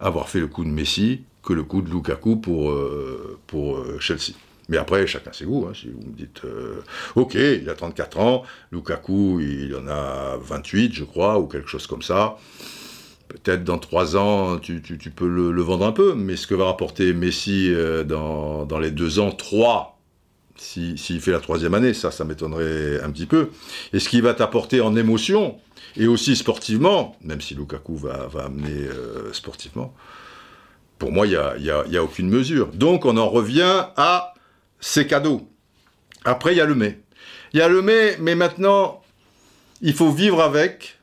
avoir 0.00 0.30
fait 0.30 0.40
le 0.40 0.46
coup 0.46 0.64
de 0.64 0.70
Messi 0.70 1.24
que 1.42 1.52
le 1.52 1.62
coup 1.62 1.82
de 1.82 1.90
Lukaku 1.90 2.36
pour, 2.36 2.70
euh, 2.70 3.38
pour 3.46 3.76
euh, 3.76 3.98
Chelsea. 4.00 4.32
Mais 4.70 4.78
après, 4.78 5.06
chacun 5.06 5.30
ses 5.32 5.44
goûts. 5.44 5.66
Hein, 5.68 5.72
si 5.74 5.90
vous 5.90 6.00
me 6.00 6.16
dites, 6.16 6.42
euh, 6.46 6.82
ok, 7.16 7.34
il 7.34 7.68
a 7.68 7.74
34 7.74 8.18
ans, 8.18 8.44
Lukaku, 8.72 9.40
il 9.40 9.76
en 9.76 9.86
a 9.88 10.38
28, 10.38 10.94
je 10.94 11.04
crois, 11.04 11.38
ou 11.38 11.46
quelque 11.46 11.68
chose 11.68 11.86
comme 11.86 12.00
ça. 12.00 12.38
Peut-être 13.42 13.64
dans 13.64 13.78
3 13.78 14.16
ans, 14.16 14.58
tu, 14.58 14.80
peux 15.14 15.28
le, 15.28 15.62
vendre 15.62 15.86
un 15.86 15.92
peu, 15.92 16.14
mais 16.14 16.36
ce 16.36 16.46
que 16.46 16.54
va 16.54 16.66
rapporter 16.66 17.12
Messi 17.12 17.72
dans, 18.06 18.64
dans 18.64 18.78
les 18.78 18.90
2 18.90 19.18
ans, 19.18 19.32
3, 19.32 19.94
s'il 20.56 21.20
fait 21.20 21.32
la 21.32 21.40
troisième 21.40 21.74
année, 21.74 21.94
ça, 21.94 22.10
ça 22.10 22.24
m'étonnerait 22.24 23.00
un 23.02 23.10
petit 23.10 23.26
peu. 23.26 23.50
Et 23.92 23.98
ce 23.98 24.08
qui 24.08 24.20
va 24.20 24.34
t'apporter 24.34 24.80
en 24.80 24.96
émotion, 24.96 25.58
et 25.96 26.06
aussi 26.06 26.36
sportivement, 26.36 27.16
même 27.22 27.40
si 27.40 27.54
Lukaku 27.54 27.96
va, 27.96 28.28
amener 28.44 28.70
euh, 28.70 29.32
sportivement, 29.32 29.94
pour 30.98 31.12
moi, 31.12 31.26
il 31.26 31.30
n'y 31.60 31.70
a, 31.70 31.80
a, 31.80 32.02
aucune 32.02 32.28
mesure. 32.28 32.68
Donc, 32.68 33.04
on 33.04 33.16
en 33.16 33.28
revient 33.28 33.86
à 33.96 34.34
ces 34.80 35.06
cadeaux. 35.06 35.48
Après, 36.24 36.54
il 36.54 36.58
y 36.58 36.60
a 36.60 36.66
le 36.66 36.74
mais. 36.74 37.00
Il 37.52 37.58
y 37.58 37.62
a 37.62 37.68
le 37.68 37.82
mais, 37.82 38.16
mais 38.20 38.34
maintenant, 38.34 39.02
il 39.82 39.92
faut 39.92 40.10
vivre 40.10 40.40
avec. 40.40 40.93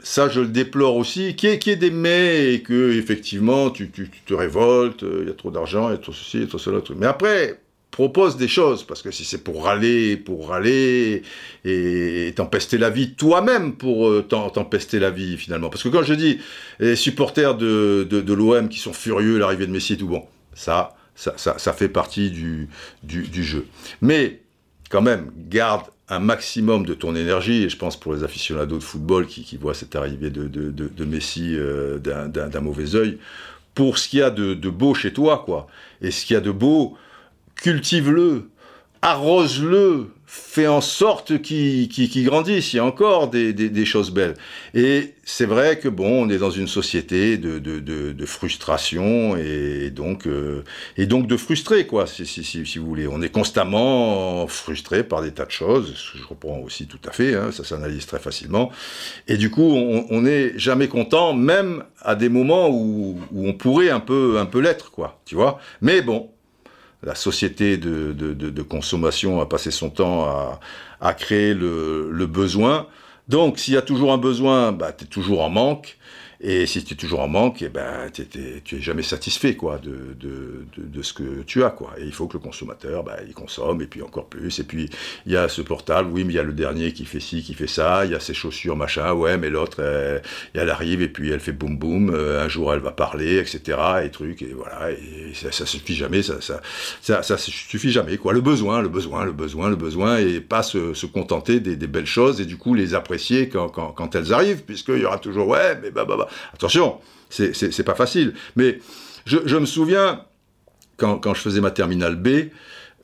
Ça, 0.00 0.28
je 0.28 0.40
le 0.40 0.48
déplore 0.48 0.96
aussi. 0.96 1.34
Qui 1.34 1.48
est, 1.48 1.58
qui 1.58 1.70
est 1.70 1.76
des 1.76 1.90
mais 1.90 2.54
et 2.54 2.62
que, 2.62 2.92
effectivement, 2.96 3.70
tu, 3.70 3.90
tu, 3.90 4.08
tu 4.10 4.20
te 4.20 4.34
révoltes, 4.34 5.02
il 5.02 5.26
y 5.26 5.30
a 5.30 5.34
trop 5.34 5.50
d'argent, 5.50 5.88
il 5.88 5.92
y 5.92 5.94
a 5.94 5.98
trop 5.98 6.12
ceci, 6.12 6.38
il 6.38 6.40
y 6.42 6.44
a 6.44 6.48
trop 6.48 6.58
cela. 6.58 6.80
Mais 6.96 7.06
après, 7.06 7.58
propose 7.98 8.36
des 8.36 8.46
choses, 8.46 8.84
parce 8.84 9.02
que 9.02 9.10
si 9.10 9.24
c'est 9.24 9.42
pour 9.42 9.64
râler, 9.64 10.16
pour 10.16 10.50
râler, 10.50 11.22
et 11.64 12.32
t'empester 12.36 12.78
la 12.78 12.90
vie 12.90 13.14
toi-même 13.14 13.74
pour 13.74 14.08
euh, 14.08 14.22
t'empester 14.22 15.00
la 15.00 15.10
vie 15.10 15.36
finalement. 15.36 15.68
Parce 15.68 15.82
que 15.82 15.88
quand 15.88 16.04
je 16.04 16.14
dis 16.14 16.38
les 16.78 16.94
supporters 16.94 17.56
de, 17.56 18.06
de, 18.08 18.34
l'OM 18.34 18.68
qui 18.68 18.78
sont 18.78 18.92
furieux, 18.92 19.38
l'arrivée 19.38 19.66
de 19.66 19.72
Messi 19.72 19.94
et 19.94 19.96
tout, 19.96 20.06
bon, 20.06 20.24
ça, 20.54 20.94
ça, 21.16 21.34
ça, 21.36 21.72
fait 21.72 21.88
partie 21.88 22.30
du, 22.30 22.68
du, 23.02 23.42
jeu. 23.42 23.66
Mais 24.00 24.42
quand 24.88 25.02
même, 25.02 25.30
garde 25.36 25.86
un 26.08 26.20
maximum 26.20 26.86
de 26.86 26.94
ton 26.94 27.14
énergie, 27.14 27.64
et 27.64 27.68
je 27.68 27.76
pense 27.76 27.98
pour 27.98 28.14
les 28.14 28.24
aficionados 28.24 28.78
de 28.78 28.82
football 28.82 29.26
qui, 29.26 29.56
voient 29.56 29.74
cette 29.74 29.94
arrivée 29.94 30.30
de, 30.30 30.48
de, 30.48 30.70
de 30.70 31.04
Messi 31.04 31.54
euh, 31.54 31.98
d'un 31.98 32.60
mauvais 32.60 32.94
œil, 32.94 33.18
pour 33.74 33.98
ce 33.98 34.08
qu'il 34.08 34.20
y 34.20 34.22
a 34.22 34.30
de, 34.30 34.54
beau 34.70 34.94
chez 34.94 35.12
toi, 35.12 35.42
quoi. 35.44 35.68
Et 36.00 36.10
ce 36.10 36.26
qu'il 36.26 36.34
y 36.34 36.36
a 36.36 36.40
de 36.40 36.50
beau, 36.50 36.96
cultive-le, 37.54 38.48
arrose-le, 39.02 40.08
fais 40.30 40.66
en 40.66 40.82
sorte 40.82 41.40
qu'il 41.40 42.24
grandisse. 42.24 42.74
Il 42.74 42.76
y 42.76 42.78
a 42.78 42.84
encore 42.84 43.28
des, 43.28 43.84
choses 43.86 44.10
belles. 44.10 44.34
Et 44.74 45.14
c'est 45.24 45.46
vrai 45.46 45.78
que 45.78 45.88
bon, 45.88 46.24
on 46.24 46.28
est 46.28 46.36
dans 46.36 46.50
une 46.50 46.68
société 46.68 47.38
de, 47.38 48.26
frustration 48.26 49.36
et 49.36 49.90
donc, 49.90 50.26
euh, 50.26 50.64
et 50.98 51.06
donc 51.06 51.26
de 51.26 51.36
frustrés, 51.38 51.86
quoi, 51.86 52.06
si, 52.06 52.26
si, 52.26 52.78
vous 52.78 52.86
voulez. 52.86 53.08
On 53.08 53.22
est 53.22 53.30
constamment 53.30 54.46
frustré 54.48 55.02
par 55.02 55.22
des 55.22 55.32
tas 55.32 55.46
de 55.46 55.50
choses. 55.50 55.94
Je 56.14 56.22
reprends 56.22 56.58
aussi 56.58 56.86
tout 56.86 57.00
à 57.08 57.10
fait, 57.10 57.34
hein, 57.34 57.50
ça 57.50 57.64
s'analyse 57.64 58.04
très 58.04 58.18
facilement. 58.18 58.70
Et 59.28 59.38
du 59.38 59.50
coup, 59.50 59.62
on 59.62 60.20
n'est 60.20 60.58
jamais 60.58 60.88
content, 60.88 61.32
même 61.32 61.84
à 62.02 62.14
des 62.14 62.28
moments 62.28 62.68
où, 62.68 63.18
où 63.32 63.48
on 63.48 63.54
pourrait 63.54 63.88
un 63.88 64.00
peu, 64.00 64.38
un 64.38 64.46
peu 64.46 64.60
l'être, 64.60 64.90
quoi, 64.90 65.20
tu 65.24 65.36
vois. 65.36 65.58
Mais 65.80 66.02
bon, 66.02 66.28
la 67.02 67.14
société 67.14 67.76
de, 67.76 68.62
consommation 68.62 69.40
a 69.40 69.46
passé 69.46 69.70
son 69.70 69.90
temps 69.90 70.58
à, 71.00 71.14
créer 71.14 71.54
le, 71.54 72.26
besoin. 72.26 72.86
Donc, 73.28 73.58
s'il 73.58 73.74
y 73.74 73.76
a 73.76 73.82
toujours 73.82 74.12
un 74.12 74.18
besoin, 74.18 74.72
bah, 74.72 74.92
tu 74.92 75.04
es 75.04 75.06
toujours 75.06 75.42
en 75.42 75.50
manque. 75.50 75.97
Et 76.40 76.66
si 76.66 76.84
tu 76.84 76.94
es 76.94 76.96
toujours 76.96 77.20
en 77.20 77.28
manque, 77.28 77.62
eh 77.62 77.68
ben, 77.68 78.10
tu 78.12 78.76
es 78.76 78.80
jamais 78.80 79.02
satisfait 79.02 79.56
quoi, 79.56 79.78
de, 79.78 80.14
de, 80.20 80.64
de, 80.76 81.02
ce 81.02 81.12
que 81.12 81.42
tu 81.42 81.64
as. 81.64 81.70
Quoi. 81.70 81.94
Et 81.98 82.04
il 82.04 82.12
faut 82.12 82.28
que 82.28 82.34
le 82.34 82.38
consommateur, 82.38 83.02
bah, 83.02 83.16
il 83.26 83.34
consomme, 83.34 83.82
et 83.82 83.86
puis 83.86 84.02
encore 84.02 84.26
plus. 84.26 84.60
Et 84.60 84.62
puis, 84.62 84.88
il 85.26 85.32
y 85.32 85.36
a 85.36 85.48
ce 85.48 85.62
portable, 85.62 86.10
oui, 86.12 86.22
mais 86.22 86.34
il 86.34 86.36
y 86.36 86.38
a 86.38 86.44
le 86.44 86.52
dernier 86.52 86.92
qui 86.92 87.06
fait 87.06 87.18
ci, 87.18 87.42
qui 87.42 87.54
fait 87.54 87.66
ça, 87.66 88.04
il 88.04 88.12
y 88.12 88.14
a 88.14 88.20
ses 88.20 88.34
chaussures, 88.34 88.76
machin, 88.76 89.12
ouais, 89.14 89.36
mais 89.36 89.50
l'autre, 89.50 89.82
elle, 89.82 90.22
elle, 90.54 90.70
arrive, 90.70 91.02
et 91.02 91.08
puis 91.08 91.30
elle 91.30 91.40
fait 91.40 91.52
boum 91.52 91.76
boum, 91.76 92.10
euh, 92.14 92.44
un 92.44 92.48
jour 92.48 92.72
elle 92.72 92.80
va 92.80 92.92
parler, 92.92 93.38
etc., 93.38 93.78
et 94.04 94.10
trucs, 94.10 94.42
et 94.42 94.52
voilà, 94.54 94.92
et 94.92 95.34
ça, 95.34 95.50
ça 95.50 95.66
suffit 95.66 95.96
jamais, 95.96 96.22
ça, 96.22 96.40
ça, 96.40 96.60
ça, 97.02 97.22
ça, 97.24 97.36
suffit 97.36 97.90
jamais, 97.90 98.16
quoi. 98.16 98.32
Le 98.32 98.40
besoin, 98.40 98.80
le 98.80 98.88
besoin, 98.88 99.24
le 99.24 99.32
besoin, 99.32 99.70
le 99.70 99.76
besoin, 99.76 100.18
et 100.18 100.40
pas 100.40 100.62
se, 100.62 100.94
se 100.94 101.06
contenter 101.06 101.58
des, 101.58 101.74
des, 101.74 101.86
belles 101.88 102.06
choses, 102.06 102.40
et 102.40 102.44
du 102.44 102.56
coup 102.56 102.74
les 102.74 102.94
apprécier 102.94 103.48
quand, 103.48 103.68
quand, 103.68 103.90
quand 103.92 104.14
elles 104.14 104.32
arrivent, 104.32 104.62
puisqu'il 104.62 104.98
y 104.98 105.04
aura 105.04 105.18
toujours, 105.18 105.48
ouais, 105.48 105.76
mais 105.82 105.90
bah, 105.90 106.04
bah, 106.04 106.14
bah, 106.16 106.27
Attention, 106.54 106.98
c'est 107.30 107.84
pas 107.84 107.94
facile. 107.94 108.34
Mais 108.56 108.80
je, 109.26 109.56
me 109.56 109.66
souviens, 109.66 110.24
quand, 110.96 111.34
je 111.34 111.40
faisais 111.40 111.60
ma 111.60 111.70
terminale 111.70 112.16
B, 112.16 112.50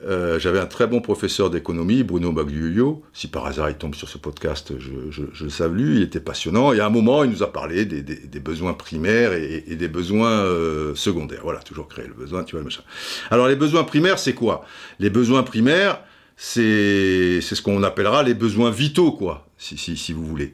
euh, 0.03 0.39
j'avais 0.39 0.59
un 0.59 0.65
très 0.65 0.87
bon 0.87 0.99
professeur 0.99 1.49
d'économie, 1.49 2.03
Bruno 2.03 2.31
Bagliuio. 2.31 3.03
Si 3.13 3.27
par 3.27 3.45
hasard 3.45 3.69
il 3.69 3.75
tombe 3.75 3.95
sur 3.95 4.09
ce 4.09 4.17
podcast, 4.17 4.73
je, 4.77 5.43
le 5.43 5.49
salue. 5.49 5.95
Il 5.95 6.01
était 6.01 6.19
passionnant. 6.19 6.73
Et 6.73 6.79
à 6.79 6.85
un 6.85 6.89
moment, 6.89 7.23
il 7.23 7.31
nous 7.31 7.43
a 7.43 7.51
parlé 7.51 7.85
des, 7.85 8.39
besoins 8.39 8.73
primaires 8.73 9.33
et, 9.33 9.75
des 9.75 9.87
besoins 9.87 10.31
euh, 10.31 10.93
secondaires. 10.95 11.41
Voilà, 11.43 11.59
toujours 11.59 11.87
créer 11.87 12.07
le 12.07 12.13
besoin, 12.13 12.43
tu 12.43 12.51
vois, 12.51 12.59
le 12.59 12.65
machin. 12.65 12.83
Alors, 13.31 13.47
les 13.47 13.55
besoins 13.55 13.83
primaires, 13.83 14.19
c'est 14.19 14.33
quoi? 14.33 14.65
Les 14.99 15.09
besoins 15.09 15.43
primaires, 15.43 16.01
c'est 16.35 17.39
ce 17.41 17.61
qu'on 17.61 17.81
appellera 17.83 18.23
les 18.23 18.33
besoins 18.33 18.71
vitaux, 18.71 19.13
quoi, 19.13 19.47
si 19.57 20.11
vous 20.11 20.25
voulez. 20.25 20.53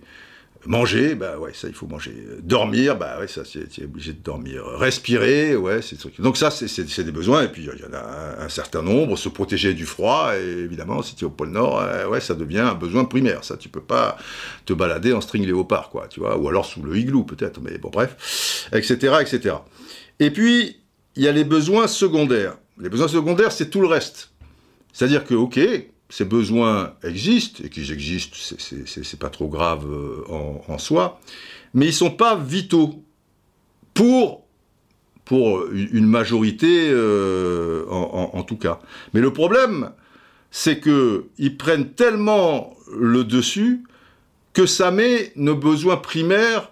Manger, 0.67 1.15
bah 1.15 1.39
ouais, 1.39 1.53
ça 1.53 1.67
il 1.67 1.73
faut 1.73 1.87
manger. 1.87 2.13
Dormir, 2.43 2.95
bah 2.95 3.17
ouais, 3.19 3.27
ça 3.27 3.41
c'est 3.45 3.83
obligé 3.83 4.13
de 4.13 4.21
dormir. 4.21 4.63
Respirer, 4.65 5.55
ouais, 5.55 5.81
c'est 5.81 5.97
Donc 6.21 6.37
ça 6.37 6.51
c'est 6.51 7.03
des 7.03 7.11
besoins 7.11 7.43
et 7.43 7.47
puis 7.47 7.63
il 7.63 7.79
y 7.79 7.85
en 7.85 7.93
a 7.93 8.43
un, 8.43 8.49
certain 8.49 8.83
nombre. 8.83 9.17
Se 9.17 9.29
protéger 9.29 9.73
du 9.73 9.85
froid 9.87 10.33
et 10.37 10.43
évidemment 10.43 11.01
si 11.01 11.15
tu 11.15 11.25
es 11.25 11.27
au 11.27 11.31
pôle 11.31 11.49
Nord, 11.49 11.81
euh, 11.81 12.07
ouais, 12.07 12.21
ça 12.21 12.35
devient 12.35 12.59
un 12.59 12.75
besoin 12.75 13.05
primaire. 13.05 13.43
Ça 13.43 13.57
tu 13.57 13.69
peux 13.69 13.81
pas 13.81 14.17
te 14.65 14.73
balader 14.73 15.13
en 15.13 15.21
string 15.21 15.45
léopard 15.45 15.89
quoi, 15.89 16.07
tu 16.07 16.19
vois, 16.19 16.37
ou 16.37 16.47
alors 16.47 16.65
sous 16.65 16.83
le 16.83 16.95
igloo 16.95 17.23
peut-être. 17.23 17.59
Mais 17.59 17.79
bon 17.79 17.89
bref, 17.89 18.67
etc., 18.71 19.15
etc. 19.19 19.55
Et 20.19 20.29
puis 20.29 20.77
il 21.15 21.23
y 21.23 21.27
a 21.27 21.31
les 21.31 21.43
besoins 21.43 21.87
secondaires. 21.87 22.55
Les 22.79 22.89
besoins 22.89 23.07
secondaires 23.07 23.51
c'est 23.51 23.71
tout 23.71 23.81
le 23.81 23.87
reste. 23.87 24.29
C'est-à-dire 24.93 25.25
que 25.25 25.33
ok, 25.33 25.59
ces 26.11 26.25
besoins 26.25 26.93
existent, 27.03 27.63
et 27.63 27.69
qu'ils 27.69 27.93
existent, 27.93 28.35
c'est 28.37 29.19
pas 29.19 29.29
trop 29.29 29.47
grave 29.47 29.85
euh, 29.89 30.25
en, 30.67 30.77
soi, 30.77 31.21
mais 31.73 31.87
ils 31.87 31.93
sont 31.93 32.11
pas 32.11 32.35
vitaux 32.35 33.01
pour, 33.93 34.45
pour 35.23 35.65
une 35.71 36.05
majorité 36.05 36.89
euh, 36.91 37.85
en, 37.89 38.43
tout 38.43 38.57
cas. 38.57 38.81
Mais 39.13 39.21
le 39.21 39.31
problème, 39.31 39.91
c'est 40.51 40.81
qu'ils 40.81 41.57
prennent 41.57 41.93
tellement 41.93 42.75
le 42.93 43.23
dessus 43.23 43.83
que 44.51 44.65
ça 44.65 44.91
met 44.91 45.31
nos 45.37 45.55
besoins 45.55 45.95
primaires 45.95 46.71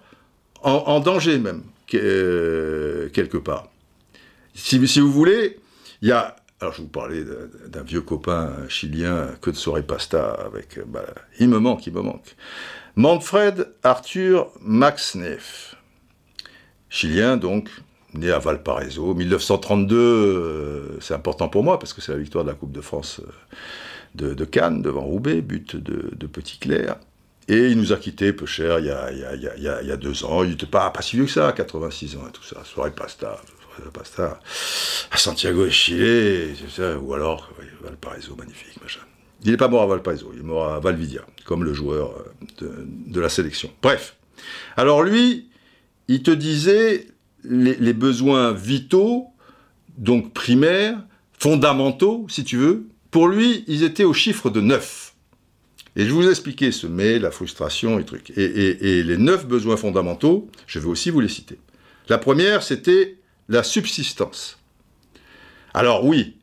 en, 0.62 1.00
danger 1.00 1.38
même, 1.38 1.62
euh, 1.94 3.08
quelque 3.08 3.38
part. 3.38 3.70
Si 4.52 5.00
vous 5.00 5.10
voulez, 5.10 5.58
il 6.02 6.08
y 6.08 6.12
a 6.12 6.36
alors, 6.60 6.74
je 6.74 6.82
vous 6.82 6.88
parlais 6.88 7.24
d'un 7.68 7.82
vieux 7.82 8.02
copain 8.02 8.52
chilien, 8.68 9.28
que 9.40 9.50
de 9.50 9.56
soirée 9.56 9.82
pasta, 9.82 10.32
avec. 10.32 10.78
Bah, 10.86 11.06
il 11.38 11.48
me 11.48 11.58
manque, 11.58 11.86
il 11.86 11.94
me 11.94 12.02
manque. 12.02 12.36
Manfred 12.96 13.68
Arthur 13.82 14.48
Maxneff. 14.60 15.76
Chilien, 16.90 17.38
donc, 17.38 17.70
né 18.12 18.30
à 18.30 18.38
Valparaiso. 18.38 19.14
1932, 19.14 19.96
euh, 19.96 21.00
c'est 21.00 21.14
important 21.14 21.48
pour 21.48 21.64
moi, 21.64 21.78
parce 21.78 21.94
que 21.94 22.02
c'est 22.02 22.12
la 22.12 22.18
victoire 22.18 22.44
de 22.44 22.50
la 22.50 22.54
Coupe 22.54 22.72
de 22.72 22.82
France 22.82 23.22
euh, 24.20 24.34
de, 24.34 24.44
Cannes, 24.44 24.82
devant 24.82 25.02
Roubaix, 25.02 25.40
but 25.40 25.76
de, 25.76 26.26
Petit 26.26 26.58
Clair. 26.58 26.96
Et 27.48 27.68
il 27.68 27.78
nous 27.78 27.94
a 27.94 27.96
quittés 27.96 28.34
peu 28.34 28.46
cher 28.46 28.80
il 28.80 28.86
y 28.86 28.90
a, 28.90 29.10
il 29.10 29.62
y 29.62 29.90
a, 29.90 29.96
deux 29.96 30.24
ans. 30.24 30.44
Il 30.44 30.50
n'était 30.50 30.66
pas, 30.66 30.90
pas 30.90 31.00
si 31.00 31.16
vieux 31.16 31.24
que 31.24 31.32
ça, 31.32 31.52
86 31.52 32.16
ans 32.16 32.28
et 32.28 32.32
tout 32.32 32.44
ça. 32.44 32.62
Soirée 32.64 32.90
pasta, 32.90 33.40
pasta 33.92 34.40
à 35.10 35.16
Santiago 35.16 35.64
de 35.64 35.70
Chile, 35.70 36.54
ou 37.00 37.14
alors 37.14 37.50
Valparaiso, 37.82 38.34
magnifique, 38.36 38.80
machin. 38.82 39.00
Il 39.44 39.50
n'est 39.50 39.56
pas 39.56 39.68
mort 39.68 39.82
à 39.82 39.86
Valparaiso, 39.86 40.30
il 40.34 40.40
est 40.40 40.44
mort 40.44 40.72
à 40.72 40.80
Valvidia, 40.80 41.22
comme 41.44 41.64
le 41.64 41.72
joueur 41.72 42.14
euh, 42.62 42.84
de, 43.06 43.20
la 43.20 43.28
sélection. 43.28 43.70
Bref. 43.82 44.16
Alors 44.76 45.02
lui, 45.02 45.48
il 46.08 46.22
te 46.22 46.30
disait 46.30 47.06
les, 47.44 47.92
besoins 47.92 48.52
vitaux, 48.52 49.28
donc 49.96 50.32
primaires, 50.34 50.98
fondamentaux, 51.38 52.26
si 52.28 52.44
tu 52.44 52.56
veux, 52.58 52.86
pour 53.10 53.28
lui, 53.28 53.64
ils 53.66 53.82
étaient 53.82 54.04
au 54.04 54.12
chiffre 54.12 54.50
de 54.50 54.60
9. 54.60 55.14
Et 55.96 56.04
je 56.04 56.12
vous 56.12 56.28
ai 56.28 56.34
ce 56.34 56.86
mais, 56.86 57.18
la 57.18 57.30
frustration 57.30 57.98
et 57.98 58.04
trucs. 58.04 58.30
et 58.36 59.02
les 59.02 59.16
neuf 59.16 59.46
besoins 59.46 59.76
fondamentaux, 59.76 60.48
je 60.66 60.78
vais 60.78 60.86
aussi 60.86 61.10
vous 61.10 61.20
les 61.20 61.28
citer. 61.28 61.58
La 62.08 62.18
première, 62.18 62.62
c'était 62.62 63.19
la 63.50 63.62
subsistance. 63.62 64.58
Alors 65.74 66.06
oui, 66.06 66.36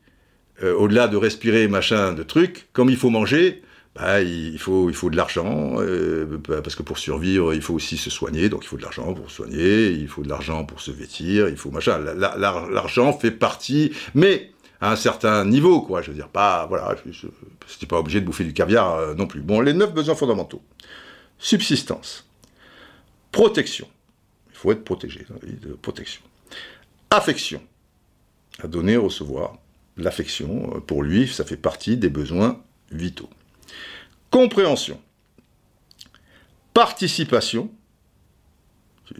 euh, 0.62 0.74
au-delà 0.74 1.08
de 1.08 1.16
respirer 1.16 1.66
machin 1.66 2.12
de 2.12 2.22
trucs, 2.22 2.68
comme 2.72 2.90
il 2.90 2.96
faut 2.96 3.10
manger, 3.10 3.62
bah, 3.96 4.20
il, 4.20 4.58
faut, 4.58 4.90
il 4.90 4.94
faut 4.94 5.10
de 5.10 5.16
l'argent, 5.16 5.76
euh, 5.78 6.38
parce 6.46 6.76
que 6.76 6.82
pour 6.82 6.98
survivre, 6.98 7.54
il 7.54 7.62
faut 7.62 7.74
aussi 7.74 7.96
se 7.96 8.10
soigner, 8.10 8.48
donc 8.48 8.60
il 8.62 8.68
faut 8.68 8.76
de 8.76 8.82
l'argent 8.82 9.12
pour 9.14 9.30
soigner, 9.30 9.88
il 9.88 10.06
faut 10.06 10.22
de 10.22 10.28
l'argent 10.28 10.64
pour 10.64 10.80
se 10.80 10.90
vêtir, 10.90 11.48
il 11.48 11.56
faut 11.56 11.70
machin. 11.70 11.98
L'argent 11.98 13.12
fait 13.12 13.32
partie, 13.32 13.92
mais 14.14 14.52
à 14.80 14.92
un 14.92 14.96
certain 14.96 15.44
niveau, 15.44 15.80
quoi. 15.80 16.02
Je 16.02 16.10
veux 16.10 16.16
dire, 16.16 16.28
pas, 16.28 16.66
voilà, 16.66 16.94
je 17.10 17.26
n'étais 17.26 17.86
pas 17.86 17.98
obligé 17.98 18.20
de 18.20 18.26
bouffer 18.26 18.44
du 18.44 18.52
caviar 18.52 18.94
euh, 18.94 19.14
non 19.14 19.26
plus. 19.26 19.40
Bon, 19.40 19.60
les 19.60 19.72
neuf 19.72 19.92
besoins 19.92 20.14
fondamentaux. 20.14 20.62
Subsistance. 21.38 22.28
Protection. 23.32 23.88
Il 24.50 24.56
faut 24.56 24.72
être 24.72 24.84
protégé, 24.84 25.26
de 25.42 25.72
protection. 25.72 26.22
Affection. 27.10 27.62
À 28.62 28.66
donner, 28.66 28.96
recevoir. 28.96 29.56
L'affection, 29.96 30.74
euh, 30.74 30.80
pour 30.80 31.02
lui, 31.02 31.26
ça 31.26 31.44
fait 31.44 31.56
partie 31.56 31.96
des 31.96 32.10
besoins 32.10 32.60
vitaux. 32.90 33.30
Compréhension. 34.30 35.00
Participation. 36.74 37.70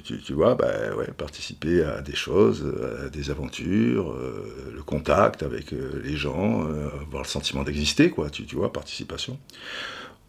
Tu, 0.04 0.34
vois, 0.34 0.54
bah, 0.54 0.70
participer 1.16 1.82
à 1.82 2.02
des 2.02 2.14
choses, 2.14 2.62
à 3.06 3.08
des 3.08 3.30
aventures, 3.30 4.12
euh, 4.12 4.70
le 4.74 4.82
contact 4.82 5.42
avec 5.42 5.72
euh, 5.72 6.02
les 6.04 6.14
gens, 6.14 6.60
avoir 7.00 7.22
le 7.22 7.28
sentiment 7.28 7.62
d'exister, 7.62 8.10
quoi, 8.10 8.28
tu 8.28 8.44
vois, 8.54 8.70
participation. 8.70 9.38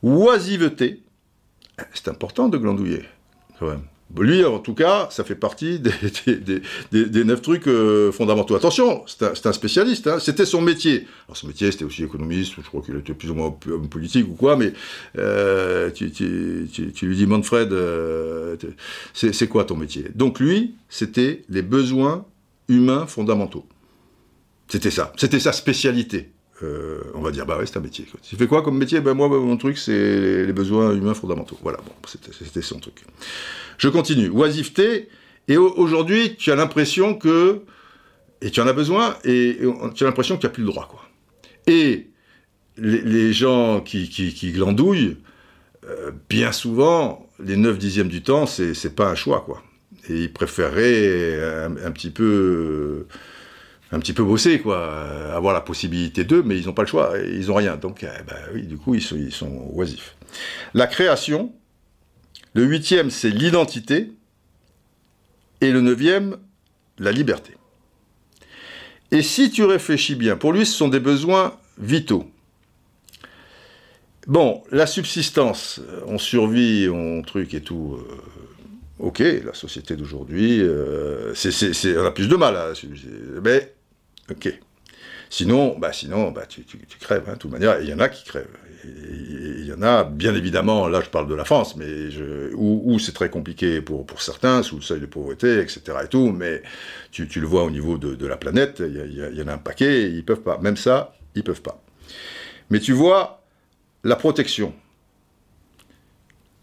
Oisiveté. 0.01 1.03
C'est 1.93 2.07
important 2.07 2.47
de 2.47 2.57
glandouiller, 2.57 3.03
quand 3.59 3.67
même. 3.67 3.83
Lui, 4.17 4.43
en 4.43 4.57
tout 4.57 4.73
cas, 4.73 5.07
ça 5.11 5.23
fait 5.23 5.35
partie 5.35 5.79
des, 5.79 7.23
neuf 7.23 7.41
trucs 7.41 7.67
euh, 7.67 8.11
fondamentaux. 8.11 8.55
Attention, 8.55 9.03
c'est 9.05 9.45
un, 9.45 9.53
spécialiste, 9.53 10.07
hein. 10.07 10.17
c'était 10.19 10.45
son 10.45 10.61
métier. 10.61 11.05
Alors 11.27 11.37
son 11.37 11.47
métier, 11.47 11.71
c'était 11.71 11.85
aussi 11.85 12.03
économiste, 12.03 12.53
je 12.57 12.67
crois 12.67 12.81
qu'il 12.81 12.95
était 12.95 13.13
plus 13.13 13.29
ou 13.29 13.35
moins 13.35 13.51
politique 13.51 14.27
ou 14.27 14.33
quoi, 14.33 14.55
mais 14.55 14.73
euh, 15.17 15.91
tu, 15.91 16.05
lui 16.05 17.15
dis, 17.15 17.27
Manfred, 17.27 17.71
euh, 17.71 18.57
c'est 19.13 19.47
quoi 19.47 19.65
ton 19.65 19.77
métier? 19.77 20.05
Donc 20.15 20.39
lui, 20.39 20.73
c'était 20.89 21.43
les 21.47 21.61
besoins 21.61 22.25
humains 22.67 23.05
fondamentaux. 23.05 23.67
C'était 24.69 24.91
ça, 24.91 25.13
c'était 25.17 25.39
sa 25.39 25.51
spécialité. 25.51 26.31
On 26.61 27.21
va 27.21 27.31
dire, 27.31 27.45
bah 27.45 27.57
ouais, 27.57 27.65
c'est 27.65 27.77
un 27.77 27.81
métier. 27.81 28.05
Tu 28.21 28.35
fais 28.35 28.47
quoi 28.47 28.61
comme 28.61 28.77
métier? 28.77 28.99
Ben 29.01 29.13
moi, 29.13 29.27
mon 29.27 29.57
truc, 29.57 29.77
c'est 29.77 30.45
les 30.45 30.53
besoins 30.53 30.93
humains 30.93 31.13
fondamentaux. 31.13 31.57
Voilà, 31.61 31.79
bon, 31.79 31.93
c'était 32.05 32.61
son 32.61 32.79
truc. 32.79 33.03
Je 33.77 33.89
continue. 33.89 34.29
Oisiveté. 34.29 35.09
Et 35.47 35.57
aujourd'hui, 35.57 36.35
tu 36.37 36.51
as 36.51 36.55
l'impression 36.55 37.15
que. 37.15 37.61
Et 38.41 38.51
tu 38.51 38.61
en 38.61 38.67
as 38.67 38.73
besoin, 38.73 39.17
et, 39.25 39.59
tu 39.95 40.03
as 40.03 40.07
l'impression 40.07 40.35
que 40.35 40.41
tu 40.41 40.47
n'as 40.47 40.53
plus 40.53 40.63
le 40.63 40.69
droit, 40.69 40.87
quoi. 40.89 41.01
Et 41.67 42.07
les, 42.77 43.33
gens 43.33 43.81
qui, 43.81 44.07
qui, 44.07 44.51
glandouillent, 44.53 45.17
euh, 45.85 46.11
bien 46.29 46.53
souvent, 46.53 47.27
les 47.43 47.57
9 47.57 47.77
dixièmes 47.77 48.07
du 48.07 48.21
temps, 48.21 48.45
c'est 48.45 48.95
pas 48.95 49.09
un 49.09 49.15
choix, 49.15 49.41
quoi. 49.41 49.61
Et 50.07 50.23
ils 50.23 50.33
préféreraient 50.33 51.67
un, 51.83 51.91
petit 51.91 52.11
peu. 52.11 53.07
Un 53.91 53.99
petit 53.99 54.13
peu 54.13 54.23
bosser, 54.23 54.59
quoi, 54.59 55.33
avoir 55.33 55.53
la 55.53 55.61
possibilité 55.61 56.23
d'eux, 56.23 56.43
mais 56.43 56.57
ils 56.59 56.67
n'ont 56.67 56.73
pas 56.73 56.83
le 56.83 56.87
choix, 56.87 57.13
ils 57.17 57.47
n'ont 57.47 57.55
rien. 57.55 57.75
Donc, 57.75 58.03
eh 58.03 58.23
ben 58.23 58.37
oui, 58.53 58.63
du 58.63 58.77
coup, 58.77 58.93
ils 58.95 59.01
sont, 59.01 59.71
oisifs. 59.73 60.15
La 60.73 60.85
création, 60.85 61.51
le 62.53 62.63
huitième, 62.65 63.09
c'est 63.09 63.29
l'identité. 63.29 64.11
Et 65.61 65.71
le 65.71 65.81
neuvième, 65.81 66.37
la 66.99 67.11
liberté. 67.11 67.57
Et 69.11 69.21
si 69.21 69.51
tu 69.51 69.63
réfléchis 69.63 70.15
bien, 70.15 70.37
pour 70.37 70.53
lui, 70.53 70.65
ce 70.65 70.73
sont 70.73 70.87
des 70.87 71.01
besoins 71.01 71.57
vitaux. 71.77 72.31
Bon, 74.27 74.63
la 74.71 74.85
subsistance, 74.85 75.81
on 76.05 76.17
survit, 76.17 76.87
on 76.87 77.23
truc 77.23 77.53
et 77.55 77.61
tout. 77.61 77.97
Euh, 77.97 78.21
ok, 78.99 79.19
la 79.19 79.53
société 79.53 79.95
d'aujourd'hui, 79.95 80.59
euh, 80.61 81.33
on 81.33 82.05
a 82.05 82.11
plus 82.11 82.27
de 82.27 82.35
mal 82.35 82.55
à 82.55 82.73
Mais, 83.43 83.73
ok. 84.31 84.59
Sinon, 85.29 85.77
bah, 85.77 85.93
sinon 85.93 86.31
bah, 86.31 86.45
tu, 86.47 86.63
crèves, 86.99 87.23
hein, 87.27 87.33
de 87.33 87.37
toute 87.37 87.51
manière, 87.51 87.79
il 87.81 87.89
y 87.89 87.93
en 87.93 87.99
a 87.99 88.09
qui 88.09 88.23
crèvent 88.23 88.47
il 88.83 89.65
y 89.65 89.73
en 89.73 89.81
a, 89.81 90.03
bien 90.03 90.33
évidemment, 90.35 90.87
là 90.87 91.01
je 91.01 91.09
parle 91.09 91.27
de 91.27 91.35
la 91.35 91.45
France, 91.45 91.75
mais 91.75 92.09
où, 92.55 92.97
c'est 92.99 93.11
très 93.11 93.29
compliqué 93.29 93.81
pour, 93.81 94.05
pour 94.05 94.21
certains, 94.21 94.63
sous 94.63 94.77
le 94.77 94.81
seuil 94.81 95.01
de 95.01 95.05
pauvreté, 95.05 95.59
etc. 95.59 95.81
et 96.03 96.07
tout, 96.07 96.31
mais 96.31 96.61
tu, 97.11 97.27
le 97.27 97.47
vois 97.47 97.63
au 97.63 97.71
niveau 97.71 97.97
de, 97.97 98.25
la 98.25 98.37
planète, 98.37 98.81
il 98.85 99.33
y, 99.35 99.41
en 99.41 99.47
a 99.47 99.53
un 99.53 99.57
paquet, 99.57 100.09
ils 100.09 100.23
peuvent 100.23 100.41
pas. 100.41 100.57
Même 100.59 100.77
ça, 100.77 101.15
ils 101.35 101.43
peuvent 101.43 101.61
pas. 101.61 101.81
Mais 102.69 102.79
tu 102.79 102.93
vois, 102.93 103.43
la 104.03 104.15
protection, 104.15 104.73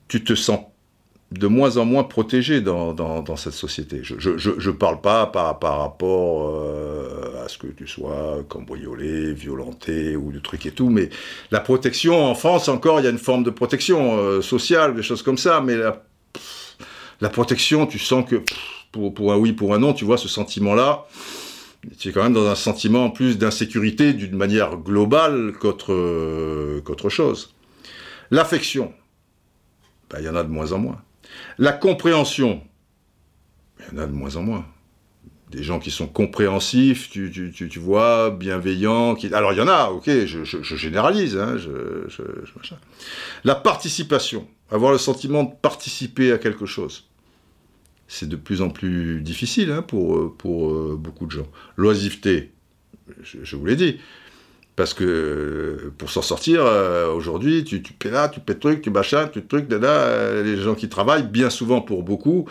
tu 0.09 0.25
te 0.25 0.35
sens 0.35 0.61
de 1.33 1.47
moins 1.49 1.77
en 1.77 1.85
moins 1.85 2.05
protégé 2.05 2.61
dans, 2.61 2.93
dans, 2.93 3.37
cette 3.37 3.53
société. 3.53 4.03
Je 4.03 4.21
ne 4.21 4.71
parle 4.71 5.01
pas 5.01 5.27
par, 5.27 5.59
par 5.59 5.81
rapport 5.81 6.51
euh, 6.51 7.45
à 7.45 7.49
ce 7.49 7.59
que 7.59 7.67
tu 7.67 7.89
sois 7.89 8.45
cambriolé, 8.49 9.33
violenté 9.33 10.15
ou 10.15 10.31
du 10.31 10.41
truc 10.41 10.67
et 10.67 10.71
tout, 10.71 10.89
mais 10.89 11.11
la 11.51 11.59
protection, 11.59 12.25
en 12.25 12.35
France 12.37 12.69
encore, 12.69 13.01
il 13.01 13.05
y 13.05 13.07
a 13.09 13.11
une 13.11 13.19
forme 13.19 13.43
de 13.43 13.51
protection 13.51 14.19
euh, 14.19 14.41
sociale, 14.41 14.95
des 14.95 15.03
choses 15.03 15.23
comme 15.23 15.39
ça, 15.39 15.61
mais 15.61 15.77
la, 17.21 17.29
protection, 17.29 17.87
tu 17.87 17.99
sens 17.99 18.25
que 18.29 18.43
pour, 18.93 19.13
pour, 19.13 19.33
un 19.33 19.37
oui, 19.37 19.53
pour 19.53 19.75
un 19.75 19.81
non, 19.81 19.95
tu 19.95 20.05
vois 20.05 20.19
ce 20.19 20.29
sentiment-là, 20.29 21.07
tu 21.99 22.09
es 22.09 22.13
quand 22.13 22.23
même 22.23 22.35
dans 22.35 22.47
un 22.47 22.55
sentiment 22.55 23.07
en 23.07 23.11
plus 23.11 23.37
d'insécurité 23.37 24.13
d'une 24.13 24.37
manière 24.37 24.77
globale 24.77 25.55
qu'autre 25.59 25.93
euh, 25.93 27.09
chose. 27.09 27.53
L'affection, 28.31 28.93
ben, 30.11 30.19
il 30.21 30.27
y 30.27 30.29
en 30.29 30.37
a 30.37 30.45
de 30.45 30.49
moins 30.49 30.71
en 30.73 30.79
moins. 30.79 31.03
La 31.59 31.73
compréhension, 31.73 32.63
il 33.79 33.97
y 33.97 33.99
en 33.99 34.03
a 34.03 34.07
de 34.07 34.13
moins 34.13 34.37
en 34.37 34.43
moins. 34.43 34.67
Des 35.51 35.63
gens 35.63 35.79
qui 35.79 35.91
sont 35.91 36.09
compréhensifs, 36.09 37.09
tu, 37.09 37.31
tu, 37.31 37.69
tu, 37.69 37.79
vois, 37.79 38.31
bienveillants. 38.31 39.15
Qui... 39.15 39.33
Alors 39.33 39.53
il 39.53 39.59
y 39.59 39.61
en 39.61 39.69
a, 39.69 39.91
ok, 39.91 40.07
je, 40.07 40.45
je, 40.45 40.77
généralise. 40.77 41.37
Hein, 41.37 41.57
je, 41.57 41.71
La 43.45 43.55
participation, 43.55 44.49
avoir 44.71 44.91
le 44.91 44.99
sentiment 44.99 45.45
de 45.45 45.53
participer 45.63 46.33
à 46.33 46.39
quelque 46.39 46.67
chose. 46.67 47.05
C'est 48.09 48.29
de 48.29 48.37
plus 48.37 48.61
en 48.61 48.71
plus 48.71 49.21
difficile 49.21 49.71
hein, 49.71 49.83
pour, 49.83 50.37
pour 50.37 50.71
euh, 50.71 50.97
beaucoup 50.99 51.27
de 51.27 51.33
gens. 51.33 51.47
L'oisiveté, 51.77 52.53
je 53.23 53.57
vous 53.57 53.67
l'ai 53.67 53.77
dit, 53.77 53.99
parce 54.77 54.93
que 54.93 55.91
pour 55.97 56.11
s'en 56.11 56.21
sortir, 56.21 56.61
euh, 56.67 57.11
aujourd'hui, 57.11 57.65
tu, 57.65 57.83
tu 57.83 57.95
paies 57.95 58.11
là, 58.11 58.29
tu 58.29 58.41
paies 58.41 58.57
truc, 58.57 58.83
tu 58.83 58.91
machin, 58.91 59.27
tu 59.27 59.43
truc, 59.43 59.73
là, 59.73 59.89
euh, 59.89 60.43
les 60.45 60.59
gens 60.59 60.75
qui 60.75 60.91
travaillent, 60.91 61.27
bien 61.27 61.49
souvent 61.49 61.81
pour 61.81 62.03
beaucoup, 62.03 62.47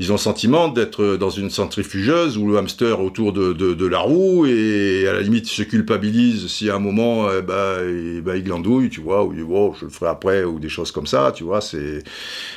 ils 0.00 0.10
ont 0.10 0.16
le 0.16 0.20
sentiment 0.20 0.66
d'être 0.66 1.16
dans 1.16 1.30
une 1.30 1.50
centrifugeuse 1.50 2.36
ou 2.36 2.48
le 2.48 2.58
hamster 2.58 3.00
autour 3.00 3.32
de, 3.32 3.52
de, 3.52 3.74
de, 3.74 3.86
la 3.86 4.00
roue 4.00 4.44
et 4.46 5.06
à 5.06 5.12
la 5.12 5.20
limite 5.20 5.46
se 5.46 5.62
culpabilise 5.62 6.48
si 6.48 6.68
à 6.68 6.74
un 6.74 6.78
moment, 6.80 7.26
ben, 7.46 7.78
eh 7.86 8.20
ben, 8.22 8.34
il 8.34 8.42
glandouille, 8.42 8.90
tu 8.90 9.00
vois, 9.00 9.24
ou 9.24 9.32
il 9.32 9.44
dit, 9.44 9.48
oh, 9.48 9.72
je 9.78 9.84
le 9.84 9.90
ferai 9.92 10.10
après, 10.10 10.42
ou 10.42 10.58
des 10.58 10.68
choses 10.68 10.90
comme 10.90 11.06
ça, 11.06 11.32
tu 11.32 11.44
vois, 11.44 11.60
c'est. 11.60 12.02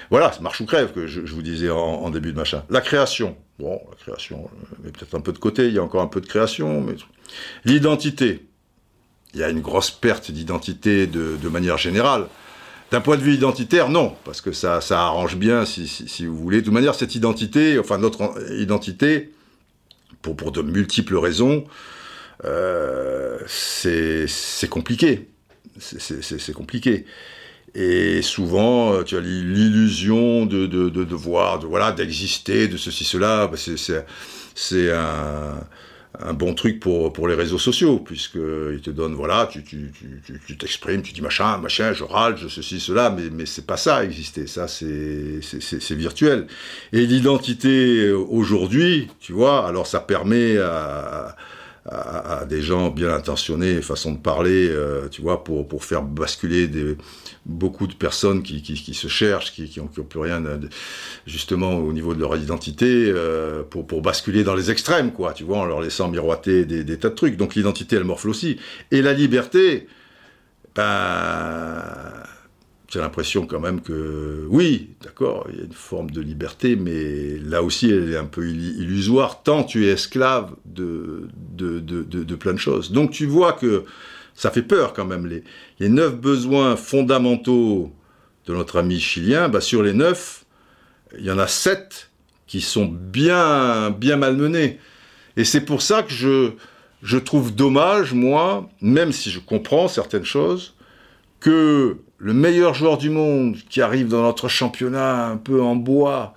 Voilà, 0.10 0.31
marche 0.41 0.61
ou 0.61 0.65
crève 0.65 0.93
que 0.93 1.06
je, 1.06 1.26
je 1.26 1.34
vous 1.35 1.43
disais 1.43 1.69
en, 1.69 1.77
en, 1.77 2.10
début 2.10 2.31
de 2.31 2.38
machin. 2.38 2.64
La 2.72 2.81
création. 2.81 3.35
Bon, 3.60 3.80
la 3.89 3.95
création, 3.95 4.49
mais 4.84 4.89
peut-être 4.89 5.14
un 5.14 5.22
peu 5.22 5.31
de 5.31 5.38
côté, 5.38 5.68
il 5.68 5.76
y 5.76 5.77
a 5.77 5.84
encore 5.84 6.02
un 6.02 6.07
peu 6.07 6.22
de 6.22 6.26
création, 6.26 6.81
mais. 6.81 6.95
L'identité 7.64 8.48
il 9.33 9.39
y 9.39 9.43
a 9.43 9.49
une 9.49 9.61
grosse 9.61 9.91
perte 9.91 10.31
d'identité 10.31 11.07
de, 11.07 11.49
manière 11.49 11.77
générale. 11.77 12.27
D'un 12.91 12.99
point 12.99 13.15
de 13.15 13.21
vue 13.21 13.33
identitaire, 13.33 13.89
non, 13.89 14.15
parce 14.25 14.41
que 14.41 14.51
ça, 14.51 14.79
arrange 14.91 15.37
bien, 15.37 15.65
si, 15.65 16.25
vous 16.25 16.35
voulez. 16.35 16.59
De 16.59 16.65
toute 16.65 16.73
manière, 16.73 16.95
cette 16.95 17.15
identité, 17.15 17.79
enfin 17.79 17.97
notre 17.97 18.33
identité, 18.51 19.31
pour, 20.21 20.51
de 20.51 20.61
multiples 20.61 21.15
raisons, 21.15 21.63
euh, 22.43 23.39
c'est 23.47 24.27
compliqué. 24.69 25.29
C'est 25.79 26.53
compliqué. 26.53 27.05
Et 27.73 28.21
souvent, 28.21 28.93
euh, 28.93 29.03
tu 29.03 29.15
as 29.15 29.21
l'illusion 29.21 30.45
de, 30.45 30.65
de, 30.65 30.89
de, 30.89 31.05
de, 31.05 31.15
voir, 31.15 31.59
de, 31.59 31.67
voilà, 31.67 31.93
d'exister, 31.93 32.67
de 32.67 32.75
ceci, 32.75 33.05
cela. 33.05 33.49
C'est 34.53 34.91
un 34.91 35.55
un 36.23 36.34
bon 36.34 36.53
truc 36.53 36.80
pour, 36.80 37.11
pour 37.14 37.27
les 37.27 37.35
réseaux 37.35 37.57
sociaux, 37.57 37.99
puisqu'ils 37.99 38.81
te 38.81 38.89
donnent, 38.89 39.15
voilà, 39.15 39.48
tu, 39.52 39.64
tu, 39.64 39.91
tu, 40.45 40.57
t'exprimes, 40.57 41.02
tu 41.02 41.14
dis 41.14 41.22
machin, 41.22 41.57
machin, 41.57 41.93
je 41.93 42.03
râle, 42.03 42.38
je 42.38 42.48
ceci, 42.48 42.80
cela, 42.80 43.10
mais, 43.10 43.30
mais 43.31 43.45
c'est 43.45 43.65
pas 43.65 43.77
ça 43.77 44.03
exister, 44.03 44.48
ça 44.48 44.68
c'est, 44.68 45.39
c'est, 45.41 45.95
virtuel. 45.95 46.48
Et 46.93 47.06
l'identité 47.06 48.06
euh, 48.06 48.18
aujourd'hui, 48.18 49.10
tu 49.19 49.34
vois, 49.34 49.68
alors 49.68 49.88
ça 49.88 49.99
permet 49.99 50.57
à, 50.57 51.35
à, 51.89 52.45
des 52.45 52.61
gens 52.61 52.89
bien 52.89 53.14
intentionnés, 53.14 53.81
façon 53.81 54.14
de 54.14 54.19
parler, 54.19 54.68
euh, 54.69 55.07
tu 55.10 55.22
vois, 55.22 55.43
pour, 55.43 55.68
pour 55.68 55.84
faire 55.84 56.03
basculer 56.03 56.68
des, 56.68 56.95
beaucoup 57.45 57.88
de 57.88 57.93
personnes 57.93 58.43
qui, 58.43 58.61
qui, 58.61 58.76
qui 58.76 58.93
se 58.93 59.07
cherchent, 59.07 59.51
qui, 59.53 59.68
qui 59.68 59.80
ont, 59.80 59.88
plus 59.88 60.19
rien, 60.19 60.43
justement, 61.26 61.77
au 61.77 61.91
niveau 61.91 62.13
de 62.13 62.19
leur 62.19 62.35
identité, 62.38 62.85
euh, 63.07 63.63
pour, 63.63 63.88
pour 63.88 64.01
basculer 64.01 64.43
dans 64.43 64.55
les 64.55 64.69
extrêmes, 64.69 65.11
quoi, 65.11 65.34
tu 65.34 65.43
vois, 65.43 65.59
en 65.59 65.65
leur 65.65 65.81
laissant 65.81 66.09
miroiter 66.09 66.65
des, 66.65 66.84
des 66.84 66.97
tas 66.97 67.09
de 67.09 67.15
trucs. 67.15 67.38
Donc 67.38 67.55
l'identité, 67.55 67.95
elle 67.95 68.03
morfle 68.03 68.30
aussi. 68.30 68.57
Et 68.91 69.01
la 69.01 69.13
liberté, 69.13 69.88
ben 70.76 71.81
j'ai 72.91 72.99
l'impression 72.99 73.47
quand 73.47 73.59
même 73.59 73.80
que 73.80 74.45
oui, 74.49 74.89
d'accord, 75.01 75.47
il 75.49 75.59
y 75.59 75.61
a 75.61 75.63
une 75.63 75.72
forme 75.72 76.11
de 76.11 76.19
liberté, 76.19 76.76
mais 76.76 77.38
là 77.38 77.63
aussi 77.63 77.89
elle 77.89 78.11
est 78.11 78.18
un 78.18 78.26
peu 78.26 78.45
illusoire, 78.45 79.43
tant 79.43 79.63
tu 79.63 79.85
es 79.85 79.91
esclave 79.91 80.53
de, 80.65 81.30
de, 81.53 81.80
de, 81.80 82.03
de, 82.03 82.35
plein 82.35 82.53
de 82.53 82.59
choses. 82.59 82.91
Donc 82.91 83.11
tu 83.11 83.26
vois 83.26 83.53
que 83.53 83.85
ça 84.35 84.51
fait 84.51 84.61
peur 84.61 84.93
quand 84.93 85.05
même. 85.05 85.27
Les, 85.79 85.89
neuf 85.89 86.15
besoins 86.15 86.75
fondamentaux 86.75 87.91
de 88.45 88.53
notre 88.53 88.79
ami 88.79 88.99
chilien, 88.99 89.49
bah 89.49 89.61
sur 89.61 89.83
les 89.83 89.93
neuf, 89.93 90.45
il 91.17 91.25
y 91.25 91.31
en 91.31 91.39
a 91.39 91.47
sept 91.47 92.09
qui 92.47 92.61
sont 92.61 92.85
bien, 92.85 93.91
bien 93.91 94.17
malmenés. 94.17 94.79
Et 95.37 95.43
c'est 95.43 95.61
pour 95.61 95.81
ça 95.81 96.03
que 96.03 96.11
je, 96.11 96.51
je 97.03 97.17
trouve 97.17 97.55
dommage, 97.55 98.13
moi, 98.13 98.69
même 98.81 99.11
si 99.11 99.31
je 99.31 99.39
comprends 99.39 99.87
certaines 99.87 100.25
choses, 100.25 100.73
que 101.39 101.97
le 102.17 102.33
meilleur 102.33 102.73
joueur 102.73 102.97
du 102.97 103.09
monde 103.09 103.57
qui 103.69 103.81
arrive 103.81 104.07
dans 104.07 104.21
notre 104.21 104.47
championnat 104.47 105.27
un 105.27 105.37
peu 105.37 105.61
en 105.61 105.75
bois, 105.75 106.33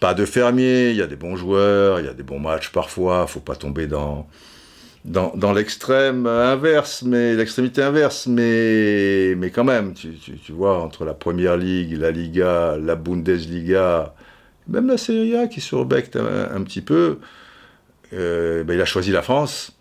pas 0.00 0.14
de 0.14 0.24
fermier, 0.24 0.90
il 0.90 0.96
y 0.96 1.02
a 1.02 1.06
des 1.06 1.16
bons 1.16 1.36
joueurs, 1.36 2.00
il 2.00 2.06
y 2.06 2.08
a 2.08 2.14
des 2.14 2.22
bons 2.22 2.40
matchs 2.40 2.70
parfois, 2.70 3.26
faut 3.26 3.40
pas 3.40 3.56
tomber 3.56 3.86
dans, 3.86 4.26
dans, 5.04 5.52
l'extrême 5.52 6.26
inverse, 6.26 7.02
mais 7.02 7.34
l'extrémité 7.34 7.82
inverse, 7.82 8.26
mais, 8.26 9.34
mais 9.36 9.50
quand 9.50 9.64
même, 9.64 9.92
tu, 9.94 10.52
vois, 10.52 10.82
entre 10.82 11.04
la 11.04 11.14
Première 11.14 11.56
Ligue, 11.56 11.98
la 11.98 12.10
Liga, 12.10 12.76
la 12.80 12.96
Bundesliga, 12.96 14.14
même 14.66 14.86
la 14.86 14.96
Serie 14.96 15.36
A 15.36 15.46
qui 15.46 15.60
surbecte 15.60 16.16
un, 16.16 16.50
un 16.54 16.62
petit 16.62 16.80
peu, 16.80 17.18
euh, 18.14 18.64
ben 18.64 18.74
il 18.74 18.80
a 18.80 18.86
choisi 18.86 19.10
la 19.10 19.22
France. 19.22 19.73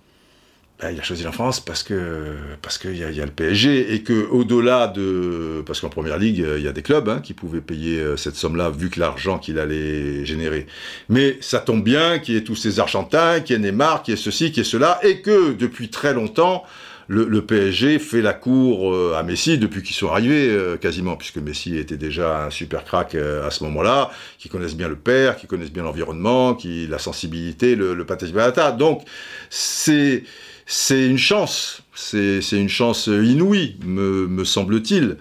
Ben, 0.82 0.90
il 0.92 1.00
a 1.00 1.04
choisi 1.04 1.24
la 1.24 1.32
France 1.32 1.60
parce 1.60 1.84
que 1.84 2.36
parce 2.62 2.80
qu'il 2.80 2.98
y, 2.98 3.04
a, 3.04 3.12
y 3.12 3.22
a 3.22 3.26
le 3.26 3.32
PSG 3.32 3.94
et 3.94 4.02
que 4.02 4.28
au-delà 4.30 4.88
de 4.88 5.64
parce 5.66 5.80
qu'en 5.80 5.90
première 5.90 6.18
ligue 6.18 6.46
il 6.58 6.64
y 6.64 6.68
a 6.68 6.72
des 6.72 6.82
clubs 6.82 7.08
hein, 7.10 7.22
qui 7.22 7.34
pouvaient 7.34 7.62
payer 7.62 8.00
euh, 8.00 8.18
cette 8.18 8.36
somme-là 8.36 8.72
vu 8.72 8.90
que 8.90 9.00
l'argent 9.00 9.38
qu'il 9.38 9.60
allait 9.60 10.26
générer. 10.26 10.66
Mais 11.10 11.38
ça 11.42 11.60
tombe 11.60 11.84
bien 11.84 12.18
qu'il 12.18 12.34
y 12.34 12.38
ait 12.38 12.44
tous 12.44 12.56
ces 12.56 12.80
Argentins, 12.80 13.40
qu'il 13.40 13.56
y 13.56 13.60
ait 13.60 13.62
Neymar, 13.62 14.02
qu'il 14.02 14.16
y 14.16 14.18
ait 14.18 14.22
ceci, 14.22 14.52
qu'il 14.52 14.58
y 14.58 14.62
ait 14.62 14.70
cela 14.70 15.00
et 15.04 15.22
que 15.22 15.54
depuis 15.54 15.90
très 15.90 16.14
longtemps 16.14 16.64
le, 17.08 17.26
le, 17.26 17.46
PSG 17.46 18.00
fait 18.00 18.22
la 18.22 18.34
cour 18.34 18.94
euh, 18.94 19.16
à 19.16 19.24
Messi 19.24 19.58
depuis 19.58 19.84
qu'ils 19.84 19.96
sont 19.96 20.10
arrivés 20.10 20.50
euh, 20.50 20.78
quasiment, 20.78 21.18
puisque 21.18 21.38
Messi 21.38 21.78
était 21.78 21.98
déjà 21.98 22.46
un 22.46 22.50
super 22.50 22.84
crack 22.86 23.14
à 23.16 23.52
ce 23.52 23.64
moment-là, 23.66 24.10
qui 24.40 24.48
connaissent 24.48 24.76
bien 24.76 24.88
le 24.88 24.96
père, 24.96 25.36
qui 25.36 25.46
connaissent 25.46 25.72
bien 25.72 25.84
l'environnement, 25.84 26.56
qui 26.56 26.88
la 26.88 27.00
sensibilité, 27.00 27.76
le, 27.76 27.94
le 27.94 28.06
patata. 28.06 28.72
Donc 28.72 29.04
c'est 29.50 30.24
c'est 30.66 31.08
une 31.08 31.18
chance, 31.18 31.82
c'est 31.94 32.40
une 32.52 32.70
chance 32.70 33.08
inouïe, 33.08 33.78
me, 33.86 34.44
semble-t-il. 34.44 35.18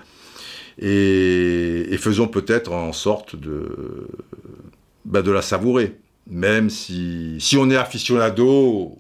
Et, 0.79 1.97
faisons 1.99 2.27
peut-être 2.27 2.73
en 2.73 2.93
sorte 2.93 3.37
de, 3.37 4.09
bah 5.05 5.23
la 5.25 5.43
savourer, 5.43 5.97
même 6.29 6.71
si, 6.71 7.39
on 7.59 7.71
est 7.71 7.77
aficionado 7.77 8.99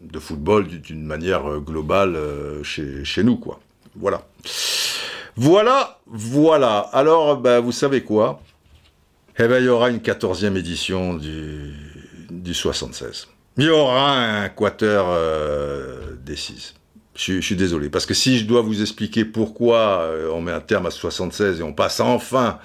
de 0.00 0.18
football 0.18 0.66
d'une 0.66 1.04
manière 1.04 1.60
globale 1.60 2.16
euh, 2.16 2.62
chez, 2.62 3.22
nous, 3.22 3.36
quoi. 3.36 3.60
Voilà. 3.96 4.26
Voilà, 5.36 6.00
voilà. 6.06 6.78
Alors, 6.92 7.38
bah, 7.38 7.60
vous 7.60 7.72
savez 7.72 8.02
quoi? 8.02 8.42
Eh 9.38 9.48
ben, 9.48 9.58
il 9.58 9.66
y 9.66 9.68
aura 9.68 9.90
une 9.90 10.00
quatorzième 10.00 10.56
édition 10.56 11.14
du, 11.14 11.74
du 12.30 12.54
76 12.54 13.28
il 13.56 13.64
y 13.64 13.70
aura 13.70 14.12
un 14.12 14.48
quater 14.48 15.04
euh, 15.08 16.16
D6. 16.24 16.74
Je, 17.14 17.40
suis 17.40 17.56
désolé, 17.56 17.88
parce 17.88 18.04
que 18.04 18.12
si 18.12 18.38
je 18.38 18.44
dois 18.44 18.60
vous 18.60 18.82
expliquer 18.82 19.24
pourquoi 19.24 20.02
euh, 20.02 20.30
on 20.34 20.42
met 20.42 20.52
un 20.52 20.60
terme 20.60 20.84
à 20.84 20.90
76 20.90 21.60
et 21.60 21.62
on 21.62 21.72
passe 21.72 22.00
enfin 22.00 22.58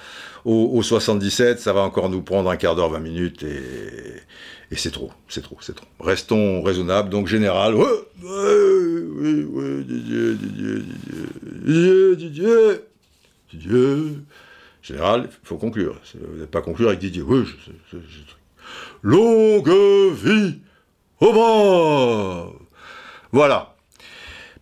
au, 0.44 0.72
au 0.74 0.84
77, 0.84 1.60
ça 1.60 1.72
va 1.72 1.82
encore 1.82 2.10
nous 2.10 2.22
prendre 2.22 2.50
un 2.50 2.58
quart 2.58 2.76
d'heure, 2.76 2.90
20 2.90 3.00
minutes, 3.00 3.44
et, 3.44 4.76
c'est 4.76 4.92
trop, 4.92 5.12
c'est 5.30 5.42
trop, 5.42 5.58
c'est 5.62 5.76
trop. 5.76 5.86
Restons 6.02 6.62
raisonnables, 6.64 7.10
donc 7.10 7.28
général, 7.28 7.76
ouais, 7.76 7.86
ouais, 8.24 9.44
ouais, 9.44 9.84
Didier, 9.84 10.34
Didier, 10.34 10.84
Didier, 11.64 12.16
Didier, 12.18 12.82
Didier, 13.54 14.18
général, 14.82 15.30
il 15.30 15.48
faut 15.48 15.58
conclure. 15.58 15.96
Vous 16.16 16.40
n'êtes 16.40 16.52
pas 16.52 16.62
conclure 16.62 16.90
avec 16.90 17.00
Didier, 17.00 17.22
oui, 17.22 17.46
je, 17.46 17.98
je, 17.98 17.98
longue 19.02 19.70
vie 20.14 20.60
au 21.22 21.32
bord 21.34 22.54
Voilà. 23.32 23.72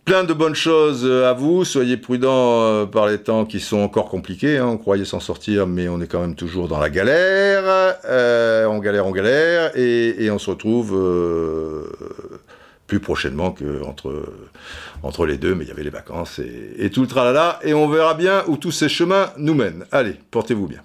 Plein 0.04 0.24
de 0.24 0.32
bonnes 0.32 0.54
choses 0.54 1.06
à 1.06 1.32
vous. 1.34 1.64
Soyez 1.64 1.96
prudents 1.96 2.62
euh, 2.62 2.86
par 2.86 3.06
les 3.06 3.18
temps 3.18 3.44
qui 3.44 3.60
sont 3.60 3.78
encore 3.78 4.08
compliqués. 4.08 4.58
Hein. 4.58 4.66
On 4.66 4.76
croyait 4.76 5.04
s'en 5.04 5.20
sortir, 5.20 5.66
mais 5.66 5.88
on 5.88 6.00
est 6.00 6.06
quand 6.06 6.20
même 6.20 6.34
toujours 6.34 6.68
dans 6.68 6.78
la 6.78 6.90
galère. 6.90 7.62
Euh, 8.06 8.66
on 8.66 8.78
galère, 8.78 9.06
on 9.06 9.12
galère. 9.12 9.72
Et, 9.76 10.28
on 10.30 10.38
se 10.38 10.50
retrouve 10.50 10.94
euh, 10.94 11.84
plus 12.86 12.98
prochainement 12.98 13.52
qu'entre 13.52 14.24
entre 15.02 15.26
les 15.26 15.38
deux. 15.38 15.54
Mais 15.54 15.64
il 15.64 15.68
y 15.68 15.72
avait 15.72 15.84
les 15.84 15.90
vacances 15.90 16.40
et, 16.40 16.90
tout 16.90 17.02
le 17.02 17.06
tralala. 17.06 17.58
Et 17.62 17.74
on 17.74 17.88
verra 17.88 18.14
bien 18.14 18.42
où 18.48 18.56
tous 18.56 18.72
ces 18.72 18.88
chemins 18.88 19.30
nous 19.36 19.54
mènent. 19.54 19.84
Allez, 19.92 20.16
portez-vous 20.30 20.66
bien. 20.66 20.80